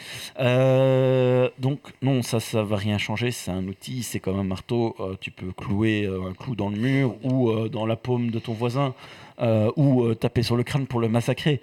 Donc 1.59 1.81
non, 2.03 2.23
ça, 2.23 2.41
ça 2.41 2.63
va 2.65 2.77
rien 2.77 2.99
changer. 2.99 3.31
C'est 3.31 3.51
un 3.51 3.67
outil, 3.67 4.03
c'est 4.03 4.21
comme 4.21 4.39
un 4.39 4.45
marteau. 4.45 4.97
tu 5.21 5.31
peux 5.31 5.53
clouer 5.53 6.07
un 6.07 6.35
clou 6.35 6.57
dans 6.57 6.69
le 6.69 6.77
mur 6.77 7.17
ou 7.25 7.69
dans 7.69 7.87
la 7.87 7.97
paume 7.97 8.31
de 8.31 8.39
ton 8.39 8.53
voisin 8.53 8.95
euh, 9.41 9.71
ou 9.77 10.05
euh, 10.05 10.15
taper 10.15 10.43
sur 10.43 10.57
le 10.57 10.63
crâne 10.63 10.87
pour 10.87 11.01
le 11.01 11.09
massacrer. 11.09 11.61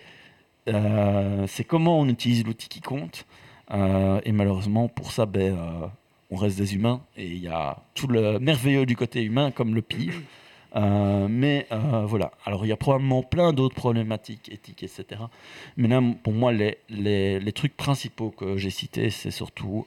Euh, 0.67 1.45
c'est 1.47 1.63
comment 1.63 1.99
on 1.99 2.07
utilise 2.07 2.45
l'outil 2.45 2.69
qui 2.69 2.81
compte. 2.81 3.25
Euh, 3.71 4.19
et 4.25 4.31
malheureusement, 4.31 4.87
pour 4.87 5.11
ça, 5.11 5.25
ben, 5.25 5.57
on 6.29 6.35
reste 6.35 6.57
des 6.57 6.75
humains 6.75 7.01
et 7.17 7.25
il 7.25 7.39
y 7.39 7.47
a 7.47 7.77
tout 7.93 8.07
le 8.07 8.39
merveilleux 8.39 8.85
du 8.85 8.95
côté 8.95 9.23
humain 9.23 9.51
comme 9.51 9.75
le 9.75 9.81
pire. 9.81 10.13
Mais 10.75 11.67
voilà, 11.71 12.31
alors 12.45 12.65
il 12.65 12.69
y 12.69 12.71
a 12.71 12.77
probablement 12.77 13.23
plein 13.23 13.53
d'autres 13.53 13.75
problématiques 13.75 14.49
éthiques, 14.51 14.83
etc. 14.83 15.21
Mais 15.77 15.87
là, 15.87 16.01
pour 16.23 16.33
moi, 16.33 16.51
les, 16.51 17.51
trucs 17.53 17.75
principaux 17.75 18.29
que 18.29 18.57
j'ai 18.57 18.69
cités, 18.69 19.09
c'est 19.09 19.31
surtout 19.31 19.85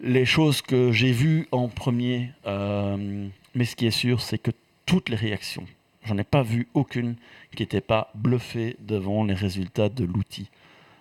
les 0.00 0.24
choses 0.24 0.62
que 0.62 0.92
j'ai 0.92 1.12
vues 1.12 1.48
en 1.52 1.68
premier. 1.68 2.30
Mais 2.46 3.64
ce 3.64 3.76
qui 3.76 3.86
est 3.86 3.90
sûr, 3.90 4.20
c'est 4.20 4.38
que 4.38 4.50
toutes 4.86 5.10
les 5.10 5.16
réactions, 5.16 5.66
j'en 6.04 6.18
ai 6.18 6.24
pas 6.24 6.42
vu 6.42 6.68
aucune 6.74 7.16
qui 7.54 7.62
n'était 7.62 7.80
pas 7.80 8.10
bluffée 8.14 8.76
devant 8.80 9.24
les 9.24 9.34
résultats 9.34 9.88
de 9.88 10.04
l'outil. 10.04 10.48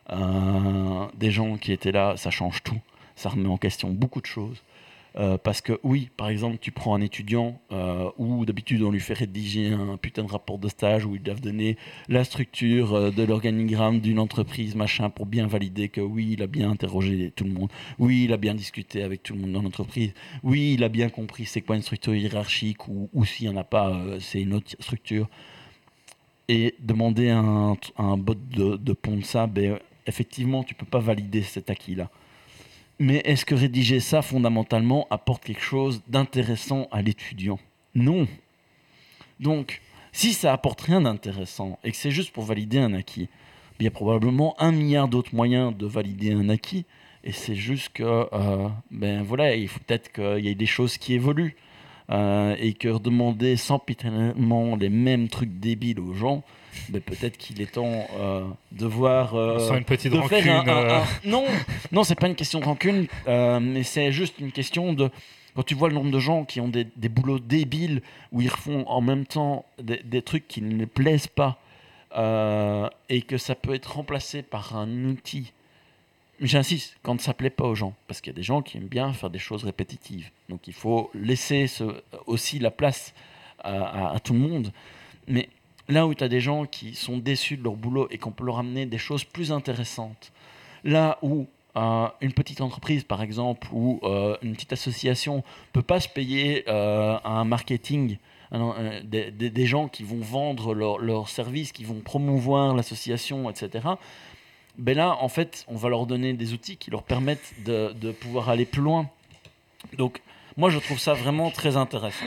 Euh, 0.10 1.06
des 1.16 1.32
gens 1.32 1.58
qui 1.58 1.72
étaient 1.72 1.92
là, 1.92 2.16
ça 2.18 2.32
change 2.32 2.64
tout, 2.64 2.80
ça 3.16 3.30
remet 3.30 3.50
en 3.50 3.58
question 3.58 3.90
beaucoup 3.90 4.22
de 4.22 4.26
choses. 4.26 4.64
Euh, 5.20 5.38
parce 5.38 5.62
que 5.62 5.80
oui, 5.84 6.10
par 6.16 6.30
exemple, 6.30 6.58
tu 6.60 6.72
prends 6.72 6.94
un 6.94 7.02
étudiant 7.02 7.60
euh, 7.72 8.10
où 8.18 8.46
d'habitude 8.46 8.84
on 8.84 8.92
lui 8.92 9.00
fait 9.00 9.16
rédiger 9.16 9.72
un 9.74 9.98
putain 9.98 10.24
de 10.24 10.32
rapport 10.32 10.60
de 10.60 10.68
stage 10.68 11.06
où 11.06 11.16
ils 11.16 11.24
doivent 11.24 11.42
donner 11.42 11.78
la 12.08 12.24
structure 12.24 12.94
euh, 12.94 13.10
de 13.10 13.24
l'organigramme 13.24 14.00
d'une 14.00 14.20
entreprise, 14.20 14.76
machin, 14.76 15.10
pour 15.10 15.26
bien 15.26 15.48
valider 15.48 15.90
que 15.90 16.02
oui, 16.02 16.30
il 16.34 16.44
a 16.44 16.48
bien 16.48 16.70
interrogé 16.70 17.32
tout 17.36 17.46
le 17.46 17.52
monde, 17.52 17.70
oui, 17.98 18.26
il 18.26 18.34
a 18.34 18.38
bien 18.38 18.54
discuté 18.54 19.02
avec 19.02 19.24
tout 19.24 19.34
le 19.34 19.42
monde 19.42 19.54
dans 19.54 19.64
l'entreprise, 19.64 20.14
oui, 20.44 20.74
il 20.76 20.84
a 20.84 20.90
bien 20.90 21.10
compris 21.10 21.46
c'est 21.46 21.62
quoi 21.62 21.76
une 21.76 21.82
structure 21.82 22.14
hiérarchique 22.14 22.88
ou, 22.88 23.10
ou 23.14 23.26
s'il 23.26 23.50
n'y 23.50 23.56
en 23.56 23.60
a 23.60 23.64
pas, 23.64 24.00
c'est 24.20 24.42
une 24.42 24.54
autre 24.54 24.76
structure. 24.80 25.28
Et 26.50 26.76
demander 26.80 27.30
à 27.30 27.40
un, 27.40 28.18
bot 28.18 28.36
de, 28.36 28.78
de 28.78 28.96
ben, 29.48 29.80
effectivement, 30.06 30.64
tu 30.64 30.76
peux 30.76 30.86
pas 30.86 31.00
valider 31.00 31.42
cet 31.42 31.70
acquis-là. 31.70 32.10
Mais 33.00 33.22
est-ce 33.26 33.46
que 33.46 33.54
rédiger 33.54 34.00
ça 34.00 34.22
fondamentalement 34.22 35.08
apporte 35.12 35.44
quelque 35.44 35.62
chose 35.62 36.02
d'intéressant 36.08 36.88
à 36.92 37.02
l'étudiant? 37.02 37.60
Non. 37.94 38.28
Donc, 39.40 39.82
si 40.12 40.34
ça 40.34 40.52
apporte 40.52 40.82
rien 40.82 41.02
d'intéressant 41.02 41.78
et 41.84 41.92
que 41.92 41.98
c'est 41.98 42.12
juste 42.12 42.32
pour 42.32 42.44
valider 42.44 42.80
un 42.80 42.94
acquis, 42.94 43.30
il 43.80 43.84
y 43.84 43.88
a 43.88 43.92
probablement 43.92 44.60
un 44.60 44.72
milliard 44.72 45.08
d'autres 45.08 45.36
moyens 45.36 45.76
de 45.78 45.86
valider 45.86 46.32
un 46.32 46.50
acquis. 46.50 46.86
Et 47.24 47.32
c'est 47.32 47.56
juste 47.56 47.90
que, 47.94 48.28
euh, 48.34 48.70
ben 48.90 49.22
voilà, 49.22 49.56
il 49.56 49.68
faut 49.68 49.80
peut-être 49.86 50.12
qu'il 50.12 50.46
y 50.46 50.48
ait 50.48 50.56
des 50.56 50.66
choses 50.66 50.98
qui 50.98 51.14
évoluent. 51.14 51.56
Euh, 52.10 52.56
et 52.60 52.72
que 52.74 52.98
demander 53.00 53.58
sempiternellement 53.58 54.78
les 54.78 54.88
mêmes 54.88 55.28
trucs 55.28 55.60
débiles 55.60 56.00
aux 56.00 56.14
gens, 56.14 56.42
ben 56.90 57.02
peut-être 57.02 57.38
qu'il 57.38 57.62
est 57.62 57.74
temps 57.74 58.08
euh, 58.18 58.46
de 58.72 58.86
voir. 58.86 59.36
euh, 59.36 59.60
Sans 59.60 59.76
une 59.78 59.84
petite 59.84 60.14
de 60.14 60.18
rancune. 60.18 60.42
faire 60.42 60.62
un- 60.62 60.68
un- 60.68 61.00
un- 61.02 61.04
Non, 61.26 61.44
non, 61.92 62.04
c'est 62.06 62.16
pas 62.18 62.28
une 62.28 62.36
question 62.36 62.60
de 62.62 62.66
rancune, 62.66 63.08
mais 63.28 63.84
c'est 63.84 64.12
juste 64.14 64.40
une 64.40 64.52
question 64.54 64.94
de. 64.94 65.10
Quand 65.56 65.64
tu 65.64 65.74
vois 65.76 65.90
le 65.90 65.96
nombre 65.96 66.12
de 66.12 66.20
gens 66.20 66.46
qui 66.46 66.62
ont 66.62 66.68
des, 66.70 66.88
des 66.96 67.10
boulots 67.10 67.40
débiles 67.40 68.02
où 68.32 68.42
ils 68.42 68.50
refont 68.50 68.86
en 68.88 69.02
même 69.02 69.26
temps 69.26 69.66
des, 69.82 70.00
des 70.06 70.22
trucs 70.22 70.48
qui 70.48 70.62
ne 70.62 70.76
les 70.78 70.86
plaisent 70.86 71.28
pas 71.28 71.60
euh, 72.16 72.88
et 73.10 73.22
que 73.22 73.38
ça 73.38 73.56
peut 73.56 73.74
être 73.74 73.96
remplacé 73.96 74.44
par 74.44 74.78
un 74.78 74.88
outil. 75.06 75.52
J'insiste, 76.40 76.98
quand 77.02 77.20
ça 77.20 77.34
plaît 77.34 77.50
pas 77.50 77.66
aux 77.66 77.76
gens, 77.76 77.94
parce 78.08 78.22
qu'il 78.22 78.32
y 78.32 78.36
a 78.36 78.38
des 78.38 78.44
gens 78.44 78.62
qui 78.62 78.78
aiment 78.78 78.88
bien 78.88 79.12
faire 79.14 79.30
des 79.30 79.40
choses 79.40 79.64
répétitives. 79.64 80.30
Donc 80.50 80.68
il 80.68 80.74
faut 80.74 81.10
laisser 81.16 81.66
aussi 82.28 82.60
la 82.60 82.70
place 82.70 83.14
à, 83.64 84.16
tout 84.24 84.34
le 84.34 84.40
monde. 84.40 84.72
Mais 85.28 85.50
là 85.88 86.06
où 86.06 86.14
tu 86.14 86.24
as 86.24 86.28
des 86.28 86.40
gens 86.40 86.66
qui 86.66 86.94
sont 86.94 87.18
déçus 87.18 87.58
de 87.58 87.64
leur 87.64 87.76
boulot 87.76 88.08
et 88.12 88.18
qu'on 88.18 88.32
peut 88.32 88.46
leur 88.46 88.60
amener 88.60 88.86
des 88.86 89.00
choses 89.00 89.24
plus 89.24 89.52
intéressantes, 89.52 90.32
là 90.84 91.18
où 91.22 91.48
euh, 91.78 92.08
une 92.22 92.34
petite 92.34 92.62
entreprise, 92.62 93.04
par 93.04 93.22
exemple, 93.22 93.68
ou 93.72 94.00
euh, 94.04 94.36
une 94.42 94.54
petite 94.54 94.74
association 94.74 95.44
peut 95.74 95.84
pas 95.84 96.00
se 96.00 96.10
payer 96.10 96.64
euh, 96.68 97.18
un 97.24 97.46
marketing, 97.46 98.18
des, 99.04 99.66
gens 99.66 99.88
qui 99.90 100.04
vont 100.04 100.22
vendre 100.22 100.74
leurs 100.74 101.00
leurs 101.00 101.28
services, 101.28 101.72
qui 101.74 101.84
vont 101.84 102.00
promouvoir 102.00 102.74
l'association, 102.74 103.50
etc. 103.50 103.90
Ben 104.78 104.96
là, 104.96 105.18
en 105.22 105.30
fait, 105.30 105.66
on 105.68 105.76
va 105.76 105.90
leur 105.90 106.06
donner 106.06 106.34
des 106.34 106.54
outils 106.54 106.78
qui 106.78 106.92
leur 106.92 107.04
permettent 107.04 107.54
de, 107.66 107.94
de 107.94 108.12
pouvoir 108.12 108.50
aller 108.50 108.66
plus 108.66 108.82
loin. 108.82 109.10
Donc, 109.98 110.20
moi, 110.56 110.70
je 110.70 110.80
trouve 110.80 111.00
ça 111.00 111.14
vraiment 111.14 111.50
très 111.52 111.78
intéressant. 111.78 112.26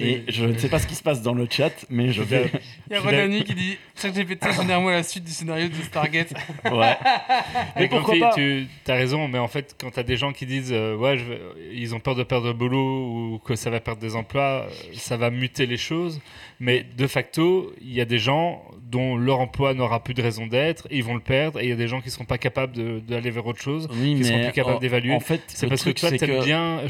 Et 0.00 0.24
je 0.26 0.44
ne 0.44 0.58
sais 0.58 0.68
pas 0.68 0.80
ce 0.80 0.88
qui 0.88 0.96
se 0.96 1.02
passe 1.04 1.22
dans 1.22 1.34
le 1.34 1.46
chat, 1.48 1.70
mais 1.88 2.12
je 2.12 2.20
vais. 2.22 2.50
Il 2.90 2.94
y 2.94 2.96
a 2.96 3.00
Rodani 3.00 3.44
qui 3.44 3.54
dit 3.54 3.78
ChatGPT 3.94 4.52
génère-moi 4.52 4.90
la 4.90 5.02
suite 5.04 5.22
du 5.22 5.30
scénario 5.30 5.68
de 5.68 5.74
Stargate. 5.74 6.32
Ouais. 6.64 6.96
Mais 7.76 7.82
Mais 7.82 7.88
pourquoi 7.88 8.18
pas 8.18 8.34
tu 8.34 8.66
as 8.88 8.94
raison, 8.94 9.28
mais 9.28 9.38
en 9.38 9.46
fait, 9.46 9.76
quand 9.80 9.92
tu 9.92 10.00
as 10.00 10.02
des 10.02 10.16
gens 10.16 10.32
qui 10.32 10.46
disent 10.46 10.72
euh, 10.72 10.96
ouais, 10.96 11.16
je 11.16 11.24
vais- 11.24 11.40
ils 11.72 11.94
ont 11.94 12.00
peur 12.00 12.16
de 12.16 12.24
perdre 12.24 12.48
le 12.48 12.52
boulot 12.54 13.34
ou 13.34 13.38
que 13.38 13.54
ça 13.54 13.70
va 13.70 13.78
perdre 13.78 14.00
des 14.00 14.16
emplois, 14.16 14.66
euh, 14.68 14.70
ça 14.94 15.16
va 15.16 15.30
muter 15.30 15.66
les 15.66 15.76
choses. 15.76 16.20
Mais 16.60 16.84
de 16.96 17.06
facto, 17.06 17.72
il 17.80 17.92
y 17.92 18.00
a 18.00 18.04
des 18.04 18.18
gens 18.18 18.62
dont 18.90 19.16
leur 19.16 19.40
emploi 19.40 19.74
n'aura 19.74 20.04
plus 20.04 20.14
de 20.14 20.22
raison 20.22 20.46
d'être, 20.46 20.86
et 20.90 20.98
ils 20.98 21.04
vont 21.04 21.14
le 21.14 21.20
perdre, 21.20 21.58
et 21.60 21.64
il 21.64 21.68
y 21.70 21.72
a 21.72 21.76
des 21.76 21.88
gens 21.88 22.00
qui 22.00 22.06
ne 22.08 22.12
seront 22.12 22.24
pas 22.26 22.38
capables 22.38 23.00
d'aller 23.04 23.30
vers 23.30 23.44
autre 23.46 23.60
chose. 23.60 23.88
Oui, 23.92 24.14
qui 24.16 24.24
seront 24.24 24.36
mais 24.38 24.44
plus 24.44 24.52
capables 24.52 24.80
d'évaluer. 24.80 25.14
En 25.14 25.20
fait, 25.20 25.40
C'est 25.48 25.66
parce 25.66 25.82
que 25.82 25.90
toi, 25.90 26.10
t'aimes 26.10 26.18
que- 26.40 26.44
bien. 26.44 26.80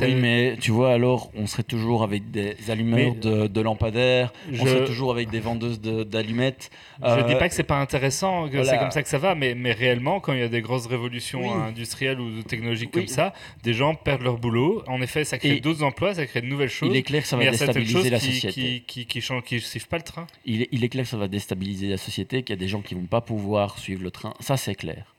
Oui, 0.00 0.14
mais 0.16 0.56
tu 0.60 0.72
vois, 0.72 0.92
alors, 0.92 1.30
on 1.36 1.46
serait 1.46 1.62
toujours 1.62 2.02
avec 2.02 2.30
des 2.32 2.56
allumeurs 2.68 3.14
de, 3.14 3.46
de 3.46 3.60
lampadaires, 3.60 4.32
on 4.52 4.66
serait 4.66 4.84
toujours 4.86 5.12
avec 5.12 5.30
des 5.30 5.40
vendeuses 5.40 5.80
de- 5.80 6.02
d'allumettes. 6.02 6.70
Je 7.00 7.06
Euh, 7.08 7.22
dis 7.22 7.34
pas 7.36 7.48
que 7.48 7.54
c'est 7.54 7.62
pas 7.62 7.80
intéressant, 7.80 8.48
que 8.48 8.56
voilà. 8.56 8.64
c'est 8.70 8.78
comme 8.78 8.90
ça 8.90 9.02
que 9.02 9.08
ça 9.08 9.18
va, 9.18 9.34
mais, 9.36 9.54
mais 9.54 9.72
réellement, 9.72 10.18
quand 10.20 10.32
il 10.32 10.40
y 10.40 10.42
a 10.42 10.48
des 10.48 10.62
grosses 10.62 10.86
révolutions 10.86 11.42
Oui. 11.42 11.62
industrielles 11.68 12.20
ou 12.20 12.42
technologiques 12.42 12.90
Oui. 12.94 13.02
comme 13.02 13.08
ça, 13.08 13.32
des 13.62 13.72
gens 13.74 13.94
perdent 13.94 14.22
leur 14.22 14.38
boulot. 14.38 14.82
En 14.88 15.00
effet, 15.00 15.24
ça 15.24 15.38
crée 15.38 15.60
d'autres 15.60 15.84
emplois, 15.84 16.14
ça 16.14 16.26
crée 16.26 16.40
de 16.40 16.46
nouvelles 16.46 16.68
choses. 16.70 16.88
Il 16.90 16.96
est 16.96 17.02
clair 17.02 17.22
que 17.22 17.28
ça 17.28 17.36
va 17.36 17.48
déstabiliser 17.48 18.10
la 18.10 18.18
société. 18.18 18.52
qui, 18.52 18.82
qui, 18.86 19.06
qui, 19.06 19.20
qui 19.44 19.60
suivent 19.60 19.88
pas 19.88 19.98
le 19.98 20.02
train. 20.02 20.26
Il, 20.44 20.62
est, 20.62 20.88
clair 20.88 21.04
que 21.04 21.10
ça 21.10 21.16
va 21.16 21.28
déstabiliser 21.28 21.88
la 21.88 21.96
société, 21.96 22.42
qu'il 22.42 22.54
y 22.54 22.58
a 22.58 22.60
des 22.60 22.68
gens 22.68 22.82
qui 22.82 22.94
vont 22.94 23.06
pas 23.06 23.20
pouvoir 23.20 23.78
suivre 23.78 24.02
le 24.02 24.10
train. 24.10 24.34
Ça, 24.40 24.56
c'est 24.56 24.74
clair. 24.74 25.14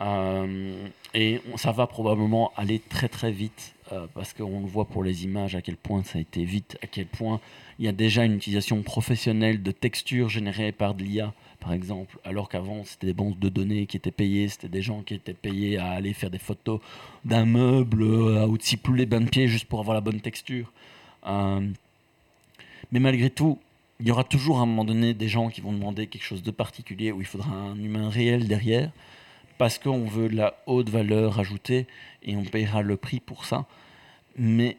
Euh, 0.00 0.88
et 1.14 1.40
ça 1.56 1.70
va 1.70 1.86
probablement 1.86 2.52
aller 2.56 2.80
très 2.80 3.08
très 3.08 3.30
vite, 3.30 3.74
euh, 3.92 4.06
parce 4.12 4.32
qu'on 4.32 4.60
le 4.60 4.66
voit 4.66 4.86
pour 4.86 5.04
les 5.04 5.24
images 5.24 5.54
à 5.54 5.62
quel 5.62 5.76
point 5.76 6.02
ça 6.02 6.18
a 6.18 6.20
été 6.20 6.44
vite, 6.44 6.76
à 6.82 6.88
quel 6.88 7.06
point 7.06 7.40
il 7.78 7.84
y 7.84 7.88
a 7.88 7.92
déjà 7.92 8.24
une 8.24 8.34
utilisation 8.34 8.82
professionnelle 8.82 9.62
de 9.62 9.70
textures 9.70 10.28
générées 10.28 10.72
par 10.72 10.94
de 10.94 11.04
l'IA, 11.04 11.32
par 11.60 11.72
exemple, 11.72 12.18
alors 12.24 12.48
qu'avant 12.48 12.82
c'était 12.84 13.06
des 13.06 13.14
banques 13.14 13.38
de 13.38 13.48
données 13.48 13.86
qui 13.86 13.96
étaient 13.96 14.10
payées, 14.10 14.48
c'était 14.48 14.68
des 14.68 14.82
gens 14.82 15.02
qui 15.02 15.14
étaient 15.14 15.32
payés 15.32 15.78
à 15.78 15.90
aller 15.90 16.12
faire 16.12 16.30
des 16.30 16.38
photos 16.38 16.80
d'un 17.24 17.44
meuble, 17.44 18.02
euh, 18.02 18.42
à 18.42 18.48
outils 18.48 18.76
plus 18.76 18.96
les 18.96 19.06
bains 19.06 19.20
de 19.20 19.30
pied 19.30 19.46
juste 19.46 19.66
pour 19.66 19.78
avoir 19.78 19.94
la 19.94 20.00
bonne 20.00 20.20
texture. 20.20 20.72
Mais 22.92 23.00
malgré 23.00 23.30
tout, 23.30 23.58
il 24.00 24.08
y 24.08 24.10
aura 24.10 24.24
toujours 24.24 24.58
à 24.58 24.62
un 24.62 24.66
moment 24.66 24.84
donné 24.84 25.14
des 25.14 25.28
gens 25.28 25.48
qui 25.48 25.60
vont 25.60 25.72
demander 25.72 26.06
quelque 26.06 26.24
chose 26.24 26.42
de 26.42 26.50
particulier 26.50 27.12
où 27.12 27.20
il 27.20 27.26
faudra 27.26 27.52
un 27.54 27.76
humain 27.76 28.08
réel 28.08 28.48
derrière 28.48 28.90
parce 29.58 29.78
qu'on 29.78 30.04
veut 30.06 30.28
de 30.28 30.36
la 30.36 30.54
haute 30.66 30.88
valeur 30.88 31.38
ajoutée 31.38 31.86
et 32.24 32.36
on 32.36 32.44
payera 32.44 32.82
le 32.82 32.96
prix 32.96 33.20
pour 33.20 33.44
ça. 33.44 33.66
Mais 34.36 34.76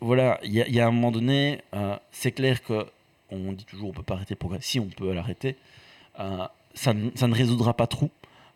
voilà, 0.00 0.38
il 0.44 0.52
y, 0.52 0.80
a- 0.80 0.86
un 0.86 0.90
moment 0.90 1.10
donné, 1.10 1.60
euh, 1.74 1.96
c'est 2.12 2.32
clair 2.32 2.62
que 2.62 2.86
on 3.30 3.52
dit 3.52 3.64
toujours 3.64 3.88
on 3.88 3.92
peut 3.92 4.02
pas 4.02 4.14
arrêter 4.14 4.34
le 4.34 4.38
progrès. 4.38 4.58
Si 4.60 4.78
on 4.78 4.86
peut 4.86 5.12
l'arrêter, 5.12 5.56
euh, 6.20 6.46
ça, 6.74 6.92
ne- 6.92 7.10
ça 7.14 7.26
ne 7.26 7.34
résoudra 7.34 7.74
pas 7.74 7.86
tout. 7.86 8.10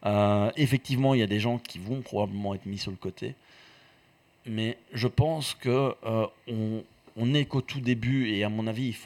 Euh, 0.04 0.50
effectivement, 0.56 1.14
il 1.14 1.20
y 1.20 1.22
a 1.22 1.26
des 1.26 1.40
gens 1.40 1.58
qui 1.58 1.78
vont 1.78 2.02
probablement 2.02 2.54
être 2.54 2.66
mis 2.66 2.78
sur 2.78 2.90
le 2.90 2.96
côté. 2.98 3.34
Mais 4.46 4.76
je 4.92 5.08
pense 5.08 5.54
que 5.54 5.94
euh, 6.04 6.26
on, 6.48 6.82
on 7.20 7.26
n'est 7.26 7.44
qu'au 7.44 7.60
tout 7.60 7.80
début 7.80 8.30
et 8.30 8.44
à 8.44 8.48
mon 8.48 8.66
avis, 8.66 8.96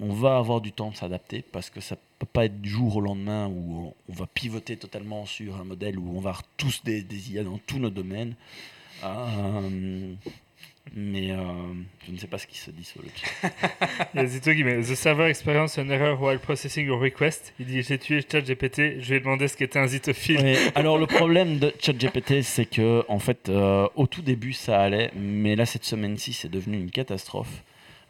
on 0.00 0.12
va 0.12 0.38
avoir 0.38 0.60
du 0.60 0.72
temps 0.72 0.90
de 0.90 0.96
s'adapter 0.96 1.42
parce 1.42 1.68
que 1.68 1.80
ça 1.80 1.96
peut 2.18 2.26
pas 2.26 2.44
être 2.44 2.60
du 2.60 2.70
jour 2.70 2.96
au 2.96 3.00
lendemain 3.00 3.48
où 3.48 3.92
on, 4.08 4.12
va 4.12 4.26
pivoter 4.26 4.76
totalement 4.76 5.26
sur 5.26 5.56
un 5.56 5.64
modèle 5.64 5.98
où 5.98 6.16
on 6.16 6.20
va 6.20 6.36
tous 6.56 6.82
des, 6.84 7.02
des 7.02 7.32
IA 7.32 7.42
dans 7.42 7.58
tous 7.58 7.78
nos 7.78 7.90
domaines. 7.90 8.34
Euh, 9.02 10.14
mais 10.92 11.30
euh, 11.30 11.36
je 12.06 12.12
ne 12.12 12.18
sais 12.18 12.26
pas 12.26 12.38
ce 12.38 12.46
qui 12.46 12.58
se 12.58 12.70
dit 12.70 12.84
sur 12.84 13.00
le 13.02 13.08
chat. 13.14 13.50
Il 14.14 14.20
y 14.20 14.24
a 14.24 14.26
Zito 14.26 14.52
qui 14.52 14.64
met 14.64 14.80
The 14.82 14.94
server 14.94 15.26
experience 15.26 15.78
an 15.78 15.88
error 15.88 16.20
while 16.20 16.38
processing 16.38 16.86
your 16.86 17.00
request. 17.00 17.54
Il 17.58 17.66
dit 17.66 17.82
J'ai 17.82 17.98
tué 17.98 18.20
ChatGPT, 18.20 19.00
je 19.00 19.08
lui 19.08 19.14
ai 19.16 19.20
demandé 19.20 19.48
ce 19.48 19.56
qu'était 19.56 19.78
un 19.78 19.86
zitophile. 19.86 20.56
Alors 20.74 20.98
le 20.98 21.06
problème 21.06 21.58
de 21.58 21.72
ChatGPT, 21.80 22.42
c'est 22.42 22.66
que 22.66 23.04
en 23.08 23.18
fait, 23.18 23.48
euh, 23.48 23.88
au 23.96 24.06
tout 24.06 24.22
début, 24.22 24.52
ça 24.52 24.80
allait, 24.80 25.10
mais 25.16 25.56
là 25.56 25.66
cette 25.66 25.84
semaine-ci, 25.84 26.32
c'est 26.32 26.50
devenu 26.50 26.78
une 26.78 26.90
catastrophe. 26.90 27.62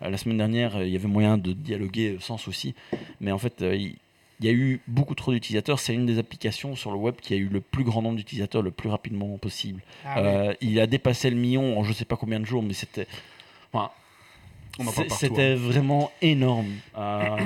Euh, 0.03 0.11
la 0.11 0.17
semaine 0.17 0.39
dernière, 0.39 0.83
il 0.83 0.91
y 0.91 0.97
avait 0.97 1.09
moyen 1.09 1.39
de 1.39 1.53
dialoguer 1.53 2.17
sans 2.21 2.39
souci, 2.39 2.75
mais 3.21 3.31
en 3.31 3.39
fait, 3.39 3.61
il 3.61 3.97
il 4.45 4.49
y 4.49 4.51
a 4.51 4.53
eu 4.53 4.81
beaucoup 4.87 5.15
trop 5.15 5.33
d'utilisateurs. 5.33 5.79
C'est 5.79 5.95
une 5.95 6.05
des 6.05 6.19
applications 6.19 6.77
sur 6.77 6.91
le 6.91 6.99
web 6.99 7.15
qui 7.17 7.33
a 7.33 7.37
eu 7.39 7.49
le 7.49 7.63
plus 7.63 7.83
grand 7.83 8.03
nombre 8.03 8.17
d'utilisateurs 8.17 8.61
le 8.61 8.71
plus 8.71 8.91
rapidement 8.91 9.39
possible. 9.39 9.81
Ah. 10.05 10.19
Euh, 10.19 10.55
il 10.61 10.79
a 10.81 10.87
dépassé 10.87 11.31
le 11.31 11.37
million 11.37 11.79
en 11.79 11.85
je 11.85 11.95
sais 11.95 12.05
pas 12.05 12.17
combien 12.17 12.41
de 12.41 12.45
jours, 12.45 12.63
mais 12.63 12.75
c'était. 12.75 13.07
enfin, 13.73 13.91
C'était 15.09 15.55
vraiment 15.55 16.11
énorme. 16.21 16.73
Euh, 16.99 17.39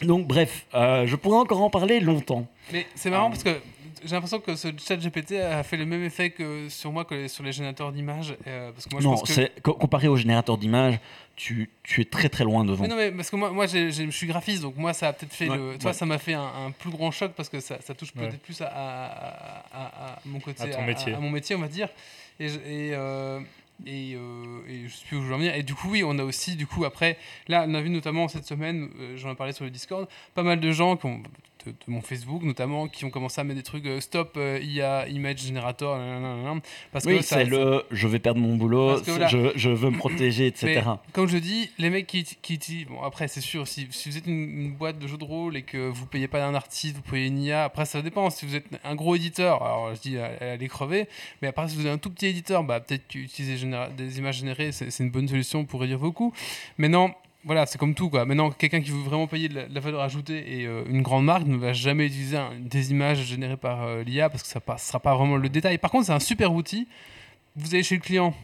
donc, 0.00 0.26
bref, 0.26 0.64
euh, 0.72 1.06
je 1.06 1.16
pourrais 1.16 1.36
encore 1.36 1.60
en 1.60 1.68
parler 1.68 2.00
longtemps. 2.00 2.46
Mais 2.72 2.86
c'est 2.94 3.10
marrant 3.10 3.28
parce 3.28 3.42
que 3.42 3.60
j'ai 4.04 4.14
l'impression 4.14 4.40
que 4.40 4.54
ce 4.56 4.68
chat 4.78 4.96
GPT 4.96 5.32
a 5.40 5.62
fait 5.62 5.76
le 5.76 5.86
même 5.86 6.02
effet 6.02 6.30
que 6.30 6.68
sur 6.68 6.92
moi 6.92 7.04
que 7.04 7.28
sur 7.28 7.42
les 7.44 7.52
générateurs 7.52 7.92
d'images. 7.92 8.34
euh, 8.46 8.72
parce 8.72 8.86
que 8.86 8.90
moi, 8.92 9.00
je 9.00 9.06
non, 9.06 9.14
pense 9.16 9.34
que... 9.34 9.70
comparé 9.70 10.08
au 10.08 10.16
générateur 10.16 10.58
d'images, 10.58 10.98
tu, 11.36 11.70
tu 11.82 12.00
es 12.00 12.04
très 12.04 12.28
très 12.28 12.44
loin 12.44 12.64
devant. 12.64 12.82
Mais 12.82 12.88
non, 12.88 12.96
mais 12.96 13.10
parce 13.12 13.30
que 13.30 13.36
moi, 13.36 13.66
je 13.66 14.10
suis 14.10 14.26
graphiste, 14.26 14.62
donc 14.62 14.76
moi, 14.76 14.92
ça 14.92 15.08
a 15.08 15.12
peut-être 15.12 15.32
fait 15.32 15.48
Ouais, 15.48 15.56
le. 15.56 15.78
Toi, 15.78 15.90
ouais. 15.90 15.96
ça 15.96 16.04
m'a 16.06 16.18
fait 16.18 16.34
un, 16.34 16.42
un 16.66 16.70
plus 16.72 16.90
grand 16.90 17.10
choc 17.10 17.32
parce 17.36 17.48
que 17.48 17.60
ça, 17.60 17.78
ça 17.80 17.94
touche 17.94 18.12
Ouais. 18.16 18.28
peut-être 18.28 18.42
plus 18.42 18.60
à, 18.60 18.66
à- 18.66 19.06
à- 19.06 19.62
à- 19.72 20.12
à 20.14 20.18
mon 20.26 20.40
côté, 20.40 20.62
À 20.62 20.66
ton 20.68 20.82
métier. 20.82 21.14
à 21.14 21.20
mon 21.20 21.30
métier, 21.30 21.54
on 21.56 21.60
va 21.60 21.68
dire. 21.68 21.88
Et, 22.40 22.48
je- 22.48 22.58
et, 22.58 22.90
euh, 22.94 23.40
et, 23.86 24.14
euh, 24.16 24.58
et 24.68 24.88
je 24.88 24.92
sais 24.94 25.04
plus 25.06 25.16
où 25.18 25.22
je 25.22 25.26
veux 25.28 25.34
en 25.34 25.38
venir. 25.38 25.54
Et 25.54 25.62
du 25.62 25.74
coup, 25.74 25.90
oui, 25.90 26.02
on 26.04 26.18
a 26.18 26.24
aussi, 26.24 26.56
du 26.56 26.66
coup, 26.66 26.84
après, 26.84 27.16
là, 27.46 27.64
on 27.68 27.74
a 27.74 27.80
vu 27.80 27.90
notamment 27.90 28.26
cette 28.26 28.44
semaine, 28.46 28.88
euh, 28.98 29.16
j'en 29.16 29.30
ai 29.32 29.34
parlé 29.36 29.52
sur 29.52 29.64
le 29.64 29.70
Discord, 29.70 30.08
pas 30.34 30.42
mal 30.42 30.58
de 30.58 30.72
gens 30.72 30.96
qui 30.96 31.06
ont, 31.06 31.22
de, 31.66 31.70
de 31.72 31.76
mon 31.86 32.00
Facebook 32.02 32.42
notamment, 32.42 32.88
qui 32.88 33.04
ont 33.04 33.10
commencé 33.10 33.40
à 33.40 33.44
mettre 33.44 33.56
des 33.58 33.62
trucs 33.62 33.86
euh, 33.86 34.00
stop 34.00 34.34
euh, 34.36 34.58
IA 34.62 35.08
image 35.08 35.38
generator, 35.46 35.96
nanana, 35.98 36.60
parce 36.92 37.04
oui, 37.04 37.16
que 37.18 37.22
ça, 37.22 37.36
c'est 37.38 37.44
le 37.44 37.84
je 37.90 38.06
vais 38.08 38.18
perdre 38.18 38.40
mon 38.40 38.56
boulot, 38.56 38.88
Parce 38.94 39.02
que 39.02 39.10
voilà. 39.12 39.26
je, 39.26 39.52
je 39.56 39.70
veux 39.70 39.90
me 39.90 39.98
protéger, 39.98 40.46
etc. 40.48 40.82
mais, 40.84 41.12
comme 41.12 41.28
je 41.28 41.38
dis, 41.38 41.70
les 41.78 41.90
mecs 41.90 42.06
qui, 42.06 42.24
qui 42.24 42.54
utilisent- 42.54 42.86
Bon, 42.86 43.02
après, 43.02 43.28
c'est 43.28 43.40
sûr, 43.40 43.66
si, 43.66 43.86
si 43.90 44.08
vous 44.10 44.16
êtes 44.18 44.26
une, 44.26 44.32
une 44.60 44.72
boîte 44.72 44.98
de 44.98 45.06
jeux 45.06 45.16
de 45.18 45.24
rôle 45.24 45.56
et 45.56 45.62
que 45.62 45.88
vous 45.88 46.06
payez 46.06 46.28
pas 46.28 46.44
un 46.44 46.54
artiste, 46.54 46.96
vous 46.96 47.02
payez 47.02 47.26
une 47.26 47.38
IA, 47.42 47.64
après, 47.64 47.84
ça 47.84 48.02
dépend. 48.02 48.30
Si 48.30 48.46
vous 48.46 48.54
êtes 48.54 48.66
un 48.84 48.94
gros 48.94 49.14
éditeur, 49.16 49.62
alors 49.62 49.94
je 49.94 50.00
dis, 50.00 50.16
allez 50.18 50.68
crever. 50.68 51.06
Mais 51.42 51.48
après, 51.48 51.68
si 51.68 51.76
vous 51.76 51.86
êtes 51.86 51.92
un 51.92 51.98
tout 51.98 52.10
petit 52.10 52.26
éditeur, 52.26 52.62
bah, 52.64 52.80
peut-être 52.80 53.06
qu'utiliser 53.08 53.56
généra- 53.56 53.88
des 53.90 54.18
images 54.18 54.36
générées, 54.38 54.72
c'est 54.72 54.90
c'est 54.90 55.02
une 55.04 55.10
bonne 55.10 55.28
solution 55.28 55.64
pour 55.64 55.80
réduire 55.80 55.98
vos 55.98 56.12
coûts. 56.12 56.32
Maintenant, 56.78 57.14
voilà, 57.44 57.66
c'est 57.66 57.78
comme 57.78 57.94
tout. 57.94 58.10
Quoi. 58.10 58.24
Maintenant, 58.24 58.50
quelqu'un 58.50 58.80
qui 58.80 58.90
veut 58.90 59.02
vraiment 59.02 59.26
payer 59.26 59.48
de 59.48 59.54
la, 59.54 59.66
de 59.68 59.74
la 59.74 59.80
valeur 59.80 60.00
ajoutée 60.00 60.60
et 60.60 60.66
euh, 60.66 60.82
une 60.88 61.02
grande 61.02 61.24
marque 61.24 61.46
ne 61.46 61.56
va 61.56 61.72
jamais 61.72 62.06
utiliser 62.06 62.36
un- 62.36 62.50
des 62.60 62.90
images 62.90 63.24
générées 63.24 63.56
par 63.56 63.82
euh, 63.84 64.02
l'IA 64.02 64.28
parce 64.28 64.42
que 64.42 64.48
ça 64.48 64.60
ne 64.66 64.78
sera 64.78 65.00
pas 65.00 65.14
vraiment 65.16 65.36
le 65.36 65.48
détail. 65.48 65.78
Par 65.78 65.90
contre, 65.90 66.06
c'est 66.06 66.12
un 66.12 66.20
super 66.20 66.52
outil. 66.52 66.86
Vous 67.56 67.74
allez 67.74 67.82
chez 67.82 67.94
le 67.96 68.00
client. 68.02 68.34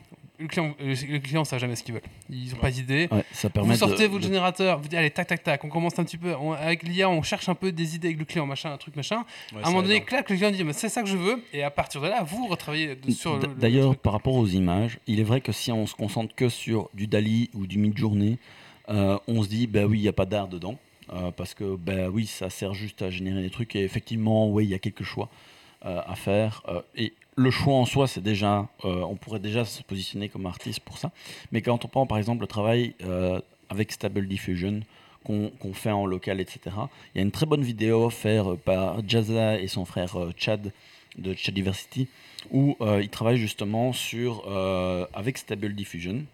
Le 0.41 0.49
client, 0.49 0.75
euh, 0.81 0.95
le 1.09 1.19
client 1.21 1.43
ne 1.43 1.45
sait 1.47 1.61
jamais 1.61 1.77
ce 1.77 1.85
qu'ils 1.85 1.95
veulent. 1.95 2.03
Ils 2.29 2.51
n'ont 2.51 2.57
pas 2.57 2.71
d'idée. 2.73 3.09
Ouais, 3.13 3.25
ça 3.33 3.49
permet 3.51 3.73
Vous 3.75 3.79
sortez 3.79 4.03
de- 4.05 4.09
votre 4.09 4.23
de- 4.23 4.27
générateur, 4.27 4.79
vous 4.81 4.89
dites 4.89 4.99
allez 4.99 5.11
tac 5.11 5.29
tac 5.29 5.45
tac, 5.45 5.63
on 5.63 5.69
commence 5.69 5.97
un 6.01 6.05
petit 6.05 6.17
peu 6.19 6.35
on- 6.35 6.53
avec 6.53 6.83
l'IA, 6.83 7.09
on 7.09 7.23
cherche 7.23 7.49
un 7.49 7.55
peu 7.55 7.71
des 7.71 7.95
idées 7.95 8.09
avec 8.09 8.19
le 8.19 8.25
client, 8.25 8.45
machin, 8.45 8.73
un 8.73 8.77
truc 8.77 8.97
machin. 8.97 9.25
Ouais, 9.55 9.61
à 9.63 9.69
un 9.69 9.71
moment 9.71 9.83
donné, 9.83 10.01
clac, 10.01 10.29
le 10.29 10.35
client 10.37 10.51
dit 10.51 10.65
mais 10.65 10.73
c'est 10.73 10.89
ça 10.89 11.03
que 11.03 11.09
je 11.09 11.17
veux, 11.17 11.41
et 11.53 11.63
à 11.63 11.71
partir 11.71 12.01
de 12.01 12.09
là, 12.09 12.25
vous 12.25 12.49
retravaillez 12.49 12.99
sur 13.11 13.39
D'ailleurs, 13.39 13.95
par 13.97 14.13
rapport 14.13 14.35
aux 14.35 14.47
images, 14.49 14.99
il 15.07 15.21
est 15.21 15.25
vrai 15.25 15.41
que 15.41 15.53
si 15.53 15.71
on 15.71 15.87
se 15.87 15.95
concentre 15.95 16.35
que 16.35 16.49
sur 16.49 16.91
du 16.95 17.07
Dali 17.07 17.49
ou 17.55 17.69
du 17.69 17.79
Midjourney, 17.79 18.39
euh, 18.89 19.19
on 19.29 19.43
se 19.43 19.49
dit, 19.49 19.67
bah 19.67 19.85
oui, 19.87 19.99
il 19.99 20.03
n'y 20.03 20.09
a 20.09 20.13
pas 20.13 20.27
d'art 20.27 20.49
dedans. 20.49 20.79
euh, 21.13 21.31
parce 21.31 21.55
que, 21.55 21.77
bah 21.77 22.09
oui, 22.11 22.27
ça 22.27 22.49
sert 22.51 22.75
juste 22.75 23.03
à 23.03 23.11
générer 23.11 23.43
des 23.43 23.51
trucs. 23.51 23.77
Et 23.77 23.85
effectivement, 23.85 24.49
oui, 24.51 24.65
il 24.65 24.71
y 24.71 24.75
a 24.75 24.79
quelques 24.79 25.05
choix 25.05 25.29
euh, 25.85 26.01
à 26.07 26.15
faire. 26.15 26.63
et 26.97 27.13
le 27.37 27.51
choix 27.51 27.75
en 27.75 27.85
soi, 27.85 28.07
c'est 28.07 28.23
déjà, 28.23 28.69
on 28.85 29.17
pourrait 29.17 29.41
déjà 29.41 29.65
se 29.65 29.83
positionner 29.83 30.29
comme 30.29 30.47
artiste 30.47 30.81
pour 30.81 30.99
ça. 30.99 31.11
Mais 31.51 31.63
quand 31.63 31.85
on 31.85 31.89
prend 31.89 32.07
par 32.07 32.17
exemple 32.19 32.43
le 32.43 32.47
travail 32.47 32.95
avec 33.71 33.91
Stable 33.91 34.29
Diffusion, 34.29 34.83
qu'on 35.25 35.51
fait 35.73 35.91
en 35.91 36.07
local, 36.07 36.41
etc., 36.41 36.61
il 37.13 37.19
y 37.19 37.21
a 37.21 37.23
une 37.23 37.33
très 37.33 37.47
bonne 37.47 37.65
vidéo 37.65 38.09
faite 38.09 38.45
par 38.65 39.07
Jazza 39.09 39.59
et 39.59 39.67
son 39.67 39.85
frère 39.85 40.17
Chad 40.37 40.73
de 41.19 41.35
Chad 41.35 41.55
Diversity 41.55 42.07
où 42.53 42.77
euh, 42.81 43.01
il 43.03 43.09
travaille 43.09 43.39
justement 43.39 43.93
sur 43.93 44.47
avec 45.13 45.39
Stable 45.39 45.75
Diffusion. 45.75 46.25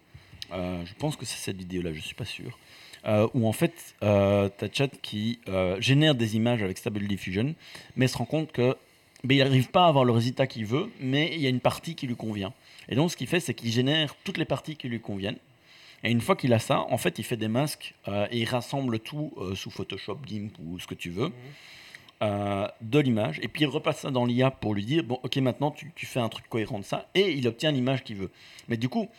Euh, 0.51 0.83
je 0.85 0.93
pense 0.95 1.15
que 1.15 1.25
c'est 1.25 1.37
cette 1.37 1.57
vidéo-là, 1.57 1.93
je 1.93 1.99
suis 1.99 2.15
pas 2.15 2.25
sûr. 2.25 2.57
euh, 3.05 3.27
où 3.33 3.47
en 3.47 3.51
fait, 3.51 3.95
euh, 4.03 4.49
tu 4.57 4.65
as 4.65 4.69
Chat 4.71 4.89
qui 5.01 5.39
euh, 5.47 5.79
génère 5.81 6.15
des 6.15 6.35
images 6.35 6.61
avec 6.61 6.77
Stable 6.77 7.07
Diffusion, 7.07 7.55
mais 7.95 8.07
se 8.07 8.17
rend 8.17 8.25
compte 8.25 8.51
que 8.51 8.75
ben, 9.23 9.37
il 9.37 9.43
n'arrive 9.43 9.69
pas 9.69 9.85
à 9.85 9.87
avoir 9.87 10.05
le 10.05 10.11
résultat 10.11 10.47
qu'il 10.47 10.65
veut, 10.65 10.91
mais 10.99 11.31
il 11.33 11.41
y 11.41 11.45
a 11.45 11.49
une 11.49 11.59
partie 11.59 11.95
qui 11.95 12.07
lui 12.07 12.15
convient. 12.15 12.53
Et 12.89 12.95
donc, 12.95 13.11
ce 13.11 13.17
qu'il 13.17 13.27
fait, 13.27 13.39
c'est 13.39 13.53
qu'il 13.53 13.71
génère 13.71 14.15
toutes 14.23 14.37
les 14.37 14.45
parties 14.45 14.75
qui 14.75 14.87
lui 14.87 14.99
conviennent. 14.99 15.37
Et 16.03 16.09
une 16.09 16.21
fois 16.21 16.35
qu'il 16.35 16.51
a 16.53 16.59
ça, 16.59 16.85
en 16.89 16.97
fait, 16.97 17.19
il 17.19 17.23
fait 17.23 17.37
des 17.37 17.47
masques 17.47 17.93
et 18.31 18.39
il 18.39 18.45
rassemble 18.45 18.99
tout 18.99 19.31
sous 19.53 19.69
Photoshop, 19.69 20.17
GIMP 20.25 20.51
ou 20.59 20.79
ce 20.79 20.87
que 20.87 20.95
tu 20.95 21.11
veux 21.11 21.31
euh, 22.23 22.67
de 22.81 22.99
l'image. 22.99 23.39
Et 23.43 23.47
puis 23.47 23.63
il 23.63 23.67
repasse 23.67 24.01
ça 24.01 24.11
dans 24.11 24.25
l'IA 24.25 24.51
pour 24.51 24.73
lui 24.73 24.85
dire 24.85 25.03
bon, 25.03 25.19
ok, 25.23 25.37
maintenant 25.37 25.71
tu, 25.71 25.91
tu 25.95 26.05
fais 26.05 26.19
un 26.19 26.29
truc 26.29 26.47
cohérent 26.49 26.79
de 26.79 26.83
ça. 26.83 27.07
Et 27.13 27.31
il 27.31 27.47
obtient 27.47 27.71
l'image 27.71 28.03
qu'il 28.03 28.15
veut. 28.15 28.31
Mais 28.67 28.77
du 28.77 28.89
coup, 28.89 29.09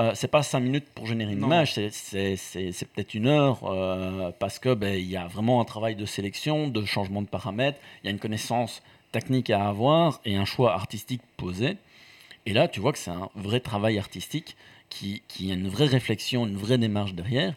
euh, 0.00 0.12
c'est 0.14 0.28
pas 0.28 0.42
5 0.42 0.60
minutes 0.60 0.86
pour 0.94 1.06
générer 1.06 1.32
une 1.32 1.40
Non. 1.40 1.46
image, 1.48 1.74
c'est- 1.74 2.86
peut-être 2.94 3.14
une 3.14 3.26
heure 3.26 3.60
euh, 3.64 4.30
parce 4.38 4.58
que 4.58 4.74
ben, 4.74 4.94
il 4.94 5.08
y 5.08 5.16
a 5.16 5.26
vraiment 5.26 5.60
un 5.60 5.64
travail 5.64 5.94
de 5.96 6.06
sélection, 6.06 6.68
de 6.68 6.84
changement 6.84 7.22
de 7.22 7.28
paramètres, 7.28 7.78
il 8.02 8.06
y 8.06 8.08
a 8.08 8.12
une 8.12 8.18
connaissance 8.18 8.82
technique 9.12 9.50
à 9.50 9.68
avoir 9.68 10.20
et 10.24 10.36
un 10.36 10.44
choix 10.46 10.72
artistique 10.74 11.20
posé. 11.36 11.76
Et 12.46 12.52
là, 12.52 12.66
tu 12.68 12.80
vois 12.80 12.92
que 12.92 12.98
c'est 12.98 13.10
un 13.10 13.28
vrai 13.34 13.60
travail 13.60 13.98
artistique 13.98 14.56
qui, 14.88 15.22
qui 15.28 15.50
a 15.50 15.54
une 15.54 15.68
vraie 15.68 15.86
réflexion, 15.86 16.46
une 16.46 16.56
vraie 16.56 16.78
démarche 16.78 17.12
derrière. 17.14 17.54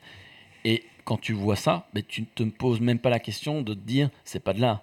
Et 0.66 0.84
quand 1.06 1.18
tu 1.18 1.34
vois 1.34 1.56
ça, 1.56 1.88
ben, 1.94 2.03
tu 2.07 2.22
ne 2.22 2.26
te 2.26 2.44
poses 2.44 2.82
même 2.82 2.99
pas 2.99 3.10
la 3.10 3.20
question 3.20 3.62
de 3.62 3.74
te 3.74 3.80
dire 3.80 4.10
c'est 4.26 4.44
pas 4.44 4.53
de 4.53 4.62
l'art. 4.62 4.82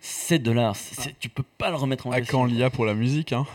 C'est 0.00 0.38
de 0.40 0.50
l'art. 0.50 0.74
C'est- 0.76 1.18
Tu 1.20 1.28
peux 1.28 1.44
pas 1.58 1.70
le 1.70 1.76
remettre 1.76 2.06
en 2.06 2.12
À 2.12 2.18
question. 2.20 2.38
quand 2.40 2.44
l'IA 2.46 2.70
pour 2.70 2.84
la 2.84 2.94
musique 2.94 3.32
hein 3.32 3.46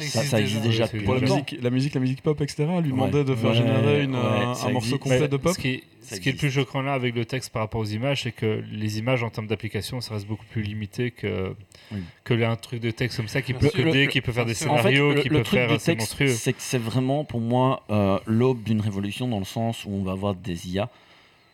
Ça, 0.00 0.22
ça 0.22 0.40
existe 0.40 0.62
déjà 0.62 0.86
depuis 0.86 1.04
Pour 1.04 1.14
la 1.14 1.20
musique, 1.20 1.56
la 1.62 1.70
musique, 1.70 1.94
la 1.94 2.00
musique 2.00 2.22
pop, 2.22 2.40
etc. 2.40 2.64
Lui 2.64 2.74
Ouais. 2.74 2.82
demandait 2.90 3.24
de 3.24 3.34
faire 3.34 3.50
Ouais, 3.50 3.56
générer 3.56 4.02
une, 4.04 4.14
ouais, 4.14 4.20
un, 4.20 4.52
un 4.66 4.70
morceau 4.70 4.98
complet 4.98 5.28
de 5.28 5.36
pop. 5.36 5.52
Ce 5.54 5.58
qui, 5.58 5.68
est, 5.68 5.82
Ça 6.02 6.16
ce 6.16 6.20
qui 6.20 6.28
est 6.28 6.32
le 6.32 6.38
plus 6.38 6.50
choquant 6.50 6.82
là 6.82 6.92
avec 6.94 7.14
le 7.14 7.24
texte 7.24 7.50
par 7.52 7.62
rapport 7.62 7.80
aux 7.80 7.84
images, 7.86 8.22
c'est 8.24 8.32
que 8.32 8.62
les 8.70 8.98
images 8.98 9.22
en 9.22 9.30
termes 9.30 9.46
d'application, 9.46 10.00
ça 10.00 10.14
reste 10.14 10.26
beaucoup 10.26 10.44
plus 10.50 10.62
limité 10.62 11.10
que, 11.10 11.54
Oui. 11.92 11.98
que 12.24 12.42
un 12.44 12.56
truc 12.56 12.80
de 12.80 12.90
texte 12.90 13.16
comme 13.16 13.28
ça 13.28 13.42
qui 13.42 13.54
peut 13.54 13.70
coder, 13.70 14.08
qui 14.08 14.20
peut 14.20 14.32
faire 14.32 14.44
des 14.46 14.52
En 14.52 14.76
fait, 14.76 14.82
scénarios, 14.82 15.12
le, 15.14 15.22
qui 15.22 15.28
le 15.28 15.38
peut 15.38 15.44
truc 15.44 15.58
faire. 15.60 15.70
C'est 15.80 15.92
texte, 15.96 15.98
monstrueux. 16.10 16.28
c'est 16.28 16.52
que 16.52 16.62
c'est 16.62 16.78
vraiment 16.78 17.24
pour 17.24 17.40
moi 17.40 17.82
euh, 17.90 18.18
l'aube 18.26 18.62
d'une 18.62 18.80
révolution 18.80 19.28
dans 19.28 19.38
le 19.38 19.44
sens 19.44 19.84
où 19.84 19.90
on 19.90 20.02
va 20.02 20.12
avoir 20.12 20.34
des 20.34 20.68
IA. 20.68 20.88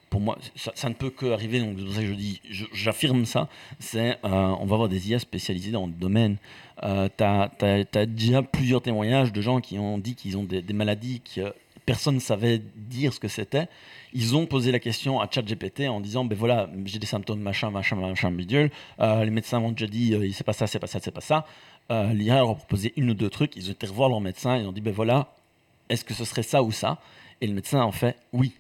Pour 0.09 0.21
moi, 0.21 0.37
ça, 0.57 0.73
ça 0.75 0.89
ne 0.89 0.95
peut 0.95 1.11
que 1.11 1.27
arriver. 1.27 1.61
Donc 1.61 1.77
c'est 1.79 1.85
pour 1.85 1.95
ça 1.95 2.01
que 2.01 2.09
je 2.09 2.15
dis, 2.15 2.41
j'affirme 2.73 3.25
ça. 3.27 3.49
C'est, 3.79 4.17
euh, 4.25 4.55
on 4.59 4.67
va 4.67 4.75
avoir 4.75 4.89
des 4.89 5.09
IA 5.09 5.21
spécialisées 5.21 5.71
dans 5.71 5.87
le 5.87 5.93
domaine. 5.93 6.37
Euh, 6.83 7.09
t'as- 7.15 7.51
t'as 7.59 8.07
déjà 8.07 8.43
plusieurs 8.43 8.81
témoignages 8.83 9.33
de 9.33 9.41
gens 9.41 9.61
qui 9.61 9.79
ont 9.79 9.99
dit 9.99 10.15
qu'ils 10.15 10.37
ont 10.39 10.45
des, 10.45 10.63
des 10.63 10.73
maladies 10.73 11.21
que 11.21 11.53
personne 11.85 12.15
ne 12.15 12.21
savait 12.21 12.61
dire 12.77 13.13
ce 13.13 13.21
que 13.21 13.29
c'était. 13.29 13.67
Ils 14.13 14.35
ont 14.37 14.47
posé 14.47 14.73
la 14.73 14.79
question 14.79 15.21
à 15.21 15.29
ChatGPT 15.31 15.89
en 15.89 16.01
disant, 16.01 16.25
ben 16.25 16.37
voilà, 16.37 16.69
j'ai 16.85 16.99
des 16.99 17.07
symptômes 17.07 17.41
machin, 17.41 17.71
machin, 17.71 17.97
machin, 17.97 18.31
bidule. 18.31 18.71
Euh, 19.01 19.25
les 19.25 19.31
médecins 19.31 19.61
m'ont 19.61 19.73
déjà 19.73 19.87
dit, 19.87 20.15
euh, 20.15 20.29
c'est 20.33 20.45
pas 20.45 20.53
ça, 20.53 20.67
c'est 20.67 20.79
pas 20.79 20.87
ça, 20.87 21.01
c'est 21.03 21.11
pas 21.11 21.21
ça. 21.21 21.47
Euh, 21.91 22.13
L'IA 22.13 22.37
leur 22.37 22.51
a 22.51 22.55
proposé 22.55 22.93
une 22.97 23.11
ou 23.11 23.15
deux 23.15 23.31
trucs. 23.31 23.57
Ils 23.57 23.69
ont 23.69 23.73
été 23.73 23.87
revoir 23.87 24.09
leur 24.09 24.21
médecin 24.21 24.57
et 24.57 24.61
ils 24.61 24.67
ont 24.67 24.73
dit, 24.73 24.81
ben 24.81 24.93
voilà, 24.93 25.35
est-ce 25.89 26.05
que 26.05 26.15
ce 26.15 26.25
serait 26.25 26.43
ça 26.43 26.63
ou 26.63 26.73
ça? 26.73 26.99
Et 27.41 27.47
le 27.47 27.55
médecin 27.55 27.83
en 27.83 27.93
fait 27.93 28.17
oui. 28.33 28.53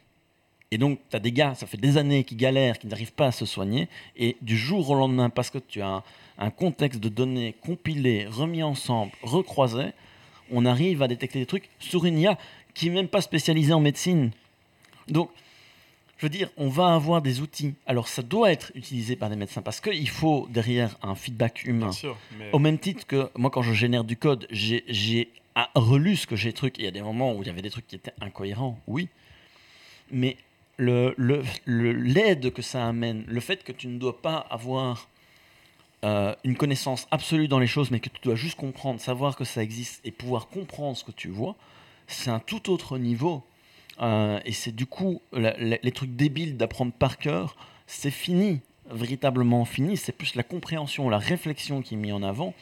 Et 0.72 0.78
donc, 0.78 1.01
tu 1.10 1.16
as 1.16 1.18
des 1.18 1.32
gars, 1.32 1.55
ça 1.55 1.66
fait 1.66 1.76
des 1.76 1.97
années 1.97 2.22
qui 2.22 2.36
galèrent, 2.36 2.78
qui 2.78 2.86
n'arrivent 2.86 3.12
pas 3.12 3.26
à 3.26 3.32
se 3.32 3.44
soigner, 3.44 3.88
et 4.16 4.36
du 4.40 4.56
jour 4.56 4.88
au 4.90 4.94
lendemain, 4.94 5.28
parce 5.28 5.51
que 5.51 5.59
tu 5.59 5.82
as 5.82 5.88
un, 5.88 6.02
un 6.38 6.51
contexte 6.51 7.01
de 7.01 7.09
données 7.09 7.56
compilé, 7.60 8.26
remis 8.26 8.62
ensemble, 8.62 9.10
recroisé, 9.22 9.86
on 10.52 10.64
arrive 10.66 11.02
à 11.02 11.09
détecter 11.09 11.40
des 11.40 11.47
trucs 11.47 11.68
sur 11.80 12.05
une 12.05 12.18
IA 12.18 12.38
qui 12.74 12.86
n'est 12.88 12.94
même 12.94 13.09
pas 13.09 13.20
spécialisée 13.20 13.72
en 13.72 13.80
médecine. 13.80 14.30
Donc, 15.09 15.30
je 16.18 16.26
veux 16.26 16.30
dire, 16.30 16.51
on 16.56 16.68
va 16.68 16.94
avoir 16.94 17.20
des 17.20 17.40
outils. 17.40 17.74
Alors, 17.86 18.06
ça 18.06 18.22
doit 18.22 18.52
être 18.52 18.70
utilisé 18.76 19.16
par 19.16 19.28
des 19.28 19.36
médecins, 19.36 19.62
parce 19.62 19.80
qu'il 19.80 20.09
faut 20.09 20.47
derrière 20.51 20.97
un 21.02 21.16
feedback 21.16 21.64
humain. 21.64 21.86
Bien 21.86 21.92
sûr. 21.92 22.16
Mais... 22.38 22.51
Au 22.52 22.60
même 22.60 22.78
titre 22.78 23.06
que 23.09 23.28
moi, 23.36 23.51
quand 23.51 23.62
je 23.62 23.72
génère 23.72 24.05
du 24.05 24.16
code, 24.16 24.47
j'ai- 24.51 24.84
relu 25.74 26.16
ce 26.16 26.26
que 26.26 26.36
j'ai 26.36 26.52
truc. 26.52 26.76
Il 26.78 26.84
y 26.84 26.88
a 26.88 26.90
des 26.92 27.02
moments 27.02 27.34
où 27.34 27.42
il 27.42 27.47
y 27.47 27.51
avait 27.51 27.60
des 27.60 27.70
trucs 27.70 27.86
qui 27.86 27.97
étaient 27.97 28.12
incohérents, 28.20 28.78
oui. 28.86 29.09
Mais 30.10 30.36
l'aide 30.81 32.52
que 32.52 32.62
ça 32.62 32.86
amène, 32.86 33.24
le 33.27 33.40
fait 33.40 33.62
que 33.65 33.73
tu 33.73 33.89
ne 33.89 33.98
dois 33.98 34.20
pas 34.20 34.47
avoir 34.51 35.09
euh, 36.05 36.35
une 36.44 36.57
connaissance 36.57 37.07
absolue 37.11 37.48
dans 37.48 37.59
les 37.59 37.66
choses, 37.66 37.90
mais 37.90 38.01
que 38.01 38.09
tu 38.09 38.20
dois 38.23 38.35
juste 38.35 38.57
comprendre, 38.57 39.01
savoir 39.01 39.36
que 39.36 39.44
ça 39.44 39.62
existe 39.62 40.01
et 40.05 40.11
pouvoir 40.11 40.48
comprendre 40.48 40.97
ce 40.97 41.05
que 41.05 41.12
tu 41.12 41.28
vois, 41.28 41.57
c'est 42.07 42.31
un 42.31 42.40
tout 42.40 42.70
autre 42.70 42.98
niveau. 42.98 43.44
Euh, 44.01 44.40
et 44.47 44.52
c'est 44.52 44.74
du 44.74 44.86
coup, 44.86 45.20
les 45.32 45.93
trucs 45.93 46.16
débiles 46.16 46.57
d'apprendre 46.57 46.93
par 46.93 47.19
cœur, 47.19 47.57
c'est 47.86 48.11
fini, 48.11 48.61
véritablement 48.90 49.65
fini. 49.65 49.97
C'est 49.97 50.12
plus 50.12 50.35
la 50.35 50.43
compréhension, 50.43 51.09
la 51.11 51.19
réflexion 51.19 51.82
qui 51.82 51.94
est 51.94 51.98
mise 51.98 52.12
en 52.12 52.23
avant, 52.23 52.55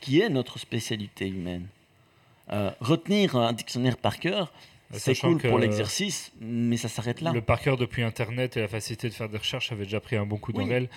qui 0.00 0.20
est 0.20 0.28
notre 0.28 0.58
spécialité 0.58 1.28
humaine. 1.28 1.66
Euh, 2.52 2.70
retenir 2.80 3.36
un 3.36 3.52
dictionnaire 3.52 3.96
par 3.96 4.18
cœur, 4.18 4.52
c'est 4.92 5.14
Sachant 5.14 5.32
cool 5.32 5.50
pour 5.50 5.58
l'exercice, 5.58 6.32
mais 6.40 6.76
ça 6.76 6.88
s'arrête 6.88 7.20
là. 7.20 7.32
Le 7.32 7.40
par 7.40 7.60
cœur 7.60 7.76
depuis 7.76 8.02
Internet 8.02 8.56
et 8.56 8.60
la 8.60 8.68
facilité 8.68 9.08
de 9.08 9.14
faire 9.14 9.28
des 9.28 9.38
recherches 9.38 9.72
avait 9.72 9.84
déjà 9.84 10.00
pris 10.00 10.16
un 10.16 10.26
bon 10.26 10.38
coup 10.38 10.52
Oui. 10.54 10.88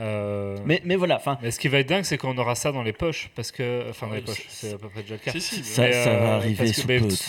Euh, 0.00 0.56
Mais, 0.64 0.80
mais 0.84 0.96
voilà, 0.96 1.20
mais 1.42 1.50
ce 1.50 1.58
qui 1.58 1.68
va 1.68 1.78
être 1.78 1.88
dingue, 1.88 2.04
c'est 2.04 2.18
qu'on 2.18 2.36
aura 2.38 2.54
ça 2.54 2.70
dans 2.72 2.82
les 2.82 2.92
poches, 2.92 3.30
parce 3.34 3.50
que, 3.50 3.86
enfin 3.90 4.06
dans 4.06 4.14
les 4.14 4.20
poches, 4.20 4.44
c'est- 4.48 4.74
à 4.74 4.78
peu 4.78 4.88
près 4.88 5.02
déjà 5.02 5.14
le 5.14 5.20
cas. 5.20 5.32
Si, 5.32 5.40
si, 5.40 5.64
Ça- 5.64 5.90
ça 5.92 6.10
va 6.16 6.34
euh, 6.34 6.36
arriver 6.36 6.70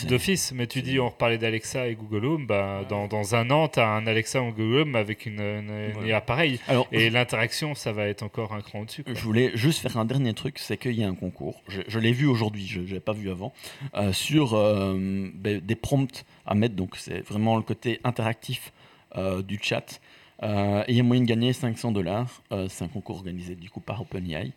D'office, 0.06 0.52
mais 0.54 0.66
tu 0.66 0.82
dis, 0.82 0.98
on 1.00 1.08
reparlait 1.08 1.38
d'Alexa 1.38 1.88
et 1.88 1.94
Google 1.94 2.24
Home, 2.26 2.46
bah, 2.46 2.84
dans, 2.88 3.06
dans 3.08 3.34
un 3.34 3.50
an, 3.50 3.68
tu 3.68 3.80
as 3.80 3.88
un 3.88 4.06
Alexa 4.06 4.40
ou 4.42 4.52
Google 4.52 4.80
Home 4.82 4.96
avec 4.96 5.26
une, 5.26 5.40
une, 5.40 5.70
une 5.70 5.96
Ouais. 6.00 6.08
IA 6.08 6.20
pareille. 6.20 6.60
alors, 6.68 6.86
Et 6.92 7.10
l'interaction, 7.10 7.74
ça 7.74 7.92
va 7.92 8.06
être 8.06 8.22
encore 8.22 8.52
un 8.54 8.60
cran 8.60 8.80
au-dessus. 8.80 9.04
Je 9.06 9.20
voulais 9.22 9.50
juste 9.54 9.80
faire 9.80 9.96
un 9.98 10.04
dernier 10.04 10.34
truc, 10.34 10.58
c'est 10.58 10.76
qu'il 10.76 10.92
y 10.98 11.04
a 11.04 11.08
un 11.08 11.14
concours. 11.14 11.62
Je, 11.68 11.80
je 11.88 11.98
l'ai 11.98 12.12
vu 12.12 12.26
aujourd'hui, 12.26 12.66
je 12.66 12.80
ne 12.80 12.86
l'avais 12.86 13.00
pas 13.00 13.12
vu 13.12 13.30
avant, 13.30 13.52
euh, 13.96 14.12
sur 14.12 14.54
euh, 14.54 14.96
ben, 15.34 15.60
des 15.60 15.74
prompts 15.76 16.24
à 16.46 16.54
mettre. 16.54 16.74
Donc 16.76 16.94
c'est 16.96 17.20
vraiment 17.26 17.56
le 17.56 17.62
côté 17.62 18.00
interactif 18.04 18.72
euh, 19.16 19.42
du 19.42 19.58
chat. 19.60 20.00
Euh, 20.42 20.84
il 20.88 20.96
y 20.96 21.00
a 21.00 21.02
moyen 21.02 21.22
de 21.22 21.26
gagner 21.26 21.52
500 21.52 21.92
dollars. 21.92 22.42
c'est 22.68 22.84
un 22.84 22.88
concours 22.88 23.16
organisé 23.16 23.54
du 23.54 23.70
coup 23.70 23.80
par 23.80 24.00
OpenAI. 24.00 24.52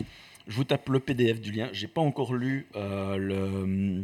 Je 0.48 0.56
vous 0.56 0.64
tape 0.64 0.90
le 0.90 1.00
PDF 1.00 1.40
du 1.40 1.52
lien. 1.52 1.70
J'ai 1.72 1.88
pas 1.88 2.02
encore 2.02 2.34
lu 2.34 2.68
euh, 2.76 4.04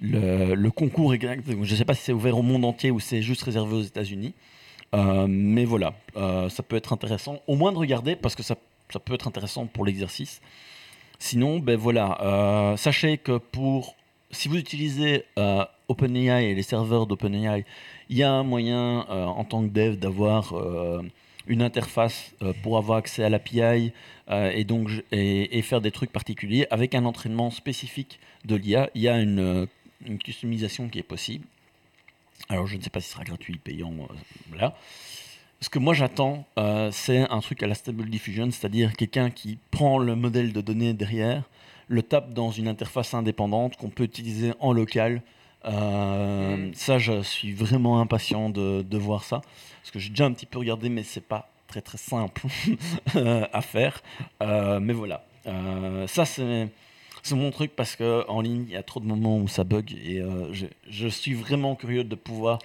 le, 0.00 0.70
concours 0.70 1.14
exact. 1.14 1.44
Je 1.46 1.54
ne 1.56 1.76
sais 1.76 1.84
pas 1.84 1.94
si 1.94 2.02
c'est 2.02 2.12
ouvert 2.12 2.36
au 2.38 2.42
monde 2.42 2.64
entier 2.64 2.90
ou 2.90 3.00
c'est 3.00 3.22
juste 3.22 3.42
réservé 3.42 3.76
aux 3.76 3.82
États-Unis. 3.82 4.34
Euh, 4.94 5.26
mais 5.28 5.64
voilà, 5.64 5.94
euh, 6.16 6.48
ça 6.48 6.62
peut 6.62 6.76
être 6.76 6.94
intéressant, 6.94 7.40
au 7.46 7.56
moins 7.56 7.72
de 7.72 7.78
regarder, 7.78 8.16
parce 8.16 8.34
que 8.34 8.42
ça, 8.42 8.56
ça 8.90 8.98
peut 8.98 9.12
être 9.14 9.28
intéressant 9.28 9.66
pour 9.66 9.84
l'exercice. 9.84 10.40
Sinon, 11.18 11.58
ben 11.58 11.76
voilà, 11.76 12.18
euh, 12.22 12.76
sachez 12.76 13.18
que 13.18 13.36
pour 13.38 13.96
si 14.30 14.48
vous 14.48 14.56
utilisez 14.56 15.24
euh, 15.38 15.64
OpenAI 15.88 16.50
et 16.50 16.54
les 16.54 16.62
serveurs 16.62 17.06
d'OpenAI, 17.06 17.64
il 18.08 18.16
y 18.16 18.22
a 18.22 18.30
un 18.30 18.42
moyen 18.42 19.06
euh, 19.10 19.24
en 19.24 19.44
tant 19.44 19.62
que 19.62 19.68
dev 19.68 19.96
d'avoir 19.96 20.54
euh, 20.54 21.02
une 21.46 21.62
interface 21.62 22.32
euh, 22.42 22.52
pour 22.62 22.78
avoir 22.78 22.98
accès 22.98 23.22
à 23.22 23.28
l'API 23.28 23.92
et 24.30 24.64
donc 24.64 24.90
et, 25.10 25.62
faire 25.62 25.80
des 25.80 25.90
trucs 25.90 26.12
particuliers 26.12 26.66
avec 26.70 26.94
un 26.94 27.06
entraînement 27.06 27.50
spécifique 27.50 28.20
de 28.44 28.56
l'IA. 28.56 28.90
Il 28.94 29.00
y 29.00 29.08
a 29.08 29.18
une, 29.18 29.66
customisation 30.22 30.88
qui 30.88 30.98
est 30.98 31.02
possible. 31.02 31.46
Alors 32.50 32.66
je 32.66 32.76
ne 32.76 32.82
sais 32.82 32.90
pas 32.90 33.00
si 33.00 33.06
ce 33.06 33.14
sera 33.14 33.24
gratuit, 33.24 33.56
payant, 33.56 33.90
voilà. 34.50 34.76
Ce 35.62 35.70
que 35.70 35.78
moi 35.78 35.94
j'attends, 35.94 36.46
c'est 36.92 37.20
un 37.30 37.40
truc 37.40 37.62
à 37.62 37.66
la 37.66 37.74
Stable 37.74 38.10
Diffusion, 38.10 38.50
c'est-à-dire 38.50 38.92
quelqu'un 38.92 39.30
qui 39.30 39.58
prend 39.70 39.98
le 39.98 40.14
modèle 40.14 40.52
de 40.52 40.60
données 40.60 40.92
derrière, 40.92 41.44
le 41.88 42.02
tape 42.02 42.34
dans 42.34 42.50
une 42.50 42.68
interface 42.68 43.14
indépendante 43.14 43.76
qu'on 43.76 43.88
peut 43.88 44.04
utiliser 44.04 44.52
en 44.60 44.74
local. 44.74 45.22
Euh. 45.64 46.70
Ça, 46.74 46.98
je 46.98 47.22
suis 47.22 47.52
vraiment 47.52 48.00
impatient 48.00 48.50
de, 48.50 48.98
voir 48.98 49.24
ça, 49.24 49.40
parce 49.82 49.90
que 49.90 49.98
j'ai 49.98 50.10
déjà 50.10 50.26
un 50.26 50.32
petit 50.32 50.46
peu 50.46 50.58
regardé, 50.58 50.88
mais 50.88 51.02
c'est 51.02 51.20
pas 51.26 51.50
très 51.66 51.80
très 51.82 51.98
simple 51.98 52.42
euh, 53.16 53.46
à 53.52 53.60
faire. 53.60 54.02
Euh, 54.42 54.80
mais 54.80 54.92
voilà, 54.92 55.24
ça 56.06 56.24
c'est 56.24 56.70
mon 57.32 57.50
truc 57.50 57.76
parce 57.76 57.94
que 57.94 58.24
en 58.28 58.40
ligne 58.40 58.64
il 58.68 58.72
y 58.72 58.76
a 58.76 58.82
trop 58.82 59.00
de 59.00 59.04
moments 59.04 59.36
où 59.38 59.48
ça 59.48 59.64
bug 59.64 59.92
et 59.92 60.22
je 60.88 61.08
suis 61.08 61.34
vraiment 61.34 61.74
curieux 61.74 62.04
de 62.04 62.14
pouvoir 62.14 62.58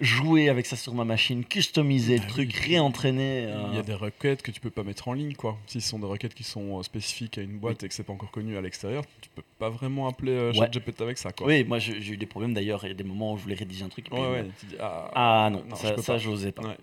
jouer 0.00 0.48
avec 0.48 0.66
ça 0.66 0.76
sur 0.76 0.94
ma 0.94 1.04
machine, 1.04 1.44
customiser 1.44 2.16
le 2.16 2.22
Ah 2.24 2.28
truc, 2.30 2.50
oui. 2.54 2.68
réentraîner. 2.74 3.44
euh, 3.46 3.66
Il 3.70 3.76
y 3.76 3.78
a 3.78 3.82
des 3.82 3.94
requêtes 3.94 4.42
que 4.42 4.50
tu 4.50 4.60
peux 4.60 4.70
pas 4.70 4.82
mettre 4.82 5.08
en 5.08 5.12
ligne, 5.12 5.34
quoi. 5.34 5.58
Si 5.66 5.80
ce 5.80 5.88
sont 5.90 5.98
des 5.98 6.06
requêtes 6.06 6.34
qui 6.34 6.44
sont 6.44 6.78
euh, 6.78 6.82
spécifiques 6.82 7.38
à 7.38 7.42
une 7.42 7.58
boîte 7.58 7.82
et 7.82 7.88
que 7.88 7.94
c'est 7.94 8.02
pas 8.04 8.12
encore 8.12 8.30
connu 8.30 8.56
à 8.56 8.60
l'extérieur, 8.62 9.04
tu 9.20 9.28
peux 9.34 9.42
pas 9.58 9.68
vraiment 9.70 10.08
appeler 10.08 10.32
euh, 10.32 10.52
Ouais. 10.52 10.58
ChatGPT 10.58 11.02
avec 11.02 11.18
ça, 11.18 11.32
quoi. 11.32 11.46
Oui, 11.46 11.64
moi 11.64 11.78
j'ai 11.78 11.96
eu 12.12 12.16
des 12.16 12.26
problèmes 12.26 12.54
d'ailleurs. 12.54 12.80
Il 12.84 12.88
y 12.88 12.92
a 12.92 12.94
des 12.94 13.04
moments 13.04 13.34
où 13.34 13.36
je 13.38 13.42
voulais 13.42 13.54
rédiger 13.54 13.84
un 13.84 13.88
truc. 13.88 14.06
et 14.06 14.10
puis, 14.10 14.18
Ouais, 14.18 14.26
euh, 14.26 14.42
ouais. 14.42 14.50
Tu 14.58 14.66
dis, 14.66 14.76
ah, 14.80 15.10
Ah 15.14 15.50
non, 15.52 15.62
ça, 15.76 15.96
ça 15.98 16.12
pas. 16.14 16.18
j'osais 16.18 16.52
pas. 16.52 16.62
Ouais. 16.62 16.76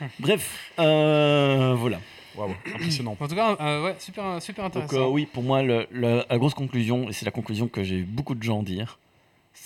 Bref, 0.20 0.72
euh, 0.78 1.74
voilà. 1.76 2.00
Waouh, 2.36 2.50
impressionnant. 2.74 3.16
En 3.18 3.26
tout 3.26 3.34
cas, 3.34 3.56
euh, 3.60 3.84
ouais, 3.84 3.96
super, 3.98 4.40
super 4.40 4.64
Donc 4.70 4.76
intéressant. 4.84 5.08
euh, 5.08 5.12
oui, 5.12 5.26
pour 5.26 5.42
moi, 5.42 5.62
le- 5.62 5.88
le- 5.90 6.22
la 6.28 6.38
grosse 6.38 6.54
conclusion, 6.54 7.08
et 7.08 7.12
c'est 7.12 7.24
la 7.24 7.32
conclusion 7.32 7.66
que 7.66 7.82
j'ai 7.82 7.96
eu 7.96 8.04
beaucoup 8.04 8.36
de 8.36 8.42
gens 8.44 8.62
dire, 8.62 8.98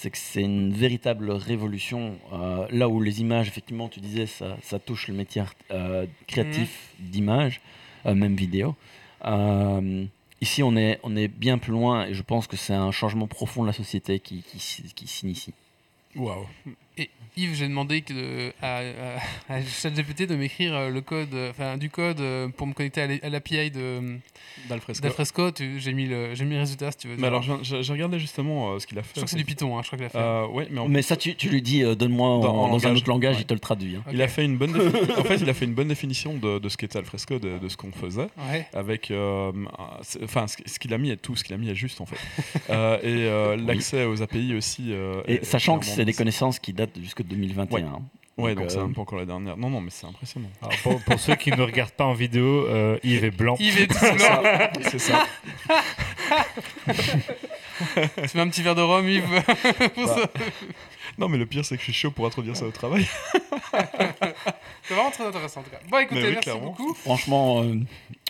c'est 0.02 0.10
que 0.10 0.18
c'est 0.18 0.42
une 0.42 0.72
véritable 0.72 1.30
révolution. 1.30 2.18
Euh, 2.32 2.66
là 2.70 2.88
où 2.88 3.00
les 3.00 3.20
images, 3.20 3.46
effectivement, 3.46 3.88
tu 3.88 4.00
disais, 4.00 4.26
ça, 4.26 4.56
ça 4.60 4.80
touche 4.80 5.06
le 5.06 5.14
métier 5.14 5.44
euh, 5.70 6.06
créatif 6.26 6.92
d'image, 6.98 7.60
euh, 8.06 8.14
même 8.14 8.34
vidéo. 8.34 8.74
Euh, 9.24 10.04
ici, 10.40 10.64
on 10.64 10.76
est, 10.76 10.98
on 11.04 11.14
est 11.14 11.28
bien 11.28 11.56
plus 11.56 11.70
loin 11.70 12.06
et 12.06 12.14
je 12.14 12.22
pense 12.22 12.48
que 12.48 12.56
c'est 12.56 12.74
un 12.74 12.90
changement 12.90 13.28
profond 13.28 13.62
de 13.62 13.68
la 13.68 13.72
société 13.72 14.18
qui, 14.18 14.42
qui, 14.42 14.58
qui 14.92 15.06
s'initie. 15.06 15.54
Waouh. 16.16 16.46
Yves, 17.34 17.54
j'ai 17.54 17.66
demandé 17.66 18.02
que 18.02 18.52
à, 18.60 18.80
à, 19.48 19.54
à 19.54 19.62
ChatGPT 19.62 20.26
de 20.28 20.36
m'écrire 20.36 20.74
euh, 20.74 20.90
le 20.90 21.00
code, 21.00 21.32
euh, 21.32 21.48
enfin 21.48 21.78
du 21.78 21.88
code 21.88 22.20
euh, 22.20 22.48
pour 22.48 22.66
me 22.66 22.74
connecter 22.74 23.00
à 23.00 23.06
l'A- 23.06 23.20
à 23.22 23.30
l'API 23.30 23.70
de 23.70 24.18
D'Alfresco. 24.68 25.48
J'ai 25.78 25.92
mis 25.94 26.06
le, 26.06 26.34
j'ai 26.34 26.44
mis 26.44 26.52
le 26.56 26.60
résultat 26.60 26.90
si 26.92 26.98
tu 26.98 27.08
veux. 27.08 27.16
Mais 27.16 27.28
alors, 27.28 27.42
j'ai- 27.42 27.80
regardé 27.90 28.18
justement 28.18 28.72
euh, 28.74 28.78
ce 28.80 28.86
qu'il 28.86 28.98
a 28.98 29.02
fait. 29.02 29.08
je 29.14 29.20
crois 29.20 29.24
que 29.24 29.30
c'est 29.30 29.36
du 29.38 29.46
Python. 29.46 29.78
Hein, 29.78 29.80
je 29.82 29.86
crois 29.86 29.96
qu'il 29.96 30.04
a 30.04 30.10
fait. 30.10 30.18
Euh, 30.18 30.46
ouais, 30.48 30.68
mais 30.70 30.80
en 30.80 30.88
Mais 30.88 31.00
ça, 31.00 31.16
tu, 31.16 31.34
tu 31.34 31.48
lui 31.48 31.62
dis, 31.62 31.82
euh, 31.82 31.94
donne-moi 31.94 32.28
en- 32.28 32.38
Dans- 32.40 32.86
un 32.86 32.94
autre 32.94 33.08
langage, 33.08 33.36
Ouais. 33.36 33.42
il 33.42 33.46
te 33.46 33.54
le 33.54 33.60
traduit. 33.60 33.96
hein. 33.96 34.04
Il 34.12 34.20
a 34.20 34.28
fait 34.28 34.44
une 34.44 34.58
bonne 34.58 34.72
défi- 34.72 35.12
en 35.18 35.24
fait, 35.24 35.36
il 35.36 35.48
a 35.48 35.54
fait 35.54 35.64
une 35.64 35.74
bonne 35.74 35.88
définition 35.88 36.34
de, 36.34 36.58
de 36.58 36.68
ce 36.68 36.76
qu'était 36.76 36.98
Alfresco, 36.98 37.38
de, 37.38 37.56
de 37.56 37.68
ce 37.70 37.78
qu'on 37.78 37.92
faisait. 37.92 38.26
Ouais. 38.50 38.66
Avec, 38.74 39.10
enfin, 40.22 40.46
ce 40.48 40.58
ce 40.66 40.78
qu'il 40.78 40.92
a 40.92 40.98
mis 40.98 41.10
est 41.10 41.16
tout, 41.16 41.34
ce 41.36 41.44
qu'il 41.44 41.54
a 41.54 41.58
mis 41.58 41.70
est 41.70 41.74
juste 41.74 42.00
en 42.02 42.06
fait. 42.06 42.16
Euh, 42.70 42.98
et 42.98 43.26
euh, 43.26 43.56
l'accès 43.56 44.04
aux 44.04 44.20
API 44.22 44.54
aussi. 44.54 44.92
euh, 44.92 45.22
Et 45.26 45.34
est- 45.36 45.44
sachant 45.44 45.76
est 45.78 45.80
que 45.80 45.86
c'est 45.86 46.04
des 46.04 46.12
connaissances 46.12 46.58
qui 46.58 46.72
jusque 47.00 47.22
2021. 47.22 47.86
hein. 47.86 48.02
Ouais, 48.38 48.54
Donc, 48.54 48.70
c'est 48.70 48.78
euh, 48.78 48.82
même 48.84 48.94
pas 48.94 49.02
encore 49.02 49.18
la 49.18 49.26
dernière. 49.26 49.56
Non, 49.58 49.68
non, 49.68 49.80
mais 49.82 49.90
c'est 49.90 50.06
impressionnant. 50.06 50.48
Alors, 50.62 50.74
pour, 50.82 51.00
pour 51.02 51.20
ceux 51.20 51.34
qui 51.34 51.50
ne 51.50 51.60
regardent 51.60 51.90
pas 51.92 52.04
en 52.06 52.14
vidéo, 52.14 52.66
euh, 52.66 52.98
Yves 53.04 53.24
est 53.24 53.30
blanc. 53.30 53.56
Yves 53.60 53.78
est 53.82 53.86
tout 53.92 53.98
blanc. 54.00 54.16
ça. 54.18 54.70
C'est 54.90 54.98
ça. 54.98 55.26
Tu 58.28 58.36
mets 58.36 58.42
un 58.42 58.48
petit 58.48 58.62
verre 58.62 58.74
de 58.74 58.80
rhum, 58.82 59.06
Yves. 59.08 59.24
pour 59.94 60.06
ça. 60.08 60.26
Non, 61.18 61.28
mais 61.28 61.36
le 61.36 61.46
pire, 61.46 61.64
c'est 61.64 61.74
que 61.76 61.80
je 61.80 61.84
suis 61.90 61.92
chaud 61.92 62.10
pour 62.10 62.26
introduire 62.26 62.56
ça 62.56 62.64
au 62.64 62.70
travail. 62.70 63.06
C'est 64.82 64.94
vraiment 64.94 65.10
très 65.10 65.26
intéressant 65.26 65.60
en 65.60 65.64
tout 65.64 65.70
cas. 65.70 65.80
Bon, 65.90 65.98
écoutez, 65.98 66.20
oui, 66.22 66.28
merci 66.32 66.40
clairement. 66.50 66.66
beaucoup. 66.66 66.94
Franchement, 66.94 67.62
euh, 67.62 67.74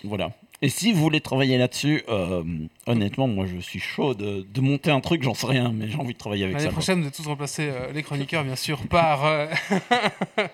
voilà. 0.03 0.31
Et 0.63 0.69
si 0.69 0.93
vous 0.93 1.01
voulez 1.01 1.19
travailler 1.19 1.57
là-dessus, 1.57 2.03
euh, 2.07 2.41
honnêtement, 2.87 3.27
moi 3.27 3.45
je 3.45 3.57
suis 3.59 3.81
chaud 3.81 4.13
de, 4.13 4.45
de 4.49 4.61
monter 4.61 4.91
un 4.91 5.01
truc, 5.01 5.21
j'en 5.21 5.33
sais 5.33 5.45
rien, 5.47 5.73
mais 5.73 5.89
j'ai 5.89 5.97
envie 5.97 6.13
de 6.13 6.17
travailler 6.17 6.45
avec 6.45 6.53
L'année 6.55 6.63
ça. 6.67 6.69
quoi. 6.69 6.77
prochaine, 6.77 7.01
vous 7.01 7.07
êtes 7.09 7.13
tous 7.15 7.27
remplacés, 7.27 7.69
euh, 7.69 7.91
les 7.91 8.01
chroniqueurs, 8.01 8.45
bien 8.45 8.55
sûr, 8.55 8.79
par. 8.87 9.25
euh, 9.25 9.47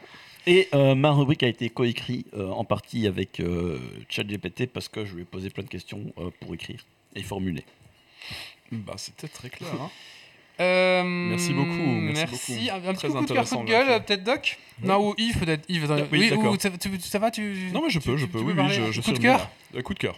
Et 0.48 0.68
euh, 0.73 0.95
ma 0.95 1.11
rubrique 1.11 1.44
a 1.44 1.48
été 1.48 1.69
coécrite 1.69 2.26
euh, 2.34 2.49
en 2.49 2.64
partie 2.64 3.06
avec 3.06 3.40
euh, 3.40 3.77
ChatGPT 4.10 4.65
parce 4.65 4.88
que 4.88 5.06
je 5.06 5.14
lui 5.14 5.22
ai 5.22 5.26
posé 5.26 5.52
plein 5.52 5.64
de 5.64 5.69
questions 5.69 6.02
pour 6.40 6.56
écrire 6.56 6.84
et 7.15 7.22
formuler. 7.22 7.64
Bah, 8.72 8.95
c'était 8.98 9.27
très 9.27 9.49
clair. 9.49 9.69
Hein. 9.80 9.91
Euh, 10.60 11.03
Merci 11.03 11.53
beaucoup, 11.53 11.69
merci 11.69 12.26
Merci. 12.30 12.53
beaucoup. 12.56 12.69
Un, 12.88 12.90
un 12.90 12.94
petit 12.94 13.07
coup 13.07 13.26
de 13.26 13.34
cœur, 13.34 13.49
coup 13.49 13.64
de 13.64 13.68
gueule, 13.68 14.03
peut-être 14.06 14.23
Doc 14.23 14.57
Non, 14.84 15.10
ou 15.10 15.14
Yves, 15.18 15.38
peut-être. 15.40 15.65
Yves, 15.69 15.88
Oui, 16.11 16.31
oui, 16.34 16.48
ou 16.48 16.60
ça, 16.60 16.69
tu, 16.72 16.90
ça 16.99 17.19
va 17.19 17.31
tu, 17.31 17.69
Non, 17.73 17.81
mais 17.84 17.90
je 17.90 17.99
tu- 17.99 18.06
peux, 18.10 18.18
je 18.18 18.26
tu- 18.26 18.31
peux. 18.31 18.40
tu 18.40 18.45
Oui, 18.45 18.53
oui, 18.57 18.69
je, 18.69 18.91
je 18.91 19.02
Coup 19.02 19.11
de 19.11 19.19
cœur. 19.19 19.49
Euh, 19.76 19.81
Coup 19.81 19.94
de 19.94 19.99
cœur. 19.99 20.18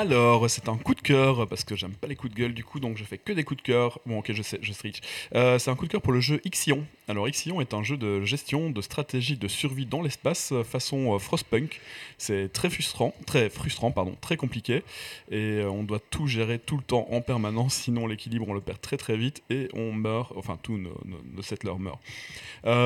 Alors, 0.00 0.48
c'est 0.48 0.70
un 0.70 0.78
coup 0.78 0.94
de 0.94 1.02
cœur, 1.02 1.46
parce 1.46 1.62
que 1.62 1.76
j'aime 1.76 1.92
pas 1.92 2.06
les 2.06 2.16
coups 2.16 2.32
de 2.32 2.38
gueule 2.38 2.54
du 2.54 2.64
coup, 2.64 2.80
donc 2.80 2.96
je 2.96 3.04
fais 3.04 3.18
que 3.18 3.34
des 3.34 3.44
coups 3.44 3.62
de 3.62 3.66
cœur. 3.66 4.00
Bon, 4.06 4.20
ok, 4.20 4.32
je 4.32 4.40
sais, 4.40 4.58
je 4.62 4.72
switch. 4.72 5.00
Euh, 5.34 5.58
c'est 5.58 5.70
un 5.70 5.76
coup 5.76 5.84
de 5.84 5.90
cœur 5.90 6.00
pour 6.00 6.14
le 6.14 6.20
jeu 6.20 6.40
Ixion. 6.46 6.86
Alors, 7.06 7.28
Ixion 7.28 7.60
est 7.60 7.74
un 7.74 7.82
jeu 7.82 7.98
de 7.98 8.22
gestion, 8.22 8.70
de 8.70 8.80
stratégie, 8.80 9.36
de 9.36 9.46
survie 9.46 9.84
dans 9.84 10.00
l'espace, 10.00 10.52
euh, 10.52 10.64
façon 10.64 11.14
euh, 11.14 11.18
Frostpunk. 11.18 11.82
C'est 12.16 12.50
très 12.50 12.70
frustrant, 12.70 13.12
très 13.26 13.50
frustrant, 13.50 13.90
pardon, 13.90 14.16
très 14.22 14.38
compliqué, 14.38 14.84
et 15.30 15.62
on 15.64 15.82
doit 15.82 16.00
tout 16.00 16.26
gérer 16.26 16.58
tout 16.58 16.78
le 16.78 16.82
temps 16.82 17.06
en 17.10 17.20
permanence, 17.20 17.74
sinon 17.84 18.06
l'équilibre 18.06 18.48
on 18.48 18.54
le 18.54 18.62
perd 18.62 18.80
très 18.80 18.96
très 18.96 19.18
vite 19.18 19.42
et 19.50 19.68
on 19.74 19.92
meurt, 19.92 20.32
enfin 20.34 20.58
tous 20.62 20.78
nos, 20.78 20.94
settlers 21.42 21.78
meurent. 21.78 22.00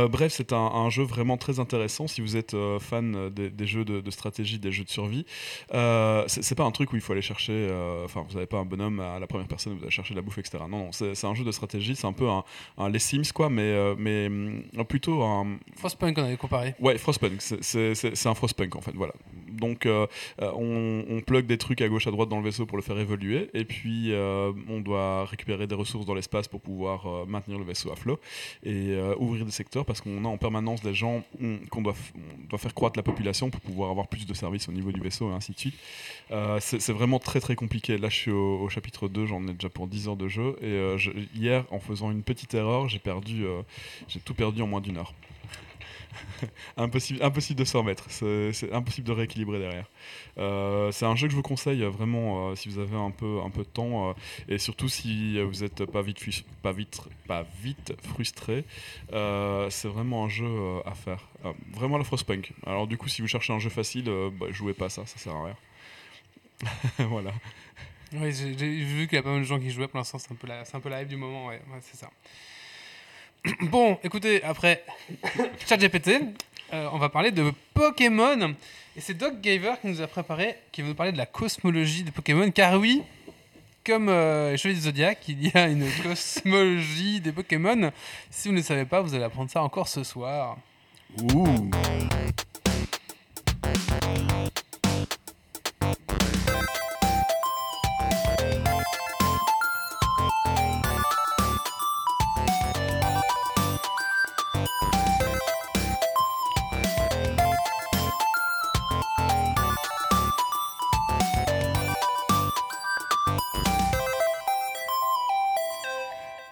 Bref, 0.08 0.32
c'est 0.32 0.52
un, 0.52 0.90
jeu 0.90 1.04
vraiment 1.04 1.36
très 1.36 1.60
intéressant 1.60 2.08
si 2.08 2.20
vous 2.20 2.36
êtes 2.36 2.56
fan 2.80 3.30
des, 3.30 3.66
jeux 3.66 3.84
de, 3.84 4.10
stratégie, 4.10 4.58
des 4.58 4.72
jeux 4.72 4.84
de 4.84 4.90
survie. 4.90 5.26
C'est 5.70 6.54
pas 6.56 6.64
un 6.64 6.72
truc 6.72 6.92
où 6.92 6.96
il 6.96 7.03
faut 7.04 7.12
aller 7.12 7.22
chercher, 7.22 7.52
euh, 7.52 8.04
enfin 8.04 8.24
vous 8.28 8.34
n'avez 8.34 8.46
pas 8.46 8.58
un 8.58 8.64
bonhomme 8.64 8.98
à 9.00 9.18
la 9.18 9.26
première 9.26 9.46
personne, 9.46 9.74
vous 9.74 9.82
allez 9.82 9.90
chercher 9.90 10.14
de 10.14 10.18
la 10.18 10.22
bouffe, 10.22 10.38
etc. 10.38 10.58
Non, 10.68 10.78
non, 10.86 10.92
c'est 10.92 11.24
un 11.24 11.34
jeu 11.34 11.44
de 11.44 11.52
stratégie, 11.52 11.94
c'est 11.96 12.06
un 12.06 12.12
peu 12.12 12.28
un, 12.28 12.42
un 12.78 12.88
Les 12.88 12.98
Sims 12.98 13.32
quoi, 13.34 13.48
mais, 13.50 13.62
euh, 13.62 13.94
mais 13.98 14.26
hum, 14.26 14.62
plutôt 14.88 15.22
un, 15.22 15.58
Frostpunk, 15.76 16.18
on 16.18 16.22
avait 16.24 16.36
comparé. 16.36 16.74
Ouais, 16.80 16.98
Frostpunk, 16.98 17.40
c'est- 17.40 18.26
un 18.26 18.34
Frostpunk 18.34 18.74
en 18.76 18.80
fait, 18.80 18.92
voilà. 18.94 19.12
Donc 19.50 19.86
euh, 19.86 20.06
on, 20.40 21.04
on 21.08 21.20
plug 21.20 21.46
des 21.46 21.58
trucs 21.58 21.80
à 21.80 21.88
gauche 21.88 22.06
à 22.06 22.10
droite 22.10 22.28
dans 22.28 22.38
le 22.38 22.44
vaisseau 22.44 22.66
pour 22.66 22.76
le 22.76 22.82
faire 22.82 22.98
évoluer, 22.98 23.50
et 23.54 23.64
puis 23.64 24.12
on 24.68 24.80
doit 24.80 25.24
récupérer 25.26 25.66
des 25.66 25.74
ressources 25.74 26.06
dans 26.06 26.14
l'espace 26.14 26.48
pour 26.48 26.60
pouvoir 26.60 27.26
maintenir 27.26 27.58
le 27.58 27.64
vaisseau 27.64 27.92
à 27.92 27.96
flot 27.96 28.18
et 28.64 28.96
ouvrir 29.18 29.44
des 29.44 29.50
secteurs 29.52 29.84
parce 29.84 30.00
qu'on 30.00 30.24
a 30.24 30.28
en 30.28 30.38
permanence 30.38 30.82
des 30.82 30.94
gens 30.94 31.22
mm, 31.38 31.56
qu'on 31.70 31.82
doit, 31.82 31.92
f- 31.92 32.12
on 32.16 32.48
doit 32.48 32.58
faire 32.58 32.74
croître 32.74 32.98
la 32.98 33.02
population 33.02 33.50
pour 33.50 33.60
pouvoir 33.60 33.90
avoir 33.90 34.08
plus 34.08 34.26
de 34.26 34.34
services 34.34 34.68
au 34.68 34.72
niveau 34.72 34.92
du 34.92 35.00
vaisseau 35.00 35.30
et 35.30 35.34
ainsi 35.34 35.52
de 35.52 35.58
suite. 35.58 35.74
Euh, 36.30 36.58
c'est 36.60 36.92
vraiment 36.92 37.18
très 37.18 37.40
très 37.40 37.54
compliqué. 37.54 37.98
Là 37.98 38.08
je 38.08 38.16
suis 38.16 38.30
au, 38.30 38.68
chapitre 38.68 39.08
2, 39.08 39.26
j'en 39.26 39.46
ai 39.46 39.52
déjà 39.52 39.68
pour 39.68 39.86
10 39.86 40.08
heures 40.08 40.16
de 40.16 40.28
jeu, 40.28 40.56
et 40.60 40.66
euh, 40.66 40.96
hier 41.34 41.64
en 41.70 41.78
faisant 41.78 42.10
une 42.10 42.22
petite 42.22 42.54
erreur, 42.54 42.88
j'ai 42.88 43.00
euh, 43.06 43.62
tout 44.24 44.34
perdu 44.34 44.62
en 44.62 44.66
moins 44.66 44.80
d'une 44.80 44.96
heure. 44.96 45.14
impossible, 46.76 47.22
impossible 47.22 47.58
de 47.58 47.64
s'en 47.64 47.80
remettre. 47.80 48.06
C'est 48.08 48.72
impossible 48.72 49.06
de 49.06 49.12
rééquilibrer 49.12 49.58
derrière. 49.58 50.92
C'est 50.92 51.06
un 51.06 51.16
jeu 51.16 51.26
que 51.26 51.32
je 51.32 51.36
vous 51.36 51.42
conseille 51.42 51.82
vraiment 51.82 52.54
si 52.54 52.68
vous 52.68 52.78
avez 52.78 52.96
un 52.96 53.10
peu, 53.10 53.40
un 53.44 53.50
peu 53.50 53.62
de 53.62 53.68
temps 53.68 54.14
et 54.48 54.58
surtout 54.58 54.88
si 54.88 55.40
vous 55.40 55.62
n'êtes 55.62 55.84
pas 55.86 56.02
vite, 56.02 56.44
pas 56.62 56.72
vite, 56.72 57.00
pas 57.26 57.44
vite 57.62 57.94
frustré. 58.02 58.64
c'est 59.10 59.88
vraiment 59.88 60.24
un 60.24 60.28
jeu 60.28 60.46
à 60.86 60.94
faire. 60.94 61.28
Vraiment 61.72 61.98
la 61.98 62.04
Frostpunk. 62.04 62.52
Alors 62.64 62.86
du 62.86 62.96
coup, 62.96 63.08
si 63.08 63.20
vous 63.20 63.28
cherchez 63.28 63.52
un 63.52 63.58
jeu 63.58 63.70
facile, 63.70 64.04
bah, 64.38 64.46
jouez 64.50 64.72
pas 64.72 64.88
ça, 64.88 65.04
ça 65.06 65.18
sert 65.18 65.34
à 65.34 65.46
rien. 65.46 65.56
voilà. 66.98 67.32
Oui, 68.12 68.32
j'ai 68.32 68.52
vu 68.52 69.06
qu'il 69.08 69.16
y 69.16 69.18
a 69.18 69.22
pas 69.22 69.30
mal 69.30 69.40
de 69.40 69.44
gens 69.44 69.58
qui 69.58 69.70
jouaient 69.70 69.88
pour 69.88 69.98
l'instant, 69.98 70.18
c'est 70.18 70.30
un, 70.32 70.36
peu 70.36 70.46
la- 70.46 70.64
c'est 70.64 70.76
un 70.76 70.80
peu 70.80 70.88
la 70.88 71.02
hype 71.02 71.08
du 71.08 71.16
moment, 71.16 71.46
ouais, 71.46 71.60
ouais 71.72 71.80
c'est 71.80 71.96
ça. 71.98 72.10
Bon, 73.62 73.98
écoutez, 74.02 74.42
après 74.42 74.84
ChatGPT, 75.66 76.20
euh, 76.72 76.88
on 76.92 76.98
va 76.98 77.08
parler 77.08 77.30
de 77.30 77.52
Pokémon. 77.74 78.54
Et 78.96 79.00
c'est 79.00 79.14
Doc 79.14 79.40
Gaver 79.40 79.74
qui 79.80 79.88
nous 79.88 80.00
a 80.00 80.06
préparé, 80.06 80.56
qui 80.70 80.80
va 80.82 80.88
nous 80.88 80.94
parler 80.94 81.12
de 81.12 81.18
la 81.18 81.26
cosmologie 81.26 82.04
de 82.04 82.10
Pokémon, 82.10 82.50
car 82.52 82.78
oui, 82.78 83.02
comme 83.84 84.08
euh, 84.08 84.52
les 84.52 84.56
Chevaliers 84.56 84.78
du 84.78 84.84
Zodiac, 84.84 85.18
il 85.28 85.46
y 85.46 85.50
a 85.58 85.66
une 85.66 85.86
cosmologie 86.02 87.20
des 87.20 87.32
Pokémon. 87.32 87.90
Si 88.30 88.48
vous 88.48 88.54
ne 88.54 88.58
le 88.60 88.64
savez 88.64 88.84
pas, 88.84 89.00
vous 89.02 89.14
allez 89.14 89.24
apprendre 89.24 89.50
ça 89.50 89.62
encore 89.62 89.88
ce 89.88 90.04
soir. 90.04 90.56
Ouh 91.34 91.68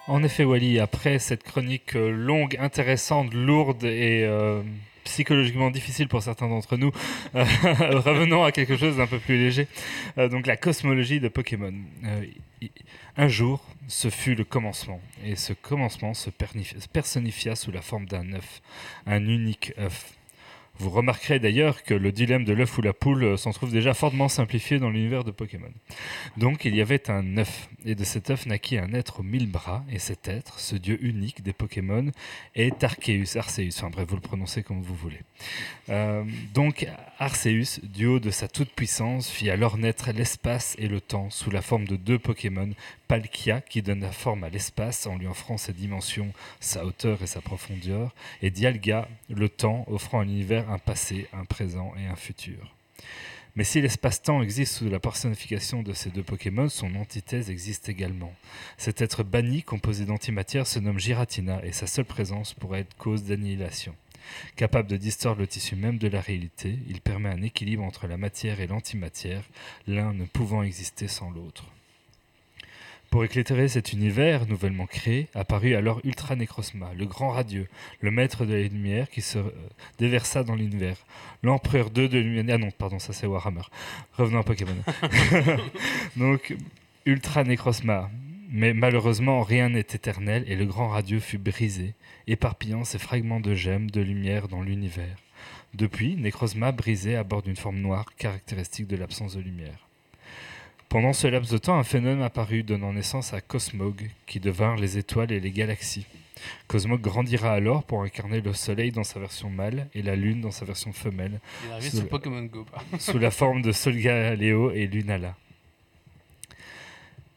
En 0.09 0.25
effet, 0.25 0.43
Wally, 0.43 0.81
après 0.81 1.21
cette 1.21 1.45
chronique 1.45 1.95
euh, 1.95 2.11
longue, 2.11 2.57
intéressante, 2.59 3.33
lourde 3.33 3.85
et 3.85 4.25
euh, 4.25 4.61
psychologiquement 5.05 5.71
difficile 5.71 6.09
pour 6.09 6.23
certains 6.25 6.49
d'entre 6.49 6.77
nous, 6.77 6.91
euh, 7.37 7.45
revenons 8.01 8.43
à 8.43 8.51
quelque 8.51 8.77
chose 8.77 8.97
d'un 8.97 9.07
peu 9.07 9.21
plus 9.21 9.37
léger. 9.37 9.69
Donc 10.17 10.47
la 10.49 10.57
cosmologie 10.57 11.21
de 11.21 11.29
Pokémon. 11.29 11.73
Un 13.17 13.29
jour, 13.29 13.65
ce 13.87 14.11
fut 14.11 14.35
le 14.35 14.45
commencement, 14.45 15.01
et 15.25 15.37
ce 15.37 15.53
commencement 15.53 16.15
se 16.15 16.31
personnifia 16.31 17.55
sous 17.55 17.71
la 17.71 17.83
forme 17.83 18.07
d'un 18.07 18.33
œuf, 18.33 18.61
un 19.07 19.25
unique 19.27 19.73
œuf. 19.79 20.15
Vous 20.83 20.91
remarquerez 20.91 21.39
d'ailleurs 21.39 21.85
que 21.85 21.95
le 21.95 22.11
dilemme 22.11 22.43
de 22.43 22.53
l'œuf 22.53 22.77
ou 22.77 22.83
la 22.83 22.93
poule 22.93 23.23
euh, 23.23 23.37
s'en 23.37 23.53
trouve 23.53 23.71
déjà 23.71 23.95
fortement 23.95 24.29
simplifié 24.29 24.81
dans 24.81 24.91
l'univers 24.91 25.23
de 25.23 25.31
Pokémon. 25.31 25.71
Donc 26.37 26.65
il 26.65 26.75
y 26.75 26.81
avait 26.81 27.09
un 27.09 27.37
œuf, 27.37 27.69
et 27.85 27.95
de 27.95 28.03
cet 28.03 28.31
œuf 28.31 28.47
naquit 28.47 28.79
un 28.79 28.93
être 28.93 29.21
aux 29.21 29.23
mille 29.23 29.47
bras, 29.47 29.85
et 29.93 30.01
cet 30.01 30.27
être, 30.27 30.59
ce 30.59 30.75
dieu 30.75 30.99
unique 31.01 31.45
des 31.45 31.53
Pokémon, 31.53 32.11
est 32.57 32.83
Arceus, 32.83 33.37
Arceus, 33.37 33.69
enfin 33.79 33.91
bref, 33.91 34.09
vous 34.09 34.17
le 34.17 34.23
prononcez 34.23 34.65
comme 34.65 34.83
vous 34.83 34.97
voulez. 34.97 35.21
Euh, 35.89 36.25
donc 36.53 36.89
Arceus, 37.21 37.79
du 37.85 38.07
haut 38.07 38.19
de 38.19 38.33
sa 38.33 38.49
toute-puissance, 38.49 39.31
fit 39.31 39.51
alors 39.51 39.79
naître 39.79 40.11
l'espace 40.11 40.75
et 40.81 40.89
le 40.89 41.01
temps 41.01 41.31
sous 41.31 41.53
la 41.53 41.63
forme 41.63 41.87
de 41.87 41.95
deux 41.95 42.19
Pokémon, 42.19 42.71
Palkia, 43.13 43.61
qui 43.61 43.83
donne 43.83 44.01
la 44.01 44.11
forme 44.11 44.43
à 44.43 44.49
l'espace 44.49 45.07
en 45.07 45.19
lui 45.19 45.27
offrant 45.27 45.59
ses 45.59 45.75
dimensions, 45.75 46.33
sa 46.61 46.83
hauteur 46.83 47.21
et 47.21 47.27
sa 47.27 47.43
profondeur, 47.43 48.15
et 48.41 48.51
Dialga, 48.51 49.07
le 49.29 49.51
temps, 49.51 49.85
offrant 49.87 50.21
à 50.21 50.25
l'univers 50.25 50.71
un 50.71 50.79
passé, 50.79 51.29
un 51.35 51.45
présent 51.45 51.93
et 51.99 52.07
un 52.07 52.17
futur. 52.17 52.75
Mais 53.55 53.65
si 53.65 53.83
l'espace-temps 53.83 54.41
existe 54.41 54.77
sous 54.77 54.89
la 54.89 54.99
personnification 54.99 55.83
de 55.83 55.93
ces 55.93 56.09
deux 56.09 56.23
Pokémon, 56.23 56.71
son 56.71 56.95
antithèse 56.95 57.51
existe 57.51 57.91
également. 57.91 58.33
Cet 58.79 59.03
être 59.03 59.25
banni, 59.25 59.63
composé 59.63 60.07
d'antimatière, 60.07 60.67
se 60.67 60.79
nomme 60.79 60.99
Giratina 60.99 61.63
et 61.67 61.73
sa 61.73 61.87
seule 61.87 62.07
présence 62.07 62.55
pourrait 62.55 62.81
être 62.81 62.97
cause 62.97 63.25
d'annihilation. 63.25 63.95
Capable 64.57 64.89
de 64.89 64.97
distordre 64.97 65.43
le 65.43 65.47
tissu 65.47 65.77
même 65.77 65.99
de 65.99 66.09
la 66.09 66.23
réalité, 66.23 66.79
il 66.89 67.03
permet 67.03 67.29
un 67.29 67.43
équilibre 67.43 67.85
entre 67.85 68.07
la 68.07 68.17
matière 68.17 68.61
et 68.61 68.69
l'antimatière, 68.69 69.45
l'un 69.87 70.15
ne 70.15 70.25
pouvant 70.25 70.63
exister 70.63 71.09
sans 71.09 71.31
l'autre. 71.31 71.67
Pour 73.13 73.25
éclairer 73.27 73.69
cet 73.69 73.93
univers 73.93 74.47
nouvellement 74.49 74.87
créé, 74.87 75.29
apparut 75.35 75.75
alors 75.75 76.01
Ultra 76.03 76.35
Necrosma, 76.35 76.95
le 76.97 77.05
grand 77.05 77.29
radieux, 77.29 77.69
le 78.01 78.11
maître 78.11 78.47
de 78.47 78.55
la 78.55 78.63
lumière 78.63 79.11
qui 79.11 79.21
se 79.21 79.37
euh, 79.37 79.51
déversa 79.99 80.45
dans 80.45 80.55
l'univers. 80.55 80.97
L'empereur 81.43 81.91
2 81.91 82.09
de 82.09 82.19
l'univers. 82.19 82.55
Ah 82.55 82.59
non, 82.59 82.71
pardon, 82.71 82.99
ça 82.99 83.13
c'est 83.13 83.27
Warhammer. 83.27 83.65
Revenons 84.15 84.41
à 84.41 84.45
Pokémon. 84.45 84.75
Donc, 86.17 86.57
Ultra 87.05 87.45
Necrosma. 87.45 88.11
Mais 88.49 88.73
malheureusement, 88.73 89.43
rien 89.43 89.69
n'est 89.69 89.81
éternel 89.81 90.45
et 90.47 90.57
le 90.57 90.65
grand 90.65 90.89
radieux 90.89 91.21
fut 91.21 91.37
brisé, 91.37 91.93
éparpillant 92.27 92.85
ses 92.85 92.99
fragments 92.99 93.41
de 93.41 93.55
gemmes 93.55 93.91
de 93.91 94.01
lumière 94.01 94.49
dans 94.49 94.63
l'univers. 94.63 95.19
Depuis, 95.75 96.17
Necrozma 96.17 96.73
brisé 96.73 97.17
à 97.17 97.25
bord 97.25 97.43
d'une 97.43 97.57
forme 97.57 97.77
noire 97.79 98.07
caractéristique 98.17 98.87
de 98.87 98.97
l'absence 98.97 99.37
de 99.37 99.43
lumière. 99.43 99.82
Pendant 100.93 101.15
ce 101.15 101.27
laps 101.27 101.51
de 101.51 101.57
temps, 101.57 101.79
un 101.79 101.85
phénomène 101.85 102.23
apparut 102.23 102.63
donnant 102.65 102.93
naissance 102.93 103.33
à 103.33 103.41
Cosmog, 103.41 104.11
qui 104.27 104.41
devinrent 104.41 104.77
les 104.77 104.99
étoiles 104.99 105.33
et 105.33 105.41
les 105.41 105.51
galaxies. 105.51 106.05
Cosmog 106.67 107.01
grandira 107.01 107.53
alors 107.55 107.83
pour 107.85 108.03
incarner 108.03 108.43
le 108.43 108.53
Soleil 108.53 108.93
dans 108.93 109.05
sa 109.05 109.19
version 109.19 109.49
mâle 109.49 109.89
et 109.95 110.03
la 110.03 110.17
Lune 110.17 110.43
dans 110.43 110.51
sa 110.51 110.67
version 110.67 110.93
femelle, 110.93 111.41
Il 111.79 111.83
Sous 111.85 111.91
sur 111.97 112.03
le- 112.03 112.09
Pokémon 112.09 112.43
Go. 112.45 112.67
pas. 112.71 112.83
sous 112.99 113.19
la 113.19 113.31
forme 113.31 113.63
de 113.63 113.73
Solgaleo 113.73 114.71
et 114.73 114.87
Lunala. 114.87 115.35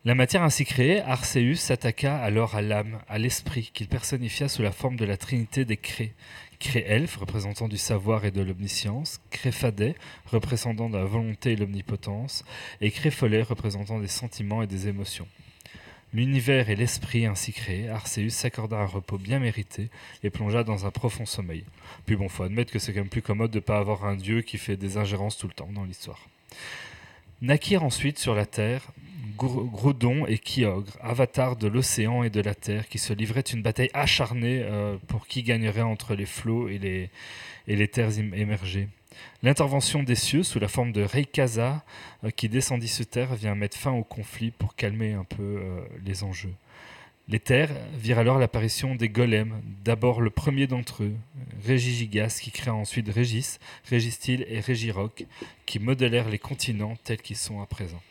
La 0.04 0.16
matière 0.16 0.44
ainsi 0.44 0.66
créée, 0.66 1.02
Arceus 1.02 1.56
s'attaqua 1.56 2.16
alors 2.18 2.56
à 2.56 2.62
l'âme, 2.62 3.00
à 3.08 3.18
l'esprit, 3.18 3.72
qu'il 3.74 3.88
personnifia 3.88 4.48
sous 4.50 4.62
la 4.64 4.72
forme 4.72 4.98
de 4.98 5.06
la 5.06 5.18
trinité 5.18 5.66
des 5.66 5.78
Crés. 5.78 6.14
Cré-Elfe, 6.60 7.18
représentant 7.18 7.68
du 7.68 7.78
savoir 7.78 8.26
et 8.26 8.32
de 8.32 8.42
l'omniscience, 8.42 9.20
Cré-Fadet, 9.30 9.96
représentant 10.26 10.90
de 10.90 10.98
la 10.98 11.06
volonté 11.06 11.54
et 11.54 11.56
l'omnipotence, 11.56 12.44
et 12.82 12.92
Cré-Follet, 12.92 13.44
représentant 13.44 14.00
des 14.00 14.08
sentiments 14.08 14.62
et 14.62 14.68
des 14.68 14.88
émotions. 14.88 15.28
L'univers 16.14 16.70
et 16.70 16.78
l'esprit 16.78 17.26
ainsi 17.26 17.52
créés, 17.52 17.90
Arceus 17.90 18.30
s'accorda 18.30 18.78
un 18.78 18.86
repos 18.86 19.18
bien 19.18 19.40
mérité 19.40 19.90
et 20.24 20.30
plongea 20.30 20.64
dans 20.64 20.86
un 20.86 20.92
profond 20.92 21.26
sommeil. 21.26 21.66
Puis 22.06 22.16
bon, 22.16 22.30
faut 22.30 22.44
admettre 22.44 22.72
que 22.72 22.80
c'est 22.80 22.94
quand 22.94 23.02
même 23.02 23.10
plus 23.10 23.22
commode 23.22 23.52
de 23.52 23.58
ne 23.58 23.64
pas 23.64 23.80
avoir 23.80 24.06
un 24.06 24.16
dieu 24.16 24.42
qui 24.42 24.58
fait 24.58 24.78
des 24.78 24.96
ingérences 24.96 25.38
tout 25.38 25.48
le 25.48 25.54
temps 25.54 25.70
dans 25.74 25.84
l'histoire. 25.84 26.30
Naquirent 27.42 27.84
ensuite 27.84 28.18
sur 28.18 28.34
la 28.34 28.46
terre 28.46 28.94
Groudon 29.38 30.26
et 30.26 30.38
Kyogre, 30.38 30.98
avatars 31.02 31.56
de 31.56 31.68
l'océan 31.68 32.24
et 32.24 32.30
de 32.30 32.42
la 32.42 32.56
terre, 32.56 32.88
qui 32.88 33.00
se 33.00 33.14
livraient 33.14 33.42
une 33.42 33.62
bataille 33.62 33.90
acharnée 33.94 34.62
euh, 34.64 34.98
pour 35.08 35.28
qui 35.28 35.44
gagnerait 35.44 35.82
entre 35.82 36.16
les 36.16 36.26
flots 36.26 36.70
et 36.70 37.10
les, 37.68 37.88
terres 37.88 38.18
émergées. 38.20 38.88
L'intervention 39.44 40.04
des 40.04 40.16
cieux, 40.16 40.44
sous 40.44 40.60
la 40.60 40.68
forme 40.68 40.92
de 40.92 41.02
Raykaza, 41.02 41.84
euh, 42.24 42.30
qui 42.30 42.50
descendit 42.50 42.88
sur 42.88 43.06
terre, 43.06 43.36
vient 43.36 43.56
mettre 43.56 43.78
fin 43.78 43.92
au 43.92 44.04
conflit 44.04 44.52
pour 44.52 44.76
calmer 44.76 45.14
un 45.14 45.24
peu 45.24 45.44
euh, 45.44 45.82
les 46.06 46.24
enjeux. 46.24 46.54
Les 47.28 47.40
terres 47.40 47.72
virent 47.96 48.20
alors 48.20 48.38
l'apparition 48.38 48.94
des 48.94 49.10
golems, 49.10 49.60
d'abord 49.84 50.22
le 50.22 50.30
premier 50.30 50.68
d'entre 50.68 51.04
eux, 51.04 51.16
Régigigas, 51.66 52.40
qui 52.42 52.52
créa 52.52 52.74
ensuite 52.74 53.10
Régis, 53.10 53.60
Régistil 53.90 54.46
et 54.48 54.60
Régiroc, 54.60 55.26
qui 55.66 55.80
modélèrent 55.80 56.30
les 56.30 56.38
continents 56.38 56.96
tels 57.04 57.22
qu'ils 57.22 57.36
sont 57.36 57.62
à 57.62 57.66
présent. 57.66 58.02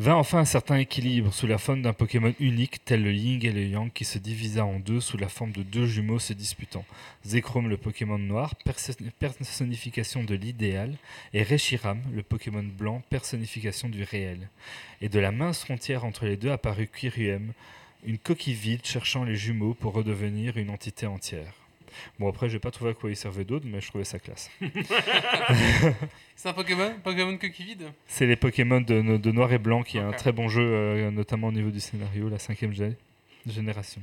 Vint 0.00 0.14
enfin 0.14 0.38
un 0.38 0.44
certain 0.46 0.78
équilibre 0.78 1.30
sous 1.30 1.46
la 1.46 1.58
forme 1.58 1.82
d'un 1.82 1.92
Pokémon 1.92 2.32
unique 2.40 2.82
tel 2.86 3.02
le 3.02 3.12
Ying 3.12 3.44
et 3.44 3.52
le 3.52 3.66
Yang 3.66 3.92
qui 3.92 4.06
se 4.06 4.16
divisa 4.16 4.64
en 4.64 4.78
deux 4.78 4.98
sous 4.98 5.18
la 5.18 5.28
forme 5.28 5.52
de 5.52 5.62
deux 5.62 5.84
jumeaux 5.84 6.18
se 6.18 6.32
disputant. 6.32 6.86
Zekrom 7.26 7.68
le 7.68 7.76
Pokémon 7.76 8.16
noir, 8.16 8.54
perso- 8.64 8.94
personnification 9.18 10.24
de 10.24 10.34
l'idéal, 10.34 10.96
et 11.34 11.42
Reshiram 11.42 12.00
le 12.14 12.22
Pokémon 12.22 12.64
blanc, 12.64 13.02
personnification 13.10 13.90
du 13.90 14.02
réel. 14.02 14.48
Et 15.02 15.10
de 15.10 15.20
la 15.20 15.32
mince 15.32 15.64
frontière 15.64 16.06
entre 16.06 16.24
les 16.24 16.38
deux 16.38 16.50
apparut 16.50 16.88
Quirium, 16.88 17.52
une 18.06 18.16
coquille 18.16 18.54
vide 18.54 18.86
cherchant 18.86 19.24
les 19.24 19.36
jumeaux 19.36 19.74
pour 19.74 19.92
redevenir 19.92 20.56
une 20.56 20.70
entité 20.70 21.04
entière. 21.04 21.59
Bon 22.18 22.28
après 22.28 22.48
j'ai 22.48 22.58
pas 22.58 22.70
trouvé 22.70 22.90
à 22.90 22.94
quoi 22.94 23.10
il 23.10 23.16
servait 23.16 23.44
d'autre 23.44 23.66
mais 23.68 23.80
je 23.80 23.88
trouvais 23.88 24.04
ça 24.04 24.18
classe. 24.18 24.50
C'est 26.36 26.48
un 26.48 26.52
Pokémon 26.52 26.92
Pokémon 27.02 27.36
coquille 27.36 27.66
vide 27.66 27.84
C'est 28.06 28.26
les 28.26 28.36
Pokémon 28.36 28.80
de, 28.80 29.16
de 29.16 29.30
Noir 29.32 29.52
et 29.52 29.58
Blanc 29.58 29.82
qui 29.82 29.98
est 29.98 30.02
un 30.02 30.12
très 30.12 30.32
bon 30.32 30.48
jeu, 30.48 30.62
euh, 30.62 31.10
notamment 31.10 31.48
au 31.48 31.52
niveau 31.52 31.70
du 31.70 31.80
scénario, 31.80 32.28
la 32.28 32.38
cinquième 32.38 32.72
gé- 32.72 32.94
génération. 33.46 34.00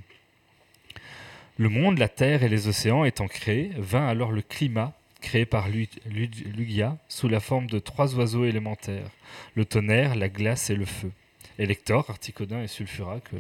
Le 1.58 1.70
monde, 1.70 1.98
la 1.98 2.08
terre 2.10 2.44
et 2.44 2.50
les 2.50 2.68
océans 2.68 3.04
étant 3.04 3.28
créés, 3.28 3.72
vint 3.78 4.08
alors 4.08 4.32
le 4.32 4.44
climat, 4.44 4.94
créé 5.22 5.46
par 5.48 5.70
Lu- 5.70 5.88
Lu- 6.06 6.30
Lugia, 6.56 6.98
sous 7.08 7.28
la 7.28 7.40
forme 7.40 7.66
de 7.68 7.80
trois 7.80 8.14
oiseaux 8.16 8.46
élémentaires, 8.46 9.10
le 9.56 9.66
tonnerre, 9.66 10.14
la 10.16 10.30
glace 10.30 10.70
et 10.70 10.76
le 10.76 10.86
feu. 10.86 11.12
Elector, 11.58 12.08
Articodin 12.12 12.62
et 12.62 12.68
Sulfura, 12.68 13.20
que 13.22 13.38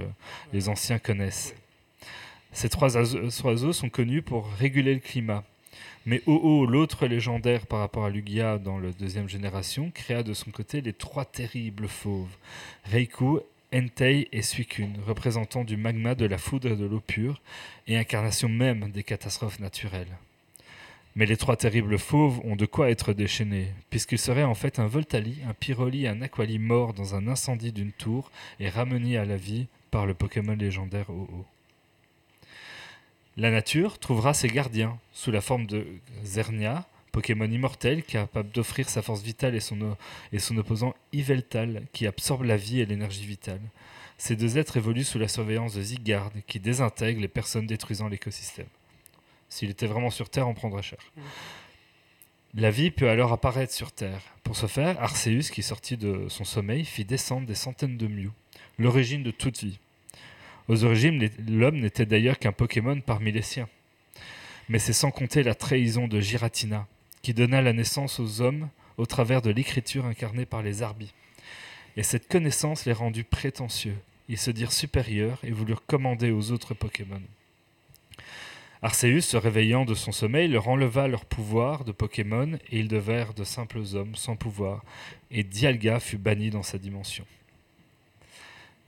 les 0.52 0.69
anciens 0.69 0.98
connaissent. 0.98 1.53
Ces 2.52 2.69
trois 2.69 2.98
oiseaux 2.98 3.74
sont 3.74 3.90
connus 3.90 4.22
pour 4.22 4.48
réguler 4.53 4.94
le 4.94 4.99
climat. 4.99 5.44
Mais 6.06 6.22
Oh-Oh, 6.26 6.65
l'autre 6.65 7.06
légendaire 7.06 7.68
par 7.68 7.80
rapport 7.80 8.06
à 8.06 8.10
Lugia 8.10 8.57
dans 8.57 8.80
la 8.80 8.91
deuxième 8.91 9.28
génération, 9.28 9.91
créa 9.94 10.24
de 10.24 10.34
son 10.34 10.52
côté 10.52 10.82
les 10.82 10.94
trois 10.94 11.26
terribles 11.26 11.90
fauves, 11.90 12.36
Reiku, 12.86 13.40
Entei 13.74 14.30
et 14.32 14.41
Suicune, 14.41 14.95
représentant 15.06 15.65
du 15.65 15.76
magma 15.76 16.15
de 16.15 16.26
la 16.26 16.38
foudre 16.38 16.69
et 16.69 16.76
de 16.78 16.86
l'eau 16.86 17.02
pure, 17.02 17.41
et 17.88 17.98
incarnation 17.98 18.48
même 18.48 18.90
des 18.91 19.03
catastrophes 19.03 19.60
naturelles. 19.60 20.18
Mais 21.18 21.26
les 21.26 21.36
trois 21.36 21.57
terribles 21.57 21.98
fauves 21.98 22.40
ont 22.45 22.56
de 22.56 22.65
quoi 22.65 22.90
être 22.90 23.11
déchaînés, 23.11 23.68
puisqu'ils 23.90 24.19
seraient 24.19 24.44
en 24.44 24.53
fait 24.53 24.80
un 24.80 24.88
Voltali, 24.88 25.40
un 25.49 25.53
Pyroli 25.53 26.06
et 26.06 26.07
un 26.07 26.22
Aquali 26.22 26.60
morts 26.60 26.94
dans 26.94 27.15
un 27.15 27.28
incendie 27.28 27.74
d'une 27.74 27.91
tour 27.91 28.32
et 28.61 28.69
ramenés 28.69 29.18
à 29.18 29.26
la 29.26 29.36
vie 29.36 29.68
par 29.91 30.06
le 30.06 30.14
Pokémon 30.14 30.56
légendaire 30.56 31.10
Oh-Oh. 31.10 31.44
La 33.38 33.52
nature 33.52 34.00
trouvera 34.00 34.34
ses 34.34 34.48
gardiens 34.48 34.98
sous 35.14 35.32
la 35.32 35.42
forme 35.42 35.68
de 35.68 35.86
Zernia, 36.24 36.88
Pokémon 37.12 37.46
immortel 37.50 38.04
capable 38.04 38.50
d'offrir 38.50 38.90
sa 38.90 39.02
force 39.02 39.22
vitale 39.22 39.56
et 39.56 39.60
son, 39.60 39.80
o- 39.82 39.98
et 40.34 40.40
son 40.40 40.58
opposant 40.58 40.96
Yveltal 41.14 41.84
qui 41.94 42.08
absorbe 42.08 42.44
la 42.44 42.58
vie 42.58 42.80
et 42.80 42.86
l'énergie 42.86 43.26
vitale. 43.26 43.62
Ces 44.18 44.36
deux 44.36 44.58
êtres 44.58 44.78
évoluent 44.78 45.04
sous 45.04 45.20
la 45.20 45.28
surveillance 45.28 45.76
de 45.76 45.82
Zygarde 45.82 46.34
qui 46.48 46.60
désintègre 46.60 47.22
les 47.22 47.28
personnes 47.28 47.68
détruisant 47.68 48.08
l'écosystème. 48.08 48.68
S'il 49.50 49.70
était 49.70 49.86
vraiment 49.88 50.10
sur 50.10 50.30
Terre, 50.30 50.48
on 50.48 50.54
prendrait 50.56 50.82
cher. 50.82 51.00
La 52.56 52.72
vie 52.72 52.90
peut 52.92 53.10
alors 53.10 53.34
apparaître 53.34 53.74
sur 53.74 53.92
Terre. 53.92 54.22
Pour 54.44 54.56
ce 54.56 54.66
faire, 54.66 55.00
Arceus, 55.02 55.52
qui 55.52 55.62
sortit 55.62 55.98
de 55.98 56.26
son 56.30 56.44
sommeil, 56.44 56.86
fit 56.86 57.06
descendre 57.06 57.46
des 57.46 57.56
centaines 57.56 57.98
de 57.98 58.08
Mew, 58.08 58.32
l'origine 58.80 59.22
de 59.22 59.32
toute 59.32 59.60
vie. 59.64 59.80
Aux 60.68 60.84
origines, 60.84 61.30
l'homme 61.48 61.80
n'était 61.80 62.06
d'ailleurs 62.06 62.39
qu'un 62.39 62.52
Pokémon 62.52 62.99
parmi 62.99 63.31
les 63.31 63.41
siens. 63.41 63.69
Mais 64.68 64.80
c'est 64.80 64.94
sans 64.94 65.11
compter 65.11 65.44
la 65.44 65.56
trahison 65.56 66.07
de 66.07 66.19
Giratina, 66.19 66.88
qui 67.22 67.34
donna 67.34 67.61
la 67.61 67.72
naissance 67.73 68.19
aux 68.19 68.41
hommes 68.41 68.69
au 68.98 69.06
travers 69.06 69.41
de 69.41 69.49
l'écriture 69.49 70.06
incarnée 70.06 70.45
par 70.45 70.61
les 70.61 70.81
Arbis. 70.81 71.14
Et 71.95 72.03
cette 72.03 72.27
connaissance 72.27 72.85
les 72.85 72.94
rendit 72.94 73.23
prétentieux. 73.23 73.98
Ils 74.27 74.38
se 74.38 74.52
dirent 74.52 74.73
supérieurs 74.73 75.39
et 75.44 75.52
voulurent 75.52 75.85
commander 75.85 76.31
aux 76.31 76.52
autres 76.52 76.73
Pokémon. 76.73 77.22
Arceus, 78.81 79.22
se 79.22 79.38
réveillant 79.38 79.85
de 79.85 79.95
son 79.95 80.11
sommeil, 80.11 80.49
leur 80.49 80.68
enleva 80.68 81.07
leur 81.07 81.26
pouvoir 81.26 81.85
de 81.85 81.91
Pokémon 81.91 82.60
et 82.69 82.80
ils 82.80 82.88
devinrent 82.88 83.34
de 83.34 83.44
simples 83.44 83.81
hommes 83.94 84.15
sans 84.15 84.35
pouvoir, 84.35 84.84
et 85.31 85.44
Dialga 85.44 85.99
fut 85.99 86.18
banni 86.18 86.49
dans 86.49 86.61
sa 86.61 86.77
dimension. 86.77 87.26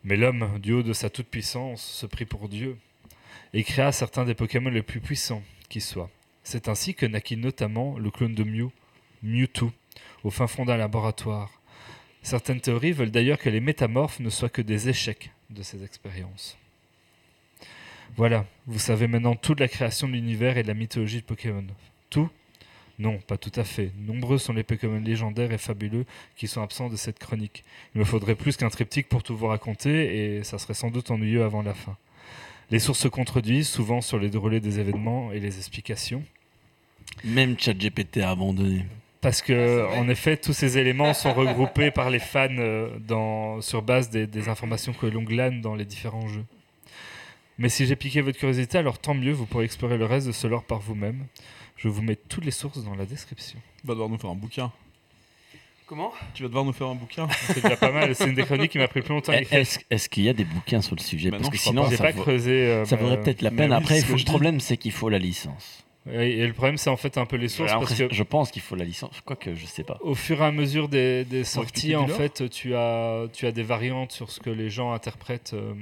Mais 0.04 0.16
l'homme, 0.16 0.60
du 0.60 0.74
haut 0.74 0.84
de 0.84 0.94
sa 0.94 1.10
toute-puissance, 1.10 1.84
se 1.84 2.06
prit 2.06 2.26
pour 2.26 2.50
Dieu 2.50 2.78
et 3.54 3.64
créa 3.64 3.92
certains 3.92 4.26
des 4.26 4.36
Pokémon 4.36 4.70
les 4.70 4.82
plus 4.82 5.02
puissants 5.02 5.44
qui 5.68 5.82
soient. 5.82 6.10
C'est 6.44 6.68
ainsi 6.68 6.96
que 6.96 7.06
naquit 7.06 7.38
notamment 7.38 7.98
le 7.98 8.10
clone 8.10 8.36
de 8.36 8.44
Mew, 8.44 8.72
Mewtwo, 9.24 9.72
au 10.24 10.30
fin 10.30 10.48
fond 10.48 10.66
d'un 10.66 10.78
laboratoire. 10.78 11.62
Certaines 12.22 12.62
théories 12.62 12.92
veulent 12.92 13.12
d'ailleurs 13.12 13.38
que 13.38 13.50
les 13.50 13.60
métamorphes 13.60 14.20
ne 14.20 14.30
soient 14.30 14.50
que 14.50 14.62
des 14.62 14.90
échecs 14.90 15.32
de 15.50 15.64
ces 15.64 15.84
expériences. 15.84 16.58
Voilà, 18.16 18.46
vous 18.68 18.80
savez 18.80 19.08
maintenant 19.08 19.36
toute 19.36 19.60
la 19.60 19.68
création 19.68 20.08
de 20.08 20.14
l'univers 20.14 20.58
et 20.58 20.64
de 20.64 20.68
la 20.68 20.74
mythologie 20.74 21.22
de 21.22 21.26
Pokémon. 21.26 21.66
Tout 22.10 22.30
Non, 23.00 23.18
pas 23.18 23.38
tout 23.38 23.52
à 23.56 23.64
fait. 23.64 23.92
Nombreux 23.98 24.38
sont 24.38 24.52
les 24.52 24.64
Pokémon 24.64 25.00
légendaires 25.00 25.54
et 25.54 25.58
fabuleux 25.58 26.06
qui 26.36 26.48
sont 26.48 26.62
absents 26.62 26.90
de 26.90 26.98
cette 26.98 27.18
chronique. 27.18 27.64
Il 27.96 28.00
me 28.00 28.06
faudrait 28.06 28.36
plus 28.36 28.58
qu'un 28.58 28.70
triptyque 28.70 29.08
pour 29.08 29.24
tout 29.24 29.38
vous 29.38 29.48
raconter 29.48 30.38
et 30.38 30.44
ça 30.44 30.58
serait 30.58 30.74
sans 30.74 30.92
doute 30.92 31.10
ennuyeux 31.10 31.44
avant 31.44 31.62
la 31.62 31.74
fin. 31.74 31.96
Les 32.72 32.80
sources 32.80 33.00
se 33.00 33.08
contredisent 33.08 33.70
souvent 33.70 34.02
sur 34.02 34.20
les 34.20 34.30
déroulés 34.30 34.60
des 34.60 34.80
événements 34.80 35.32
et 35.32 35.40
les 35.40 35.58
explications. 35.58 36.24
Même 37.24 37.58
ChatGPT 37.58 38.18
a 38.18 38.32
abandonné. 38.32 38.86
Parce 39.22 39.42
que, 39.42 39.86
en 39.98 40.08
effet, 40.08 40.38
tous 40.38 40.54
ces 40.54 40.78
éléments 40.78 41.14
sont 41.14 41.34
regroupés 41.34 41.92
par 41.92 42.10
les 42.10 42.20
fans 42.20 42.48
euh, 42.52 42.90
dans, 43.00 43.60
sur 43.62 43.82
base 43.82 44.10
des, 44.10 44.28
des 44.28 44.48
informations 44.48 44.94
que 44.94 45.08
l'on 45.08 45.24
glane 45.24 45.62
dans 45.62 45.76
les 45.76 45.84
différents 45.86 46.28
jeux. 46.28 46.46
Mais 47.58 47.68
si 47.68 47.86
j'ai 47.86 47.98
piqué 47.98 48.22
votre 48.22 48.38
curiosité, 48.38 48.78
alors 48.78 49.00
tant 49.00 49.14
mieux, 49.14 49.34
vous 49.34 49.46
pourrez 49.46 49.66
explorer 49.66 49.98
le 49.98 50.06
reste 50.06 50.28
de 50.28 50.32
ce 50.32 50.48
lore 50.48 50.64
par 50.64 50.80
vous-même. 50.80 51.26
Je 51.81 51.88
vous 51.88 52.01
mets 52.01 52.15
toutes 52.15 52.45
les 52.45 52.51
sources 52.51 52.84
dans 52.84 52.95
la 52.95 53.06
description. 53.06 53.57
Tu 53.81 53.88
vas 53.88 53.93
devoir 53.93 54.10
nous 54.10 54.18
faire 54.18 54.30
un 54.30 54.35
bouquin. 54.35 54.72
Comment? 55.88 56.11
Tu 56.35 56.43
vas 56.43 56.49
devoir 56.49 56.65
nous 56.65 56.73
faire 56.73 56.88
un 56.88 56.95
bouquin. 56.95 57.27
C'est 57.47 57.64
déjà 57.64 57.76
pas 57.77 57.91
mal, 57.91 58.14
c'est 58.14 58.27
une 58.27 58.35
des 58.35 58.43
chroniques 58.43 58.72
qui 58.72 58.77
m'a 58.77 58.88
pris 58.88 59.01
plus 59.01 59.10
longtemps 59.14 59.31
à 59.31 59.41
écrire. 59.41 59.60
Est-ce 59.60 59.80
est-ce 59.89 60.07
qu'il 60.07 60.23
y 60.23 60.30
a 60.30 60.34
des 60.34 60.43
bouquins 60.43 60.81
sur 60.81 60.95
le 60.95 61.01
sujet? 61.01 61.31
Bah 61.31 61.38
Parce 61.38 61.47
non, 61.47 61.51
que 61.51 61.57
sinon, 61.57 61.84
pas. 61.84 61.89
J'ai 61.89 61.95
ça, 61.97 62.03
pas 62.03 62.11
vaut- 62.11 62.22
creusé. 62.22 62.51
euh, 62.68 62.85
ça 62.85 62.95
mais, 62.95 63.01
vaudrait 63.01 63.22
peut-être 63.22 63.41
la 63.41 63.49
peine. 63.49 63.72
oui, 63.72 63.76
Après, 63.77 63.99
le 64.01 64.23
problème, 64.26 64.60
c'est 64.60 64.77
qu'il 64.77 64.91
faut 64.91 65.10
la 65.10 65.18
licence. 65.18 65.84
Et 66.11 66.45
le 66.45 66.53
problème, 66.53 66.77
c'est 66.77 66.89
en 66.89 66.97
fait 66.97 67.18
un 67.18 67.26
peu 67.26 67.35
les 67.38 67.47
sources 67.49 67.69
Alors, 67.72 67.84
parce 67.84 67.93
que 67.95 68.11
Je 68.14 68.23
pense 68.23 68.51
qu'il 68.51 68.61
faut 68.61 68.76
la 68.76 68.85
licence. 68.85 69.19
Quoique, 69.26 69.53
je 69.56 69.65
sais 69.65 69.84
pas. 69.84 69.97
au 70.01 70.15
fur 70.15 70.41
et 70.41 70.45
à 70.45 70.51
mesure 70.51 70.89
des, 70.89 71.23
des 71.26 71.43
sorties, 71.43 71.95
en 71.95 72.07
fait, 72.07 72.49
tu 72.49 72.76
as, 72.76 73.26
tu 73.34 73.45
as 73.47 73.51
des 73.51 73.64
variantes 73.64 74.11
sur 74.11 74.31
ce 74.31 74.39
que 74.39 74.49
les 74.49 74.69
gens 74.69 74.91
interprètent. 74.91 75.51
euh, 75.53 75.73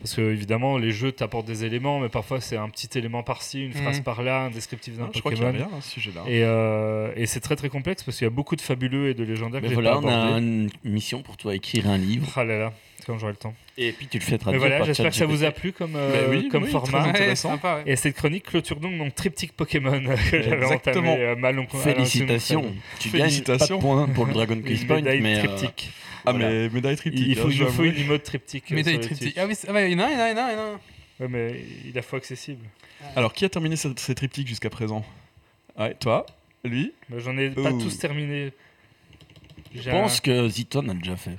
parce 0.00 0.14
que, 0.14 0.22
évidemment, 0.32 0.78
les 0.78 0.90
jeux 0.90 1.12
t'apportent 1.12 1.46
des 1.46 1.64
éléments, 1.64 2.00
mais 2.00 2.08
parfois 2.08 2.40
c'est 2.40 2.56
un 2.56 2.68
petit 2.68 2.88
élément 2.98 3.22
par-ci, 3.22 3.64
une 3.66 3.72
phrase 3.74 3.98
Mhm. 3.98 4.04
par-là, 4.04 4.40
un 4.46 4.50
descriptif 4.50 4.96
d'un 4.96 5.04
Non, 5.04 5.10
je 5.14 5.20
crois 5.20 5.32
qu'il 5.32 5.42
y 5.42 5.44
a 5.44 5.50
Pokémon. 5.52 5.68
rien 5.68 5.78
à 5.78 5.82
ce 5.82 5.90
sujet-là. 5.90 6.22
Et, 6.26 6.42
euh, 6.42 7.12
et 7.16 7.26
c'est 7.26 7.40
très 7.40 7.54
très 7.56 7.68
complexe 7.68 8.02
parce 8.02 8.16
qu'il 8.18 8.24
y 8.24 8.28
a 8.28 8.30
beaucoup 8.30 8.56
de 8.56 8.60
fabuleux 8.62 9.10
et 9.10 9.14
de 9.14 9.22
légendaires 9.24 9.60
Mais 9.62 9.68
que 9.68 9.74
voilà, 9.74 9.92
pas 9.92 9.98
on 9.98 10.08
a 10.34 10.38
une 10.38 10.70
mission 10.84 11.22
pour 11.22 11.36
toi, 11.36 11.54
écrire 11.54 11.88
un 11.88 11.98
livre. 11.98 12.26
Ah 12.36 12.44
là 12.44 12.58
là, 12.58 12.72
c'est 12.98 13.06
quand 13.06 13.18
j'aurai 13.18 13.32
le 13.32 13.38
temps. 13.38 13.54
Et 13.78 13.92
puis 13.92 14.06
tu 14.08 14.18
le 14.18 14.24
fais 14.24 14.32
Mais 14.32 14.38
traduire 14.38 14.60
voilà, 14.60 14.84
j'espère 14.84 15.10
que 15.10 15.16
ça 15.16 15.26
vous 15.26 15.44
a 15.44 15.50
plu 15.52 15.72
comme, 15.72 15.96
euh, 15.96 16.28
oui, 16.30 16.48
comme 16.48 16.64
oui, 16.64 16.70
format. 16.70 16.98
très 16.98 17.02
Ouais, 17.02 17.08
intéressant. 17.10 17.50
sympa, 17.52 17.76
ouais. 17.76 17.92
Et 17.92 17.96
cette 17.96 18.14
chronique 18.16 18.44
clôture 18.44 18.76
donc 18.80 18.92
mon 18.92 19.10
triptyque 19.10 19.52
Pokémon 19.52 20.00
que 20.30 20.42
j'avais 20.42 20.56
Exactement. 20.62 21.12
entamé 21.12 21.24
euh, 21.24 21.36
mal 21.36 21.66
Félicitations. 21.70 22.74
Tu 22.98 23.08
gagnes 23.08 23.20
pas 23.20 23.24
Félicitations. 23.28 23.76
de 23.76 23.80
points 23.82 24.08
pour 24.08 24.26
le 24.26 24.32
Dragon 24.32 24.60
Quest 24.66 24.82
Une 24.82 24.88
Point, 24.88 25.02
mais 25.02 25.36
euh, 25.38 25.42
triptyque. 25.44 25.92
Ah, 26.26 26.32
voilà. 26.32 26.48
mais 26.50 26.68
médaille 26.68 26.96
triptyque. 26.96 27.26
Il, 27.28 27.36
faut, 27.36 27.48
hein, 27.48 27.52
il 27.52 27.66
faut 27.66 27.84
une 27.84 27.96
emote 27.96 28.22
triptyque. 28.22 28.70
euh, 28.72 28.74
Médaille 28.74 29.00
triptyque. 29.00 29.36
Ah 29.38 29.46
oui, 29.46 29.54
ah 29.68 29.86
il 29.86 29.92
y 29.92 29.94
en 29.94 29.98
a 30.00 30.06
un, 30.06 30.10
il 30.10 30.12
y 30.12 30.16
en 30.16 30.18
a 30.20 30.24
un, 30.24 30.28
il 30.30 30.36
y 30.36 30.38
en 30.38 30.38
a 30.38 30.42
un, 30.42 30.50
il 30.50 30.54
y 30.54 30.58
en 30.58 30.62
a 30.62 30.66
un. 30.74 30.80
Ouais, 31.20 31.28
mais 31.28 31.64
il 31.86 31.98
a 31.98 32.02
faut 32.02 32.16
accessible. 32.16 32.64
Alors, 33.16 33.32
qui 33.32 33.44
a 33.44 33.48
terminé 33.48 33.76
ce- 33.76 33.88
ces 33.96 34.14
triptyques 34.14 34.48
jusqu'à 34.48 34.70
présent? 34.70 35.04
Ouais, 35.78 35.94
toi? 35.94 36.26
Lui? 36.64 36.92
Bah, 37.08 37.18
J'en 37.18 37.36
ai 37.38 37.50
pas 37.50 37.72
tous 37.72 37.98
terminés. 37.98 38.52
je 39.74 39.90
pense 39.90 40.18
un, 40.18 40.20
que 40.20 40.48
Ziton 40.48 40.88
a 40.88 40.94
déjà 40.94 41.16
fait. 41.16 41.38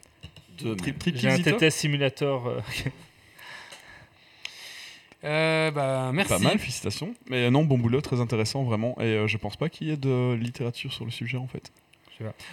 Deux, 0.59 0.75
Tri- 0.75 0.91
même. 0.91 0.99
Triptyque 0.99 1.17
j'ai 1.17 1.29
un 1.29 1.37
TT 1.39 1.69
Simulator. 1.69 2.47
euh, 2.47 2.59
Euh, 5.23 5.69
bah, 5.71 6.09
merci. 6.13 6.29
Pas 6.33 6.39
mal, 6.39 6.57
félicitations. 6.57 7.13
Mais 7.29 7.51
non, 7.51 7.63
bon 7.63 7.77
boulot, 7.77 8.01
très 8.01 8.19
intéressant, 8.19 8.63
vraiment. 8.63 8.95
Et 8.99 9.03
euh, 9.03 9.27
je 9.27 9.37
pense 9.37 9.55
pas 9.55 9.69
qu'il 9.69 9.87
y 9.87 9.91
ait 9.91 9.97
de 9.97 10.33
littérature 10.33 10.91
sur 10.91 11.05
le 11.05 11.11
sujet, 11.11 11.37
en 11.37 11.45
fait. 11.47 11.71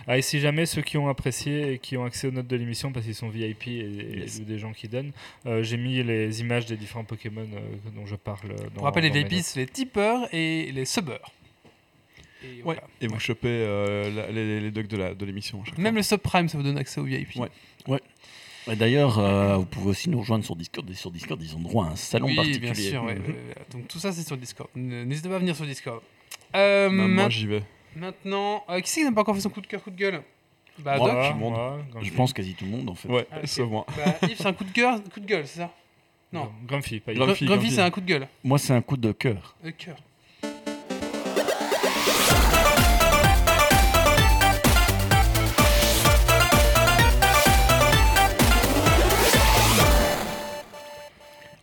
Ah, 0.06 0.18
et 0.18 0.22
si 0.22 0.40
jamais 0.40 0.66
ceux 0.66 0.82
qui 0.82 0.96
ont 0.98 1.08
apprécié 1.08 1.72
et 1.74 1.78
qui 1.78 1.96
ont 1.96 2.04
accès 2.04 2.26
aux 2.26 2.30
notes 2.30 2.46
de 2.46 2.56
l'émission 2.56 2.92
parce 2.92 3.04
qu'ils 3.06 3.14
sont 3.14 3.28
VIP 3.28 3.68
et, 3.68 3.70
et- 3.80 4.18
Yes. 4.20 4.38
ou 4.40 4.44
des 4.44 4.58
gens 4.58 4.72
qui 4.72 4.88
donnent, 4.88 5.12
euh, 5.46 5.62
j'ai 5.62 5.76
mis 5.76 6.02
les 6.02 6.40
images 6.40 6.66
des 6.66 6.76
différents 6.76 7.04
Pokémon 7.04 7.46
euh, 7.54 7.90
dont 7.94 8.06
je 8.06 8.16
parle. 8.16 8.54
Dans, 8.74 8.80
On 8.82 8.84
rappelle 8.84 9.04
les 9.04 9.10
VIP, 9.24 9.42
c'est 9.42 9.60
les 9.60 9.66
tipeurs 9.66 10.32
et 10.34 10.70
les 10.72 10.84
subbers. 10.84 11.30
Et 12.44 12.46
Ouais. 12.58 12.62
voilà. 12.62 12.82
Et 13.00 13.06
vous 13.08 13.18
chopez 13.18 13.48
euh, 13.48 14.10
la- 14.14 14.30
les, 14.30 14.60
les 14.60 14.70
docs 14.70 14.86
de 14.86 14.96
la- 14.96 15.14
de 15.14 15.24
l'émission 15.24 15.64
chaque 15.64 15.76
Même 15.78 15.96
le 15.96 16.02
subprime, 16.02 16.48
ça 16.48 16.56
vous 16.56 16.64
donne 16.64 16.78
accès 16.78 17.00
aux 17.00 17.04
VIP. 17.04 17.36
Ouais. 17.36 18.00
Et 18.70 18.76
D'ailleurs, 18.76 19.18
euh, 19.18 19.56
vous 19.56 19.64
pouvez 19.64 19.88
aussi 19.90 20.10
nous 20.10 20.20
rejoindre 20.20 20.44
sur 20.44 20.54
Discord. 20.54 20.88
Et 20.90 20.94
sur 20.94 21.10
Discord, 21.10 21.42
ils 21.42 21.56
ont 21.56 21.60
droit 21.60 21.86
à 21.86 21.90
un 21.92 21.96
salon 21.96 22.26
oui, 22.26 22.36
particulier. 22.36 22.60
bien 22.60 22.74
sûr. 22.74 23.02
ouais, 23.02 23.14
ouais, 23.14 23.18
ouais. 23.18 23.54
Donc 23.72 23.88
tout 23.88 23.98
ça, 23.98 24.12
c'est 24.12 24.26
sur 24.26 24.36
Discord. 24.36 24.68
N'hésitez 24.76 25.28
pas 25.28 25.36
à 25.36 25.38
venir 25.38 25.56
sur 25.56 25.64
Discord. 25.64 26.02
Euh, 26.54 26.90
Même 26.90 27.12
moi, 27.14 27.28
j'y 27.30 27.46
vais. 27.46 27.62
Maintenant, 27.96 28.64
euh, 28.68 28.80
qui 28.80 28.90
c'est 28.90 29.00
qui 29.00 29.06
n'a 29.06 29.12
pas 29.12 29.20
encore 29.22 29.34
fait 29.34 29.40
son 29.40 29.50
coup 29.50 29.60
de 29.60 29.66
cœur, 29.66 29.82
coup 29.82 29.90
de 29.90 29.96
gueule? 29.96 30.22
Bah, 30.78 30.96
Moi, 30.96 31.10
Doc. 31.12 31.26
Tout 31.26 31.32
le 31.34 31.38
monde. 31.40 31.84
Je 32.02 32.12
pense 32.12 32.32
quasi 32.32 32.54
tout 32.54 32.64
le 32.64 32.70
monde, 32.70 32.88
en 32.90 32.94
fait. 32.94 33.08
Ouais, 33.08 33.26
Ah, 33.32 33.38
ok. 33.40 33.46
sauf 33.48 33.68
moi. 33.68 33.84
Bah, 33.96 34.14
Yves, 34.28 34.36
c'est 34.36 34.46
un 34.46 34.52
coup 34.52 34.64
de 34.64 34.70
cœur, 34.70 35.02
coup 35.12 35.20
de 35.20 35.26
gueule, 35.26 35.46
c'est 35.46 35.58
ça? 35.60 35.72
Non. 36.32 36.50
Grumpy, 36.66 37.00
pas 37.00 37.14
Grumpy, 37.14 37.46
Grumpy, 37.46 37.46
Grumpy. 37.46 37.70
c'est 37.74 37.80
un 37.82 37.90
coup 37.90 38.00
de 38.00 38.06
gueule. 38.06 38.28
Moi, 38.44 38.58
c'est 38.58 38.72
un 38.74 38.82
coup 38.82 38.96
de 38.96 39.12
cœur. 39.12 39.56
Euh, 39.64 39.70
cœur. 39.72 39.96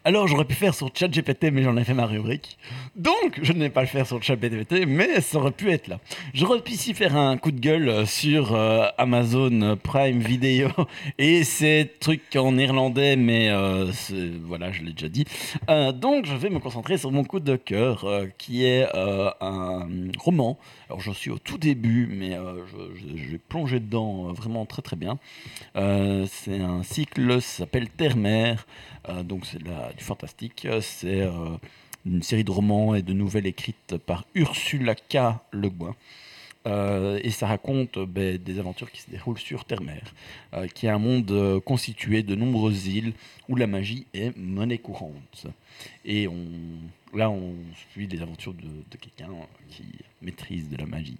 Alors, 0.08 0.28
j'aurais 0.28 0.46
pu 0.46 0.54
faire 0.54 0.76
sur 0.76 0.92
ChatGPT, 0.96 1.46
mais 1.52 1.64
j'en 1.64 1.76
ai 1.78 1.84
fait 1.84 1.96
ma 1.96 2.06
rubrique. 2.06 2.60
Donc, 2.96 3.40
je 3.42 3.52
ne 3.54 3.60
vais 3.62 3.72
pas 3.72 3.82
le 3.82 3.88
faire 3.88 4.06
sur 4.06 4.22
ChatGPT, 4.22 4.86
mais 4.88 5.20
ça 5.20 5.40
aurait 5.40 5.50
pu 5.50 5.72
être 5.72 5.88
là. 5.88 6.00
J'aurais 6.36 6.62
pu 6.62 6.74
ici 6.74 6.94
faire 6.94 7.18
un 7.18 7.38
coup 7.38 7.52
de 7.52 7.60
gueule 7.60 7.90
euh, 7.90 8.06
sur 8.06 8.54
euh, 8.54 8.86
Amazon 9.00 9.76
Prime 9.82 10.20
Video 10.20 10.70
et 11.18 11.44
ces 11.44 11.92
trucs 12.00 12.36
en 12.36 12.52
néerlandais, 12.52 13.16
mais 13.16 13.50
euh, 13.50 13.92
voilà, 14.44 14.72
je 14.72 14.84
l'ai 14.84 14.92
déjà 14.94 15.10
dit. 15.10 15.26
Donc, 15.96 16.28
je 16.28 16.36
vais 16.36 16.52
me 16.52 16.60
concentrer 16.60 17.00
sur 17.00 17.12
mon 17.12 17.24
coup 17.24 17.40
de 17.40 17.56
cœur, 17.56 18.06
qui 18.38 18.64
est 18.64 18.86
un 18.96 19.88
roman. 20.20 20.60
Alors, 20.88 21.02
je 21.02 21.12
suis 21.14 21.32
au 21.32 21.40
tout 21.40 21.58
début, 21.58 22.08
mais 22.12 22.38
je, 22.68 23.18
je- 23.18 23.32
vais 23.32 23.40
plonger 23.40 23.80
dedans 23.80 24.32
vraiment 24.34 24.68
très 24.68 24.84
très 24.84 24.96
bien. 24.96 25.18
C'est 25.74 26.60
un 26.62 26.84
cycle, 26.84 27.42
ça 27.42 27.58
s'appelle 27.58 27.90
Terre-Mer. 27.90 28.68
Donc 29.24 29.46
c'est 29.46 29.62
la- 29.64 29.92
fantastique. 30.04 30.66
Euh, 30.66 30.82
C'est 30.82 31.22
euh, 31.22 31.58
une 32.06 32.22
série 32.22 32.44
de 32.44 32.52
romans 32.52 32.96
et 32.96 33.02
de 33.02 33.14
nouvelles 33.14 33.48
écrites 33.48 33.98
par 33.98 34.26
Ursula 34.36 34.96
K. 34.96 35.18
Le 35.52 35.70
Guin. 35.70 35.96
Euh, 36.68 37.20
et 37.24 37.30
ça 37.30 37.46
raconte 37.46 38.00
ben, 38.00 38.38
des 38.38 38.58
aventures 38.58 38.92
qui 38.92 39.02
se 39.02 39.10
déroulent 39.12 39.38
sur 39.38 39.66
Terre-Mer, 39.66 40.02
qui 40.74 40.88
est 40.88 40.90
un 40.90 40.98
monde 40.98 41.62
constitué 41.64 42.24
de 42.24 42.34
nombreuses 42.34 42.88
îles 42.88 43.14
où 43.48 43.56
la 43.56 43.68
magie 43.68 44.08
est 44.16 44.36
monnaie 44.36 44.80
courante. 44.80 45.46
Et 46.06 46.28
là, 47.14 47.30
on 47.30 47.54
suit 47.92 48.08
les 48.08 48.20
aventures 48.24 48.56
de, 48.56 48.64
de 48.64 48.98
quelqu'un 48.98 49.30
qui 49.70 49.84
maîtrise 50.24 50.68
de 50.68 50.78
la 50.78 50.88
magie. 50.88 51.18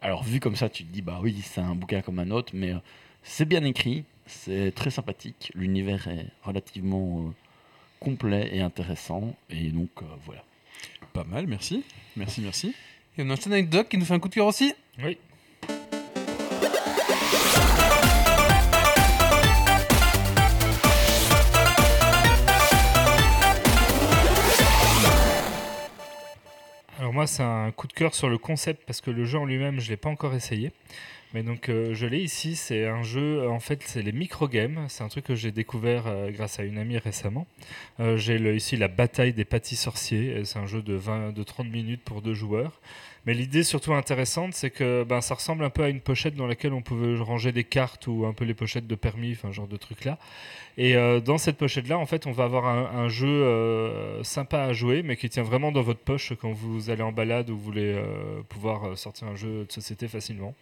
Alors, 0.00 0.24
vu 0.24 0.40
comme 0.40 0.56
ça, 0.56 0.70
tu 0.70 0.84
te 0.84 0.92
dis, 0.92 1.02
bah 1.02 1.20
oui, 1.22 1.42
c'est 1.44 1.60
un 1.60 1.74
bouquin 1.74 2.00
comme 2.00 2.18
un 2.18 2.30
autre, 2.30 2.52
mais 2.54 2.72
c'est 3.22 3.44
bien 3.44 3.62
écrit, 3.62 4.04
c'est 4.32 4.72
très 4.72 4.90
sympathique, 4.90 5.52
l'univers 5.54 6.08
est 6.08 6.26
relativement 6.42 7.20
euh, 7.20 7.30
complet 8.00 8.50
et 8.52 8.60
intéressant, 8.60 9.34
et 9.50 9.70
donc 9.70 9.90
euh, 10.02 10.06
voilà. 10.24 10.42
Pas 11.12 11.24
mal, 11.24 11.46
merci. 11.46 11.84
Merci, 12.16 12.40
merci. 12.40 12.74
Et 13.18 13.22
on 13.22 13.30
enchaîne 13.30 13.52
avec 13.52 13.68
Doc 13.68 13.88
qui 13.88 13.98
nous 13.98 14.04
fait 14.04 14.14
un 14.14 14.18
coup 14.18 14.28
de 14.28 14.34
cœur 14.34 14.46
aussi. 14.46 14.74
Oui. 15.02 15.18
Alors 26.98 27.12
moi 27.12 27.26
c'est 27.26 27.42
un 27.42 27.70
coup 27.72 27.86
de 27.86 27.92
cœur 27.92 28.14
sur 28.14 28.28
le 28.28 28.38
concept 28.38 28.84
parce 28.86 29.00
que 29.00 29.10
le 29.10 29.24
jeu 29.24 29.36
en 29.38 29.44
lui-même 29.44 29.80
je 29.80 29.90
l'ai 29.90 29.96
pas 29.96 30.08
encore 30.08 30.34
essayé. 30.34 30.72
Mais 31.34 31.42
donc 31.42 31.68
euh, 31.68 31.94
je 31.94 32.06
l'ai 32.06 32.20
ici, 32.20 32.56
c'est 32.56 32.86
un 32.86 33.02
jeu, 33.02 33.48
en 33.48 33.58
fait 33.58 33.82
c'est 33.86 34.02
les 34.02 34.12
micro-games, 34.12 34.84
c'est 34.88 35.02
un 35.02 35.08
truc 35.08 35.24
que 35.24 35.34
j'ai 35.34 35.50
découvert 35.50 36.06
euh, 36.06 36.30
grâce 36.30 36.60
à 36.60 36.62
une 36.62 36.76
amie 36.76 36.98
récemment. 36.98 37.46
Euh, 38.00 38.18
j'ai 38.18 38.36
ici 38.54 38.76
la 38.76 38.88
bataille 38.88 39.32
des 39.32 39.46
pâtis 39.46 39.76
sorciers, 39.76 40.44
c'est 40.44 40.58
un 40.58 40.66
jeu 40.66 40.82
de, 40.82 40.92
20, 40.94 41.32
de 41.32 41.42
30 41.42 41.68
minutes 41.68 42.02
pour 42.04 42.20
deux 42.20 42.34
joueurs. 42.34 42.80
Mais 43.24 43.34
l'idée 43.34 43.62
surtout 43.62 43.94
intéressante, 43.94 44.52
c'est 44.52 44.70
que 44.70 45.04
ben, 45.04 45.20
ça 45.20 45.34
ressemble 45.34 45.64
un 45.64 45.70
peu 45.70 45.84
à 45.84 45.88
une 45.88 46.00
pochette 46.00 46.34
dans 46.34 46.48
laquelle 46.48 46.72
on 46.72 46.82
pouvait 46.82 47.16
ranger 47.16 47.52
des 47.52 47.64
cartes 47.64 48.08
ou 48.08 48.26
un 48.26 48.32
peu 48.32 48.44
les 48.44 48.52
pochettes 48.52 48.88
de 48.88 48.94
permis, 48.96 49.32
enfin 49.32 49.52
genre 49.52 49.68
de 49.68 49.76
trucs 49.76 50.04
là. 50.04 50.18
Et 50.76 50.94
dans 51.24 51.38
cette 51.38 51.56
pochette-là, 51.58 51.98
en 51.98 52.06
fait, 52.06 52.26
on 52.26 52.32
va 52.32 52.44
avoir 52.44 52.66
un, 52.66 53.08
jeu 53.08 54.22
sympa 54.24 54.62
à 54.62 54.72
jouer, 54.72 55.02
mais 55.04 55.16
qui 55.16 55.28
tient 55.28 55.44
vraiment 55.44 55.70
dans 55.70 55.82
votre 55.82 56.00
poche 56.00 56.32
quand 56.40 56.50
vous 56.50 56.90
allez 56.90 57.02
en 57.02 57.12
balade 57.12 57.50
ou 57.50 57.56
vous 57.56 57.62
voulez 57.62 58.02
pouvoir 58.48 58.98
sortir 58.98 59.28
un 59.28 59.36
jeu 59.36 59.66
de 59.66 59.70
société 59.70 60.08
facilement. 60.08 60.54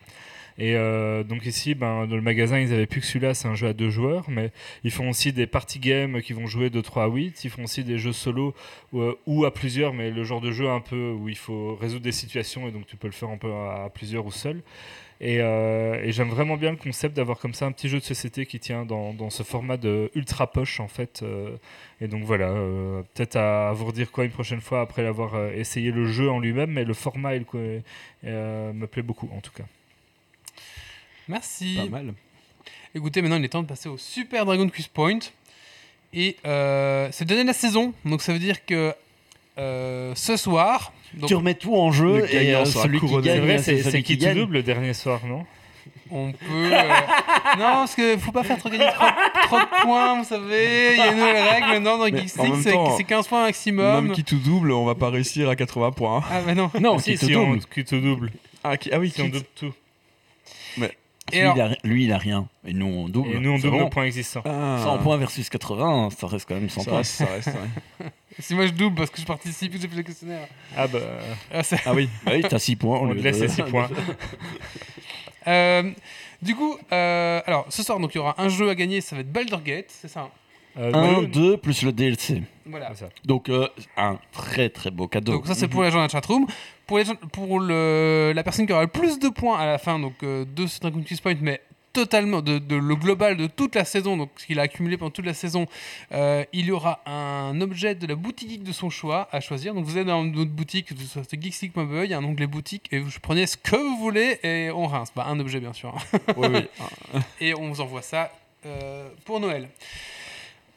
Et 0.59 0.75
euh, 0.77 1.23
donc 1.23 1.47
ici, 1.47 1.75
ben, 1.75 2.07
dans 2.07 2.17
le 2.17 2.23
magasin, 2.23 2.59
ils 2.59 2.73
avaient 2.73 2.87
plus 2.87 3.01
que 3.01 3.07
celui-là, 3.07 3.35
c'est 3.35 3.49
un 3.49 3.55
jeu 3.55 3.69
à 3.69 3.73
deux 3.73 3.91
joueurs, 3.91 4.27
mais 4.29 4.51
ils 4.85 4.91
font 4.91 5.09
aussi 5.09 5.33
des 5.33 5.47
party 5.47 5.79
games 5.79 6.21
qui 6.23 6.33
vont 6.33 6.47
jouer 6.47 6.71
de 6.71 6.81
3 6.81 7.05
à 7.05 7.09
8, 7.09 7.45
ils 7.45 7.51
font 7.51 7.65
aussi 7.65 7.85
des 7.85 7.99
jeux 7.99 8.13
solo 8.13 8.55
ou, 8.93 9.01
euh, 9.01 9.19
ou 9.27 9.45
à 9.45 9.53
plusieurs, 9.53 9.95
mais 9.95 10.11
le 10.11 10.25
genre 10.25 10.41
de 10.41 10.51
jeu 10.53 10.69
un 10.69 10.81
peu 10.81 11.13
où 11.13 11.29
il 11.29 11.37
faut 11.37 11.77
résoudre 11.77 12.03
des 12.03 12.13
situations 12.13 12.69
et 12.69 12.73
donc 12.73 12.87
tu 12.87 12.97
peux 12.97 13.09
le 13.09 13.13
faire 13.13 13.31
un 13.31 13.39
peu 13.39 13.51
à, 13.53 13.91
plusieurs 13.95 14.27
ou 14.27 14.33
seul. 14.33 14.63
Et, 15.23 15.39
euh, 15.41 16.03
et 16.03 16.13
j'aime 16.13 16.31
vraiment 16.31 16.57
bien 16.57 16.71
le 16.71 16.79
concept 16.79 17.15
d'avoir 17.15 17.39
comme 17.39 17.53
ça 17.53 17.67
un 17.67 17.73
petit 17.73 17.91
jeu 17.91 17.99
de 17.99 18.05
société 18.05 18.47
qui 18.47 18.59
tient 18.59 18.87
dans, 18.87 19.31
ce 19.31 19.43
format 19.43 19.77
de 19.77 20.11
ultra 20.15 20.51
poche 20.51 20.81
en 20.81 20.89
fait. 20.89 21.23
et 22.01 22.09
donc 22.09 22.25
voilà, 22.25 22.55
peut-être 23.15 23.37
à, 23.37 23.73
vous 23.73 23.87
redire 23.87 24.11
quoi 24.11 24.25
une 24.25 24.31
prochaine 24.31 24.63
fois 24.63 24.81
après 24.81 25.03
l'avoir 25.03 25.51
essayé 25.53 25.91
le 25.91 26.07
jeu 26.07 26.31
en 26.31 26.39
lui-même, 26.39 26.71
mais 26.71 26.85
le 26.85 26.95
format 26.95 27.35
il, 27.35 27.45
me 28.25 28.85
plaît 28.87 29.03
beaucoup 29.03 29.29
en 29.35 29.41
tout 29.41 29.53
cas. 29.53 29.65
Merci. 31.31 31.77
Pas 31.77 31.87
mal. 31.89 32.15
Écoutez, 32.95 33.23
maintenant 33.23 33.37
il 33.37 33.45
est 33.45 33.49
temps 33.49 33.63
de 33.63 33.69
passer 33.69 33.89
au 33.89 33.97
Super 33.97 34.45
Dragon 34.45 34.69
Quiz 34.69 34.89
Point. 34.89 35.21
Et 36.13 36.37
euh, 36.45 37.09
c'est 37.13 37.23
le 37.25 37.29
dernier 37.29 37.43
de 37.45 37.49
la 37.49 37.53
saison, 37.55 37.95
donc 38.05 38.21
ça 38.21 38.33
veut 38.33 38.41
dire 38.41 38.67
que 38.67 38.93
euh, 39.59 40.13
ce 40.17 40.37
soir. 40.37 40.93
Donc 41.15 41.29
Tu 41.29 41.35
remets 41.37 41.55
tout 41.55 41.77
en 41.77 41.93
jeu 41.93 42.19
Le 42.19 42.35
et 42.35 42.55
euh, 42.55 42.65
celui 42.65 42.99
qui 42.99 43.07
couronné. 43.07 43.29
C'est 43.29 43.35
gagne, 43.37 43.45
vrai, 43.45 43.59
c'est 43.59 43.79
celui 43.79 43.91
c'est 43.93 44.03
qui 44.03 44.19
tout 44.19 44.25
gagne. 44.25 44.37
double 44.39 44.55
le 44.55 44.63
dernier 44.65 44.93
soir, 44.93 45.21
non? 45.25 45.47
On 46.11 46.33
peut. 46.33 46.39
euh, 46.51 46.83
non, 47.59 47.59
parce 47.59 47.95
que 47.95 48.17
faut 48.17 48.33
pas 48.33 48.43
faire 48.43 48.59
trop 48.59 48.69
gagner 48.71 48.89
trop, 48.93 49.07
trop 49.45 49.61
de 49.61 49.83
points, 49.83 50.19
vous 50.19 50.25
savez. 50.25 50.91
Il 50.95 50.99
y 50.99 51.01
a 51.01 51.13
une 51.13 51.19
nouvelle 51.19 51.49
règle 51.49 51.67
maintenant 51.69 51.99
dans 51.99 52.05
Mais 52.07 52.11
même 52.13 52.27
c'est 52.63 52.73
temps, 52.73 52.97
c'est 52.97 53.05
15 53.05 53.29
points 53.29 53.43
maximum. 53.45 54.07
Même 54.07 54.13
qui 54.15 54.25
tout 54.25 54.39
double, 54.39 54.73
on 54.73 54.85
va 54.85 54.97
pas 54.97 55.11
réussir 55.11 55.49
à 55.49 55.55
80 55.55 55.93
points. 55.93 56.19
hein. 56.19 56.23
Ah, 56.29 56.41
bah 56.45 56.55
non. 56.57 56.71
Non, 56.81 56.99
si, 56.99 57.13
qui 57.17 57.27
si 57.27 57.37
on 57.37 57.51
double. 57.53 57.65
qui 57.73 57.85
tout 57.85 58.01
double. 58.01 58.33
Ah, 58.65 58.77
qui- 58.77 58.91
ah 58.93 58.99
oui, 58.99 59.11
Si 59.11 59.21
on 59.23 59.27
qui- 59.27 59.31
double 59.31 59.47
tout. 59.55 59.73
Et 61.33 61.41
Lui, 61.41 61.47
alors- 61.47 61.57
il 61.57 61.61
a, 61.63 61.77
lui, 61.85 62.05
il 62.05 62.13
a 62.13 62.19
rien. 62.19 62.47
Et 62.67 62.73
nous, 62.73 62.87
on 62.87 63.09
double. 63.09 63.31
Et 63.31 63.39
nous, 63.41 63.51
on 63.53 63.59
double 63.59 63.71
bon. 63.79 63.85
le 63.85 63.91
point 63.91 64.05
existant. 64.05 64.43
Ah. 64.45 64.81
100 64.83 64.99
points 64.99 65.17
versus 65.17 65.49
80, 65.49 66.11
ça 66.11 66.27
reste 66.27 66.49
quand 66.49 66.55
même 66.55 66.69
100 66.69 66.83
Ça 66.83 66.91
points. 66.91 66.99
reste, 66.99 67.13
ça 67.13 67.27
reste, 67.27 67.49
ouais. 67.49 68.07
Si 68.39 68.55
moi 68.55 68.65
je 68.67 68.73
double 68.73 68.95
parce 68.97 69.11
que 69.11 69.21
je 69.21 69.27
participe, 69.27 69.73
j'ai 69.79 69.87
fait 69.89 69.97
le 69.97 70.03
questionnaire. 70.03 70.47
Ah 70.77 70.87
bah, 70.87 70.99
Ah, 71.53 71.63
c'est- 71.63 71.81
Ah 71.85 71.93
oui. 71.93 72.09
Bah 72.25 72.33
oui, 72.35 72.43
t'as 72.49 72.59
6 72.59 72.77
points. 72.77 72.99
au 72.99 73.03
on 73.03 73.07
lieu 73.13 73.19
te 73.19 73.25
laisse 73.25 73.39
de- 73.39 73.43
les 73.43 73.49
6 73.49 73.63
points. 73.65 73.89
Euh, 75.47 75.91
du 76.43 76.55
coup, 76.55 76.77
euh, 76.93 77.41
alors 77.47 77.67
ce 77.71 77.83
soir, 77.83 77.99
donc 77.99 78.15
il 78.15 78.19
y 78.19 78.21
aura 78.21 78.35
un 78.39 78.49
jeu 78.49 78.69
à 78.69 78.75
gagner, 78.75 79.01
ça 79.01 79.17
va 79.17 79.23
être 79.23 79.33
Baldur's 79.33 79.63
Gate, 79.63 79.87
c'est 79.89 80.09
ça 80.09 80.29
hein 80.77 80.91
1, 80.93 80.93
1, 80.95 81.23
2 81.23 81.57
plus 81.57 81.83
le 81.83 81.93
DLC. 81.93 82.43
Voilà. 82.67 82.93
Donc, 83.25 83.49
euh, 83.49 83.67
un 83.97 84.19
très 84.33 84.69
très 84.69 84.91
beau 84.91 85.09
cadeau. 85.09 85.33
Donc 85.33 85.47
ça 85.47 85.55
c'est 85.55 85.67
pour 85.67 85.83
les 85.83 85.91
gens 85.91 85.97
de 85.99 86.03
la 86.05 86.09
chatroom. 86.09 86.47
Pour, 86.91 86.99
les 86.99 87.05
gens, 87.05 87.15
pour 87.15 87.61
le, 87.61 88.33
la 88.35 88.43
personne 88.43 88.67
qui 88.67 88.73
aura 88.73 88.83
le 88.83 88.89
plus 88.89 89.21
de 89.21 89.29
points 89.29 89.57
à 89.57 89.65
la 89.65 89.79
fin, 89.79 90.01
donc 90.01 90.25
euh, 90.25 90.45
de 90.45 90.67
ce 90.67 90.81
Dragon 90.81 91.01
Point, 91.23 91.37
mais 91.41 91.61
totalement 91.93 92.43
de, 92.43 92.59
de 92.59 92.75
le 92.75 92.97
global 92.97 93.37
de 93.37 93.47
toute 93.47 93.77
la 93.77 93.85
saison, 93.85 94.17
donc 94.17 94.31
ce 94.39 94.45
qu'il 94.45 94.59
a 94.59 94.63
accumulé 94.63 94.97
pendant 94.97 95.13
toute 95.13 95.25
la 95.25 95.33
saison, 95.33 95.69
euh, 96.11 96.45
il 96.53 96.67
y 96.67 96.73
aura 96.73 97.01
un 97.07 97.61
objet 97.61 97.95
de 97.95 98.09
la 98.09 98.17
boutique 98.17 98.51
geek 98.51 98.65
de 98.65 98.73
son 98.73 98.91
choix 98.91 99.29
à 99.31 99.39
choisir. 99.39 99.73
Donc 99.73 99.85
vous 99.85 99.99
êtes 99.99 100.07
dans 100.09 100.25
notre 100.25 100.51
boutique, 100.51 100.87
que 100.87 101.01
ce 101.01 101.07
soit 101.07 101.41
geeksleague.be, 101.41 102.03
il 102.03 102.11
y 102.11 102.15
a 102.15 102.19
un 102.19 102.25
onglet 102.25 102.49
boutique 102.49 102.89
et 102.91 102.99
vous 102.99 103.11
prenez 103.23 103.47
ce 103.47 103.57
que 103.57 103.77
vous 103.77 103.97
voulez 103.99 104.41
et 104.43 104.73
on 104.73 104.89
rince. 104.89 105.13
Bah, 105.15 105.27
un 105.29 105.39
objet 105.39 105.61
bien 105.61 105.73
sûr. 105.73 105.95
Oui, 106.37 106.49
oui. 106.53 107.21
et 107.41 107.55
on 107.55 107.69
vous 107.69 107.81
envoie 107.81 108.03
ça 108.03 108.33
euh, 108.67 109.09
pour 109.25 109.39
Noël. 109.39 109.69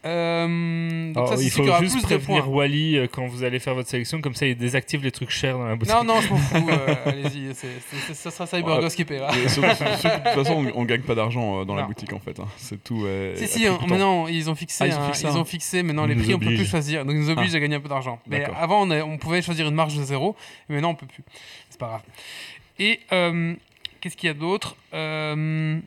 Euh, 0.05 1.07
donc 1.13 1.17
Alors, 1.17 1.29
ça, 1.29 1.37
c'est 1.37 1.43
il 1.45 1.49
faut 1.51 1.63
juste 1.79 1.93
plus 1.95 2.01
prévenir. 2.03 2.49
Wally 2.51 2.97
euh, 2.97 3.07
quand 3.11 3.25
vous 3.27 3.43
allez 3.43 3.59
faire 3.59 3.73
votre 3.73 3.87
sélection, 3.89 4.19
comme 4.21 4.33
ça 4.33 4.45
il 4.45 4.57
désactive 4.57 5.01
les 5.03 5.11
trucs 5.11 5.29
chers 5.29 5.57
dans 5.57 5.65
la 5.65 5.75
boutique. 5.75 5.93
Non, 5.95 6.03
non, 6.03 6.19
je 6.19 6.29
m'en 6.29 6.37
fous. 6.37 6.67
euh, 6.71 6.95
Allez-y, 7.05 7.53
c'est- 7.55 7.67
c'est- 8.07 8.13
ça 8.13 8.31
sera 8.31 8.45
CyberGhost 8.47 8.83
Ouais. 8.83 8.95
qui 8.95 9.05
paiera. 9.05 9.31
Mais 9.33 9.47
sauf- 9.47 9.65
sauf 9.77 10.01
que 10.01 10.07
de 10.07 10.13
toute 10.35 10.43
façon, 10.43 10.65
on, 10.75 10.79
on 10.81 10.83
gagne 10.85 11.01
pas 11.01 11.15
d'argent 11.15 11.61
euh, 11.61 11.65
dans 11.65 11.75
la 11.75 11.83
Non. 11.83 11.87
boutique 11.87 12.11
en 12.13 12.19
fait. 12.19 12.37
hein. 12.39 12.47
C'est 12.57 12.83
tout. 12.83 13.05
euh, 13.05 13.33
Si, 13.37 13.47
si, 13.47 13.63
tout 13.63 13.71
hein, 13.71 13.79
maintenant 13.87 14.27
ils 14.27 14.49
ont 14.49 14.55
fixé, 14.55 14.83
Ah, 14.83 14.87
ils 14.87 14.93
ont 14.93 15.01
hein, 15.01 15.05
fixé 15.07 15.23
ils 15.27 15.29
un- 15.29 15.35
ont 15.37 15.45
fixé 15.45 15.83
maintenant 15.83 16.05
les 16.05 16.15
nous 16.15 16.23
prix, 16.23 16.33
on 16.33 16.39
peut 16.39 16.45
plus 16.47 16.55
obligent. 16.55 16.69
choisir. 16.69 17.05
Donc 17.05 17.15
ils 17.15 17.21
nous 17.21 17.29
obligent 17.29 17.53
Ah. 17.53 17.57
à 17.57 17.59
gagner 17.61 17.75
un 17.75 17.81
peu 17.81 17.89
d'argent. 17.89 18.19
Mais 18.27 18.39
D'accord. 18.39 18.57
avant, 18.57 18.81
on, 18.85 18.91
a- 18.91 19.03
on 19.03 19.17
pouvait 19.17 19.41
choisir 19.41 19.67
une 19.67 19.75
marge 19.75 19.95
de 19.95 20.03
zéro, 20.03 20.35
mais 20.67 20.75
maintenant 20.75 20.89
on 20.91 20.95
peut 20.95 21.05
plus. 21.07 21.23
C'est 21.69 21.79
pas 21.79 21.87
grave. 21.87 22.01
Et 22.79 22.99
euh, 23.13 23.53
qu'est-ce 24.01 24.17
qu'il 24.17 24.27
y 24.27 24.31
a 24.31 24.33
d'autre? 24.33 24.75
Euh, 24.93 25.77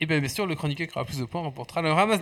Et 0.00 0.06
bien, 0.06 0.18
bien 0.18 0.28
sûr, 0.28 0.46
le 0.46 0.54
chroniqueur 0.56 0.86
qui 0.88 0.92
aura 0.96 1.04
plus 1.04 1.18
de 1.20 1.24
points 1.24 1.42
remportera 1.42 1.80
le 1.80 1.92
ramasse 1.92 2.20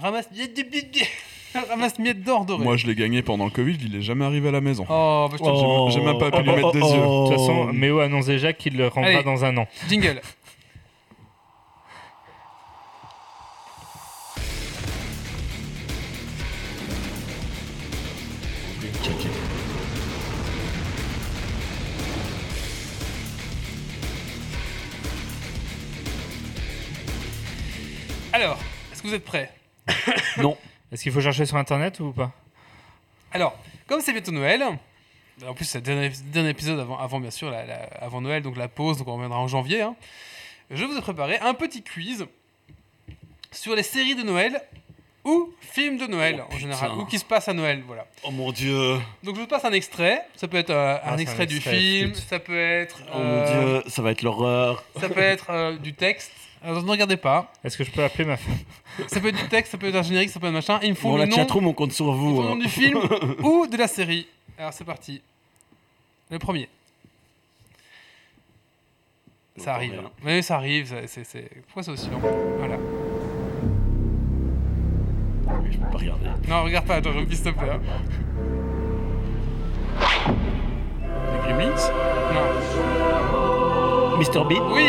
ramasse 0.00 0.28
ramasse 1.68 1.98
miettes 1.98 2.22
d'or 2.22 2.44
doré. 2.44 2.62
Moi, 2.64 2.76
je 2.76 2.86
l'ai 2.86 2.94
gagné 2.94 3.22
pendant 3.22 3.44
le 3.44 3.50
Covid. 3.50 3.78
Il 3.84 3.96
est 3.96 4.02
jamais 4.02 4.24
arrivé 4.24 4.48
à 4.48 4.52
la 4.52 4.60
maison. 4.60 4.84
Oh, 4.88 5.28
bah, 5.30 5.36
je 5.38 5.44
te- 5.44 5.48
Oh. 5.50 5.88
J'ai 5.92 6.00
même 6.00 6.18
pas 6.18 6.30
pu 6.30 6.42
lui 6.42 6.50
Oh, 6.52 6.56
mettre 6.56 6.72
des 6.72 6.80
oh, 6.82 6.94
yeux. 6.94 7.02
oh. 7.04 7.24
De 7.24 7.34
toute 7.34 7.40
façon, 7.40 7.64
Méo 7.72 7.98
a 8.00 8.04
annoncé 8.04 8.32
déjà 8.32 8.52
qu'il 8.52 8.76
le 8.76 8.88
rendra 8.88 9.10
Allez. 9.10 9.22
dans 9.24 9.44
un 9.44 9.56
an. 9.56 9.66
jingle. 9.88 10.20
Alors, 28.32 28.58
est-ce 28.92 29.02
que 29.02 29.08
vous 29.08 29.14
êtes 29.14 29.24
prêts? 29.24 29.50
Non. 30.38 30.56
Est-ce 30.92 31.02
qu'il 31.02 31.12
faut 31.12 31.20
chercher 31.20 31.46
sur 31.46 31.56
internet 31.56 32.00
ou 32.00 32.12
pas? 32.12 32.32
Alors, 33.32 33.56
comme 33.86 34.00
c'est 34.00 34.12
bientôt 34.12 34.32
Noël, 34.32 34.62
en 35.46 35.54
plus 35.54 35.64
c'est 35.64 35.78
le 35.78 35.82
dernier, 35.84 36.10
dernier 36.26 36.50
épisode 36.50 36.80
avant, 36.80 36.98
avant 36.98 37.20
bien 37.20 37.30
sûr, 37.30 37.50
la- 37.50 37.64
la- 37.64 37.84
avant 38.00 38.20
Noël, 38.20 38.42
donc 38.42 38.56
la 38.56 38.68
pause, 38.68 38.98
donc 38.98 39.06
on 39.08 39.14
reviendra 39.14 39.38
en 39.38 39.46
janvier, 39.48 39.82
hein, 39.82 39.94
je 40.70 40.84
vous 40.84 40.96
ai 40.96 41.00
préparé 41.00 41.38
un 41.38 41.54
petit 41.54 41.82
quiz 41.82 42.26
sur 43.52 43.74
les 43.76 43.82
séries 43.84 44.14
de 44.16 44.22
Noël 44.22 44.60
ou 45.24 45.52
films 45.60 45.98
de 45.98 46.06
Noël 46.06 46.42
Oh, 46.50 46.54
en 46.54 46.58
général, 46.58 46.92
ou 46.92 47.04
qui 47.04 47.18
se 47.18 47.24
passent 47.24 47.48
à 47.48 47.52
Noël, 47.52 47.82
voilà. 47.86 48.06
Oh 48.24 48.30
mon 48.30 48.50
dieu. 48.52 48.98
Donc 49.22 49.36
je 49.36 49.40
vous 49.42 49.46
passe 49.46 49.64
un 49.64 49.72
extrait, 49.72 50.22
ça 50.34 50.48
peut 50.48 50.56
être 50.56 50.70
euh, 50.70 50.96
Ah, 51.02 51.12
un 51.12 51.16
c'est 51.16 51.22
extrait 51.22 51.42
un 51.44 51.46
du 51.46 51.60
film, 51.60 52.14
ça 52.14 52.38
peut 52.40 52.58
être, 52.58 53.00
Oh 53.12 53.16
euh, 53.18 53.22
mon 53.76 53.78
dieu, 53.80 53.90
ça 53.90 54.02
va 54.02 54.10
être 54.12 54.22
l'horreur. 54.22 54.82
ça 54.98 55.08
peut 55.08 55.20
être 55.20 55.50
euh, 55.50 55.76
du 55.76 55.92
texte. 55.94 56.32
Alors, 56.62 56.82
ne 56.82 56.90
regardez 56.90 57.16
pas. 57.16 57.50
Est-ce 57.64 57.78
que 57.78 57.84
je 57.84 57.90
peux 57.90 58.04
appeler 58.04 58.24
ma 58.26 58.36
femme 58.36 58.54
Ça 59.06 59.18
peut 59.20 59.28
être 59.28 59.36
du 59.42 59.48
texte, 59.48 59.72
ça 59.72 59.78
peut 59.78 59.88
être 59.88 59.94
un 59.96 60.02
générique, 60.02 60.28
ça 60.30 60.38
peut 60.40 60.46
être 60.48 60.52
machin. 60.52 60.78
Il 60.82 60.90
me 60.90 60.94
faut 60.94 61.08
Bon, 61.10 61.16
le 61.16 61.24
la 61.24 61.30
chatroom, 61.30 61.66
on 61.66 61.72
compte 61.72 61.92
sur 61.92 62.12
vous. 62.12 62.42
le 62.42 62.48
nom 62.48 62.52
hein. 62.54 62.58
du 62.58 62.68
film 62.68 62.98
ou 63.42 63.66
de 63.66 63.76
la 63.78 63.88
série. 63.88 64.26
Alors 64.58 64.72
c'est 64.74 64.84
parti. 64.84 65.22
Le 66.30 66.38
premier. 66.38 66.68
Ça 69.56 69.74
arrive. 69.74 69.92
rien. 69.92 70.10
Oui, 70.24 70.42
ça 70.42 70.56
arrive. 70.56 70.86
ça- 70.88 71.06
c'est- 71.06 71.24
c'est- 71.24 71.50
Pourquoi 71.66 71.82
c'est 71.82 71.90
aussi 71.92 72.08
long 72.10 72.20
Voilà. 72.58 72.76
Je 75.70 75.78
peux 75.78 75.84
pas 75.90 75.98
regarder. 75.98 76.26
Non, 76.48 76.62
regarde 76.64 76.86
pas, 76.86 76.96
attends, 76.96 77.12
s'il 77.30 77.42
te 77.42 77.48
plaît. 77.50 77.70
hein. 77.70 77.80
Les 81.32 81.38
Gremlins? 81.38 81.90
Non. 82.34 82.46
Mr. 84.18 84.44
Bean? 84.48 84.72
Oui 84.72 84.88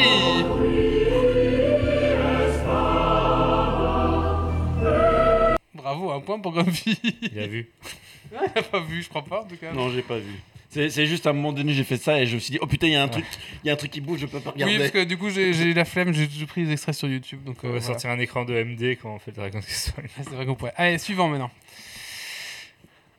Bravo, 5.91 6.11
un 6.11 6.22
point 6.22 6.39
pour 6.39 6.53
Grumpy. 6.53 6.97
Il 7.22 7.39
a 7.39 7.47
vu. 7.47 7.69
Il 8.31 8.38
a 8.59 8.63
pas 8.63 8.80
vu, 8.80 9.03
je 9.03 9.09
crois 9.09 9.26
pas 9.26 9.41
en 9.41 9.43
tout 9.43 9.57
cas. 9.57 9.73
Non, 9.73 9.89
j'ai 9.89 10.01
pas 10.01 10.18
vu. 10.18 10.39
C'est 10.69 11.05
juste 11.05 11.27
à 11.27 11.31
un 11.31 11.34
moment 11.34 11.51
donné, 11.51 11.73
j'ai 11.73 11.84
fait 11.84 11.97
ça 11.97 12.22
et 12.22 12.26
je 12.26 12.35
me 12.35 12.39
suis 12.39 12.51
dit, 12.51 12.59
oh 12.61 12.65
putain, 12.68 12.88
il 12.88 12.93
y 12.93 12.95
a 12.95 13.03
un 13.03 13.09
truc, 13.09 13.26
il 13.61 13.68
y 13.68 13.69
a 13.69 13.73
un 13.73 13.76
truc 13.76 13.91
qui 13.91 13.99
bouge, 13.99 14.22
je 14.22 14.26
peux 14.26 14.39
pas 14.39 14.51
regarder. 14.51 14.73
Oui, 14.76 14.80
parce 14.80 14.91
que 14.91 15.03
du 15.03 15.18
coup, 15.18 15.30
j'ai 15.30 15.73
la 15.73 15.84
flemme, 15.84 16.13
j'ai 16.13 16.45
pris 16.45 16.63
les 16.63 16.72
extraits 16.72 16.95
sur 16.95 17.09
YouTube. 17.09 17.43
Donc, 17.43 17.57
On 17.63 17.68
euh, 17.68 17.72
va 17.73 17.80
voilà. 17.80 17.85
sortir 17.93 18.09
un 18.09 18.19
écran 18.19 18.45
de 18.45 18.53
MD 18.53 18.97
quand 19.01 19.13
on 19.15 19.19
fait 19.19 19.31
le 19.31 19.35
Dragon 19.38 19.59
Quest. 19.59 19.93
Ah, 19.97 20.01
C'est 20.23 20.30
vrai 20.30 20.45
qu'on 20.45 20.55
pourrait. 20.55 20.73
Allez, 20.77 20.97
suivant 20.97 21.27
maintenant. 21.27 21.51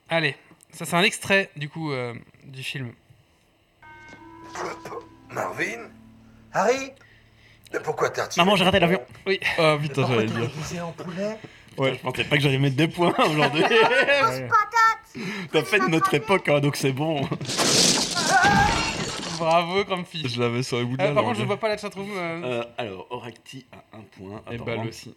Allez, 0.08 0.34
ça 0.72 0.86
c'est 0.86 0.96
un 0.96 1.02
extrait 1.02 1.50
du 1.56 1.68
coup 1.68 1.92
euh, 1.92 2.14
du 2.46 2.62
film. 2.62 2.92
Marvin? 5.30 5.90
Harry? 6.54 6.92
Mais 7.72 7.80
pourquoi 7.80 8.08
t'as 8.08 8.24
retiré 8.24 8.44
Maman, 8.44 8.56
j'ai 8.56 8.64
raté 8.64 8.80
l'avion. 8.80 9.00
Ah 9.58 9.76
putain, 9.80 10.06
j'allais 10.06 10.26
dire. 10.26 10.86
en 10.86 10.92
poulet? 10.92 11.36
Ouais, 11.78 11.94
je 11.94 11.98
pensais 12.00 12.24
pas 12.24 12.36
que 12.36 12.42
j'allais 12.42 12.58
mettre 12.58 12.76
des 12.76 12.88
points 12.88 13.14
aujourd'hui. 13.30 13.64
T'as 15.50 15.64
fait 15.64 15.78
de 15.80 15.86
notre 15.88 16.12
époque, 16.14 16.48
hein, 16.48 16.60
donc 16.60 16.76
c'est 16.76 16.92
bon. 16.92 17.22
Bravo, 19.38 19.84
Grumpy. 19.84 20.22
Je 20.28 20.40
l'avais 20.40 20.62
sur 20.62 20.78
le 20.78 20.84
bout 20.84 20.96
de 20.96 21.02
Euh, 21.02 21.06
la 21.08 21.14
par 21.14 21.22
langue. 21.22 21.30
contre, 21.32 21.40
je 21.40 21.46
vois 21.46 21.56
pas 21.56 21.68
la 21.68 21.76
chatroom. 21.76 22.08
euh, 22.12 22.42
Euh, 22.44 22.64
alors, 22.78 23.06
Oracti 23.10 23.66
a 23.72 23.96
un 23.96 24.02
point. 24.02 24.42
Et 24.50 24.58
balle 24.58 24.86
aussi. 24.86 25.14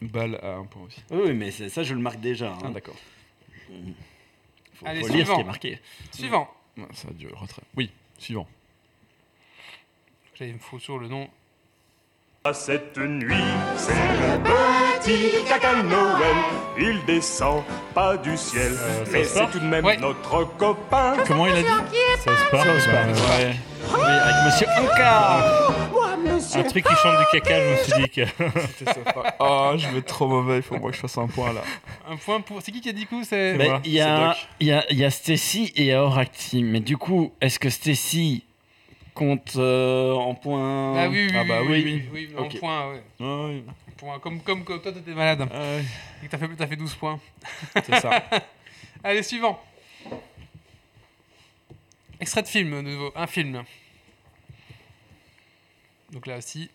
Balle 0.00 0.38
à 0.42 0.54
un 0.54 0.64
point 0.64 0.82
aussi. 0.86 1.02
Oui, 1.10 1.32
mais 1.34 1.50
ça, 1.50 1.82
je 1.82 1.94
le 1.94 2.00
marque 2.00 2.20
déjà. 2.20 2.52
hein. 2.52 2.58
Ah 2.64 2.68
d'accord. 2.70 2.96
Faut, 4.74 4.86
Allez, 4.86 5.02
faut 5.02 5.08
lire 5.08 5.18
ce 5.18 5.18
suivant. 5.24 5.34
qui 5.36 5.40
est 5.40 5.44
marqué. 5.44 5.80
Suivant. 6.10 6.48
Ouais, 6.78 6.84
ça 6.94 7.08
a 7.08 7.12
dû 7.12 7.28
retrait. 7.28 7.62
Oui, 7.76 7.90
suivant. 8.18 8.46
J'avais 10.34 10.52
me 10.52 10.58
faut 10.58 10.78
toujours 10.78 10.98
le 10.98 11.08
nom. 11.08 11.28
À 12.44 12.52
cette 12.52 12.98
nuit, 12.98 13.36
c'est 13.76 13.92
le 13.92 14.42
petit 14.98 15.44
caca 15.48 15.76
de 15.76 15.82
Noël. 15.88 16.36
Il 16.76 17.04
descend 17.06 17.62
pas 17.94 18.16
du 18.16 18.36
ciel, 18.36 18.72
Euh, 18.72 19.04
mais 19.12 19.22
c'est 19.22 19.46
tout 19.52 19.60
de 19.60 19.64
même 19.64 19.84
Ouais. 19.84 19.96
notre 19.96 20.44
copain. 20.56 21.14
Comment 21.28 21.46
il 21.46 21.52
a 21.52 21.62
dit 21.62 21.68
Ça 22.18 22.32
se. 22.32 22.40
South 22.40 22.50
Park. 22.50 22.66
euh, 22.66 23.48
Ouais. 23.48 23.54
Oui, 23.94 24.00
avec 24.02 24.34
Monsieur 24.46 24.66
Anka. 24.76 25.44
Un 26.54 26.62
truc 26.64 26.84
qui 26.84 26.94
chante 26.96 27.18
du 27.18 27.24
caca, 27.40 27.60
je 27.60 27.68
me 27.70 27.76
suis 27.76 28.02
dit 28.02 28.08
que. 28.10 28.22
Oh, 29.38 29.72
je 29.76 29.86
vais 29.88 29.98
être 29.98 30.06
trop 30.06 30.26
mauvais, 30.26 30.56
il 30.56 30.62
faut 30.62 30.76
moi 30.78 30.90
que 30.90 30.96
je 30.96 31.00
fasse 31.02 31.18
un 31.18 31.28
point 31.28 31.52
là. 31.52 31.60
Un 32.10 32.16
point 32.16 32.40
pour. 32.40 32.60
C'est 32.60 32.72
qui 32.72 32.80
qui 32.80 32.88
a 32.88 32.92
dit 32.92 33.06
coup 33.06 33.22
C'est. 33.22 33.56
Il 33.84 33.92
y 33.92 33.96
C'est 33.98 34.00
a, 34.02 34.36
y 34.60 34.72
a, 34.72 34.84
il 34.90 34.98
y 34.98 35.04
a 35.04 35.10
Stacy 35.10 35.72
et 35.76 35.94
Auracti. 35.94 36.64
Mais 36.64 36.80
du 36.80 36.96
coup, 36.96 37.32
est-ce 37.40 37.60
que 37.60 37.70
Stacy 37.70 38.42
compte 39.14 39.54
euh, 39.56 40.12
en 40.14 40.34
point 40.34 40.96
Ah 41.04 41.08
oui, 41.08 41.26
oui, 41.30 41.36
Ah 41.36 41.44
bah 41.44 41.62
oui, 41.62 41.68
oui, 41.68 41.82
oui, 41.84 42.08
oui, 42.12 42.28
oui, 42.36 42.44
en 42.44 42.48
point, 42.58 42.90
ouais. 42.90 43.02
Ouais, 43.20 43.46
ouais. 43.46 43.64
Point. 43.96 44.18
Comme, 44.18 44.40
comme, 44.40 44.64
comme 44.64 44.80
toi, 44.80 44.92
t'étais 44.92 45.12
malade 45.14 45.40
Ouais, 45.40 45.84
et 46.22 46.26
que 46.26 46.30
t'as 46.30 46.38
fait, 46.38 46.48
t'as 46.56 46.66
fait 46.66 46.76
12 46.76 46.94
points. 46.94 47.20
c'est 47.84 48.00
ça. 48.00 48.22
Allez, 49.04 49.22
suivant. 49.22 49.60
Extrait 52.20 52.42
de 52.42 52.48
film, 52.48 52.70
de 52.70 52.90
nouveau. 52.90 53.12
Un 53.14 53.26
film. 53.26 53.62
Donc 56.12 56.26
là 56.26 56.38
aussi. 56.38 56.70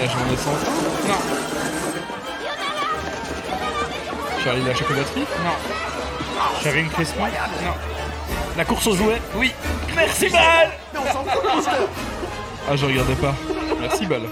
La 0.00 0.06
journée 0.08 0.36
sans 0.36 0.54
fin. 0.54 1.08
Non, 1.08 1.18
Charlie 4.42 4.64
la 4.64 4.74
chocolaterie. 4.74 5.20
non, 5.20 6.60
Sharing 6.62 6.88
Christmas 6.88 7.28
non. 7.62 7.74
La 8.56 8.64
course 8.64 8.86
aux 8.86 8.96
jouets 8.96 9.20
Oui, 9.36 9.52
Merci, 9.94 10.28
Val 10.28 10.70
Ah, 12.68 12.76
je 12.76 12.86
regardais 12.86 13.14
pas. 13.16 13.34
Merci, 13.80 14.06
Bal. 14.06 14.22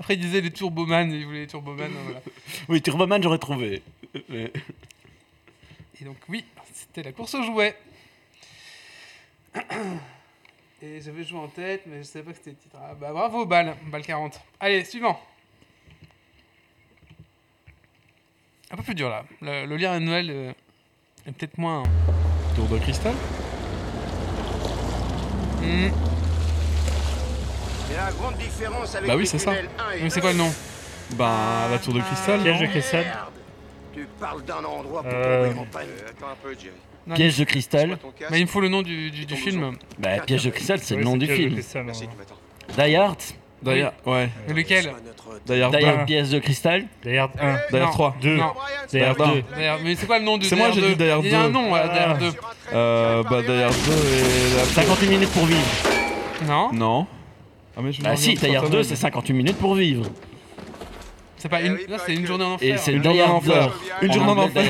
après 0.00 0.14
il 0.14 0.20
disait 0.20 0.40
les 0.40 0.50
Turboman, 0.50 1.10
il 1.12 1.26
voulait 1.26 1.40
les 1.40 1.46
Turboman. 1.46 1.90
voilà. 2.04 2.20
Oui, 2.68 2.80
Turboman, 2.80 3.22
j'aurais 3.22 3.38
trouvé. 3.38 3.82
Mais- 4.28 4.52
Et 6.00 6.04
donc, 6.04 6.16
oui, 6.28 6.44
c'était 6.72 7.02
la 7.02 7.12
course 7.12 7.34
aux 7.34 7.42
jouets. 7.42 7.76
Et 10.84 11.00
j'avais 11.00 11.24
joué 11.24 11.38
en 11.38 11.48
tête, 11.48 11.82
mais 11.86 11.98
je 11.98 12.02
savais 12.02 12.24
pas 12.26 12.30
que 12.32 12.36
c'était 12.36 12.50
le 12.50 12.56
titre. 12.56 12.76
Ah, 12.78 12.94
bah 12.94 13.10
bravo, 13.12 13.46
balle, 13.46 13.74
balle 13.90 14.02
40. 14.04 14.38
Allez, 14.60 14.84
suivant. 14.84 15.18
Un 18.70 18.76
peu 18.76 18.82
plus 18.82 18.94
dur 18.94 19.08
là. 19.08 19.24
Le, 19.40 19.64
le 19.64 19.76
lien 19.78 19.92
à 19.92 19.98
Noël 20.00 20.28
euh, 20.30 20.52
est 21.26 21.32
peut-être 21.32 21.56
moins. 21.58 21.84
Tour 22.54 22.66
de 22.68 22.78
cristal. 22.78 23.14
Il 25.62 25.70
y 27.92 27.96
a 27.96 28.10
une 28.10 28.16
grande 28.16 28.36
différence 28.36 28.94
avec 28.94 29.08
Bah 29.08 29.14
oui, 29.16 29.22
les 29.22 29.26
c'est 29.28 29.38
ça. 29.38 29.52
tunnels 29.52 29.70
1 29.78 29.90
et 29.92 30.02
Mais 30.02 30.10
c'est 30.10 30.16
2. 30.16 30.20
quoi 30.20 30.32
le 30.32 30.38
nom 30.38 30.52
Ben, 31.12 31.68
la 31.70 31.78
tour 31.78 31.94
de 31.94 32.00
cristal. 32.00 32.42
Piège 32.42 32.56
non 32.56 32.62
de 32.62 32.66
cristal 32.66 33.04
Merde. 33.04 33.32
Tu 33.94 34.06
parles 34.20 34.42
d'un 34.44 34.64
endroit 34.64 35.02
pour 35.02 35.12
Euh, 35.14 35.48
tomber 35.48 35.60
en 35.60 35.64
panne. 35.66 35.88
attends 36.08 36.28
un 36.28 36.36
peu, 36.42 36.52
Jerry. 36.54 36.74
Non, 37.06 37.14
Piège 37.16 37.36
de 37.38 37.44
cristal. 37.44 37.98
Mais 38.30 38.38
il 38.38 38.42
me 38.44 38.48
faut 38.48 38.60
le 38.60 38.68
nom 38.68 38.80
du, 38.82 39.10
du, 39.10 39.26
du 39.26 39.36
film. 39.36 39.72
Bah, 39.98 40.18
Piège 40.20 40.44
de 40.44 40.50
cristal, 40.50 40.78
c'est 40.82 40.96
le 40.96 41.04
nom 41.04 41.16
du 41.16 41.26
film. 41.26 41.54
Die 42.78 42.96
Hard. 42.96 43.18
D'ailleurs, 43.62 43.92
ouais. 44.04 44.28
Mais 44.46 44.54
lequel 44.54 44.92
D'ailleurs, 45.46 45.70
D'ailleurs, 45.70 46.04
pièce 46.04 46.28
de 46.30 46.38
cristal. 46.38 46.84
Die 47.04 47.16
Hard 47.16 47.30
1, 47.40 47.56
D'ailleurs, 47.72 47.86
Non. 47.88 47.92
3. 47.92 48.16
2, 48.20 48.36
Non. 48.36 48.52
Die 48.92 49.00
Hard 49.00 49.16
D'ailleurs, 49.18 49.34
2. 49.34 49.42
D'ailleurs, 49.56 49.78
Mais 49.82 49.94
c'est 49.94 50.06
quoi 50.06 50.18
le 50.18 50.24
nom 50.24 50.36
du 50.38 50.46
C'est 50.46 50.56
moi, 50.56 50.70
j'ai 50.70 50.80
dit 50.82 50.96
Die 50.96 51.04
Hard 51.08 51.22
2 51.22 51.28
Die 51.28 51.30
Hard 51.30 51.30
Il 51.30 51.30
y 51.32 51.34
a 51.34 51.40
un 51.40 51.46
2. 51.46 51.52
nom, 51.52 51.68
voilà, 51.68 51.88
Die 51.88 51.98
Hard 51.98 52.18
2. 52.20 52.32
Euh, 52.74 53.22
bah, 53.22 53.42
d'ailleurs, 53.42 53.70
2 53.70 53.76
et 53.92 54.56
la. 54.58 54.64
58 54.64 55.08
minutes 55.08 55.30
pour 55.30 55.46
vivre. 55.46 55.60
Non, 56.46 56.70
Non. 56.72 57.06
Ah, 57.76 57.80
mais 57.82 57.92
je 57.92 58.00
me 58.00 58.04
Bah 58.04 58.16
si, 58.16 58.34
Die 58.34 58.46
Hard 58.46 58.52
sur 58.52 58.60
2, 58.62 58.66
Internet. 58.66 58.84
c'est 58.86 58.96
58 58.96 59.32
minutes 59.34 59.56
pour 59.58 59.74
vivre. 59.74 60.04
c'est 61.38 61.48
pas 61.48 61.62
une. 61.62 61.78
Là, 61.88 61.96
c'est 62.04 62.14
une 62.14 62.26
journée 62.26 62.44
en 62.44 62.56
Et 62.60 62.72
enfer. 62.74 62.78
c'est 62.78 62.92
Une 62.92 62.98
Die 63.00 63.04
journée 63.08 63.22
en 63.22 63.26
Hard 63.26 63.36
enfer. 63.48 63.72
2. 64.02 64.06
Une 64.06 64.12
journée 64.12 64.30
en 64.30 64.38
enfer. 64.38 64.64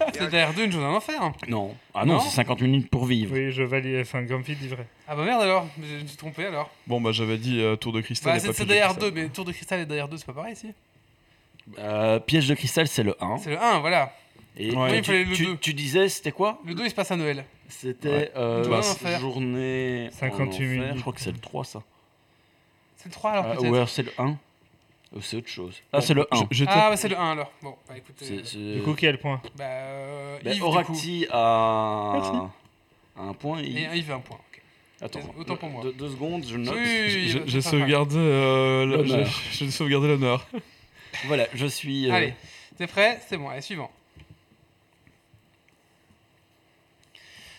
Die 0.00 0.04
Hard 0.04 0.12
2. 0.12 0.18
C'est 0.20 0.28
Die 0.30 0.36
Hard 0.36 0.54
2, 0.56 0.64
une 0.64 0.72
journée 0.72 0.86
en 0.86 0.94
enfer. 0.96 1.32
Non. 1.48 1.74
Ah 1.94 2.04
non, 2.04 2.14
Non 2.14 2.20
c'est 2.20 2.30
50 2.36 2.60
minutes 2.62 2.90
pour 2.90 3.04
vivre. 3.06 3.34
Oui, 3.34 3.50
je 3.52 3.62
valide. 3.62 3.98
Enfin, 4.00 4.22
Grumpy 4.22 4.54
dit 4.56 4.68
vrai. 4.68 4.86
Ah 5.08 5.14
bah 5.16 5.24
merde 5.24 5.42
alors, 5.42 5.66
je 5.82 6.02
me 6.02 6.06
suis 6.06 6.16
trompé 6.16 6.46
alors. 6.46 6.70
Bon, 6.86 7.00
bah, 7.00 7.12
j'avais 7.12 7.38
dit 7.38 7.60
euh, 7.60 7.76
tour 7.76 7.92
de 7.92 8.00
cristal. 8.00 8.32
Bah, 8.32 8.36
et 8.36 8.40
c'est 8.40 8.48
pas 8.48 8.52
c'est 8.54 8.64
Piège 8.66 8.78
de 8.80 8.84
cristal. 8.84 9.12
2, 9.12 9.20
mais 9.22 9.28
Tour 9.28 9.44
de 9.44 9.52
Cristal 9.52 9.86
et 9.92 9.98
Hard 10.00 10.10
2, 10.10 10.16
c'est 10.16 10.26
pas 10.26 10.32
pareil, 10.32 10.56
si 10.56 10.72
Euh, 11.78 12.18
piège 12.18 12.48
de 12.48 12.54
cristal, 12.54 12.88
c'est 12.88 13.02
le 13.02 13.14
1. 13.22 13.38
C'est 13.38 13.50
le 13.50 13.58
1, 13.62 13.78
voilà. 13.80 14.12
Et 14.56 14.72
Ouais. 14.72 14.90
Oui, 14.90 14.96
il 14.96 15.02
tu, 15.02 15.06
fallait 15.10 15.24
le 15.24 15.34
tu- 15.34 15.44
deux. 15.46 15.56
tu 15.58 15.74
disais, 15.74 16.08
c'était 16.08 16.32
quoi? 16.32 16.58
Le 16.66 16.74
2, 16.74 16.84
il 16.84 16.90
se 16.90 16.94
passe 16.94 17.10
à 17.12 17.16
Noël. 17.16 17.44
C'était 17.68 18.32
euh, 18.36 18.64
Journée 18.64 18.76
en 18.76 18.80
la 18.80 18.90
enfer. 18.90 19.20
journée 19.20 20.08
en 20.12 20.16
58 20.16 20.48
enfer. 20.56 20.68
minutes. 20.68 20.96
Je 20.96 21.00
crois 21.00 21.12
que 21.12 21.20
c'est 21.20 21.30
le 21.32 21.38
3, 21.38 21.64
ça. 21.64 21.82
C'est 22.96 23.06
le 23.08 23.12
3 23.12 23.30
alors 23.30 23.44
Ah, 23.46 23.54
peut-être 23.56 23.70
ou 23.70 23.74
alors 23.74 23.88
c'est 23.88 24.02
le 24.02 24.12
1. 24.18 24.36
Ou 25.12 25.20
c'est 25.20 25.38
autre 25.38 25.48
chose. 25.48 25.74
Ah, 25.92 26.00
c'est 26.00 26.14
le 26.14 26.26
1. 26.30 26.36
Je- 26.36 26.44
j'étais- 26.52 26.70
Ah, 26.72 26.90
ouais, 26.90 26.96
c'est 26.96 27.08
le 27.08 27.18
1 27.18 27.32
alors. 27.32 27.50
Bon, 27.62 27.74
bah 27.88 27.96
écoutez. 27.96 28.24
C'est- 28.24 28.44
c'est- 28.46 28.74
Du 28.76 28.82
coup, 28.82 28.94
qui 28.94 29.06
a 29.08 29.12
le 29.12 29.18
point 29.18 29.42
Bah, 29.56 29.64
euh, 29.64 30.38
Bah, 30.44 30.52
Yves. 30.52 30.62
Oracti 30.62 31.26
a... 31.30 32.50
a 33.16 33.20
un 33.22 33.32
point. 33.34 33.58
Et 33.60 33.66
Yves. 33.66 33.96
Yves 33.96 34.10
a 34.12 34.14
un 34.14 34.20
point. 34.20 34.36
ok. 34.38 34.62
Attends, 35.02 35.20
autant 35.38 35.56
pour 35.56 35.68
moi. 35.68 35.82
Deux, 35.82 35.92
deux 35.94 36.10
secondes, 36.10 36.44
je 36.46 36.56
note. 36.56 36.74
Oui, 36.76 36.80
oui, 36.84 37.12
oui, 37.14 37.28
J'ai 37.46 37.60
bah, 37.60 38.06
euh, 38.16 38.84
le- 38.86 38.96
L'honneur. 38.98 39.26
sauvegardé 39.70 40.08
l'honneur. 40.08 40.46
Voilà, 41.26 41.48
je 41.54 41.66
suis. 41.66 42.08
euh, 42.08 42.14
Allez, 42.14 42.34
t'es 42.78 42.86
prêt? 42.86 43.20
C'est 43.28 43.36
bon, 43.36 43.48
allez, 43.48 43.62
suivant. 43.62 43.90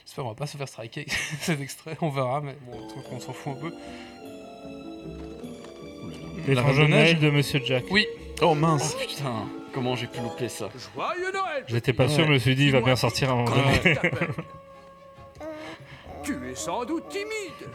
J'espère 0.06 0.23
qu'on 0.23 0.30
va 0.30 0.36
pas 0.36 0.48
se 0.48 0.56
faire 0.57 0.68
striker 0.69 1.02
avec 1.10 1.41
cet 1.41 1.60
extrait, 1.61 1.98
on 2.02 2.10
verra, 2.10 2.40
mais 2.41 2.56
bon, 2.61 2.88
je 2.90 3.02
qu'on 3.10 3.19
s'en 3.19 3.34
fout 3.34 3.53
un 3.57 3.60
peu. 3.60 3.73
L'étrange 6.47 6.77
Reine 6.80 6.88
de 6.88 6.91
Noël 6.91 7.19
de 7.19 7.30
Monsieur 7.30 7.61
Jack. 7.65 7.85
Oui, 7.89 8.05
Oh 8.41 8.47
Oh 8.51 8.55
mince. 8.55 8.95
putain, 8.95 9.47
comment 9.73 9.95
j'ai 9.95 10.07
pu 10.07 10.19
louper 10.19 10.49
ça 10.49 10.69
Joyeux 10.95 11.31
Noël 11.31 11.63
J'étais 11.68 11.93
pas 11.93 12.07
sûr, 12.09 12.26
je 12.26 12.31
me 12.31 12.39
suis 12.39 12.55
dit, 12.55 12.65
il 12.65 12.72
va 12.72 12.81
bien 12.81 12.95
sortir 12.95 13.30
moment 13.35 13.51
donné. 13.51 13.80
Tu 16.23 16.34
es 16.49 16.55
sans 16.55 16.85
doute 16.85 17.09
timide. 17.09 17.69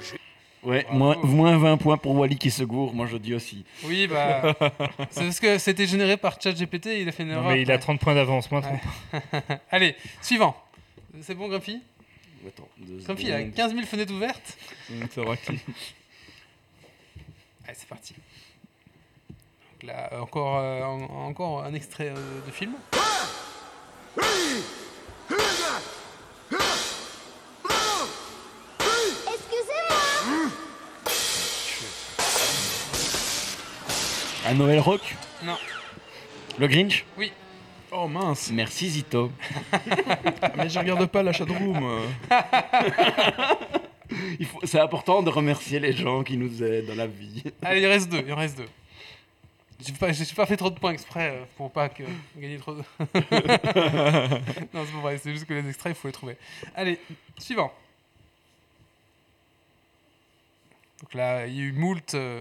Ouais, 0.63 0.87
moins, 0.91 1.17
moins 1.23 1.57
20 1.59 1.77
points 1.79 1.97
pour 1.97 2.15
Wally 2.17 2.37
qui 2.39 2.51
se 2.51 2.65
gourre, 2.65 2.93
moi 2.95 3.07
je 3.07 3.17
dis 3.17 3.35
aussi. 3.35 3.65
oui, 3.85 4.07
bah. 4.09 4.55
c'est 5.11 5.25
parce 5.25 5.41
que 5.41 5.59
c'était 5.59 5.87
généré 5.87 6.17
par 6.17 6.41
ChatGPT, 6.41 6.87
il 7.01 7.09
a 7.09 7.13
fait 7.13 7.23
une 7.23 7.31
Non, 7.31 7.37
erreur. 7.37 7.51
mais 7.51 7.63
il 7.63 7.71
a 7.71 7.79
30 7.79 8.01
points 8.01 8.15
d'avance, 8.15 8.51
moins 8.51 8.63
30. 8.63 8.81
Ouais. 9.13 9.21
Allez, 9.71 9.95
suivant. 10.23 10.57
C'est 11.23 11.35
bon, 11.35 11.49
Grumpy? 11.49 11.81
Attends, 12.47 12.69
deux 12.79 12.99
Grumpy, 12.99 13.25
il 13.25 13.33
a 13.33 13.39
secondes. 13.39 13.55
15 13.55 13.75
000 13.75 13.87
fenêtres 13.87 14.13
ouvertes. 14.15 14.59
C'est 15.11 15.21
Allez, 17.67 17.75
c'est 17.75 17.89
parti. 17.89 18.15
Là, 19.87 20.11
encore, 20.21 20.59
euh, 20.59 20.83
en- 20.83 21.29
encore 21.29 21.63
un 21.65 21.73
extrait 21.75 22.09
euh, 22.09 22.41
de 22.47 22.51
film. 22.51 22.75
Un 34.49 34.55
Noël 34.55 34.79
Rock? 34.79 35.01
Non. 35.45 35.57
Le 36.59 36.67
Grinch? 36.69 37.05
Oui. 37.19 37.33
Oh 37.93 38.07
mince. 38.09 38.51
Merci 38.53 38.91
Zito. 38.91 39.31
Mais 40.57 40.69
je 40.69 40.79
regarde 40.79 41.07
pas 41.07 41.23
la 41.23 41.33
chatroom. 41.33 42.01
Il 44.39 44.47
faut- 44.47 44.61
C'est 44.65 44.81
important 44.81 45.23
de 45.23 45.31
remercier 45.31 45.81
les 45.81 45.93
gens 45.93 46.23
qui 46.23 46.37
nous 46.37 46.63
aident 46.63 46.87
dans 46.87 46.95
la 46.95 47.07
vie. 47.07 47.43
Allez, 47.63 47.81
il 47.81 47.87
reste 47.87 48.09
deux, 48.11 48.23
il 48.27 48.33
en 48.33 48.37
reste 48.37 48.59
deux. 48.59 48.69
J'ai 49.85 49.93
pas, 49.93 50.11
j'ai 50.13 50.25
pas 50.35 50.47
fait 50.47 50.57
trop 50.57 50.71
de 50.71 50.79
points 50.79 50.93
exprès 50.93 51.33
euh, 51.35 51.45
pour 51.57 51.71
pas 51.71 51.89
que 51.89 52.03
gagner 52.37 52.57
trop 52.59 52.75
de... 52.75 52.79
non, 52.81 52.85
c'est 54.87 54.93
pas 54.93 55.01
vrai, 55.03 55.19
c'est 55.19 55.33
juste 55.33 55.45
que 55.47 55.55
les 55.55 55.69
extraits, 55.69 55.95
il 55.97 56.01
faut 56.01 56.09
les 56.09 56.13
trouver. 56.13 56.37
Allez, 56.75 56.99
suivant. 57.39 57.71
Donc 61.03 61.13
là, 61.15 61.47
il 61.47 61.55
y 61.55 61.61
a 61.61 61.65
eu 61.65 61.73
moult... 61.73 62.15
euh, 62.15 62.41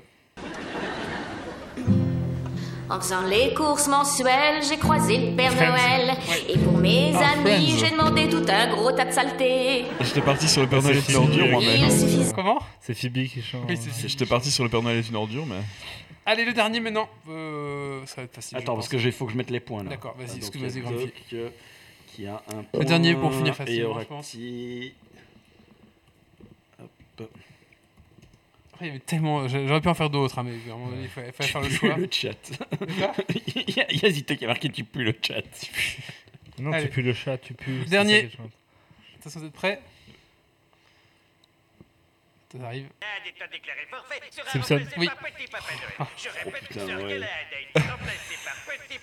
En 2.90 3.02
faisant 3.02 3.24
les 3.24 3.54
courses 3.54 3.88
mensuelles, 3.90 4.64
j'ai 4.64 4.78
croisé 4.78 5.18
le 5.18 5.36
Père 5.36 5.52
Friends. 5.52 5.72
Noël. 5.72 6.18
Ouais. 6.30 6.54
Et 6.54 6.58
pour 6.60 6.78
mes 6.78 7.12
Ah, 7.16 7.32
amis, 7.34 7.76
j'ai 7.78 7.90
demandé 7.92 8.30
tout 8.30 8.46
un 8.48 8.68
gros 8.74 8.92
tas 8.94 9.06
de 9.06 9.12
saletés. 9.12 9.86
J'étais 10.00 10.22
parti 10.22 10.48
sur 10.48 10.62
le 10.62 10.70
Père 10.70 10.82
Noël 10.82 10.98
est 10.98 11.10
une 11.10 11.16
ordure 11.18 11.48
moi-même. 11.50 12.32
Comment? 12.34 12.60
C'est 12.80 12.94
Phoebe 12.94 13.26
qui 13.28 13.42
chante. 13.42 13.66
Oui, 13.68 13.78
J'étais 14.08 14.26
parti 14.26 14.52
sur 14.52 14.64
le 14.64 14.70
Père 14.70 14.82
Noël 14.84 15.00
est 15.00 15.10
une 15.10 15.16
ordure, 15.18 15.46
mais. 15.46 15.60
Allez, 16.26 16.44
le 16.46 16.54
dernier 16.54 16.80
maintenant. 16.80 17.08
Euh, 17.30 18.04
ça 18.06 18.18
va 18.18 18.24
être 18.24 18.34
facile. 18.34 18.58
Attends, 18.58 18.76
parce 18.76 18.88
que 18.88 18.98
il 18.98 19.12
faut 19.12 19.26
que 19.28 19.32
je 19.32 19.38
mette 19.38 19.52
les 19.52 19.60
points 19.60 19.84
là. 19.84 19.92
D'accord, 19.92 20.16
vas-y, 20.18 20.32
Ah, 20.32 20.38
excuse-moi, 20.38 20.92
euh, 21.34 21.50
Qui 22.08 22.26
a 22.26 22.42
un 22.54 22.64
point. 22.64 22.84
dernier 22.84 23.14
pour 23.16 23.32
finir 23.34 23.54
Et 23.54 23.56
facilement, 23.56 24.00
je 24.00 24.06
pense. 24.06 24.36
Hop. 27.20 27.30
Après, 28.74 28.86
il 28.86 28.88
y 28.88 28.90
avait 28.92 29.00
tellement... 29.00 29.48
J'aurais 29.48 29.80
pu 29.80 29.88
en 29.88 29.94
faire 29.94 30.10
d'autres, 30.10 30.38
hein, 30.40 30.44
mais 30.44 30.52
donné, 30.68 31.04
il 31.04 31.08
fallait, 31.08 31.32
faire 31.32 31.62
le 31.62 31.70
Tu 31.70 31.76
choix. 31.76 31.96
le 31.96 32.08
chat. 32.12 32.52
Il, 33.56 33.74
y 33.78 33.80
a, 33.80 33.92
il 33.92 34.02
y 34.02 34.06
a 34.06 34.10
Zito 34.10 34.36
qui 34.36 34.44
a 34.44 34.48
marqué 34.50 34.68
tu 34.70 34.84
pues 34.84 35.04
le 35.06 35.16
chat. 35.22 35.42
Non, 36.60 36.74
Allez. 36.74 36.88
tu 36.88 36.92
pues 36.92 37.04
le 37.06 37.14
chat, 37.14 37.38
tu 37.38 37.54
pues. 37.54 37.84
c'est 37.84 37.90
Dernier. 37.92 38.30
Attention, 39.20 39.40
vous 39.40 39.46
êtes 39.46 39.54
prêts? 39.54 39.80
Ça 42.52 42.66
arrive. 42.66 42.88
Simpson. 44.54 44.80
Oui. 44.98 45.10
putain, 46.70 46.98
ouais. 46.98 47.20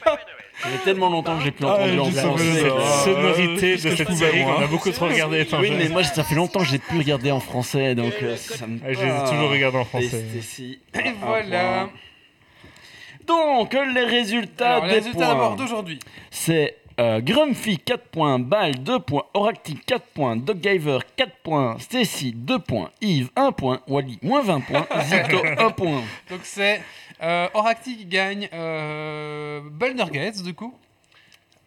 Ça 0.05 0.69
fait 0.69 0.79
tellement 0.85 1.09
longtemps 1.11 1.37
que 1.39 1.45
j'ai 1.45 1.51
plus 1.51 1.67
Ah, 1.67 1.73
entendu 1.75 2.45
je 2.45 2.61
Cette 2.61 2.73
Ah, 2.79 3.05
sonorité 3.05 3.73
qu'est-ce 3.73 3.83
de 3.85 3.89
que 3.91 3.97
je 3.97 4.05
cette 4.05 4.13
série 4.13 4.45
qu'on 4.45 4.63
a 4.63 4.67
beaucoup 4.67 4.91
trop 4.91 5.07
regardé 5.09 5.47
Oui, 5.59 5.71
mais 5.73 5.89
moi 5.89 6.05
ça 6.05 6.23
fait 6.25 6.35
longtemps 6.35 6.61
que 6.61 6.67
j'ai 6.67 6.79
plus 6.79 6.99
regardé 6.99 7.31
en 7.31 7.41
français, 7.41 7.95
donc 7.95 8.15
euh, 8.23 8.37
ça 8.37 8.67
me. 8.67 8.79
Ah, 8.85 8.93
je 8.93 9.01
les 9.01 9.07
ai 9.07 9.31
toujours 9.31 9.51
regardés 9.51 9.79
en 9.79 9.85
français. 9.85 10.25
Et 10.95 11.13
voilà. 11.21 11.91
Donc, 13.27 13.73
les 13.95 14.05
résultats 14.05 14.73
Alors, 14.77 14.87
les 14.87 14.93
des 14.95 14.99
résultats 14.99 15.27
d'abord 15.29 15.55
points. 15.55 15.65
d'aujourd'hui. 15.65 15.99
C'est 16.31 16.77
euh, 17.01 17.21
Grumpy 17.21 17.79
4 17.79 18.05
points, 18.09 18.39
Bal 18.39 18.77
2 18.83 18.99
points, 19.01 19.25
Oracti 19.35 19.77
4 19.87 20.05
points, 20.15 20.37
Doggiver 20.37 20.99
4 21.17 21.33
points, 21.43 21.79
Stacy 21.79 22.33
2 22.33 22.59
points, 22.59 22.91
Yves 23.01 23.31
1 23.37 23.53
point, 23.53 23.81
Wally 23.89 24.19
moins 24.23 24.43
20 24.43 24.61
points, 24.61 24.87
Zito 25.05 25.43
1 25.59 25.71
point. 25.77 26.03
Donc 26.31 26.41
c'est 26.43 26.83
euh, 27.23 27.49
Oracti 27.55 27.97
qui 27.97 28.05
gagne 28.07 28.49
euh, 28.53 29.61
Gates 30.13 30.43
du 30.43 30.55
coup. 30.55 30.75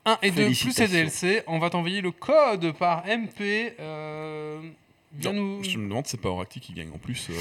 1 0.08 0.18
et 0.22 0.30
2 0.32 0.46
plus 0.52 0.80
les 0.80 0.88
DLC. 0.88 1.44
On 1.48 1.58
va 1.58 1.70
t'envoyer 1.72 2.02
le 2.02 2.12
code 2.12 2.74
par 2.74 3.04
MP. 3.08 3.74
Euh, 3.80 4.60
viens 5.14 5.34
Non, 5.34 5.42
nous... 5.58 5.64
Je 5.64 5.80
me 5.80 5.90
demande, 5.90 6.06
c'est 6.06 6.22
pas 6.22 6.30
Oracti 6.30 6.60
qui 6.60 6.74
gagne 6.74 6.92
en 6.94 7.00
plus. 7.00 7.28
euh, 7.32 7.34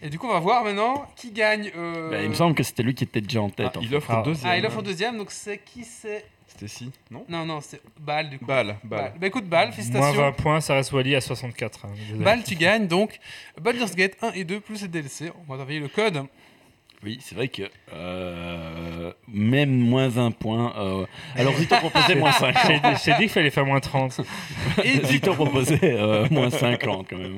Et 0.00 0.10
du 0.10 0.16
coup, 0.18 0.28
on 0.28 0.32
va 0.32 0.38
voir 0.38 0.62
maintenant 0.62 1.06
qui 1.16 1.32
gagne. 1.32 1.72
euh, 1.76 2.10
Bah, 2.10 2.22
il 2.22 2.28
me 2.28 2.34
semble 2.34 2.54
que 2.54 2.62
c'était 2.62 2.84
lui 2.84 2.94
qui 2.94 3.02
était 3.02 3.20
déjà 3.20 3.42
en 3.42 3.48
ah, 3.48 3.56
tête. 3.56 3.76
en 3.78 3.80
il 3.80 3.92
offre 3.96 4.12
Ah. 4.12 4.18
le 4.18 4.22
deuxième. 4.30 4.52
Ah, 4.52 4.58
il 4.58 4.64
offre 4.64 4.78
au 4.78 4.82
deuxième, 4.82 5.18
donc 5.18 5.32
c'est 5.32 5.58
qui 5.58 5.82
c'est 5.82 6.24
Stacy, 6.66 6.90
non? 7.10 7.24
Non, 7.28 7.44
non, 7.44 7.60
c'est 7.60 7.80
Bal 8.00 8.30
du 8.30 8.38
coup. 8.38 8.46
Balle, 8.46 8.76
balle. 8.84 9.00
Bal. 9.00 9.12
Bah 9.18 9.26
écoute, 9.26 9.44
Moins 9.66 9.72
félicitations. 9.72 10.22
20 10.22 10.32
points, 10.32 10.60
ça 10.60 10.74
reste 10.74 10.92
Wally 10.92 11.14
à 11.14 11.20
64. 11.20 11.86
hein, 11.86 12.42
tu 12.42 12.54
gagnes 12.54 12.86
donc 12.86 13.18
Baldur's 13.60 13.94
Gate 13.94 14.16
1 14.22 14.32
et 14.32 14.44
2 14.44 14.60
plus 14.60 14.82
les 14.82 14.88
DLC. 14.88 15.30
On 15.46 15.52
va 15.52 15.58
t'envoyer 15.58 15.80
le 15.80 15.88
code. 15.88 16.24
Oui, 17.04 17.18
c'est 17.20 17.34
vrai 17.34 17.48
que 17.48 17.64
euh, 17.92 19.12
même 19.28 19.70
moins 19.78 20.08
20 20.08 20.30
points. 20.30 20.72
euh, 20.78 21.04
Alors 21.36 21.54
Zito 21.54 21.76
proposait 21.76 22.14
moins 22.14 22.32
5. 22.32 22.56
J'ai 23.04 23.12
dit- 23.12 23.18
qu'il 23.18 23.28
fallait 23.28 23.50
faire 23.50 23.66
moins 23.66 23.80
30. 23.80 24.22
Et 24.82 25.04
Zito 25.04 25.34
proposait 25.34 25.78
euh, 25.82 26.26
moins 26.30 26.48
50 26.48 27.06
quand 27.10 27.18
même. 27.18 27.36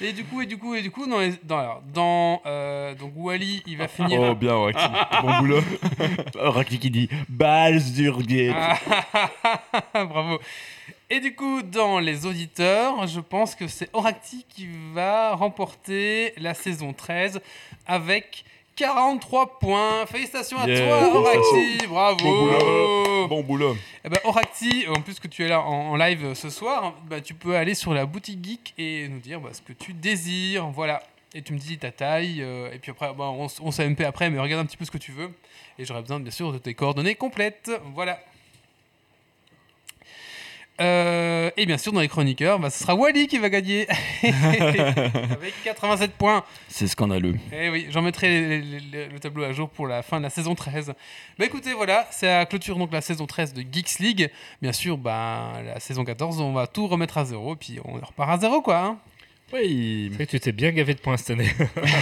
et 0.00 0.12
du 0.12 0.24
coup, 0.24 0.42
et 0.42 0.46
du 0.46 0.58
coup, 0.58 0.74
et 0.74 0.82
du 0.82 0.90
coup, 0.90 1.06
dans, 1.06 1.20
les- 1.20 1.34
dans, 1.44 1.58
alors, 1.58 1.82
dans 1.94 2.42
euh, 2.46 2.94
donc 2.96 3.12
Wally, 3.14 3.62
il 3.68 3.76
va 3.76 3.86
finir. 3.86 4.20
Oh, 4.20 4.34
bien, 4.34 4.54
Oracti. 4.54 4.84
bon 5.22 5.38
boulot. 5.38 5.60
Oracti 6.40 6.78
qui 6.80 6.90
dit 6.90 7.08
Balzurgate. 7.28 8.56
Ah, 9.94 10.04
Bravo. 10.06 10.40
Et 11.10 11.20
du 11.20 11.34
coup, 11.34 11.62
dans 11.62 12.00
les 12.00 12.26
auditeurs, 12.26 13.06
je 13.06 13.20
pense 13.20 13.54
que 13.54 13.66
c'est 13.68 13.88
Oracti 13.94 14.44
qui 14.48 14.68
va 14.92 15.34
remporter 15.36 16.34
la 16.36 16.52
saison 16.52 16.92
13 16.92 17.40
avec 17.86 18.44
43 18.78 19.58
points. 19.58 20.06
Félicitations 20.06 20.56
à 20.58 20.66
Yeah, 20.68 20.86
toi, 20.86 21.16
Oracti. 21.20 21.86
Bravo. 21.88 22.16
Bon 22.24 22.38
boulot. 22.46 23.28
Bon 23.28 23.42
boulot. 23.42 23.76
Eh 24.04 24.08
ben, 24.08 24.18
Oracti, 24.22 24.86
en 24.88 25.00
plus 25.00 25.18
que 25.18 25.26
tu 25.26 25.44
es 25.44 25.48
là 25.48 25.60
en, 25.62 25.90
en 25.90 25.96
live 25.96 26.34
ce 26.34 26.48
soir, 26.48 26.94
bah, 27.10 27.20
tu 27.20 27.34
peux 27.34 27.56
aller 27.56 27.74
sur 27.74 27.92
la 27.92 28.06
boutique 28.06 28.38
geek 28.44 28.74
et 28.78 29.08
nous 29.08 29.18
dire 29.18 29.40
bah, 29.40 29.50
ce 29.52 29.62
que 29.62 29.72
tu 29.72 29.92
désires. 29.94 30.66
Voilà. 30.68 31.02
Et 31.34 31.42
tu 31.42 31.52
me 31.52 31.58
dis 31.58 31.76
ta 31.76 31.90
taille. 31.90 32.40
euh, 32.40 32.70
et 32.72 32.78
puis 32.78 32.92
après, 32.92 33.08
bah, 33.14 33.24
on, 33.24 33.48
on 33.62 33.70
s'AMP 33.72 34.00
après, 34.06 34.30
mais 34.30 34.38
regarde 34.38 34.62
un 34.62 34.66
petit 34.66 34.76
peu 34.76 34.84
ce 34.84 34.92
que 34.92 34.98
tu 34.98 35.10
veux. 35.10 35.30
Et 35.78 35.84
j'aurai 35.84 36.00
besoin, 36.02 36.20
bien 36.20 36.30
sûr, 36.30 36.52
de 36.52 36.58
tes 36.58 36.74
coordonnées 36.74 37.16
complètes. 37.16 37.72
Voilà. 37.94 38.20
Euh, 40.80 41.50
et 41.56 41.66
bien 41.66 41.76
sûr, 41.76 41.92
dans 41.92 42.00
les 42.00 42.08
chroniqueurs, 42.08 42.58
bah, 42.60 42.70
ce 42.70 42.78
sera 42.78 42.94
Wally 42.94 43.26
qui 43.26 43.38
va 43.38 43.48
gagner 43.50 43.86
avec 44.22 45.52
87 45.64 46.12
points. 46.12 46.44
C'est 46.68 46.86
scandaleux. 46.86 47.34
Eh 47.52 47.68
oui, 47.70 47.86
j'en 47.90 48.02
mettrai 48.02 48.28
les- 48.28 48.60
les- 48.60 48.80
les- 48.92 49.08
le 49.08 49.18
tableau 49.18 49.44
à 49.44 49.52
jour 49.52 49.68
pour 49.68 49.86
la 49.88 50.02
fin 50.02 50.18
de 50.18 50.22
la 50.24 50.30
saison 50.30 50.54
13. 50.54 50.94
Bah 51.38 51.44
écoutez, 51.46 51.72
voilà, 51.74 52.06
c'est 52.10 52.30
à 52.30 52.46
clôture 52.46 52.76
donc 52.76 52.92
la 52.92 53.00
saison 53.00 53.26
13 53.26 53.54
de 53.54 53.62
Geeks 53.62 53.98
League. 53.98 54.30
Bien 54.62 54.72
sûr, 54.72 54.96
bah, 54.98 55.52
la 55.64 55.80
saison 55.80 56.04
14, 56.04 56.40
on 56.40 56.52
va 56.52 56.66
tout 56.68 56.86
remettre 56.86 57.18
à 57.18 57.24
zéro, 57.24 57.54
et 57.54 57.56
puis 57.56 57.78
on 57.84 57.94
repart 57.94 58.30
à 58.30 58.38
zéro, 58.38 58.60
quoi. 58.62 58.78
hein. 58.78 58.98
Oui. 59.52 60.08
C'est 60.10 60.14
vrai 60.16 60.26
que 60.26 60.30
tu 60.32 60.40
t'es 60.40 60.52
bien 60.52 60.70
gavé 60.72 60.92
de 60.94 61.00
points 61.00 61.16
cette 61.16 61.30
année. 61.30 61.48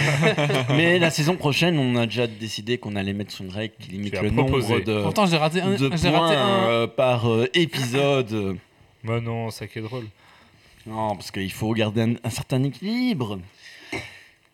Mais 0.75 0.99
la 0.99 1.09
saison 1.09 1.35
prochaine, 1.37 1.79
on 1.79 1.95
a 1.95 2.05
déjà 2.05 2.27
décidé 2.27 2.77
qu'on 2.77 2.95
allait 2.97 3.13
mettre 3.13 3.39
une 3.41 3.49
règle 3.49 3.73
qui 3.79 3.91
limite 3.91 4.19
le 4.21 4.31
proposé. 4.31 4.73
nombre 4.73 4.83
de, 4.85 5.01
Pourtant, 5.01 5.25
j'ai 5.27 5.37
raté 5.37 5.61
un. 5.61 5.71
de 5.71 5.77
J'ai 5.95 6.09
points 6.09 6.19
raté 6.19 6.35
un. 6.35 6.67
euh, 6.67 6.87
par 6.87 7.29
euh, 7.31 7.47
épisode. 7.53 8.57
Bah 9.07 9.19
non, 9.21 9.49
ça 9.49 9.65
qui 9.67 9.79
est 9.79 9.81
drôle. 9.81 10.05
Non, 10.85 11.15
parce 11.15 11.31
qu'il 11.31 11.51
faut 11.51 11.73
garder 11.73 12.01
un, 12.01 12.13
un 12.23 12.29
certain 12.29 12.63
équilibre. 12.63 13.39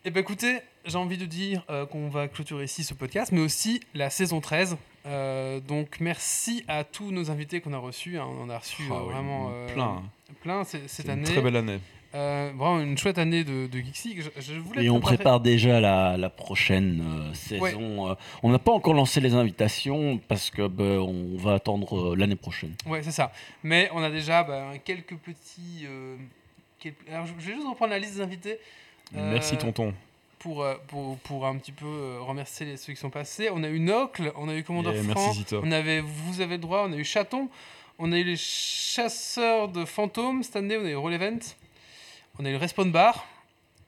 Eh 0.06 0.10
ben 0.10 0.20
écoutez, 0.20 0.58
j'ai 0.84 0.96
envie 0.98 1.16
de 1.16 1.26
dire 1.26 1.64
euh, 1.70 1.86
qu'on 1.86 2.08
va 2.08 2.28
clôturer 2.28 2.64
ici 2.64 2.84
ce 2.84 2.92
podcast, 2.94 3.32
mais 3.32 3.40
aussi 3.40 3.80
la 3.94 4.10
saison 4.10 4.40
13. 4.40 4.76
Euh, 5.06 5.60
donc 5.60 5.98
merci 6.00 6.64
à 6.68 6.84
tous 6.84 7.10
nos 7.10 7.30
invités 7.30 7.60
qu'on 7.60 7.72
a 7.72 7.78
reçus. 7.78 8.18
hein. 8.18 8.26
On 8.28 8.42
en 8.44 8.50
a 8.50 8.58
reçu 8.58 8.82
Ah 8.90 8.94
euh, 8.94 9.00
oui, 9.06 9.12
vraiment 9.12 9.50
euh, 9.52 9.72
plein. 9.74 10.02
plein 10.42 10.64
c- 10.64 10.78
cette 10.86 10.90
C'est 10.90 11.04
une 11.04 11.10
année. 11.10 11.24
très 11.24 11.40
belle 11.40 11.56
année. 11.56 11.78
Euh, 12.14 12.52
vraiment 12.56 12.78
une 12.80 12.96
chouette 12.96 13.18
année 13.18 13.42
de, 13.42 13.66
de 13.66 13.78
Geeks 13.80 14.04
League. 14.04 14.22
Je, 14.36 14.40
je 14.54 14.58
voulais 14.60 14.84
Et 14.84 14.90
on 14.90 15.00
préparer- 15.00 15.16
prépare 15.16 15.40
déjà 15.40 15.80
la, 15.80 16.16
la 16.16 16.30
prochaine 16.30 17.02
euh, 17.04 17.34
saison. 17.34 18.10
euh, 18.10 18.14
on 18.44 18.50
n'a 18.52 18.60
pas 18.60 18.70
encore 18.72 18.94
lancé 18.94 19.20
les 19.20 19.34
invitations 19.34 20.18
parce 20.28 20.50
que 20.50 20.68
ben, 20.68 20.98
on 21.00 21.36
va 21.36 21.54
attendre 21.54 22.12
euh, 22.12 22.16
l'année 22.16 22.36
prochaine. 22.36 22.74
Ouais, 22.86 23.02
c'est 23.02 23.10
ça. 23.10 23.32
Mais 23.64 23.90
on 23.94 24.02
a 24.02 24.10
déjà 24.10 24.44
bah, 24.44 24.72
quelques 24.84 25.16
petits. 25.16 25.86
euh, 25.86 26.16
Alors, 27.10 27.26
je 27.26 27.32
je 27.38 27.46
vais 27.48 27.54
juste 27.54 27.66
reprendre 27.66 27.90
la 27.90 27.98
liste 27.98 28.14
des 28.14 28.20
invités. 28.20 28.58
Euh, 29.16 29.32
Merci, 29.32 29.56
tonton. 29.56 29.92
Pour, 30.38 30.64
pour, 30.88 31.16
pour 31.18 31.46
un 31.46 31.56
petit 31.56 31.72
peu 31.72 32.18
remercier 32.20 32.66
les, 32.66 32.76
ceux 32.76 32.92
qui 32.92 33.00
sont 33.00 33.10
passés. 33.10 33.48
On 33.50 33.64
a 33.64 33.68
eu 33.68 33.80
Nocle, 33.80 34.30
on 34.36 34.48
a 34.48 34.54
eu 34.54 34.62
Commandeur 34.62 34.92
Yeah, 34.94 35.02
Franc, 35.14 35.32
on 35.62 35.72
avait 35.72 36.00
Vous 36.00 36.40
avez 36.42 36.56
le 36.56 36.60
droit, 36.60 36.84
on 36.86 36.92
a 36.92 36.96
eu 36.96 37.04
Chaton, 37.04 37.48
on 37.98 38.12
a 38.12 38.18
eu 38.18 38.24
les 38.24 38.36
Chasseurs 38.36 39.68
de 39.68 39.84
Fantômes 39.84 40.42
cette 40.42 40.56
année, 40.56 40.76
on 40.76 40.84
a 40.84 40.90
eu 40.90 40.96
Roll 40.96 41.14
Event, 41.14 41.38
on 42.38 42.44
a 42.44 42.48
eu 42.48 42.52
le 42.52 42.58
Respawn 42.58 42.90
Bar 42.90 43.26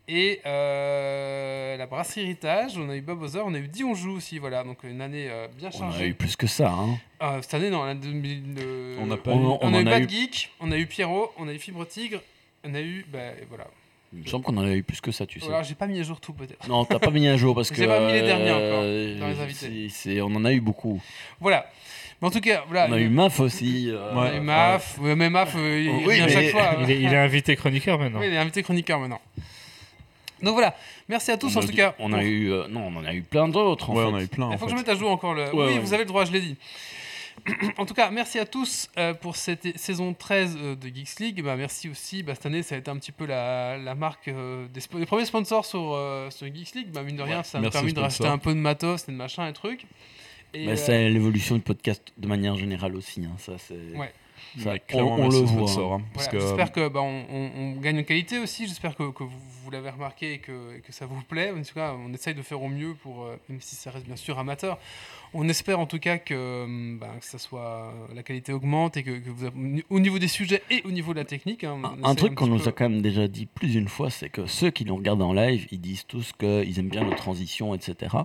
et 0.09 0.41
euh, 0.47 1.77
la 1.77 1.87
Brasserie 1.87 2.23
Héritage, 2.23 2.79
on 2.79 2.89
a 2.89 2.97
eu 2.97 3.01
Bobozer, 3.01 3.43
on 3.45 3.55
a 3.55 3.59
eu 3.59 3.67
Dion 3.69 3.95
Joue 3.95 4.13
aussi, 4.17 4.39
voilà, 4.39 4.63
donc 4.63 4.79
une 4.85 5.01
année 5.01 5.27
euh, 5.29 5.49
bien 5.49 5.71
On 5.75 5.79
chargée. 5.79 6.05
a 6.05 6.07
eu 6.07 6.15
plus 6.15 6.37
que 6.37 6.47
ça. 6.47 6.71
hein. 6.71 6.97
Ah, 7.19 7.39
cette 7.43 7.55
année, 7.55 7.71
non, 7.71 7.85
la 7.85 7.95
2000, 7.95 8.55
euh, 8.59 8.97
On 9.01 9.07
n'a 9.07 9.17
pas 9.17 9.33
On- 9.33 9.41
eu- 9.41 9.47
on, 9.47 9.59
on 9.63 9.75
a 9.75 9.79
eu 9.79 9.87
a 9.87 9.91
Bad 9.91 10.03
eu- 10.05 10.09
Geek, 10.09 10.51
on 10.61 10.71
a 10.71 10.77
eu 10.77 10.87
Pierrot, 10.87 11.33
on 11.39 11.49
a 11.49 11.53
eu 11.53 11.59
Fibre 11.59 11.85
Tigre, 11.87 12.21
on 12.65 12.73
a 12.75 12.81
eu. 12.81 13.05
Bah, 13.13 13.19
voilà. 13.49 13.67
Il 14.13 14.21
me 14.23 14.27
semble 14.29 14.45
qu'on 14.45 14.57
en 14.57 14.65
a 14.65 14.71
eu 14.73 14.85
plus 14.85 15.01
que 15.01 15.11
ça, 15.11 15.27
tu 15.27 15.41
sais. 15.41 15.49
Alors, 15.49 15.65
j'ai 15.65 15.75
pas 15.75 15.89
mis 15.89 15.99
à 15.99 16.03
jour 16.05 16.21
tout, 16.21 16.33
peut-être. 16.33 16.69
Non, 16.69 16.85
t'as 16.85 17.01
pas 17.01 17.11
mis 17.11 17.27
un 17.27 17.37
jour 17.37 17.55
parce 17.57 17.71
que. 17.71 17.75
J'ai 17.77 17.87
pas 17.89 18.07
mis 18.07 18.13
les 18.13 18.23
derniers 18.23 18.51
encore, 18.53 18.83
euh, 18.85 19.19
dans 19.19 19.27
les 19.29 19.41
invités. 19.41 19.89
c'est- 19.89 20.13
c'est- 20.15 20.21
on 20.21 20.27
en 20.27 20.45
a 20.45 20.53
eu 20.53 20.61
beaucoup. 20.61 21.03
Voilà. 21.41 21.69
Mais 22.21 22.29
en 22.29 22.31
tout 22.31 22.41
cas, 22.41 22.65
voilà. 22.67 22.87
On 22.89 22.93
a 22.95 22.99
eu 23.01 23.09
Maf 23.09 23.41
aussi. 23.41 23.91
euh, 23.91 24.15
Ouais. 24.15 24.41
Maf. 24.41 24.99
Ouais, 24.99 25.15
mais 25.15 25.29
Maf, 25.29 25.55
euh, 25.57 25.81
il 25.81 26.07
Oui, 26.07 26.15
vient 26.15 26.27
mais- 26.27 26.33
chaque 26.33 26.51
fois. 26.51 26.77
Il 26.83 26.91
est, 26.91 27.01
il 27.01 27.13
est 27.13 27.17
invité 27.17 27.57
chroniqueur 27.57 27.99
maintenant. 27.99 28.21
Oui, 28.21 28.27
il 28.29 28.33
est 28.33 28.39
invité 28.39 28.63
chroniqueur 28.63 28.99
maintenant. 29.01 29.21
Donc 30.43 30.55
voilà. 30.55 30.75
Merci 31.09 31.31
à 31.31 31.37
tous, 31.37 31.55
on 31.57 31.61
en 31.61 31.63
a 31.63 31.67
tout 31.67 31.73
cas. 31.73 31.95
On 31.99 32.13
a 32.13 32.23
eu. 32.23 32.51
euh, 32.51 32.69
non, 32.69 32.89
on 32.93 32.97
en 32.99 33.05
a 33.05 33.15
eu 33.15 33.23
plein 33.23 33.49
d'autres. 33.49 33.91
Ouais, 33.91 34.05
fait. 34.05 34.11
on 34.11 34.15
a 34.17 34.23
eu 34.23 34.29
plein. 34.29 34.51
Il 34.53 34.59
faut 34.59 34.67
que 34.67 34.73
je 34.73 34.77
mette 34.77 34.89
à 34.89 34.95
jour 34.95 35.11
encore 35.11 35.35
le. 35.35 35.45
Ouais, 35.45 35.51
oui, 35.53 35.73
ouais. 35.75 35.79
vous 35.79 35.93
avez 35.95 36.05
le 36.05 36.09
droit, 36.09 36.25
je 36.25 36.33
l'ai 36.33 36.41
dit. 36.41 36.57
en 37.79 37.85
tout 37.87 37.95
cas, 37.95 38.11
merci 38.11 38.39
à 38.39 38.47
tous 38.47 38.89
euh, 38.99 39.13
pour 39.15 39.37
cette 39.37 39.79
saison 39.79 40.15
13 40.15 40.57
euh, 40.59 40.75
de 40.75 40.89
Geeks 40.89 41.21
League. 41.21 41.43
Bah, 41.43 41.55
merci 41.57 41.89
aussi. 41.89 42.23
Bah, 42.23 42.35
cette 42.35 42.47
année, 42.47 42.63
ça 42.63 42.75
a 42.75 42.79
été 42.79 42.91
un 42.91 42.97
petit 42.97 43.13
peu 43.13 43.27
la, 43.27 43.77
la 43.77 43.95
marque 43.95 44.29
euh, 44.29 44.67
des, 44.69 44.81
premiers 45.07 45.27
sponsors 45.27 45.65
sur, 45.65 45.93
euh, 45.95 46.31
sur 46.31 46.47
Geeks 46.47 46.75
League. 46.75 46.89
Bah, 46.93 47.03
mine 47.03 47.17
de 47.17 47.23
rien, 47.23 47.43
ça 47.43 47.61
m'a 47.61 47.71
permis 47.71 47.93
de 47.93 48.01
racheter 48.01 48.27
un 48.27 48.39
peu 48.39 48.53
de 48.55 48.59
matos 48.59 49.05
et 49.09 49.13
de 49.13 49.17
machin 49.17 49.47
et 49.49 49.53
trucs. 49.53 49.87
Et, 50.55 50.67
Bah, 50.67 50.73
euh, 50.73 50.77
c'est 50.77 51.09
l'évolution 51.11 51.55
du 51.57 51.61
podcast 51.63 52.03
de 52.17 52.27
manière 52.27 52.57
générale 52.57 52.95
aussi. 52.97 53.25
hein, 53.25 53.35
Ça, 53.39 53.53
c'est. 53.59 53.75
Ouais. 53.97 54.13
ça, 54.59 54.73
Mais 54.73 54.83
on, 54.85 54.87
clairement, 54.93 55.15
on 55.15 55.17
merci 55.29 55.41
le 55.41 55.47
voit. 55.47 55.71
hein. 55.71 55.99
hein, 55.99 56.05
parce 56.15 56.27
Voilà, 56.29 56.31
que- 56.31 56.47
J'espère 56.47 56.73
que 56.73 56.89
bah, 56.89 57.01
on, 57.03 57.25
on- 57.31 57.51
on 57.57 57.81
gagne 57.81 57.99
en 58.01 58.05
qualité 58.05 58.39
aussi. 58.39 58.67
J'espère 58.67 58.95
que, 58.97 59.11
que 59.11 59.23
vous, 59.25 59.39
vous 59.65 59.71
l'avez 59.71 59.91
remarqué 59.91 60.35
et 60.35 60.39
que, 60.39 60.77
et 60.77 60.81
que 60.81 60.93
ça 60.93 61.05
vous 61.07 61.21
plaît. 61.23 61.51
En 61.51 61.61
tout 61.63 61.75
cas, 61.75 61.95
on 62.07 62.13
essaye 62.15 62.35
de 62.35 62.43
faire 62.43 62.63
au 62.63 62.69
mieux 62.69 62.95
pour, 62.95 63.25
euh, 63.25 63.37
même 63.49 63.61
si 63.61 63.75
ça 63.77 63.91
reste 63.91 64.07
bien 64.07 64.17
sûr 64.17 64.39
amateur. 64.39 64.79
On 65.35 65.47
espère 65.49 65.79
en 65.81 65.87
tout 65.87 65.99
cas 65.99 66.17
que, 66.19 66.97
bah, 66.99 67.11
que 67.21 67.27
ça 67.27 67.37
soit 67.39 67.93
la 68.15 68.23
qualité 68.23 68.53
augmente 68.55 68.97
et 68.97 69.03
que, 69.03 69.11
que 69.19 69.29
vous, 69.29 69.49
au 69.91 70.01
niveau 70.01 70.19
des 70.19 70.29
sujets 70.29 70.63
et 70.71 70.81
au 70.87 70.91
niveau 70.91 71.13
de 71.13 71.19
la 71.19 71.25
technique. 71.27 71.65
hein, 71.65 71.77
Un, 72.05 72.15
truc 72.15 72.35
qu'on 72.35 72.47
nous 72.47 72.59
peu- 72.61 72.69
a 72.69 72.73
quand 72.73 72.89
même 72.89 73.03
déjà 73.03 73.29
dit 73.29 73.45
plus 73.47 73.69
d'une 73.73 73.89
fois, 73.89 74.09
c'est 74.09 74.31
que 74.31 74.47
ceux 74.47 74.71
qui 74.71 74.85
nous 74.87 74.97
regardent 74.97 75.23
en 75.23 75.35
live, 75.35 75.67
ils 75.73 75.81
disent 75.81 76.07
tous 76.07 76.33
qu'ils 76.39 76.79
aiment 76.79 76.89
bien 76.89 77.05
nos 77.05 77.15
transitions, 77.15 77.75
etc. 77.75 78.17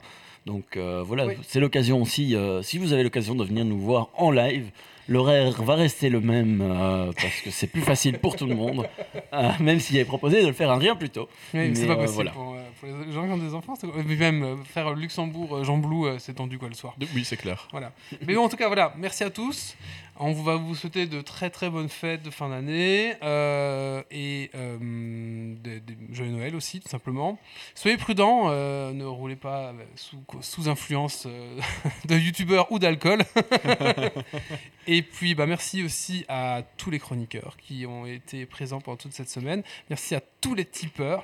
Donc 0.45 0.75
euh, 0.77 1.03
voilà, 1.05 1.27
Oui. 1.27 1.35
c'est 1.47 1.59
l'occasion 1.59 2.01
aussi, 2.01 2.35
euh, 2.35 2.61
si 2.63 2.77
vous 2.77 2.93
avez 2.93 3.03
l'occasion 3.03 3.35
de 3.35 3.43
venir 3.45 3.63
nous 3.65 3.79
voir 3.79 4.09
en 4.17 4.31
live, 4.31 4.71
L'horaire 5.07 5.61
va 5.63 5.75
rester 5.75 6.09
le 6.09 6.21
même 6.21 6.61
euh, 6.61 7.11
parce 7.19 7.41
que 7.41 7.49
c'est 7.49 7.65
plus 7.67 7.81
facile 7.81 8.19
pour 8.19 8.35
tout 8.37 8.45
le 8.45 8.53
monde, 8.55 8.87
euh, 9.33 9.49
même 9.59 9.79
s'il 9.79 9.97
est 9.97 10.05
proposé 10.05 10.41
de 10.41 10.47
le 10.47 10.53
faire 10.53 10.71
un 10.71 10.77
rien 10.77 10.95
plus 10.95 11.09
tôt. 11.09 11.27
Oui, 11.53 11.69
mais 11.69 11.75
c'est 11.75 11.87
pas 11.87 11.93
euh, 11.93 11.95
possible 11.97 12.13
voilà. 12.13 12.31
pour, 12.31 12.53
euh, 12.53 12.61
pour 12.79 12.87
les 13.05 13.11
gens 13.11 13.25
qui 13.25 13.31
ont 13.31 13.37
des 13.37 13.53
enfants. 13.53 13.75
c'est- 13.75 13.87
Mais 14.05 14.15
même 14.15 14.43
euh, 14.43 14.55
faire 14.63 14.93
Luxembourg, 14.93 15.57
euh, 15.57 15.63
Jean 15.65 15.79
Blou, 15.79 16.05
euh, 16.05 16.17
c'est 16.19 16.35
tendu 16.35 16.57
quoi 16.59 16.69
le 16.69 16.75
soir. 16.75 16.95
Oui, 17.15 17.25
c'est 17.25 17.35
clair. 17.35 17.67
Voilà. 17.71 17.91
Mais 18.25 18.35
bon, 18.35 18.45
en 18.45 18.49
tout 18.49 18.55
cas, 18.57 18.67
voilà. 18.67 18.93
Merci 18.97 19.23
à 19.23 19.31
tous. 19.31 19.75
On 20.19 20.33
va 20.33 20.55
vous 20.55 20.75
souhaiter 20.75 21.07
de 21.07 21.19
très 21.21 21.49
très 21.49 21.69
bonnes 21.69 21.89
fêtes 21.89 22.21
de 22.21 22.29
fin 22.29 22.49
d'année 22.49 23.15
euh, 23.23 24.03
et 24.11 24.51
euh, 24.53 24.77
des, 25.57 25.79
des 25.79 25.97
joyeux 26.11 26.31
Noël 26.31 26.55
aussi, 26.55 26.79
tout 26.79 26.89
simplement. 26.89 27.39
Soyez 27.73 27.97
prudents, 27.97 28.43
euh, 28.49 28.91
ne 28.93 29.03
roulez 29.05 29.35
pas 29.35 29.73
sous, 29.95 30.23
sous 30.41 30.69
influence 30.69 31.25
de 32.05 32.15
youtubeurs 32.15 32.71
ou 32.71 32.77
d'alcool. 32.77 33.23
et 34.87 35.01
puis, 35.01 35.33
bah, 35.33 35.47
merci 35.47 35.83
aussi 35.83 36.23
à 36.27 36.61
tous 36.77 36.91
les 36.91 36.99
chroniqueurs 36.99 37.57
qui 37.57 37.87
ont 37.87 38.05
été 38.05 38.45
présents 38.45 38.79
pendant 38.81 38.97
toute 38.97 39.13
cette 39.13 39.29
semaine. 39.29 39.63
Merci 39.89 40.13
à 40.13 40.21
tous 40.41 40.53
les 40.53 40.65
tipeurs. 40.65 41.23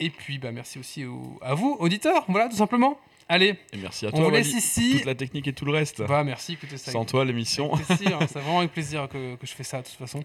Et 0.00 0.10
puis, 0.10 0.38
bah, 0.38 0.50
merci 0.50 0.78
aussi 0.80 1.04
au- 1.04 1.38
à 1.42 1.54
vous, 1.54 1.76
auditeurs. 1.78 2.24
Voilà, 2.28 2.48
tout 2.48 2.56
simplement. 2.56 2.98
Allez, 3.32 3.54
Et 3.72 3.76
merci 3.76 4.06
à 4.06 4.08
on 4.08 4.16
toi, 4.16 4.24
vous 4.24 4.30
laisse 4.30 4.48
Wally. 4.48 4.58
ici. 4.58 4.92
Toute 4.96 5.04
la 5.04 5.14
technique 5.14 5.46
et 5.46 5.52
tout 5.52 5.64
le 5.64 5.70
reste. 5.70 6.02
Bah, 6.04 6.24
merci, 6.24 6.54
écoutez 6.54 6.76
ça. 6.76 6.90
Sans 6.90 7.04
toi, 7.04 7.24
l'émission. 7.24 7.72
Hein, 7.74 7.78
c'est 7.88 8.38
vraiment 8.40 8.58
avec 8.58 8.72
plaisir 8.72 9.08
que, 9.08 9.36
que 9.36 9.46
je 9.46 9.52
fais 9.52 9.62
ça, 9.62 9.78
de 9.82 9.86
toute 9.86 9.94
façon. 9.94 10.24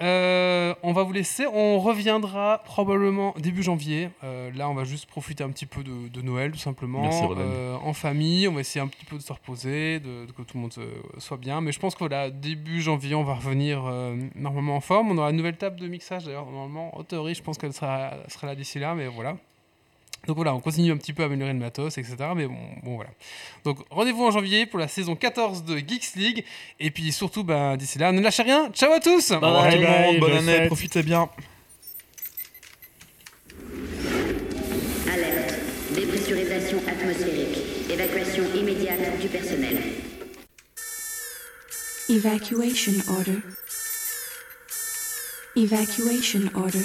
Euh, 0.00 0.74
on 0.82 0.92
va 0.92 1.02
vous 1.02 1.12
laisser. 1.14 1.46
On 1.46 1.80
reviendra 1.80 2.62
probablement 2.64 3.34
début 3.38 3.62
janvier. 3.62 4.10
Euh, 4.22 4.50
là, 4.54 4.68
on 4.68 4.74
va 4.74 4.84
juste 4.84 5.06
profiter 5.06 5.42
un 5.42 5.48
petit 5.48 5.64
peu 5.64 5.82
de, 5.82 6.08
de 6.08 6.20
Noël, 6.22 6.52
tout 6.52 6.58
simplement. 6.58 7.00
Merci. 7.00 7.24
Euh, 7.38 7.74
en 7.82 7.94
famille, 7.94 8.46
on 8.48 8.52
va 8.52 8.60
essayer 8.60 8.82
un 8.82 8.86
petit 8.86 9.06
peu 9.06 9.16
de 9.16 9.22
se 9.22 9.32
reposer, 9.32 9.98
de, 9.98 10.26
de 10.26 10.32
que 10.32 10.42
tout 10.42 10.56
le 10.58 10.60
monde 10.60 10.74
soit 11.16 11.38
bien. 11.38 11.62
Mais 11.62 11.72
je 11.72 11.80
pense 11.80 11.94
que 11.94 12.00
voilà, 12.00 12.30
début 12.30 12.82
janvier, 12.82 13.14
on 13.14 13.24
va 13.24 13.34
revenir 13.34 13.82
euh, 13.86 14.14
normalement 14.34 14.76
en 14.76 14.80
forme. 14.80 15.10
On 15.10 15.16
aura 15.18 15.30
une 15.30 15.36
nouvelle 15.36 15.56
table 15.56 15.80
de 15.80 15.88
mixage, 15.88 16.24
d'ailleurs. 16.26 16.44
Normalement, 16.44 16.96
en 16.96 17.02
théorie, 17.02 17.34
je 17.34 17.42
pense 17.42 17.56
qu'elle 17.56 17.72
sera, 17.72 18.12
sera 18.28 18.46
là 18.46 18.54
d'ici 18.54 18.78
là, 18.78 18.94
mais 18.94 19.06
voilà. 19.08 19.38
Donc 20.26 20.36
voilà, 20.36 20.54
on 20.54 20.60
continue 20.60 20.92
un 20.92 20.96
petit 20.98 21.12
peu 21.14 21.22
à 21.22 21.26
améliorer 21.26 21.52
le 21.54 21.58
matos, 21.58 21.96
etc. 21.96 22.16
Mais 22.36 22.46
bon, 22.46 22.58
bon 22.82 22.96
voilà. 22.96 23.10
Donc 23.64 23.78
rendez-vous 23.90 24.24
en 24.24 24.30
janvier 24.30 24.66
pour 24.66 24.78
la 24.78 24.88
saison 24.88 25.16
14 25.16 25.64
de 25.64 25.78
Geeks 25.78 26.14
League. 26.16 26.44
Et 26.80 26.90
puis 26.90 27.12
surtout, 27.12 27.44
ben, 27.44 27.76
d'ici 27.76 27.98
là, 27.98 28.12
ne 28.12 28.20
lâchez 28.20 28.42
rien. 28.42 28.70
Ciao 28.72 28.92
à 28.92 29.00
tous 29.00 29.30
Bye 29.30 29.40
tout 29.40 29.78
le 29.78 29.86
bye, 29.86 30.02
monde, 30.06 30.18
bonne 30.20 30.30
bonne 30.30 30.38
année, 30.38 30.56
fête. 30.58 30.66
profitez 30.66 31.02
bien. 31.02 31.30
Alerte. 35.12 35.54
Dépressurisation 35.94 36.78
atmosphérique. 36.86 37.58
Évacuation 37.90 38.44
immédiate 38.54 39.18
du 39.20 39.28
personnel. 39.28 39.78
Evacuation 42.10 42.92
order. 43.08 43.38
Evacuation 45.56 46.50
order. 46.54 46.84